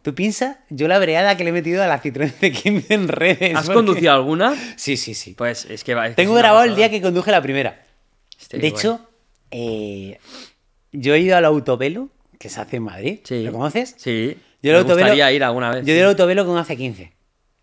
tú 0.02 0.14
piensas, 0.14 0.56
yo 0.70 0.88
la 0.88 0.98
breada 0.98 1.36
que 1.36 1.44
le 1.44 1.50
he 1.50 1.52
metido 1.52 1.82
a 1.82 1.86
la 1.86 2.00
Citroën 2.00 2.32
C15 2.32 2.84
en 2.88 3.08
redes. 3.08 3.54
¿Has 3.54 3.66
porque- 3.66 3.74
conducido 3.76 4.12
alguna? 4.12 4.54
Sí, 4.76 4.96
sí, 4.96 5.14
sí. 5.14 5.34
Pues 5.36 5.66
es 5.66 5.84
que 5.84 5.94
va. 5.94 6.08
es 6.08 6.16
Tengo 6.16 6.34
grabado 6.34 6.64
el 6.64 6.74
día 6.76 6.90
que 6.90 7.02
conduje 7.02 7.30
la 7.30 7.42
primera. 7.42 7.84
Este, 8.40 8.58
De 8.58 8.66
hecho, 8.68 9.00
eh, 9.50 10.18
yo 10.92 11.14
he 11.14 11.20
ido 11.20 11.36
al 11.36 11.44
autovelo, 11.44 12.08
que 12.38 12.48
se 12.48 12.60
hace 12.60 12.76
en 12.76 12.84
Madrid. 12.84 13.18
Sí. 13.24 13.42
¿Lo 13.42 13.52
conoces? 13.52 13.94
Sí. 13.98 14.36
Yo 14.62 14.72
me 14.72 14.78
el 14.78 14.84
autovelo- 14.84 14.96
gustaría 15.00 15.32
ir 15.32 15.44
alguna 15.44 15.70
vez. 15.70 15.84
Yo 15.86 15.94
di 15.94 16.00
el 16.00 16.06
autovelo 16.06 16.44
con 16.46 16.56
hace 16.58 16.76
15. 16.76 17.12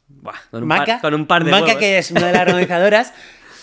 Buah, 0.07 0.33
con, 0.51 0.61
un 0.63 0.67
Maca, 0.67 0.85
par, 0.85 1.01
con 1.01 1.13
un 1.13 1.25
par 1.25 1.43
de 1.43 1.51
Maca, 1.51 1.65
huevos. 1.65 1.79
que 1.79 1.97
es 1.97 2.11
una 2.11 2.27
de 2.27 2.33
las 2.33 2.41
organizadoras, 2.47 3.13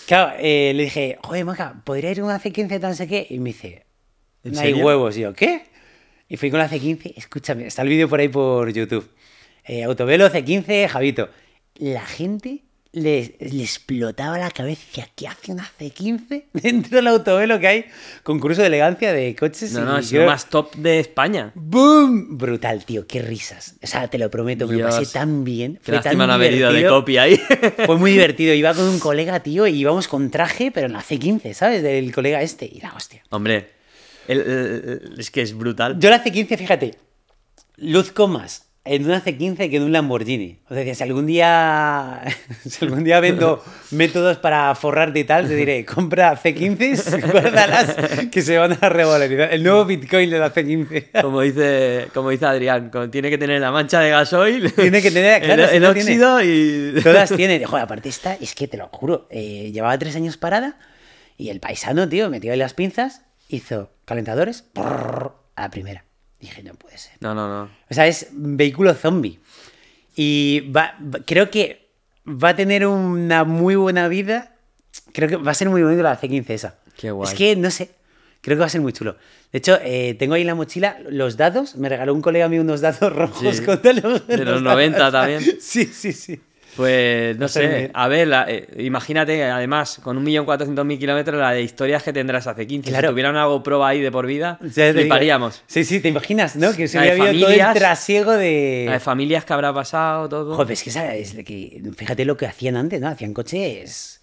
claro, 0.07 0.33
eh, 0.39 0.73
le 0.75 0.85
dije, 0.85 1.19
joder, 1.23 1.45
Maca, 1.45 1.81
¿podría 1.85 2.11
ir 2.11 2.23
una 2.23 2.41
C15 2.41 2.81
tan 2.81 2.97
sé 2.97 3.07
qué? 3.07 3.27
Y 3.31 3.39
me 3.39 3.51
dice, 3.51 3.87
¿En 4.45 4.53
no 4.53 4.61
hay 4.61 4.73
huevos. 4.75 5.17
Y 5.17 5.21
yo, 5.21 5.33
¿qué? 5.35 5.65
Y 6.29 6.37
fui 6.37 6.51
con 6.51 6.59
la 6.59 6.69
C15, 6.69 7.13
escúchame, 7.17 7.67
está 7.67 7.83
el 7.83 7.89
vídeo 7.89 8.09
por 8.09 8.19
ahí 8.21 8.29
por 8.29 8.73
YouTube. 8.73 9.09
Eh, 9.65 9.85
Autovelo 9.85 10.29
C15, 10.31 10.89
Javito. 10.89 11.29
La 11.77 12.05
gente 12.05 12.63
le, 12.95 13.37
le 13.41 13.63
explotaba 13.63 14.37
la 14.37 14.51
cabeza 14.51 14.83
y 14.83 14.87
decía, 14.87 15.09
¿qué 15.17 15.27
hace 15.29 15.51
una 15.53 15.67
C15 15.81 16.45
dentro 16.53 16.97
del 16.97 17.07
autovelo 17.07 17.59
que 17.59 17.67
hay? 17.67 17.85
Concurso 18.23 18.61
de 18.61 18.67
elegancia 18.67 19.13
de 19.15 19.35
coches. 19.35 19.73
No, 19.73 19.85
no, 19.85 19.99
es 19.99 20.11
yo- 20.11 20.21
lo 20.21 20.27
más 20.27 20.49
top 20.51 20.75
de 20.77 21.01
España. 21.01 21.53
¡Boom! 21.55 22.37
Brutal, 22.37 22.85
tío, 22.85 23.07
qué 23.07 23.23
risas. 23.23 23.77
O 23.83 23.87
sea, 23.87 24.09
te 24.09 24.19
lo 24.19 24.31
prometo, 24.31 24.67
me 24.67 24.77
lo 24.77 24.85
pasé 24.89 25.07
tan 25.13 25.43
bien. 25.45 25.77
Qué 25.77 25.81
fue 25.85 25.95
lástima 25.95 26.27
tan 26.27 26.39
de 26.41 26.49
divertido. 26.51 26.91
copy 27.01 27.17
ahí. 27.19 27.37
Fue 27.87 27.97
muy 27.97 28.13
divertido. 28.13 28.53
Iba 28.55 28.75
con 28.75 28.85
un 28.85 28.99
colega, 28.99 29.41
tío, 29.41 29.67
y 29.67 29.79
íbamos 29.79 30.07
con 30.09 30.31
traje, 30.31 30.71
pero 30.71 30.87
en 30.87 30.93
la 30.93 31.03
C15, 31.03 31.55
¿sabes? 31.55 31.83
Del 31.83 32.13
colega 32.15 32.43
este. 32.43 32.67
Y 32.67 32.81
la 32.81 32.93
hostia. 32.95 33.23
Hombre, 33.31 33.71
el- 34.29 34.41
el- 34.41 35.01
el- 35.13 35.15
es 35.21 35.31
que 35.31 35.41
es 35.43 35.57
brutal. 35.57 35.99
Yo 35.99 36.11
la 36.11 36.23
C15, 36.23 36.59
fíjate, 36.59 36.95
luzco 37.77 38.29
más 38.29 38.67
en 38.85 39.05
una 39.05 39.23
C15 39.23 39.71
que 39.71 39.77
en 39.77 39.85
un 39.85 39.93
Lamborghini. 39.93 40.59
O 40.69 40.75
sea, 40.75 40.95
si 40.95 41.03
algún 41.05 41.25
día, 41.27 42.21
si 42.69 42.85
algún 42.85 43.05
día 43.05 43.21
vendo 43.21 43.63
métodos 43.93 44.39
para 44.39 44.75
forrarte 44.75 45.21
y 45.21 45.25
tal, 45.25 45.47
te 45.47 45.55
diré, 45.55 45.85
compra 45.85 46.37
C15, 46.37 47.31
guárdalas, 47.31 47.95
que 48.33 48.43
se 48.43 48.59
van 48.59 48.77
a 48.81 48.89
revalorizar. 48.89 49.53
El 49.53 49.63
nuevo 49.63 49.85
Bitcoin 49.85 50.29
de 50.31 50.39
la 50.39 50.53
C15. 50.53 51.23
Como 51.23 51.43
dice, 51.43 52.09
como 52.13 52.31
dice 52.31 52.47
Adrián, 52.47 52.91
tiene 53.11 53.31
que 53.31 53.39
tener 53.39 53.61
la 53.61 53.71
mancha 53.71 54.01
de 54.01 54.11
gasoil, 54.11 54.73
Tiene 54.73 55.01
que 55.01 55.11
tener, 55.13 55.43
claro, 55.45 55.63
el, 55.65 55.69
si 55.71 55.77
el 55.77 55.83
no 55.83 55.95
tiene- 55.95 56.11
óxido 56.11 56.43
y... 56.43 57.01
Todas 57.03 57.31
tienen. 57.37 57.63
Joder, 57.65 57.85
aparte 57.85 58.09
esta, 58.09 58.35
es 58.35 58.55
que 58.55 58.67
te 58.67 58.77
lo 58.77 58.89
juro, 58.89 59.29
eh, 59.31 59.71
llevaba 59.73 59.97
tres 59.99 60.17
años 60.17 60.37
parada 60.37 60.79
y 61.39 61.51
el 61.51 61.61
paisano, 61.61 62.09
tío, 62.09 62.29
metió 62.31 62.53
ahí 62.53 62.59
las 62.59 62.75
pinzas, 62.75 63.23
hizo 63.49 63.91
calentadores 64.05 64.63
prrr, 64.63 65.33
a 65.55 65.63
la 65.63 65.71
primera. 65.71 66.05
Dije, 66.43 66.63
no 66.63 66.75
puede 66.75 66.99
ser. 66.99 67.13
No, 67.21 67.35
no, 67.35 67.49
no. 67.49 67.71
O 67.89 67.95
sea, 67.95 68.07
es 68.07 68.29
vehículo 68.33 68.93
zombie. 68.95 69.39
Y 70.17 70.69
va, 70.77 70.95
creo 71.25 71.51
que 71.51 71.89
va 72.27 72.51
a 72.51 72.57
tener 72.57 72.85
una 72.87 73.45
muy 73.45 73.77
buena 73.77 74.09
vida. 74.09 74.57
Creo 75.13 75.29
que 75.29 75.37
va 75.37 75.53
a 75.53 75.55
ser 75.55 75.71
muy 75.71 75.83
bonito 75.83 76.03
la 76.03 76.21
C15 76.21 76.51
esa. 76.51 76.79
Qué 76.99 77.11
guay. 77.13 77.31
Es 77.31 77.39
que, 77.39 77.57
no 77.57 77.71
sé, 77.71 77.93
creo 78.41 78.57
que 78.57 78.61
va 78.61 78.67
a 78.67 78.71
ser 78.71 78.81
muy 78.81 78.93
chulo. 78.93 79.17
De 79.53 79.59
hecho, 79.59 79.79
eh, 79.83 80.15
tengo 80.19 80.35
ahí 80.35 80.41
en 80.43 80.49
la 80.49 80.55
mochila 80.55 80.99
los 81.09 81.37
dados. 81.37 81.77
Me 81.77 81.89
regaló 81.89 82.13
un 82.13 82.21
colega 82.23 82.49
mío 82.49 82.61
unos 82.61 82.81
dados 82.81 83.13
rojos 83.17 83.57
Sí. 83.59 83.65
con 83.65 83.81
de 83.81 83.95
los, 83.95 84.27
De 84.27 84.45
los 84.45 84.61
90 84.63 85.13
también. 85.13 85.41
Sí, 85.61 85.87
sí, 85.87 86.13
sí. 86.13 86.41
Pues 86.77 87.37
no 87.39 87.49
sé, 87.49 87.91
a 87.93 88.09
ver, 88.09 88.29
la- 88.29 88.47
eh, 88.49 88.67
imagínate, 88.79 89.45
además, 89.45 90.01
con 90.03 90.25
1.400.000 90.25 90.99
kilómetros, 90.99 91.39
la 91.39 91.51
de 91.53 91.61
historias 91.63 92.03
que 92.03 92.13
tendrás 92.13 92.47
hace 92.47 92.67
15. 92.67 92.89
Claro. 92.89 93.09
Si 93.09 93.13
tuvieran 93.13 93.33
una 93.33 93.45
GoPro 93.45 93.85
ahí 93.85 94.01
de 94.01 94.11
por 94.11 94.27
vida, 94.27 94.59
fliparíamos. 95.03 95.63
Sí, 95.67 95.85
sí, 95.85 96.01
te 96.01 96.09
imaginas, 96.09 96.57
¿no? 96.57 96.73
Que 96.75 96.89
se 96.89 96.99
hubiera 96.99 97.15
habido 97.31 97.41
todo 97.47 97.53
el 97.53 97.79
trasiego 97.79 98.33
de. 98.33 98.85
La 98.87 98.93
de 98.95 99.01
familias 99.01 99.45
que 99.45 99.53
habrá 99.53 99.73
pasado, 99.75 100.29
todo. 100.31 100.57
Joder, 100.57 100.73
es 100.73 100.83
que, 100.83 100.91
¿sabes? 100.91 101.35
que 101.45 101.83
fíjate 101.97 102.25
lo 102.25 102.37
que 102.39 102.47
hacían 102.47 102.77
antes, 102.77 103.01
¿no? 103.01 103.09
Hacían 103.09 103.35
coches. 103.35 104.21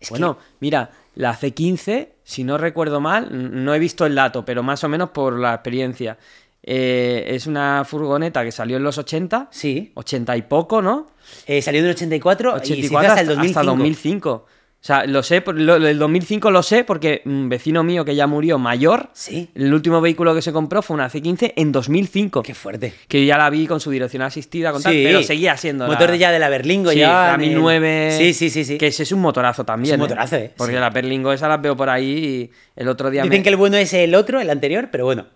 Es 0.00 0.08
que- 0.08 0.12
Bueno, 0.14 0.38
mira, 0.60 0.90
la 1.14 1.36
C15, 1.38 2.08
si 2.24 2.42
no 2.42 2.56
recuerdo 2.58 3.00
mal, 3.00 3.28
no 3.64 3.74
he 3.74 3.78
visto 3.78 4.06
el 4.06 4.14
dato, 4.14 4.44
pero 4.44 4.62
más 4.62 4.82
o 4.82 4.88
menos 4.88 5.10
por 5.10 5.38
la 5.38 5.54
experiencia. 5.54 6.16
Eh, 6.62 7.24
es 7.28 7.46
una 7.46 7.84
furgoneta 7.84 8.44
que 8.44 8.52
salió 8.52 8.76
en 8.76 8.82
los 8.84 8.98
80, 8.98 9.48
Sí. 9.50 9.92
80 9.94 10.36
y 10.36 10.42
poco, 10.42 10.80
¿no? 10.82 11.08
Eh, 11.46 11.60
salió 11.62 11.80
en 11.80 11.86
el 11.86 11.92
84, 11.92 12.50
y 12.50 12.60
84 12.60 13.08
hasta 13.10 13.20
el 13.22 13.26
2005. 13.28 13.58
hasta 13.60 13.70
2005. 13.70 14.30
O 14.30 14.84
sea, 14.84 15.06
lo 15.06 15.22
sé, 15.22 15.44
lo, 15.46 15.76
el 15.76 15.96
2005 15.96 16.50
lo 16.50 16.60
sé 16.64 16.82
porque 16.82 17.22
un 17.24 17.48
vecino 17.48 17.84
mío 17.84 18.04
que 18.04 18.16
ya 18.16 18.26
murió 18.26 18.58
mayor, 18.58 19.10
Sí. 19.12 19.48
el 19.54 19.72
último 19.72 20.00
vehículo 20.00 20.34
que 20.34 20.42
se 20.42 20.52
compró 20.52 20.82
fue 20.82 20.94
una 20.94 21.08
C15 21.08 21.52
en 21.54 21.70
2005. 21.70 22.42
Qué 22.42 22.52
fuerte. 22.52 22.92
Que 23.06 23.24
ya 23.24 23.38
la 23.38 23.48
vi 23.48 23.68
con 23.68 23.78
su 23.78 23.92
dirección 23.92 24.22
asistida, 24.22 24.72
con 24.72 24.82
tal, 24.82 24.92
Sí. 24.92 25.02
pero 25.04 25.22
seguía 25.22 25.56
siendo. 25.56 25.86
Motor 25.86 26.06
la- 26.08 26.12
de 26.12 26.18
ya 26.18 26.32
de 26.32 26.38
la 26.40 26.48
Berlingo, 26.48 26.90
Sí, 26.90 26.98
ya. 26.98 27.28
la 27.28 27.34
en 27.34 27.40
el- 27.42 27.48
1009. 27.50 28.16
Sí, 28.18 28.34
sí, 28.34 28.50
sí. 28.50 28.64
sí. 28.64 28.76
Que 28.76 28.88
ese 28.88 29.04
es 29.04 29.12
un 29.12 29.20
motorazo 29.20 29.64
también. 29.64 29.94
Es 29.94 29.98
un 29.98 30.00
motorazo, 30.00 30.34
¿eh? 30.36 30.50
Porque 30.56 30.74
la 30.74 30.90
Berlingo 30.90 31.32
esa 31.32 31.46
las 31.46 31.62
veo 31.62 31.76
por 31.76 31.88
ahí 31.88 32.04
y 32.10 32.50
el 32.74 32.88
otro 32.88 33.08
día 33.08 33.22
Dicen 33.22 33.38
me- 33.38 33.42
que 33.44 33.50
el 33.50 33.56
bueno 33.56 33.76
es 33.76 33.94
el 33.94 34.12
otro, 34.16 34.40
el 34.40 34.50
anterior, 34.50 34.88
pero 34.90 35.04
bueno. 35.04 35.26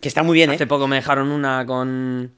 Que 0.00 0.08
está 0.08 0.22
muy 0.22 0.34
bien, 0.34 0.50
¿eh? 0.50 0.54
hace 0.54 0.66
poco 0.66 0.86
me 0.88 0.96
dejaron 0.96 1.30
una 1.30 1.64
con, 1.66 2.32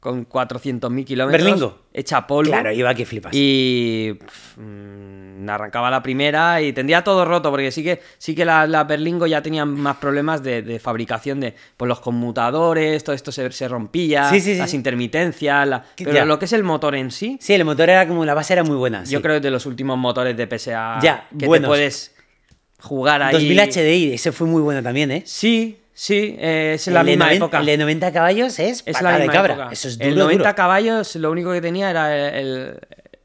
con 0.00 0.24
400.000 0.28 1.04
kilómetros. 1.04 1.44
Berlingo. 1.44 1.78
Hecha 1.92 2.26
polvo. 2.26 2.50
Claro, 2.52 2.70
iba 2.72 2.94
que 2.94 3.04
flipas. 3.04 3.34
Y 3.34 4.16
mm, 4.56 5.48
arrancaba 5.48 5.90
la 5.90 6.02
primera 6.02 6.60
y 6.62 6.72
tendría 6.72 7.02
todo 7.02 7.24
roto, 7.24 7.50
porque 7.50 7.70
sí 7.72 7.82
que, 7.82 8.00
sí 8.18 8.34
que 8.34 8.44
la, 8.44 8.66
la 8.66 8.84
Berlingo 8.84 9.26
ya 9.26 9.42
tenía 9.42 9.64
más 9.64 9.96
problemas 9.96 10.42
de, 10.42 10.62
de 10.62 10.78
fabricación 10.78 11.40
de 11.40 11.54
pues, 11.76 11.88
los 11.88 12.00
conmutadores, 12.00 13.02
todo 13.02 13.14
esto 13.16 13.32
se, 13.32 13.50
se 13.50 13.66
rompía, 13.68 14.28
Sí, 14.30 14.40
sí, 14.40 14.52
sí. 14.52 14.58
las 14.58 14.74
intermitencias, 14.74 15.66
la- 15.66 15.84
pero 15.96 16.12
ya. 16.12 16.24
lo 16.24 16.38
que 16.38 16.44
es 16.44 16.52
el 16.52 16.62
motor 16.64 16.94
en 16.94 17.10
sí, 17.10 17.38
Sí, 17.40 17.54
el 17.54 17.64
motor 17.64 17.88
era 17.90 18.06
como 18.06 18.24
la 18.24 18.34
base 18.34 18.52
era 18.52 18.62
muy 18.64 18.76
buena. 18.76 19.04
yo 19.04 19.22
creo 19.22 19.36
que 19.36 19.40
de 19.40 19.50
los 19.50 19.66
últimos 19.66 19.96
motores 19.98 20.36
de 20.36 20.46
PSA 20.46 20.98
Ya, 21.02 21.26
que 21.36 21.46
buenos. 21.46 21.66
te 21.66 21.68
puedes 21.68 22.14
jugar 22.80 23.22
ahí. 23.22 23.32
2000 23.32 23.58
HDI, 23.60 24.12
ese 24.14 24.32
fue 24.32 24.46
muy 24.46 24.62
bueno 24.62 24.82
también, 24.82 25.10
¿eh? 25.10 25.22
Sí, 25.26 25.78
sí, 26.00 26.36
eh, 26.38 26.72
es 26.76 26.86
la 26.86 27.00
el, 27.00 27.06
de 27.06 27.12
misma 27.12 27.24
90, 27.26 27.44
época. 27.44 27.58
el 27.60 27.66
de 27.66 27.78
90 27.78 28.12
caballos 28.12 28.58
es, 28.58 28.82
Es 28.86 29.02
la 29.02 29.12
de 29.12 29.18
misma 29.18 29.32
cabra. 29.32 29.54
época. 29.54 29.68
Eso 29.72 29.88
es 29.88 29.98
duro, 29.98 30.08
el 30.10 30.16
90 30.18 30.42
duro. 30.44 30.54
caballos, 30.56 31.16
lo 31.16 31.30
único 31.30 31.52
que 31.52 31.60
tenía 31.60 31.90
era 31.90 32.38
el, 32.38 32.78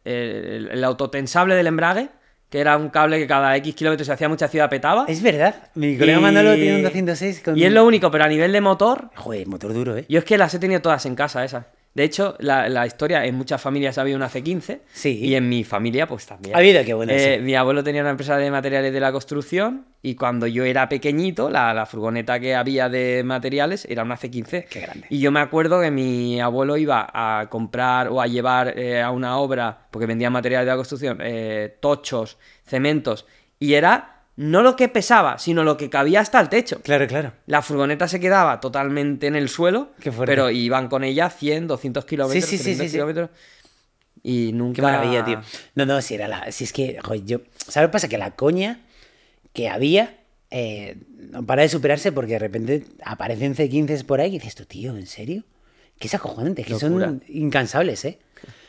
el, 0.03 0.69
el 0.71 0.83
autotensable 0.83 1.55
del 1.55 1.67
embrague, 1.67 2.09
que 2.49 2.59
era 2.59 2.77
un 2.77 2.89
cable 2.89 3.17
que 3.17 3.25
cada 3.27 3.55
X 3.57 3.73
kilómetros 3.75 4.05
se 4.05 4.13
hacía 4.13 4.29
mucha 4.29 4.47
ciudad 4.47 4.69
petaba. 4.69 5.05
Es 5.07 5.21
verdad. 5.23 5.55
Mi 5.75 5.97
colega 5.97 6.19
Y- 6.19 6.21
Manolo 6.21 6.53
tiene 6.55 6.75
un 6.77 6.83
206 6.83 7.41
con... 7.43 7.57
Y 7.57 7.63
es 7.63 7.71
lo 7.71 7.83
único, 7.85 8.11
pero 8.11 8.25
a 8.25 8.27
nivel 8.27 8.51
de 8.51 8.61
motor, 8.61 9.09
Joder, 9.15 9.47
motor 9.47 9.73
duro, 9.73 9.97
¿eh? 9.97 10.05
yo 10.07 10.19
es 10.19 10.25
que 10.25 10.37
las 10.37 10.53
he 10.53 10.59
tenido 10.59 10.81
todas 10.81 11.05
en 11.07 11.15
casa 11.15 11.43
esas. 11.43 11.65
De 11.93 12.03
hecho, 12.03 12.35
la, 12.39 12.69
la 12.69 12.87
historia, 12.87 13.23
en 13.25 13.35
muchas 13.35 13.61
familias 13.61 13.99
había 13.99 14.15
una 14.15 14.27
C15 14.27 14.79
Sí. 14.93 15.19
y 15.19 15.35
en 15.35 15.47
mi 15.47 15.63
familia 15.63 16.07
pues 16.07 16.25
también. 16.25 16.55
Ha 16.55 16.57
habido, 16.57 16.83
qué 16.83 16.93
bueno. 16.95 17.11
Eh. 17.13 17.39
Mi 17.39 17.53
abuelo 17.55 17.83
tenía 17.83 18.01
una 18.01 18.09
empresa 18.09 18.35
de 18.37 18.49
materiales 18.49 18.91
de 18.91 18.99
la 18.99 19.11
construcción 19.11 19.85
y 20.01 20.15
cuando 20.15 20.47
yo 20.47 20.63
era 20.63 20.89
pequeñito, 20.89 21.51
la, 21.51 21.71
la 21.73 21.85
furgoneta 21.85 22.39
que 22.39 22.55
había 22.55 22.89
de 22.89 23.21
materiales 23.23 23.85
era 23.89 24.01
una 24.03 24.17
C15. 24.17 24.65
Qué 24.67 24.79
grande. 24.81 25.05
Y 25.09 25.19
yo 25.19 25.31
me 25.31 25.39
acuerdo 25.39 25.81
que 25.81 25.91
mi 25.91 26.41
abuelo 26.41 26.77
iba 26.77 27.07
a 27.13 27.47
comprar 27.49 28.07
o 28.07 28.19
a 28.19 28.25
llevar 28.27 28.73
eh, 28.77 28.99
a 29.01 29.11
una 29.11 29.37
obra, 29.37 29.87
porque 29.91 30.07
vendía 30.07 30.31
materiales 30.31 30.65
de 30.65 30.71
la 30.71 30.77
construcción, 30.77 31.19
eh, 31.21 31.77
tochos, 31.79 32.39
cementos, 32.65 33.27
y 33.59 33.75
era 33.75 34.12
no 34.35 34.61
lo 34.63 34.75
que 34.75 34.89
pesaba, 34.89 35.37
sino 35.37 35.63
lo 35.63 35.77
que 35.77 35.89
cabía 35.89 36.19
hasta 36.21 36.39
el 36.39 36.49
techo. 36.49 36.81
Claro, 36.81 37.07
claro. 37.07 37.33
La 37.45 37.61
furgoneta 37.61 38.07
se 38.07 38.19
quedaba 38.19 38.59
totalmente 38.59 39.27
en 39.27 39.35
el 39.35 39.47
suelo, 39.49 39.91
Qué 39.99 40.11
pero 40.11 40.49
iban 40.49 40.87
con 40.89 41.03
ella 41.03 41.29
100, 41.29 41.67
200 41.67 42.05
kilómetros, 42.05 42.43
Sí, 42.45 42.57
sí, 42.57 42.57
sí, 42.57 42.63
300 42.63 42.83
sí, 42.85 42.89
sí. 42.89 42.95
kilómetros. 42.95 43.29
Y 44.23 44.51
nunca... 44.53 44.75
Qué 44.77 44.81
maravilla, 44.81 45.25
tío. 45.25 45.41
No, 45.75 45.85
no, 45.85 46.01
si 46.01 46.15
era 46.15 46.27
la. 46.27 46.51
Si 46.51 46.63
es 46.63 46.71
que, 46.73 46.97
joder, 47.03 47.25
yo. 47.25 47.39
¿Sabes 47.57 47.75
lo 47.85 47.89
que 47.89 47.93
pasa? 47.93 48.07
Que 48.07 48.17
la 48.17 48.31
coña 48.31 48.79
que 49.53 49.69
había 49.69 50.17
eh, 50.49 50.97
no 51.31 51.45
para 51.45 51.61
de 51.63 51.69
superarse 51.69 52.11
porque 52.11 52.33
de 52.33 52.39
repente 52.39 52.85
aparecen 53.03 53.55
C15s 53.55 54.05
por 54.05 54.21
ahí 54.21 54.29
y 54.35 54.39
dices 54.39 54.55
tú, 54.55 54.65
tío, 54.65 54.95
¿en 54.95 55.07
serio? 55.07 55.43
Que 55.99 56.07
es 56.07 56.13
acojonante, 56.15 56.63
que 56.63 56.71
Locura. 56.73 57.07
son 57.07 57.23
incansables, 57.27 58.05
¿eh? 58.05 58.19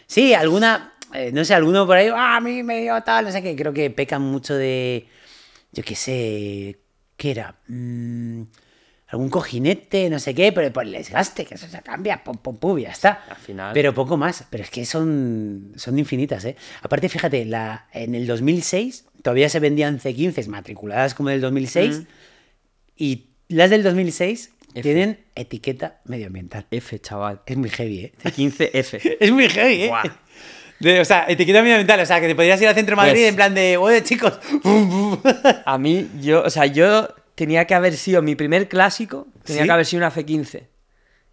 Sí, 0.07 0.35
alguna. 0.35 0.93
eh, 1.15 1.31
no 1.33 1.45
sé, 1.45 1.55
alguno 1.55 1.87
por 1.87 1.97
ahí, 1.97 2.09
ah, 2.13 2.37
a 2.37 2.41
mí 2.41 2.63
me 2.63 2.81
dio 2.83 3.01
tal, 3.03 3.25
no 3.27 3.31
sé 3.33 3.43
qué. 3.43 3.55
Creo 3.57 3.73
que 3.73 3.91
pecan 3.91 4.23
mucho 4.23 4.55
de. 4.55 5.07
Yo 5.75 5.83
qué 5.83 5.95
sé. 5.95 6.79
¿Qué 7.17 7.31
era? 7.31 7.57
Mm, 7.69 8.43
algún 9.09 9.29
cojinete, 9.31 10.09
no 10.11 10.19
sé 10.19 10.35
qué, 10.35 10.51
pero 10.53 10.73
por 10.73 10.85
el 10.85 10.93
desgaste, 10.93 11.45
que 11.45 11.55
eso 11.55 11.69
se 11.69 11.81
cambia, 11.83 12.25
pum, 12.25 12.37
pum, 12.37 12.57
pum, 12.57 12.79
ya 12.79 12.91
está. 12.91 13.25
Al 13.29 13.37
final. 13.37 13.73
Pero 13.75 13.95
poco 13.95 14.17
más. 14.17 14.45
Pero 14.51 14.65
es 14.65 14.71
que 14.71 14.85
son, 14.85 15.73
son 15.77 15.99
infinitas, 15.99 16.45
¿eh? 16.45 16.57
Aparte, 16.83 17.09
fíjate, 17.09 17.45
la, 17.45 17.87
en 17.93 18.15
el 18.15 18.27
2006 18.27 19.05
todavía 19.23 19.49
se 19.49 19.61
vendían 19.61 20.01
C15 20.01 20.47
matriculadas 20.49 21.15
como 21.15 21.29
del 21.31 21.41
2006 21.41 21.99
Mm. 22.01 22.07
y 22.97 23.27
las 23.49 23.71
del 23.71 23.83
2006 23.83 24.51
F. 24.75 24.83
tienen 24.83 25.21
etiqueta 25.37 26.01
medioambiental. 26.05 26.67
F, 26.71 26.99
chaval. 26.99 27.43
Es 27.47 27.57
muy 27.57 27.71
heavy, 27.71 27.99
¿eh? 28.07 28.13
15F. 28.25 29.17
Es 29.21 29.31
muy 29.31 29.49
heavy, 29.49 29.83
¿eh? 29.85 29.89
Buah. 29.89 30.03
De- 30.81 31.01
o 31.01 31.05
sea, 31.05 31.25
etiqueta 31.29 31.61
medioambiental, 31.63 32.01
o 32.01 32.07
sea, 32.07 32.21
que 32.21 32.27
te 32.27 32.35
podrías 32.35 32.61
ir 32.61 32.69
al 32.69 32.75
centro 32.75 32.93
de 32.93 32.97
Madrid 32.97 33.13
Pues- 33.15 33.29
en 33.29 33.37
plan 33.37 33.55
de, 33.55 33.77
oye, 33.77 34.03
chicos, 34.03 34.39
bum, 34.63 34.89
bum". 34.91 35.19
A 35.65 35.79
mí, 35.79 36.09
yo, 36.21 36.43
o 36.43 36.51
sea, 36.51 36.67
yo 36.67 37.09
tenía 37.35 37.65
que 37.67 37.75
haber 37.75 37.95
sido 37.97 38.23
mi 38.23 38.35
primer 38.35 38.69
clásico, 38.69 39.27
tenía 39.45 39.63
¿Sí? 39.63 39.69
que 39.69 39.73
haber 39.73 39.87
sido 39.87 40.01
una 40.01 40.11
C15. 40.13 40.67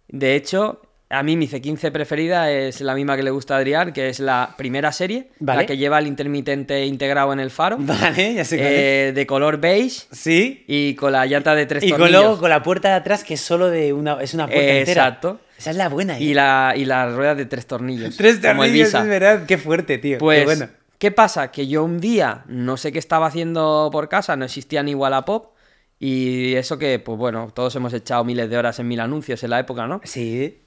De 0.08 0.34
hecho, 0.36 0.82
a 1.10 1.22
mí 1.22 1.36
mi 1.36 1.46
C15 1.46 1.90
preferida 1.92 2.50
es 2.50 2.80
la 2.80 2.94
misma 2.94 3.16
que 3.16 3.22
le 3.22 3.30
gusta 3.30 3.54
a 3.54 3.58
Adrián, 3.58 3.92
que 3.92 4.08
es 4.08 4.18
la 4.18 4.54
primera 4.56 4.92
serie, 4.92 5.28
Vale. 5.40 5.60
la 5.62 5.66
que 5.66 5.76
lleva 5.76 5.98
el 5.98 6.06
intermitente 6.06 6.86
integrado 6.86 7.32
en 7.32 7.40
el 7.40 7.50
faro, 7.50 7.76
Vale, 7.80 8.34
ya 8.34 8.44
sé 8.44 8.56
cuál 8.56 8.68
es. 8.68 8.74
eh, 8.78 9.12
de 9.14 9.26
color 9.26 9.58
beige 9.58 10.06
Sí. 10.10 10.64
y 10.66 10.94
con 10.94 11.12
la 11.12 11.26
llanta 11.26 11.54
de 11.54 11.66
tres 11.66 11.84
Y 11.84 11.90
con, 11.90 11.98
tornillos. 11.98 12.22
luego 12.22 12.40
con 12.40 12.48
la 12.50 12.62
puerta 12.62 12.88
de 12.88 12.94
atrás 12.94 13.24
que 13.24 13.34
es 13.34 13.40
solo 13.40 13.68
de 13.70 13.92
una, 13.92 14.20
es 14.22 14.32
una 14.34 14.46
puerta 14.46 14.62
Eh, 14.62 14.78
entera. 14.80 15.06
exacto. 15.08 15.40
Esa 15.62 15.70
es 15.70 15.76
la 15.76 15.88
buena, 15.88 16.18
¿eh? 16.18 16.24
Y 16.24 16.34
la, 16.34 16.74
y 16.76 16.84
la 16.84 17.08
rueda 17.08 17.36
de 17.36 17.46
tres 17.46 17.68
tornillos. 17.68 18.16
Tres 18.16 18.40
tornillos, 18.40 18.92
es 18.92 19.06
verdad. 19.06 19.46
Qué 19.46 19.58
fuerte, 19.58 19.96
tío. 19.98 20.18
Pues, 20.18 20.40
Qué 20.40 20.44
bueno. 20.44 20.68
¿qué 20.98 21.12
pasa? 21.12 21.52
Que 21.52 21.68
yo 21.68 21.84
un 21.84 22.00
día, 22.00 22.42
no 22.48 22.76
sé 22.76 22.90
qué 22.90 22.98
estaba 22.98 23.28
haciendo 23.28 23.88
por 23.92 24.08
casa, 24.08 24.34
no 24.34 24.44
existía 24.44 24.82
ni 24.82 24.96
Wallapop. 24.96 25.52
Y 26.00 26.54
eso 26.54 26.78
que, 26.78 26.98
pues 26.98 27.16
bueno, 27.16 27.52
todos 27.54 27.76
hemos 27.76 27.92
echado 27.92 28.24
miles 28.24 28.50
de 28.50 28.58
horas 28.58 28.80
en 28.80 28.88
mil 28.88 28.98
anuncios 28.98 29.44
en 29.44 29.50
la 29.50 29.60
época, 29.60 29.86
¿no? 29.86 30.00
Sí. 30.02 30.62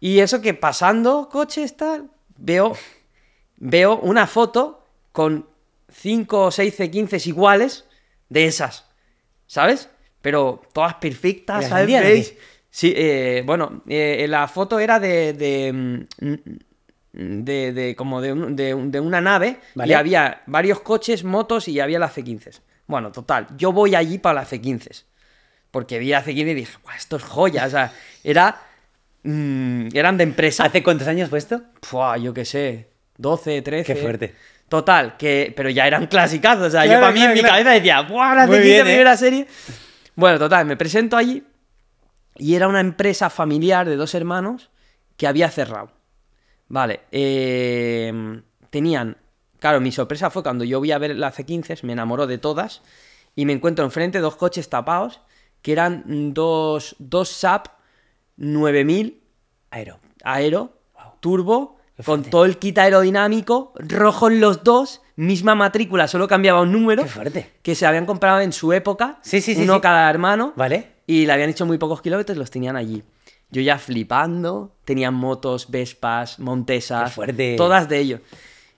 Y 0.00 0.20
eso 0.20 0.40
que 0.40 0.54
pasando 0.54 1.28
coches, 1.30 1.76
tal, 1.76 2.08
veo, 2.38 2.74
veo 3.58 3.98
una 3.98 4.26
foto 4.26 4.82
con 5.12 5.46
5 5.92 6.44
o 6.44 6.50
6 6.50 6.80
C15 6.80 7.26
iguales 7.26 7.84
de 8.30 8.46
esas, 8.46 8.86
¿sabes? 9.46 9.90
Pero 10.22 10.62
todas 10.72 10.94
perfectas, 10.94 11.64
¿Las 11.64 11.68
¿sabes? 11.68 12.34
Sí, 12.70 12.92
eh, 12.96 13.42
bueno, 13.46 13.82
eh, 13.88 14.26
la 14.28 14.46
foto 14.48 14.78
era 14.78 15.00
de, 15.00 15.32
de, 15.32 15.72
mm, 15.72 17.42
de, 17.44 17.72
de- 17.72 17.96
como 17.96 18.20
de, 18.20 18.32
un- 18.32 18.54
de 18.56 18.74
un- 18.74 18.90
de 18.90 19.00
una 19.00 19.20
nave 19.20 19.58
Vale. 19.74 19.90
y 19.90 19.94
había 19.94 20.42
varios 20.46 20.80
coches, 20.80 21.24
motos 21.24 21.66
y 21.68 21.80
había 21.80 21.98
las 21.98 22.16
C15. 22.16 22.60
Bueno, 22.86 23.10
total, 23.12 23.46
yo 23.56 23.72
voy 23.72 23.94
allí 23.94 24.18
para 24.18 24.40
las 24.40 24.52
C15. 24.52 25.04
Porque 25.70 25.98
vi 25.98 26.12
a 26.12 26.24
C15 26.24 26.50
y 26.50 26.54
dije, 26.54 26.78
"Buah, 26.84 26.96
esto 26.96 27.16
es 27.16 27.22
joya, 27.22 27.66
o 27.66 27.70
sea, 27.70 27.92
era... 28.24 28.62
mm, 29.22 29.88
eran 29.94 30.16
de 30.16 30.24
empresa. 30.24 30.64
¿Hace 30.64 30.82
cuántos 30.82 31.08
años 31.08 31.28
fue 31.28 31.38
esto? 31.38 31.62
Fua, 31.82 32.16
yo 32.18 32.32
qué 32.32 32.44
sé, 32.44 32.88
12, 33.16 33.60
13. 33.62 33.94
Qué 33.94 34.00
fuerte. 34.00 34.34
Total, 34.68 35.16
que, 35.16 35.52
pero 35.56 35.70
ya 35.70 35.86
eran 35.86 36.06
clasicazos. 36.06 36.68
O 36.68 36.70
sea, 36.70 36.84
yo 36.86 37.00
para 37.00 37.10
mí 37.10 37.18
claro, 37.20 37.32
en 37.32 37.38
mi 37.38 37.42
cabeza 37.48 37.70
decía, 37.70 38.02
¡buah, 38.02 38.34
la 38.34 38.46
Muy 38.46 38.56
C15 38.58 38.62
bien, 38.62 38.80
¿eh? 38.80 38.84
primera 38.84 39.16
serie! 39.16 39.46
Bueno, 40.14 40.38
total, 40.38 40.66
me 40.66 40.76
presento 40.76 41.16
allí 41.16 41.42
y 42.38 42.54
era 42.54 42.68
una 42.68 42.80
empresa 42.80 43.30
familiar 43.30 43.88
de 43.88 43.96
dos 43.96 44.14
hermanos 44.14 44.70
que 45.16 45.26
había 45.26 45.50
cerrado. 45.50 45.90
Vale, 46.68 47.00
eh, 47.12 48.40
tenían. 48.70 49.16
Claro, 49.58 49.80
mi 49.80 49.90
sorpresa 49.90 50.30
fue 50.30 50.42
cuando 50.42 50.64
yo 50.64 50.78
voy 50.78 50.92
a 50.92 50.98
ver 50.98 51.16
la 51.16 51.32
C15, 51.32 51.82
me 51.82 51.92
enamoró 51.92 52.26
de 52.26 52.38
todas 52.38 52.82
y 53.34 53.44
me 53.44 53.52
encuentro 53.52 53.84
enfrente 53.84 54.20
dos 54.20 54.36
coches 54.36 54.68
tapados 54.68 55.20
que 55.62 55.72
eran 55.72 56.32
dos, 56.34 56.94
dos 56.98 57.28
SAP 57.30 57.66
9000 58.36 59.20
Aero. 59.70 59.98
aero, 60.24 60.72
turbo, 61.20 61.76
con 62.04 62.22
todo 62.22 62.44
el 62.44 62.58
kit 62.58 62.78
aerodinámico, 62.78 63.72
rojo 63.76 64.28
en 64.28 64.40
los 64.40 64.62
dos, 64.64 65.02
misma 65.16 65.54
matrícula, 65.54 66.06
solo 66.08 66.28
cambiaba 66.28 66.62
un 66.62 66.72
número, 66.72 67.02
Qué 67.02 67.08
fuerte. 67.08 67.52
que 67.62 67.74
se 67.74 67.86
habían 67.86 68.06
comprado 68.06 68.40
en 68.40 68.52
su 68.52 68.72
época, 68.72 69.18
Sí, 69.22 69.40
sí, 69.40 69.54
sí, 69.54 69.62
uno 69.62 69.80
cada 69.80 70.08
hermano, 70.08 70.52
¿Vale? 70.56 70.92
Y 71.08 71.26
le 71.26 71.32
habían 71.32 71.50
hecho 71.50 71.66
muy 71.66 71.78
pocos 71.78 72.00
kilómetros, 72.02 72.38
los 72.38 72.50
tenían 72.52 72.76
allí. 72.76 73.02
Yo 73.50 73.62
ya 73.62 73.78
flipando, 73.78 74.76
tenían 74.84 75.14
motos, 75.14 75.70
Vespas, 75.70 76.38
Montesas, 76.38 77.14
todas 77.56 77.88
de 77.88 77.98
ellos. 77.98 78.20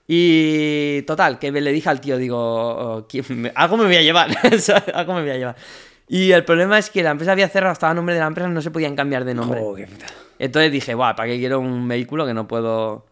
Y 0.07 1.03
total, 1.03 1.39
que 1.39 1.51
le 1.51 1.71
dije 1.71 1.89
al 1.89 2.01
tío, 2.01 2.17
digo, 2.17 2.37
oh, 2.39 3.07
¿quién 3.07 3.23
me- 3.29 3.51
algo 3.55 3.77
me 3.77 3.85
voy 3.85 3.95
a 3.97 4.01
llevar, 4.01 4.29
algo 4.93 5.13
me 5.13 5.21
voy 5.21 5.29
a 5.31 5.37
llevar. 5.37 5.55
Y 6.07 6.31
el 6.31 6.43
problema 6.43 6.77
es 6.79 6.89
que 6.89 7.03
la 7.03 7.11
empresa 7.11 7.31
había 7.31 7.47
cerrado, 7.47 7.73
estaba 7.73 7.91
a 7.91 7.93
nombre 7.93 8.13
de 8.15 8.19
la 8.21 8.27
empresa, 8.27 8.49
no 8.49 8.61
se 8.61 8.71
podían 8.71 8.95
cambiar 8.95 9.23
de 9.23 9.33
nombre. 9.33 9.61
Oh, 9.63 9.75
qué 9.75 9.87
puta. 9.87 10.07
Entonces 10.39 10.71
dije, 10.71 10.93
guau, 10.93 11.15
¿para 11.15 11.29
qué 11.29 11.37
quiero 11.37 11.59
un 11.59 11.87
vehículo 11.87 12.25
que 12.25 12.33
no 12.33 12.47
puedo...? 12.47 13.05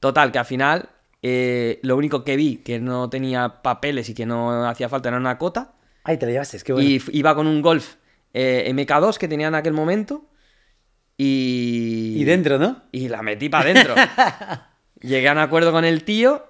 Total, 0.00 0.32
que 0.32 0.38
al 0.38 0.44
final 0.46 0.88
eh, 1.22 1.78
lo 1.82 1.96
único 1.96 2.24
que 2.24 2.36
vi 2.36 2.56
que 2.58 2.80
no 2.80 3.08
tenía 3.10 3.60
papeles 3.62 4.08
y 4.08 4.14
que 4.14 4.24
no 4.26 4.66
hacía 4.66 4.88
falta 4.88 5.08
era 5.10 5.18
una 5.18 5.38
cota. 5.38 5.72
Ay, 6.04 6.16
te 6.16 6.26
lo 6.26 6.32
llevaste, 6.32 6.56
es 6.56 6.64
que 6.64 6.72
bueno. 6.72 6.88
Y 6.88 7.00
iba 7.12 7.34
con 7.34 7.46
un 7.46 7.60
Golf 7.62 7.94
eh, 8.34 8.70
MK2 8.74 9.16
que 9.18 9.28
tenía 9.28 9.48
en 9.48 9.54
aquel 9.54 9.72
momento. 9.72 10.26
Y... 11.16 12.14
Y 12.18 12.24
dentro, 12.24 12.58
¿no? 12.58 12.82
Y 12.92 13.08
la 13.08 13.22
metí 13.22 13.48
para 13.48 13.70
adentro. 13.70 13.94
Llegué 15.00 15.28
a 15.28 15.32
un 15.32 15.38
acuerdo 15.38 15.72
con 15.72 15.84
el 15.84 16.04
tío 16.04 16.46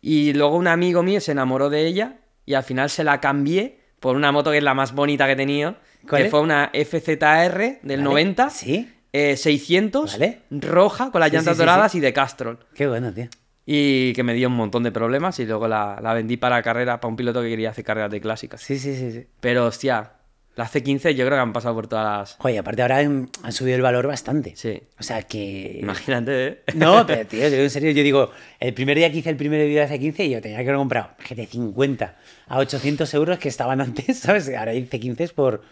y 0.00 0.32
luego 0.32 0.56
un 0.56 0.68
amigo 0.68 1.02
mío 1.02 1.20
se 1.20 1.32
enamoró 1.32 1.68
de 1.70 1.86
ella 1.86 2.18
y 2.46 2.54
al 2.54 2.62
final 2.62 2.90
se 2.90 3.04
la 3.04 3.20
cambié 3.20 3.80
por 4.00 4.16
una 4.16 4.30
moto 4.32 4.50
que 4.52 4.58
es 4.58 4.62
la 4.62 4.74
más 4.74 4.94
bonita 4.94 5.26
que 5.26 5.32
he 5.32 5.36
tenido, 5.36 5.76
¿Cuál 6.08 6.22
que 6.22 6.26
es? 6.26 6.30
fue 6.30 6.40
una 6.40 6.70
FZR 6.72 7.80
del 7.82 7.98
Vale. 7.98 8.02
90, 8.02 8.50
Sí. 8.50 8.88
eh, 9.12 9.36
600, 9.36 10.12
Vale. 10.12 10.42
roja, 10.50 11.10
con 11.10 11.20
las 11.20 11.30
Sí, 11.30 11.36
llantas 11.36 11.56
sí, 11.56 11.60
sí, 11.60 11.66
doradas 11.66 11.94
y 11.96 12.00
de 12.00 12.12
Castrol. 12.12 12.58
Qué 12.74 12.86
bueno, 12.86 13.12
tío. 13.12 13.26
Y 13.66 14.12
que 14.14 14.22
me 14.22 14.34
dio 14.34 14.48
un 14.48 14.54
montón 14.54 14.84
de 14.84 14.92
problemas 14.92 15.38
y 15.40 15.46
luego 15.46 15.66
la, 15.68 15.98
la 16.00 16.14
vendí 16.14 16.36
para 16.36 16.62
carrera, 16.62 17.00
para 17.00 17.10
un 17.10 17.16
piloto 17.16 17.42
que 17.42 17.48
quería 17.48 17.70
hacer 17.70 17.84
carreras 17.84 18.10
de 18.12 18.20
clásicas. 18.20 18.62
Sí, 18.62 18.78
sí, 18.78 18.96
sí, 18.96 19.10
sí. 19.10 19.26
Pero 19.40 19.66
hostia, 19.66 20.12
las 20.58 20.74
C15 20.74 21.12
yo 21.12 21.24
creo 21.24 21.36
que 21.36 21.40
han 21.40 21.52
pasado 21.52 21.72
por 21.76 21.86
todas 21.86 22.04
las... 22.04 22.34
Joder, 22.34 22.58
aparte 22.58 22.82
ahora 22.82 22.98
han, 22.98 23.30
han 23.44 23.52
subido 23.52 23.76
el 23.76 23.82
valor 23.82 24.08
bastante. 24.08 24.56
Sí. 24.56 24.82
O 24.98 25.04
sea 25.04 25.22
que. 25.22 25.78
Imagínate, 25.80 26.46
¿eh? 26.46 26.58
No, 26.74 27.06
pero 27.06 27.24
tío, 27.28 27.44
en 27.44 27.70
serio, 27.70 27.92
yo 27.92 28.02
digo, 28.02 28.32
el 28.58 28.74
primer 28.74 28.96
día 28.96 29.08
que 29.12 29.18
hice 29.18 29.30
el 29.30 29.36
primer 29.36 29.64
vídeo 29.68 29.86
de 29.86 29.88
C15, 29.88 30.28
yo 30.28 30.42
tenía 30.42 30.58
que 30.58 30.64
haber 30.64 30.74
comprado 30.74 31.10
GT50 31.20 32.12
a 32.48 32.58
800 32.58 33.14
euros 33.14 33.38
que 33.38 33.48
estaban 33.48 33.80
antes, 33.80 34.18
¿sabes? 34.18 34.48
Ahora 34.48 34.72
hay 34.72 34.84
C15 34.84 35.32
por 35.32 35.62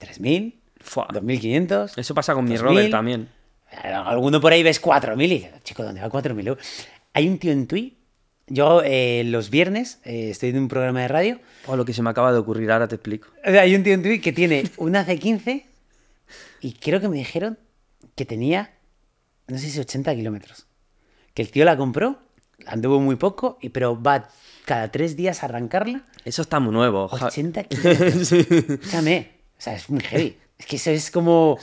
3.000, 0.00 0.54
Fua. 0.80 1.08
2.500. 1.08 1.98
Eso 1.98 2.14
pasa 2.14 2.32
con 2.32 2.44
mi 2.44 2.54
2000. 2.56 2.66
Robert 2.66 2.90
también. 2.90 3.28
Alguno 3.82 4.40
por 4.40 4.54
ahí 4.54 4.62
ves 4.62 4.80
4.000 4.80 5.24
y 5.24 5.28
dices, 5.28 5.50
chico, 5.62 5.82
¿dónde 5.82 6.00
va 6.00 6.08
4.000 6.08 6.48
euros? 6.48 6.66
Hay 7.12 7.28
un 7.28 7.38
tío 7.38 7.52
en 7.52 7.66
Tui, 7.66 7.98
yo 8.48 8.82
eh, 8.84 9.22
los 9.24 9.50
viernes 9.50 9.98
eh, 10.04 10.30
estoy 10.30 10.50
en 10.50 10.58
un 10.58 10.68
programa 10.68 11.00
de 11.02 11.08
radio, 11.08 11.40
Oh, 11.66 11.76
lo 11.76 11.84
que 11.84 11.92
se 11.94 12.02
me 12.02 12.10
acaba 12.10 12.32
de 12.32 12.38
ocurrir, 12.38 12.70
ahora 12.72 12.88
te 12.88 12.96
explico. 12.96 13.28
o 13.46 13.50
sea, 13.50 13.62
hay 13.62 13.74
un 13.76 13.82
tío 13.84 13.94
en 13.94 14.02
Tui 14.02 14.20
que 14.20 14.32
tiene 14.32 14.64
una 14.78 15.06
C15 15.06 15.64
y 16.60 16.72
creo 16.74 17.00
que 17.00 17.08
me 17.08 17.16
dijeron 17.18 17.58
que 18.16 18.24
tenía, 18.24 18.72
no 19.46 19.58
sé 19.58 19.68
si 19.70 19.78
80 19.78 20.14
kilómetros. 20.14 20.66
Que 21.34 21.42
el 21.42 21.50
tío 21.50 21.64
la 21.64 21.76
compró, 21.76 22.18
anduvo 22.66 23.00
muy 23.00 23.16
poco, 23.16 23.58
y, 23.62 23.70
pero 23.70 24.00
va 24.00 24.28
cada 24.64 24.90
tres 24.92 25.16
días 25.16 25.42
a 25.42 25.46
arrancarla. 25.46 26.04
Eso 26.24 26.42
está 26.42 26.60
muy 26.60 26.72
nuevo. 26.72 27.08
ja- 27.08 27.26
80 27.26 27.64
kilómetros. 27.68 28.32
Escúchame, 28.32 29.30
o 29.56 29.60
sea, 29.60 29.74
es 29.74 29.88
muy 29.88 30.00
heavy. 30.02 30.36
Es 30.58 30.66
que 30.66 30.76
eso 30.76 30.90
es 30.90 31.10
como... 31.10 31.58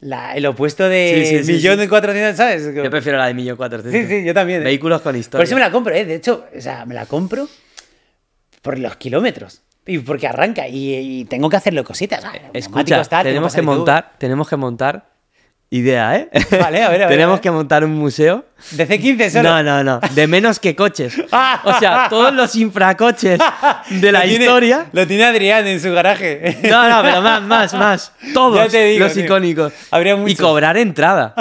la- 0.00 0.34
el 0.36 0.46
opuesto 0.46 0.88
de 0.88 1.24
Sí, 1.38 1.44
sí, 1.44 1.52
millón 1.52 1.78
sí. 1.80 1.88
cuatrocientos, 1.88 2.36
¿sabes? 2.36 2.74
Yo 2.74 2.90
prefiero 2.90 3.18
la 3.18 3.26
de 3.26 3.34
1400. 3.34 3.92
Sí, 3.92 4.06
sí, 4.20 4.24
yo 4.26 4.34
también. 4.34 4.60
¿eh? 4.62 4.64
Vehículos 4.64 5.00
con 5.02 5.12
Por 5.12 5.20
historia. 5.20 5.44
eso 5.44 5.54
me 5.54 5.60
la 5.60 5.70
compro, 5.70 5.94
¿eh? 5.94 6.04
De 6.04 6.14
hecho, 6.16 6.44
o 6.56 6.60
sea, 6.60 6.84
me 6.86 6.94
la 6.94 7.06
compro 7.06 7.48
por 8.62 8.78
los 8.78 8.96
kilómetros. 8.96 9.62
Y 9.86 9.98
porque 10.00 10.26
arranca 10.26 10.66
y, 10.66 10.94
y 11.20 11.24
tengo 11.26 11.48
que 11.48 11.56
hacerle 11.56 11.84
cositas. 11.84 12.20
¿sabes? 12.22 12.42
Escucha, 12.52 13.02
tenemos 13.22 13.54
que 13.54 13.62
montar, 13.62 14.12
tenemos 14.18 14.48
que 14.48 14.56
montar 14.56 15.08
idea, 15.68 16.16
¿eh? 16.16 16.28
Vale, 16.60 16.82
a 16.82 16.88
ver, 16.90 17.02
a 17.02 17.06
ver, 17.06 17.08
tenemos 17.08 17.32
a 17.34 17.36
ver. 17.36 17.40
que 17.42 17.50
montar 17.50 17.84
un 17.84 17.94
museo. 17.94 18.44
De 18.70 18.88
C15 18.88 19.30
solo. 19.30 19.50
No, 19.50 19.62
no, 19.62 19.84
no, 19.84 20.00
de 20.14 20.26
menos 20.26 20.58
que 20.60 20.74
coches. 20.74 21.14
O 21.64 21.78
sea, 21.78 22.06
todos 22.10 22.32
los 22.32 22.54
infracoches 22.56 23.38
de 23.90 24.12
la 24.12 24.20
Lo 24.20 24.24
tiene- 24.28 24.44
historia. 24.44 24.86
Lo 24.92 25.06
tiene 25.06 25.24
Adrián 25.24 25.66
en 25.66 25.80
su 25.80 25.92
garaje. 25.92 26.58
No, 26.70 26.88
no, 26.88 27.02
pero 27.02 27.20
más, 27.20 27.42
más, 27.42 27.74
más. 27.74 28.12
Todos 28.32 28.56
Ya 28.56 28.68
te 28.68 28.84
digo, 28.84 29.04
los 29.04 29.14
tío. 29.14 29.24
icónicos. 29.24 29.72
Habría 29.90 30.16
y 30.26 30.34
cobrar 30.36 30.76
entrada. 30.78 31.34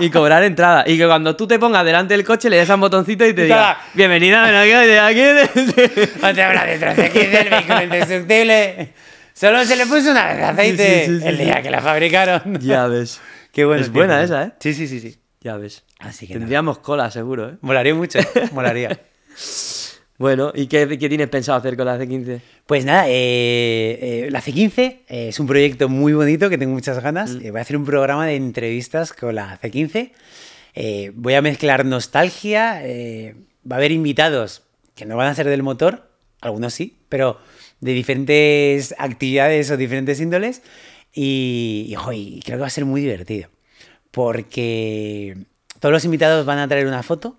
Y 0.00 0.10
cobrar 0.10 0.42
entrada. 0.42 0.84
Y 0.86 0.96
que 0.98 1.06
cuando 1.06 1.36
tú 1.36 1.46
te 1.46 1.58
pongas 1.58 1.84
delante 1.84 2.14
del 2.14 2.24
coche 2.24 2.50
le 2.50 2.56
des 2.56 2.68
a 2.70 2.74
un 2.74 2.80
botoncito 2.80 3.24
y 3.26 3.32
te 3.34 3.42
diga, 3.44 3.78
bienvenida, 3.94 4.42
ven 4.42 4.56
aquí, 4.56 4.92
aquí. 4.96 5.20
Detrás 5.20 6.96
de 6.96 7.12
C15, 7.12 7.40
el 7.44 7.50
vehículo 7.50 7.82
indestructible. 7.82 8.92
Solo 9.34 9.64
se 9.64 9.76
le 9.76 9.86
puso 9.86 10.10
una 10.10 10.26
vez 10.26 10.36
de 10.36 10.44
aceite 10.44 11.04
Sí, 11.06 11.12
sí, 11.12 11.20
sí, 11.20 11.26
el 11.28 11.38
día 11.38 11.62
que 11.62 11.70
la 11.70 11.80
fabricaron. 11.80 12.58
ya 12.60 12.86
ves. 12.88 13.20
Qué 13.52 13.64
bueno. 13.64 13.82
Es 13.82 13.92
buena 13.92 14.22
esa, 14.22 14.44
¿eh? 14.44 14.52
Sí, 14.60 14.74
sí, 14.74 14.86
sí, 14.86 15.00
sí. 15.00 15.18
Ya 15.40 15.56
ves. 15.56 15.84
Así 15.98 16.26
que 16.26 16.34
nada. 16.34 16.40
Tendríamos 16.40 16.78
cola, 16.78 17.10
seguro, 17.10 17.50
¿eh? 17.50 17.56
Molaría 17.60 17.94
mucho, 17.94 18.18
molaría. 18.52 19.00
Bueno, 20.20 20.52
¿y 20.54 20.66
qué, 20.66 20.86
qué 20.98 21.08
tienes 21.08 21.28
pensado 21.28 21.56
hacer 21.56 21.78
con 21.78 21.86
la 21.86 21.98
C15? 21.98 22.42
Pues 22.66 22.84
nada, 22.84 23.08
eh, 23.08 23.98
eh, 24.02 24.28
la 24.30 24.42
C15 24.42 24.78
eh, 24.78 25.28
es 25.28 25.40
un 25.40 25.46
proyecto 25.46 25.88
muy 25.88 26.12
bonito 26.12 26.50
que 26.50 26.58
tengo 26.58 26.74
muchas 26.74 27.02
ganas. 27.02 27.30
Mm. 27.30 27.50
Voy 27.50 27.58
a 27.58 27.62
hacer 27.62 27.76
un 27.78 27.86
programa 27.86 28.26
de 28.26 28.36
entrevistas 28.36 29.14
con 29.14 29.34
la 29.34 29.58
C15. 29.62 30.12
Eh, 30.74 31.12
voy 31.14 31.34
a 31.34 31.40
mezclar 31.40 31.86
nostalgia. 31.86 32.82
va 33.64 33.76
a 33.76 33.78
haber 33.78 33.92
invitados 33.92 34.62
que 34.94 35.06
no 35.06 35.16
van 35.16 35.28
a 35.28 35.34
ser 35.34 35.48
del 35.48 35.62
motor, 35.62 36.10
algunos 36.42 36.74
sí, 36.74 36.98
pero 37.08 37.38
de 37.80 37.92
diferentes 37.92 38.94
actividades 38.98 39.70
o 39.70 39.78
diferentes 39.78 40.20
índoles. 40.20 40.60
Y, 41.12 41.86
y, 41.88 41.94
jo, 41.94 42.12
y 42.12 42.40
creo 42.44 42.58
que 42.58 42.62
va 42.62 42.66
a 42.66 42.70
ser 42.70 42.84
muy 42.84 43.00
divertido. 43.00 43.48
Porque 44.10 45.36
todos 45.78 45.92
los 45.92 46.04
invitados 46.04 46.44
van 46.46 46.58
a 46.58 46.68
traer 46.68 46.86
una 46.86 47.02
foto. 47.02 47.36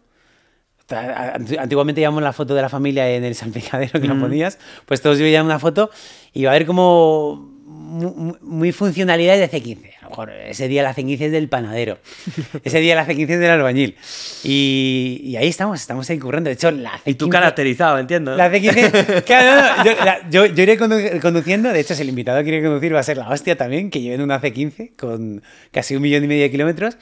Antiguamente 0.89 2.01
llevamos 2.01 2.21
la 2.21 2.33
foto 2.33 2.53
de 2.53 2.61
la 2.61 2.69
familia 2.69 3.09
en 3.09 3.23
el 3.23 3.33
salpicadero 3.35 4.01
que 4.01 4.07
la 4.07 4.19
ponías, 4.19 4.59
pues 4.85 5.01
todos 5.01 5.17
llevan 5.17 5.45
una 5.45 5.57
foto 5.57 5.89
y 6.33 6.43
va 6.43 6.51
a 6.51 6.55
haber 6.55 6.65
como 6.65 7.50
mu- 7.91 8.13
mu- 8.15 8.37
muy 8.41 8.71
funcionalidades 8.71 9.51
de 9.51 9.57
C15. 9.59 9.91
A 9.99 10.03
lo 10.05 10.09
mejor 10.09 10.31
ese 10.31 10.67
día 10.67 10.83
la 10.83 10.95
C15 10.95 11.21
es 11.21 11.31
del 11.31 11.47
panadero, 11.49 11.99
ese 12.63 12.79
día 12.79 12.95
la 12.95 13.05
C15 13.05 13.29
es 13.29 13.39
del 13.39 13.49
albañil. 13.51 13.95
Y, 14.43 15.21
y 15.23 15.35
ahí 15.37 15.47
estamos, 15.47 15.79
estamos 15.79 16.09
ahí 16.09 16.17
currando. 16.19 16.49
De 16.49 16.53
hecho, 16.55 16.71
la 16.71 16.91
C15... 16.93 17.01
Y 17.05 17.13
tú 17.15 17.29
caracterizado, 17.29 17.99
entiendo. 17.99 18.35
La 18.35 18.51
C15, 18.51 19.23
claro, 19.25 19.61
no, 19.61 19.77
no, 19.77 19.85
yo, 19.85 20.05
la- 20.05 20.29
yo- 20.29 20.45
yo 20.47 20.63
iré 20.63 20.79
condu- 20.79 21.19
conduciendo, 21.21 21.71
de 21.71 21.79
hecho, 21.79 21.95
si 21.95 22.01
el 22.01 22.09
invitado 22.09 22.41
quiere 22.43 22.61
conducir 22.63 22.93
va 22.95 22.99
a 22.99 23.03
ser 23.03 23.17
la 23.17 23.29
hostia 23.29 23.55
también, 23.55 23.89
que 23.89 24.01
lleven 24.01 24.21
una 24.21 24.41
C15 24.41 24.95
con 24.95 25.43
casi 25.71 25.95
un 25.95 26.01
millón 26.01 26.23
y 26.23 26.27
medio 26.27 26.43
de 26.43 26.51
kilómetros. 26.51 26.97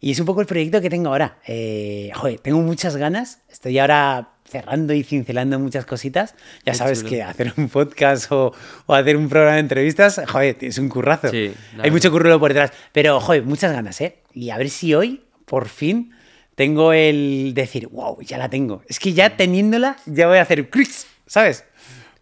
Y 0.00 0.10
es 0.12 0.20
un 0.20 0.26
poco 0.26 0.42
el 0.42 0.46
proyecto 0.46 0.80
que 0.82 0.90
tengo 0.90 1.08
ahora. 1.08 1.38
Eh, 1.46 2.10
joder, 2.14 2.38
tengo 2.40 2.58
muchas 2.60 2.96
ganas, 2.96 3.40
estoy 3.50 3.78
ahora 3.78 4.28
cerrando 4.48 4.92
y 4.94 5.02
cincelando 5.02 5.58
muchas 5.58 5.84
cositas. 5.86 6.34
Ya 6.64 6.72
Qué 6.72 6.78
sabes 6.78 6.98
chulo. 7.00 7.10
que 7.10 7.22
hacer 7.22 7.52
un 7.56 7.68
podcast 7.68 8.30
o, 8.32 8.52
o 8.86 8.94
hacer 8.94 9.16
un 9.16 9.28
programa 9.28 9.54
de 9.54 9.60
entrevistas, 9.60 10.20
joder, 10.26 10.56
es 10.60 10.78
un 10.78 10.88
currazo. 10.88 11.28
Sí, 11.30 11.36
Hay 11.36 11.54
verdad. 11.76 11.92
mucho 11.92 12.10
curro 12.10 12.38
por 12.40 12.52
detrás. 12.52 12.72
Pero, 12.92 13.20
joder, 13.20 13.42
muchas 13.42 13.72
ganas, 13.72 14.00
¿eh? 14.00 14.18
Y 14.32 14.50
a 14.50 14.58
ver 14.58 14.70
si 14.70 14.94
hoy, 14.94 15.22
por 15.44 15.68
fin, 15.68 16.12
tengo 16.54 16.92
el 16.92 17.52
decir, 17.54 17.88
wow, 17.88 18.20
ya 18.22 18.38
la 18.38 18.48
tengo. 18.48 18.82
Es 18.88 18.98
que 18.98 19.12
ya 19.12 19.36
teniéndola, 19.36 19.96
ya 20.06 20.26
voy 20.26 20.38
a 20.38 20.42
hacer 20.42 20.68
clics, 20.70 21.06
¿sabes? 21.26 21.64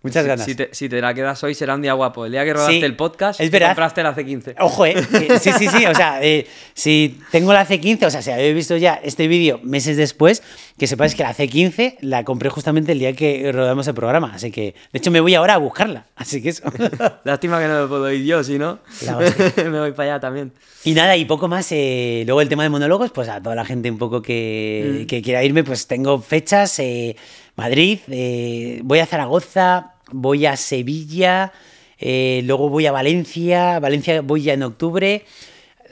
Muchas 0.05 0.23
Si- 0.23 0.29
ganas. 0.29 0.45
Si 0.47 0.55
te, 0.55 0.69
si 0.71 0.89
te 0.89 1.01
la 1.01 1.13
quedas 1.15 1.43
hoy 1.43 1.55
será 1.55 1.75
un 1.75 1.83
día 1.83 1.95
guapo. 1.95 2.25
El 2.27 2.31
día 2.33 2.45
que 2.45 2.53
rodaste 2.53 2.75
Sí, 2.79 2.85
el 2.85 2.95
podcast, 2.95 3.41
es 3.41 3.51
te 3.51 3.59
verdad. 3.59 3.71
compraste 3.71 4.03
la 4.05 4.15
C15. 4.15 4.55
Ojo, 4.61 4.87
¿eh? 4.87 4.95
Que- 4.95 5.39
Sí, 5.41 5.51
sí, 5.59 5.67
sí. 5.67 5.87
O 5.87 5.95
sea, 5.95 6.23
eh, 6.23 6.47
si 6.75 7.19
tengo 7.33 7.53
la 7.53 7.67
C15, 7.67 8.07
o 8.07 8.11
sea, 8.11 8.23
si 8.23 8.31
habéis 8.31 8.55
visto 8.55 8.77
ya 8.77 9.01
este 9.03 9.27
vídeo 9.27 9.59
meses 9.65 9.97
después, 9.97 10.43
que 10.79 10.87
sepáis 10.87 11.15
que 11.17 11.23
la 11.25 11.35
C15 11.35 11.97
la 12.03 12.23
compré 12.23 12.51
justamente 12.51 12.93
el 12.93 12.99
día 13.01 13.15
que 13.15 13.51
rodamos 13.51 13.89
el 13.89 13.95
programa. 13.95 14.33
Así 14.35 14.51
que, 14.53 14.75
de 14.93 14.99
hecho, 14.99 15.11
me 15.11 15.21
voy 15.21 15.35
ahora 15.35 15.55
a 15.55 15.59
buscarla. 15.59 16.05
Así 16.17 16.41
que 16.43 16.51
eso. 16.51 16.63
Lástima 17.25 17.59
que 17.61 17.67
no 17.69 17.81
me 17.83 17.89
puedo 17.89 18.13
ir 18.13 18.25
yo, 18.25 18.45
si 18.45 18.59
no, 18.59 18.79
me 19.57 19.81
voy 19.81 19.93
para 19.93 20.13
allá 20.15 20.21
también. 20.21 20.53
Y 20.85 20.93
nada, 20.93 21.17
y 21.17 21.25
poco 21.25 21.49
más. 21.49 21.67
eh, 21.73 22.25
luego 22.27 22.43
el 22.43 22.49
tema 22.51 22.63
de 22.63 22.69
monólogos, 22.69 23.11
pues 23.11 23.29
a 23.31 23.43
toda 23.43 23.55
la 23.55 23.65
gente 23.65 23.91
un 23.91 23.97
poco 23.97 24.21
que, 24.21 25.01
Mm. 25.03 25.07
que 25.07 25.23
quiera 25.23 25.43
irme, 25.43 25.65
pues 25.65 25.87
tengo 25.87 26.21
fechas. 26.21 26.79
eh, 26.79 27.17
Madrid, 27.57 28.01
eh, 28.11 28.81
voy 28.83 28.99
a 28.99 29.07
Zaragoza, 29.07 29.94
voy 30.11 30.47
a 30.47 30.57
Sevilla, 30.57 31.53
eh, 31.99 32.43
luego 32.45 32.69
voy 32.69 32.87
a 32.87 32.93
Valencia, 32.93 33.79
Valencia 33.79 34.21
voy 34.23 34.43
ya 34.43 34.55
en 34.55 34.63
octubre, 34.63 35.25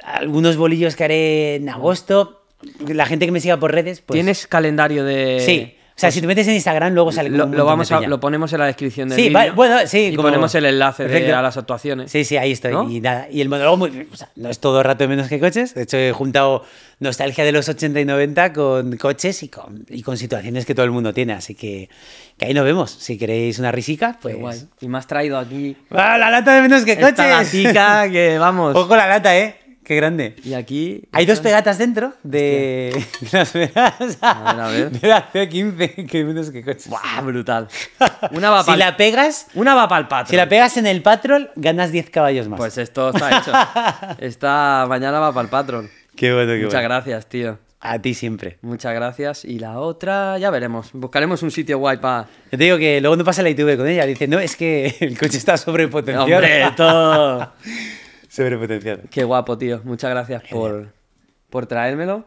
algunos 0.05 0.57
bolillos 0.57 0.97
que 0.97 1.05
haré 1.05 1.55
en 1.57 1.69
agosto. 1.69 2.45
La 2.87 3.07
gente 3.07 3.27
que 3.27 3.33
me 3.33 3.41
siga 3.41 3.59
por 3.59 3.73
redes, 3.73 4.01
pues... 4.01 4.17
¿Tienes 4.17 4.47
calendario 4.47 5.05
de...? 5.05 5.41
Sí. 5.45 5.75
O 6.03 6.05
sea, 6.05 6.11
si 6.11 6.21
te 6.21 6.27
metes 6.27 6.49
en 6.49 6.55
Instagram, 6.55 6.95
luego 6.95 7.13
sale 7.13 7.31
Lo, 7.31 7.47
lo 7.47 7.51
de 7.51 7.63
vamos 7.63 7.93
a, 7.93 8.01
lo 8.01 8.19
ponemos 8.19 8.53
en 8.53 8.59
la 8.59 8.67
descripción 8.67 9.09
del 9.09 9.17
Sí, 9.17 9.23
vídeo. 9.25 9.35
vale, 9.35 9.51
bueno, 9.53 9.77
sí, 9.87 10.07
Y 10.13 10.17
como- 10.17 10.27
ponemos 10.29 10.53
el 10.57 10.65
enlace 10.67 11.07
de- 11.07 11.33
a 11.33 11.41
las 11.43 11.57
actuaciones. 11.57 12.11
Sí, 12.11 12.25
sí, 12.25 12.37
ahí 12.37 12.51
estoy. 12.53 12.73
¿No? 12.73 12.91
Y, 12.91 13.01
nada, 13.01 13.29
y 13.31 13.41
el 13.41 13.49
monólogo, 13.49 13.77
muy- 13.77 14.09
o 14.13 14.17
sea, 14.17 14.29
no 14.37 14.51
es 14.51 14.59
todo 14.59 14.83
rato 14.83 15.05
de 15.05 15.09
menos 15.09 15.29
que 15.29 15.39
coches. 15.39 15.75
De 15.75 15.83
hecho, 15.83 15.97
he 15.97 16.11
juntado 16.13 16.65
nostalgia 16.99 17.45
de 17.45 17.53
los 17.53 17.69
80 17.69 18.01
y 18.01 18.05
90 18.05 18.53
con 18.53 18.97
coches 18.97 19.43
y 19.45 19.49
con, 19.49 19.85
y 19.89 20.03
con 20.03 20.17
situaciones 20.17 20.67
que 20.67 20.75
todo 20.75 20.85
el 20.85 20.93
mundo 20.93 21.13
tiene. 21.15 21.35
Así 21.35 21.55
que, 21.55 21.89
que 22.37 22.47
ahí 22.47 22.55
nos 22.55 22.65
vemos. 22.65 22.91
Si 22.91 23.17
queréis 23.17 23.59
una 23.61 23.71
risica, 23.71 24.19
pues. 24.21 24.37
guay. 24.37 24.61
Y 24.81 24.89
me 24.89 24.99
has 24.99 25.07
traído 25.07 25.39
aquí 25.39 25.77
¡Ah, 25.91 26.19
la 26.19 26.31
lata 26.31 26.55
de 26.57 26.63
menos 26.63 26.85
que 26.85 26.97
coches! 26.97 27.11
esta 27.11 27.29
latica 27.29 28.11
que, 28.11 28.39
vamos... 28.41 28.75
Ojo 28.77 28.97
la 28.97 29.07
lata, 29.07 29.37
¿eh? 29.37 29.57
Qué 29.85 29.97
grande. 29.97 30.37
Y 30.45 30.55
aquí... 30.55 31.03
Hay 31.13 31.27
dos 31.27 31.41
pegatas 31.41 31.77
dentro 31.79 32.13
de, 32.23 33.05
de 33.21 33.29
las 33.33 33.51
pegatas 33.51 34.19
A 34.21 34.53
ver, 34.53 34.61
a 34.63 34.69
ver. 34.69 34.91
de 34.93 35.09
la 35.09 35.33
C15 35.33 36.07
que 36.09 36.25
menos 36.25 36.51
que 36.51 36.63
coches. 36.63 36.89
¡Buah, 36.89 37.21
brutal! 37.23 37.69
Una 38.31 38.51
va 38.51 38.63
Si 38.65 38.77
la 38.77 38.97
pegas, 38.97 39.47
Una 39.55 39.75
va 39.75 39.89
para 39.89 40.03
el 40.03 40.09
patrón. 40.09 40.31
si 40.31 40.37
la 40.37 40.49
pegas 40.49 40.77
en 40.77 40.87
el 40.87 41.03
patrol, 41.03 41.51
ganas 41.57 41.91
10 41.91 42.11
caballos 42.11 42.49
más. 42.49 42.59
Pues 42.59 42.79
esto 42.79 43.11
está 43.11 43.39
hecho. 43.39 43.53
Esta 44.25 44.87
mañana 44.89 45.19
va 45.19 45.33
para 45.33 45.45
el 45.45 45.51
patrón. 45.51 45.91
qué 46.17 46.33
bueno, 46.33 46.53
qué 46.53 46.59
Muchas 46.59 46.75
bueno. 46.75 46.89
gracias, 46.89 47.27
tío. 47.27 47.59
A 47.85 47.99
ti 47.99 48.15
siempre. 48.15 48.59
Muchas 48.63 48.95
gracias. 48.95 49.45
Y 49.45 49.59
la 49.59 49.81
otra, 49.81 50.39
ya 50.39 50.51
veremos. 50.51 50.91
Buscaremos 50.93 51.43
un 51.43 51.51
sitio 51.51 51.79
guay 51.79 51.97
para. 51.97 52.29
Yo 52.53 52.57
te 52.57 52.63
digo 52.63 52.79
que 52.79 53.01
luego 53.01 53.17
no 53.17 53.25
pasa 53.25 53.43
la 53.43 53.51
ITV 53.51 53.77
con 53.77 53.89
ella. 53.89 54.07
Dice, 54.07 54.29
no, 54.29 54.39
es 54.39 54.55
que 54.55 54.95
el 55.01 55.19
coche 55.19 55.39
está 55.39 55.57
sobrepotenciado. 55.57 56.27
Hombre, 56.33 56.63
esto. 56.63 57.53
Sobrepotenciado. 58.37 59.03
Qué 59.11 59.25
guapo, 59.25 59.59
tío. 59.59 59.81
Muchas 59.85 60.11
gracias 60.11 60.43
por, 60.51 60.89
por 61.51 61.67
traérmelo. 61.67 62.25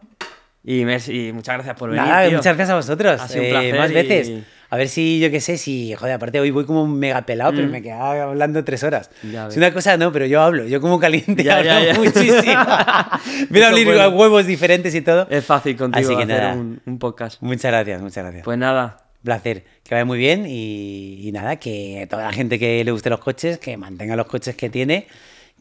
Y, 0.63 0.83
me- 0.85 0.97
y 1.07 1.31
muchas 1.31 1.55
gracias 1.55 1.75
por 1.77 1.89
venir. 1.91 2.05
Nada, 2.05 2.27
tío. 2.27 2.37
muchas 2.37 2.55
gracias 2.55 2.69
a 2.71 2.75
vosotros. 2.75 3.21
Ha 3.21 3.27
sido 3.27 3.41
un 3.41 3.47
Eh, 3.47 3.51
placer 3.51 3.77
más 3.77 3.91
y- 3.91 3.93
veces. 3.93 4.31
A 4.71 4.77
ver 4.77 4.89
si, 4.89 5.19
yo 5.19 5.29
qué 5.29 5.39
sé, 5.39 5.57
si, 5.57 5.93
joder, 5.93 6.15
aparte 6.15 6.39
hoy 6.39 6.49
voy 6.49 6.65
como 6.65 6.83
un 6.83 6.97
mega 6.97 7.21
pelado, 7.21 7.53
pero 7.55 7.67
me 7.67 7.83
quedaba 7.83 8.23
hablando 8.23 8.63
tres 8.63 8.83
horas. 8.83 9.11
Mm. 9.21 9.35
Es 9.49 9.57
una 9.57 9.71
cosa, 9.71 9.95
no, 9.95 10.11
pero 10.11 10.25
yo 10.25 10.41
hablo. 10.41 10.65
Yo 10.65 10.81
como 10.81 10.99
caliente 10.99 11.43
Ya, 11.43 11.57
hablo 11.59 11.69
ya, 11.71 11.85
ya. 11.85 11.93
muchísimo. 11.93 12.33
Voy 13.49 13.59
a 13.61 13.61
Eso 13.61 13.65
abrir 13.67 13.85
bueno. 13.85 14.09
huevos 14.09 14.45
diferentes 14.47 14.93
y 14.95 15.01
todo. 15.01 15.27
Es 15.29 15.45
fácil 15.45 15.77
contigo 15.77 16.05
Así 16.07 16.17
que 16.17 16.23
hacer 16.23 16.41
nada. 16.43 16.53
un, 16.55 16.81
un 16.85 16.97
podcast. 16.99 17.41
Muchas 17.41 17.71
gracias, 17.71 18.01
muchas 18.01 18.23
gracias. 18.23 18.43
Pues 18.43 18.57
nada. 18.57 18.97
placer. 19.23 19.63
Que 19.83 19.93
vaya 19.95 20.03
muy 20.05 20.17
bien 20.17 20.45
y, 20.47 21.19
y 21.27 21.31
nada, 21.31 21.57
que 21.57 22.07
toda 22.09 22.23
la 22.23 22.33
gente 22.33 22.57
que 22.57 22.83
le 22.83 22.91
guste 22.91 23.11
los 23.11 23.19
coches, 23.19 23.59
que 23.59 23.77
mantenga 23.77 24.15
los 24.15 24.25
coches 24.25 24.55
que 24.55 24.69
tiene, 24.71 25.07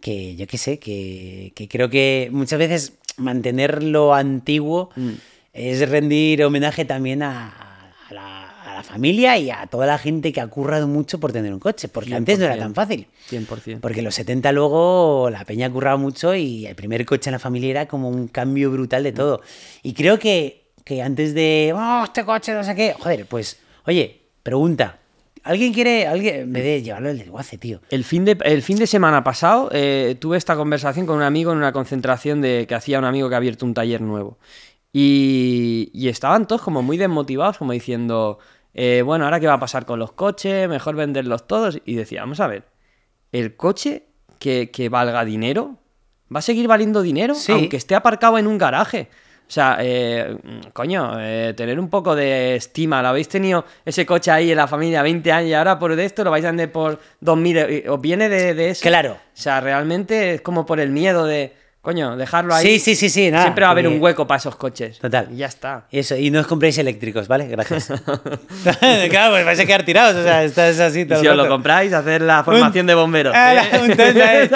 que 0.05 0.37
yo 0.37 0.47
qué 0.47 0.59
sé, 0.59 0.79
que, 0.79 1.53
que 1.55 1.67
creo 1.67 1.89
que 1.89 2.29
muchas 2.31 2.59
veces 2.59 2.93
mantener 3.17 3.83
lo 3.83 4.13
antiguo 4.15 4.91
Mm. 4.97 5.13
es 5.55 5.89
rendir 5.89 6.45
homenaje 6.45 6.85
también 6.85 7.23
a, 7.23 7.55
a 8.11 8.13
la, 8.13 8.51
a 8.71 8.75
la 8.75 8.83
familia 8.83 9.39
y 9.39 9.51
a 9.51 9.67
toda 9.67 9.87
la 9.87 9.97
gente 9.97 10.31
que 10.33 10.41
ha 10.43 10.47
currado 10.49 10.87
mucho 10.87 11.19
por 11.21 11.33
tener 11.33 11.53
un 11.55 11.59
coche, 11.61 11.89
porque 11.89 12.15
antes 12.15 12.39
no 12.39 12.45
era 12.45 12.57
100%. 12.57 12.59
tan 12.59 12.75
fácil. 12.75 13.07
100%. 13.31 13.81
Porque 13.81 14.01
en 14.01 14.05
los 14.05 14.15
70 14.17 14.53
luego 14.53 15.31
la 15.31 15.45
peña 15.47 15.71
curraba 15.71 15.97
mucho 15.97 16.35
y 16.35 16.67
el 16.67 16.75
primer 16.75 17.07
coche 17.07 17.31
en 17.31 17.33
la 17.33 17.39
familia 17.39 17.71
era 17.71 17.87
como 17.89 18.09
un 18.11 18.29
cambio 18.29 18.71
brutal 18.71 19.03
de 19.05 19.13
todo. 19.13 19.41
Y 19.83 19.95
creo 19.95 20.19
que, 20.19 20.65
que 20.85 21.01
antes 21.03 21.33
de, 21.35 21.73
oh, 21.75 22.03
este 22.05 22.25
coche, 22.27 22.53
no 22.53 22.63
sé 22.63 22.75
qué, 22.75 22.95
joder, 22.99 23.25
pues, 23.27 23.59
oye, 23.87 24.21
pregunta, 24.43 24.99
¿alguien 25.45 25.73
quiere, 25.73 26.07
alguien, 26.09 26.35
en 26.37 26.53
vez 26.53 26.65
de 26.65 26.83
llevarlo 26.83 27.11
el 27.11 27.19
desguace, 27.19 27.57
tío? 27.59 27.81
El 27.91 28.03
fin 28.05 28.25
de, 28.25 28.37
el 28.45 28.63
fin 28.63 28.77
de 28.79 28.87
semana 28.87 29.23
pasado 29.23 29.69
eh, 29.73 30.17
tuve 30.19 30.37
esta 30.37 30.57
conversación 30.57 31.07
con 31.07 31.17
un 31.17 31.23
amigo 31.23 31.53
en 31.53 31.59
una 31.59 31.73
concentración 31.73 32.41
de, 32.41 32.67
que 32.69 32.75
hacía 32.75 32.99
un 32.99 33.05
amigo 33.05 33.29
que 33.29 33.35
ha 33.37 33.39
abierto 33.39 33.65
un 33.65 33.75
taller 33.75 34.01
nuevo. 34.01 34.39
Y, 34.93 35.91
y 35.93 36.09
estaban 36.09 36.47
todos 36.47 36.63
como 36.63 36.83
muy 36.83 36.97
desmotivados, 36.97 37.59
como 37.59 37.73
diciendo, 37.73 38.39
eh, 38.75 39.03
bueno, 39.05 39.25
ahora 39.25 39.41
qué 39.41 39.47
va 39.47 39.55
a 39.55 39.61
pasar 39.61 39.87
con 39.87 39.99
los 39.99 40.13
coches, 40.13 40.69
mejor 40.69 40.97
venderlos 40.97 41.47
todos. 41.47 41.79
Y 41.85 41.95
decía, 41.95 42.21
vamos 42.21 42.41
a 42.41 42.47
ver, 42.47 42.65
el 43.33 43.57
coche 43.57 44.05
que, 44.39 44.71
que 44.71 44.89
valga 44.89 45.25
dinero 45.25 45.77
va 46.35 46.39
a 46.39 46.43
seguir 46.43 46.69
valiendo 46.69 47.03
dinero 47.03 47.35
Sí. 47.35 47.53
aunque 47.53 47.77
esté 47.77 47.95
aparcado 47.95 48.39
en 48.39 48.47
un 48.47 48.57
garaje. 48.59 49.09
O 49.55 49.61
sea, 49.63 49.77
eh, 49.79 50.37
coño, 50.73 51.13
eh, 51.21 51.55
tener 51.57 51.79
un 51.79 51.89
poco 51.89 52.17
de 52.17 52.57
estima. 52.57 53.01
¿Lo 53.01 53.07
habéis 53.11 53.29
tenido 53.29 53.65
ese 53.85 54.05
coche 54.05 54.33
ahí 54.33 54.51
en 54.51 54.57
la 54.57 54.67
familia 54.67 55.01
20 55.01 55.31
años 55.31 55.49
y 55.51 55.55
ahora 55.55 55.79
por 55.79 55.93
esto 55.93 56.25
lo 56.25 56.33
vais 56.33 56.45
a 56.45 56.49
vender 56.49 56.73
por 56.73 56.99
2.000? 57.23 57.67
eh, 57.69 57.89
¿Os 57.89 58.01
viene 58.01 58.29
de, 58.29 58.55
de 58.55 58.71
eso? 58.71 58.83
Claro. 58.83 59.13
O 59.13 59.17
sea, 59.33 59.61
realmente 59.61 60.35
es 60.35 60.41
como 60.41 60.67
por 60.67 60.81
el 60.81 60.91
miedo 60.91 61.25
de, 61.25 61.53
coño, 61.85 62.17
dejarlo 62.17 62.55
ahí. 62.55 62.67
Sí, 62.67 62.79
sí, 62.79 62.95
sí, 62.97 63.11
sí, 63.11 63.31
nada, 63.31 63.45
Siempre 63.45 63.63
va 63.63 63.69
a 63.69 63.73
haber 63.73 63.87
un 63.87 64.01
hueco 64.01 64.27
para 64.27 64.39
esos 64.39 64.57
coches. 64.57 64.99
Total. 64.99 65.29
Y 65.31 65.37
ya 65.37 65.47
está. 65.47 65.87
Eso, 65.93 66.17
y 66.17 66.31
no 66.31 66.41
os 66.41 66.47
compréis 66.47 66.79
eléctricos, 66.79 67.29
¿vale? 67.29 67.47
Gracias. 67.47 67.89
claro, 69.11 69.35
pues 69.35 69.45
vais 69.45 69.61
a 69.61 69.67
quedar 69.67 69.85
tirados, 69.85 70.17
o 70.17 70.23
sea, 70.23 70.43
estás 70.45 70.81
así 70.81 71.01
Y 71.01 71.05
todo 71.05 71.21
si 71.21 71.29
os 71.29 71.37
lo 71.37 71.47
compráis, 71.47 71.93
hacer 71.93 72.23
la 72.23 72.43
formación 72.43 72.87
de 72.87 72.95
bomberos. 72.95 73.35
Ah, 73.37 73.55
¿eh? 73.73 73.87
eh. 73.99 74.51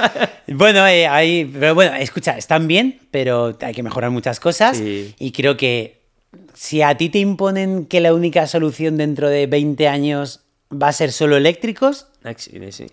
Bueno, 0.54 0.86
eh, 0.86 1.06
ahí, 1.06 1.44
pero 1.44 1.74
bueno, 1.74 1.94
escucha, 1.96 2.38
están 2.38 2.66
bien, 2.66 2.98
pero 3.10 3.56
hay 3.60 3.74
que 3.74 3.82
mejorar 3.82 4.10
muchas 4.10 4.40
cosas. 4.40 4.78
Sí. 4.78 5.14
Y 5.18 5.32
creo 5.32 5.58
que 5.58 6.00
si 6.54 6.80
a 6.80 6.96
ti 6.96 7.10
te 7.10 7.18
imponen 7.18 7.84
que 7.84 8.00
la 8.00 8.14
única 8.14 8.46
solución 8.46 8.96
dentro 8.96 9.28
de 9.28 9.46
20 9.46 9.86
años 9.86 10.46
va 10.72 10.88
a 10.88 10.92
ser 10.92 11.12
solo 11.12 11.36
eléctricos, 11.36 12.06
Sí, 12.36 12.60
sí. 12.72 12.86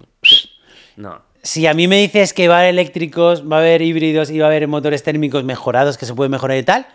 No. 0.95 1.21
Si 1.45 1.65
a 1.67 1.73
mí 1.73 1.87
me 1.87 1.97
dices 2.01 2.33
que 2.33 2.47
va 2.47 2.55
a 2.55 2.59
haber 2.59 2.71
eléctricos, 2.71 3.49
va 3.49 3.57
a 3.57 3.59
haber 3.59 3.81
híbridos 3.81 4.29
y 4.31 4.39
va 4.39 4.47
a 4.47 4.49
haber 4.49 4.67
motores 4.67 5.03
térmicos 5.03 5.43
mejorados 5.43 5.97
que 5.97 6.05
se 6.05 6.13
pueden 6.13 6.31
mejorar 6.31 6.57
y 6.57 6.63
tal, 6.63 6.87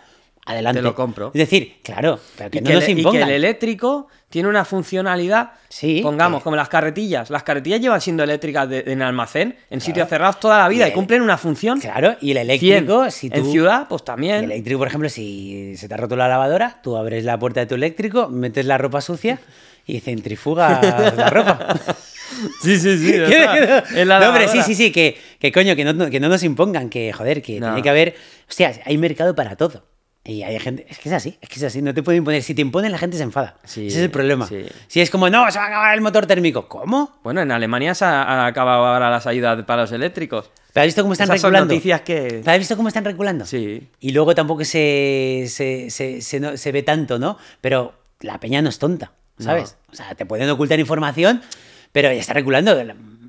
adelante. 0.45 0.79
Te 0.79 0.83
lo 0.83 0.93
compro. 0.93 1.27
Es 1.33 1.39
decir, 1.39 1.77
claro, 1.83 2.19
pero 2.37 2.51
que 2.51 2.57
Y 2.57 2.61
no 2.61 2.67
que, 2.67 2.73
nos 2.75 2.83
el, 2.83 2.89
y 2.89 2.93
que 2.95 2.99
impongan. 3.01 3.29
el 3.29 3.35
eléctrico 3.35 4.07
tiene 4.29 4.47
una 4.49 4.63
funcionalidad, 4.65 5.51
Sí, 5.69 5.99
pongamos, 6.01 6.39
que- 6.39 6.43
como 6.45 6.55
las 6.55 6.67
carretillas. 6.69 7.29
Las 7.29 7.43
carretillas 7.43 7.79
llevan 7.81 8.01
siendo 8.01 8.23
eléctricas 8.23 8.67
de- 8.69 8.83
en 8.87 9.01
almacén, 9.01 9.55
en 9.69 9.81
sitios 9.81 10.07
cerrados 10.09 10.39
toda 10.39 10.57
la 10.59 10.67
vida 10.69 10.83
y, 10.85 10.87
Y 10.87 10.89
el- 10.91 10.95
cumplen 10.95 11.21
una 11.21 11.37
función. 11.37 11.79
Claro, 11.79 12.15
y 12.21 12.31
el 12.31 12.37
100. 12.59 12.73
eléctrico, 12.77 13.09
si 13.11 13.29
tú... 13.29 13.39
En 13.39 13.51
ciudad, 13.51 13.87
pues 13.87 14.01
El 14.01 14.05
también. 14.05 14.43
eléctrico, 14.45 14.79
por 14.79 14.87
ejemplo, 14.87 15.09
si 15.09 15.75
se 15.77 15.87
te 15.87 15.93
ha 15.93 15.97
roto 15.97 16.15
la 16.15 16.27
lavadora, 16.27 16.79
tú 16.83 16.97
abres 16.97 17.23
la 17.25 17.37
puerta 17.39 17.59
de 17.61 17.65
tu 17.67 17.75
eléctrico, 17.75 18.27
metes 18.29 18.65
la 18.65 18.77
ropa 18.77 18.99
sucia 19.01 19.39
y 19.95 19.99
centrifugas 19.99 20.81
la 21.15 21.29
ropa. 21.29 21.75
Sí, 22.63 22.79
sí, 22.79 22.97
sí. 22.97 23.13
La 24.05 24.19
no, 24.19 24.29
hombre, 24.29 24.47
sí, 24.47 24.61
sí, 24.63 24.73
sí, 24.73 24.91
que, 24.91 25.15
que 25.37 25.51
coño, 25.51 25.75
que 25.75 25.83
no, 25.83 26.09
que 26.09 26.19
no 26.19 26.27
nos 26.29 26.41
impongan, 26.43 26.89
que 26.89 27.11
joder, 27.13 27.41
que 27.41 27.59
No. 27.59 27.67
tiene 27.67 27.81
que 27.83 27.89
haber. 27.89 28.15
Hostia, 28.49 28.71
hay 28.85 28.97
mercado 28.97 29.35
para 29.35 29.55
todo. 29.57 29.85
Y 30.23 30.41
hay 30.43 30.57
gente. 30.59 30.85
Es 30.89 30.97
que 30.97 31.09
es 31.09 31.13
así, 31.13 31.37
es 31.41 31.49
que 31.49 31.55
es 31.55 31.63
así, 31.63 31.81
no 31.81 31.93
te 31.93 32.01
puede 32.01 32.17
imponer. 32.17 32.41
Si 32.41 32.55
te 32.55 32.61
imponen, 32.61 32.91
la 32.91 32.97
gente 32.97 33.17
se 33.17 33.23
enfada. 33.23 33.57
Sí, 33.65 33.87
Ese 33.87 33.97
es 33.97 34.03
el 34.05 34.11
problema. 34.11 34.47
sí. 34.47 34.65
Si 34.87 35.01
es 35.01 35.09
como, 35.11 35.29
no, 35.29 35.51
se 35.51 35.59
va 35.59 35.65
a 35.65 35.67
acabar 35.67 35.93
el 35.93 36.01
motor 36.01 36.25
térmico. 36.25 36.67
¿Cómo? 36.67 37.19
Bueno, 37.21 37.41
en 37.41 37.51
Alemania 37.51 37.93
se 37.93 38.05
ha- 38.05 38.23
han 38.23 38.45
acabado 38.47 38.85
ahora 38.87 39.09
las 39.11 39.27
ayudas 39.27 39.63
para 39.65 39.81
los 39.83 39.91
eléctricos. 39.91 40.49
¿Pero 40.73 40.81
has 40.81 40.87
visto 40.87 41.01
cómo 41.03 41.13
están 41.13 41.25
Esas 41.27 41.41
son 41.41 41.49
reculando? 41.51 41.73
noticias 41.73 42.01
que... 42.01 42.39
¿Pero 42.43 42.51
¿Has 42.51 42.57
visto 42.59 42.77
cómo 42.77 42.87
están 42.87 43.03
reculando? 43.05 43.45
Sí. 43.45 43.87
Y 43.99 44.11
luego 44.13 44.33
tampoco 44.33 44.63
se, 44.63 45.45
se, 45.47 45.89
se, 45.89 46.21
se 46.21 46.57
se 46.57 46.71
ve 46.71 46.81
tanto, 46.81 47.19
¿no? 47.19 47.37
Pero 47.59 47.93
la 48.21 48.39
peña 48.39 48.61
no 48.61 48.69
es 48.69 48.79
tonta, 48.79 49.11
¿sabes? 49.41 49.77
O 49.91 49.95
sea, 49.95 50.13
te 50.15 50.25
pueden 50.25 50.49
ocultar 50.49 50.79
información, 50.79 51.41
pero 51.91 52.07
ya 52.11 52.19
está 52.19 52.33
reculando. 52.33 52.75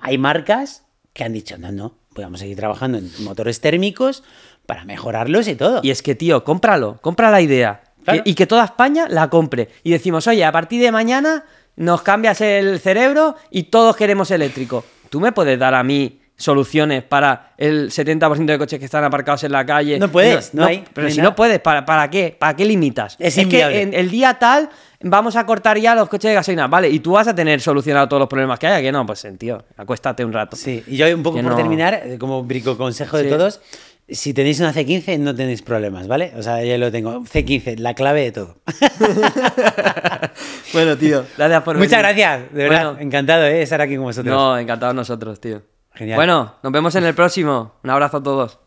Hay 0.00 0.18
marcas 0.18 0.84
que 1.12 1.24
han 1.24 1.32
dicho, 1.32 1.58
no, 1.58 1.72
no, 1.72 1.94
pues 2.14 2.24
vamos 2.26 2.40
a 2.40 2.42
seguir 2.42 2.56
trabajando 2.56 2.98
en 2.98 3.10
motores 3.24 3.60
térmicos 3.60 4.22
para 4.66 4.84
mejorarlos 4.84 5.48
y 5.48 5.54
todo. 5.56 5.80
Y 5.82 5.90
es 5.90 6.02
que, 6.02 6.14
tío, 6.14 6.44
cómpralo, 6.44 6.98
compra 7.00 7.30
la 7.30 7.40
idea. 7.40 7.82
Claro. 8.04 8.22
Que- 8.24 8.30
y 8.30 8.34
que 8.34 8.46
toda 8.46 8.64
España 8.64 9.06
la 9.08 9.28
compre. 9.30 9.68
Y 9.82 9.90
decimos, 9.90 10.26
oye, 10.26 10.44
a 10.44 10.52
partir 10.52 10.80
de 10.82 10.90
mañana 10.92 11.44
nos 11.76 12.02
cambias 12.02 12.40
el 12.40 12.80
cerebro 12.80 13.36
y 13.50 13.64
todos 13.64 13.96
queremos 13.96 14.30
eléctrico. 14.30 14.84
¿Tú 15.10 15.20
me 15.20 15.32
puedes 15.32 15.58
dar 15.58 15.74
a 15.74 15.82
mí 15.82 16.20
soluciones 16.36 17.02
para 17.04 17.52
el 17.58 17.90
70% 17.90 18.44
de 18.46 18.58
coches 18.58 18.78
que 18.78 18.84
están 18.86 19.04
aparcados 19.04 19.44
en 19.44 19.52
la 19.52 19.64
calle? 19.64 19.98
No 19.98 20.10
puedes, 20.10 20.52
no 20.54 20.64
hay, 20.64 20.84
Pero 20.92 21.02
no 21.02 21.06
hay 21.08 21.12
si 21.12 21.18
nada. 21.18 21.30
no 21.30 21.36
puedes, 21.36 21.60
¿para, 21.60 21.84
¿para 21.84 22.10
qué? 22.10 22.34
¿Para 22.38 22.56
qué 22.56 22.64
limitas? 22.64 23.16
Es 23.20 23.34
que 23.36 23.42
inviable. 23.42 23.82
en 23.82 23.94
el 23.94 24.10
día 24.10 24.34
tal 24.38 24.68
vamos 25.04 25.36
a 25.36 25.44
cortar 25.46 25.78
ya 25.78 25.94
los 25.94 26.08
coches 26.08 26.30
de 26.30 26.34
gasolina. 26.34 26.66
Vale, 26.68 26.88
y 26.88 27.00
tú 27.00 27.12
vas 27.12 27.28
a 27.28 27.34
tener 27.34 27.60
solucionado 27.60 28.08
todos 28.08 28.20
los 28.20 28.28
problemas 28.28 28.58
que 28.58 28.66
haya. 28.66 28.80
Que 28.82 28.92
no, 28.92 29.04
pues, 29.06 29.26
tío, 29.38 29.64
acuéstate 29.76 30.24
un 30.24 30.32
rato. 30.32 30.56
Sí, 30.56 30.82
y 30.86 30.96
yo 30.96 31.06
un 31.14 31.22
poco 31.22 31.36
Que 31.36 31.42
por 31.42 31.52
no- 31.52 31.56
terminar, 31.56 31.94
eh, 32.04 32.16
como 32.18 32.42
brico 32.44 32.76
consejo 32.76 33.16
de 33.18 33.24
todos, 33.30 33.60
si 34.08 34.34
tenéis 34.34 34.58
una 34.60 34.72
C15 34.74 35.18
no 35.18 35.34
tenéis 35.34 35.62
problemas, 35.62 36.06
¿vale? 36.08 36.32
O 36.36 36.42
sea, 36.42 36.62
ya 36.64 36.76
lo 36.78 36.90
tengo. 36.90 37.20
C15, 37.22 37.78
la 37.78 37.94
clave 37.94 38.22
de 38.22 38.32
todo. 38.32 38.56
bueno, 40.72 40.96
tío, 40.96 41.24
gracias 41.36 41.62
por 41.62 41.76
Muchas 41.78 42.02
venir. 42.02 42.16
gracias, 42.24 42.52
de 42.52 42.62
verdad. 42.68 42.84
Bueno. 42.92 43.00
Encantado, 43.00 43.44
¿eh? 43.44 43.62
Estar 43.62 43.80
aquí 43.80 43.96
con 43.96 44.04
vosotros. 44.06 44.34
No, 44.34 44.58
encantados 44.58 44.94
nosotros, 44.94 45.40
tío. 45.40 45.62
Genial. 45.94 46.16
Bueno, 46.16 46.54
nos 46.62 46.72
vemos 46.72 46.94
en 46.94 47.04
el 47.04 47.14
próximo. 47.14 47.74
Un 47.84 47.90
abrazo 47.90 48.18
a 48.18 48.22
todos. 48.22 48.58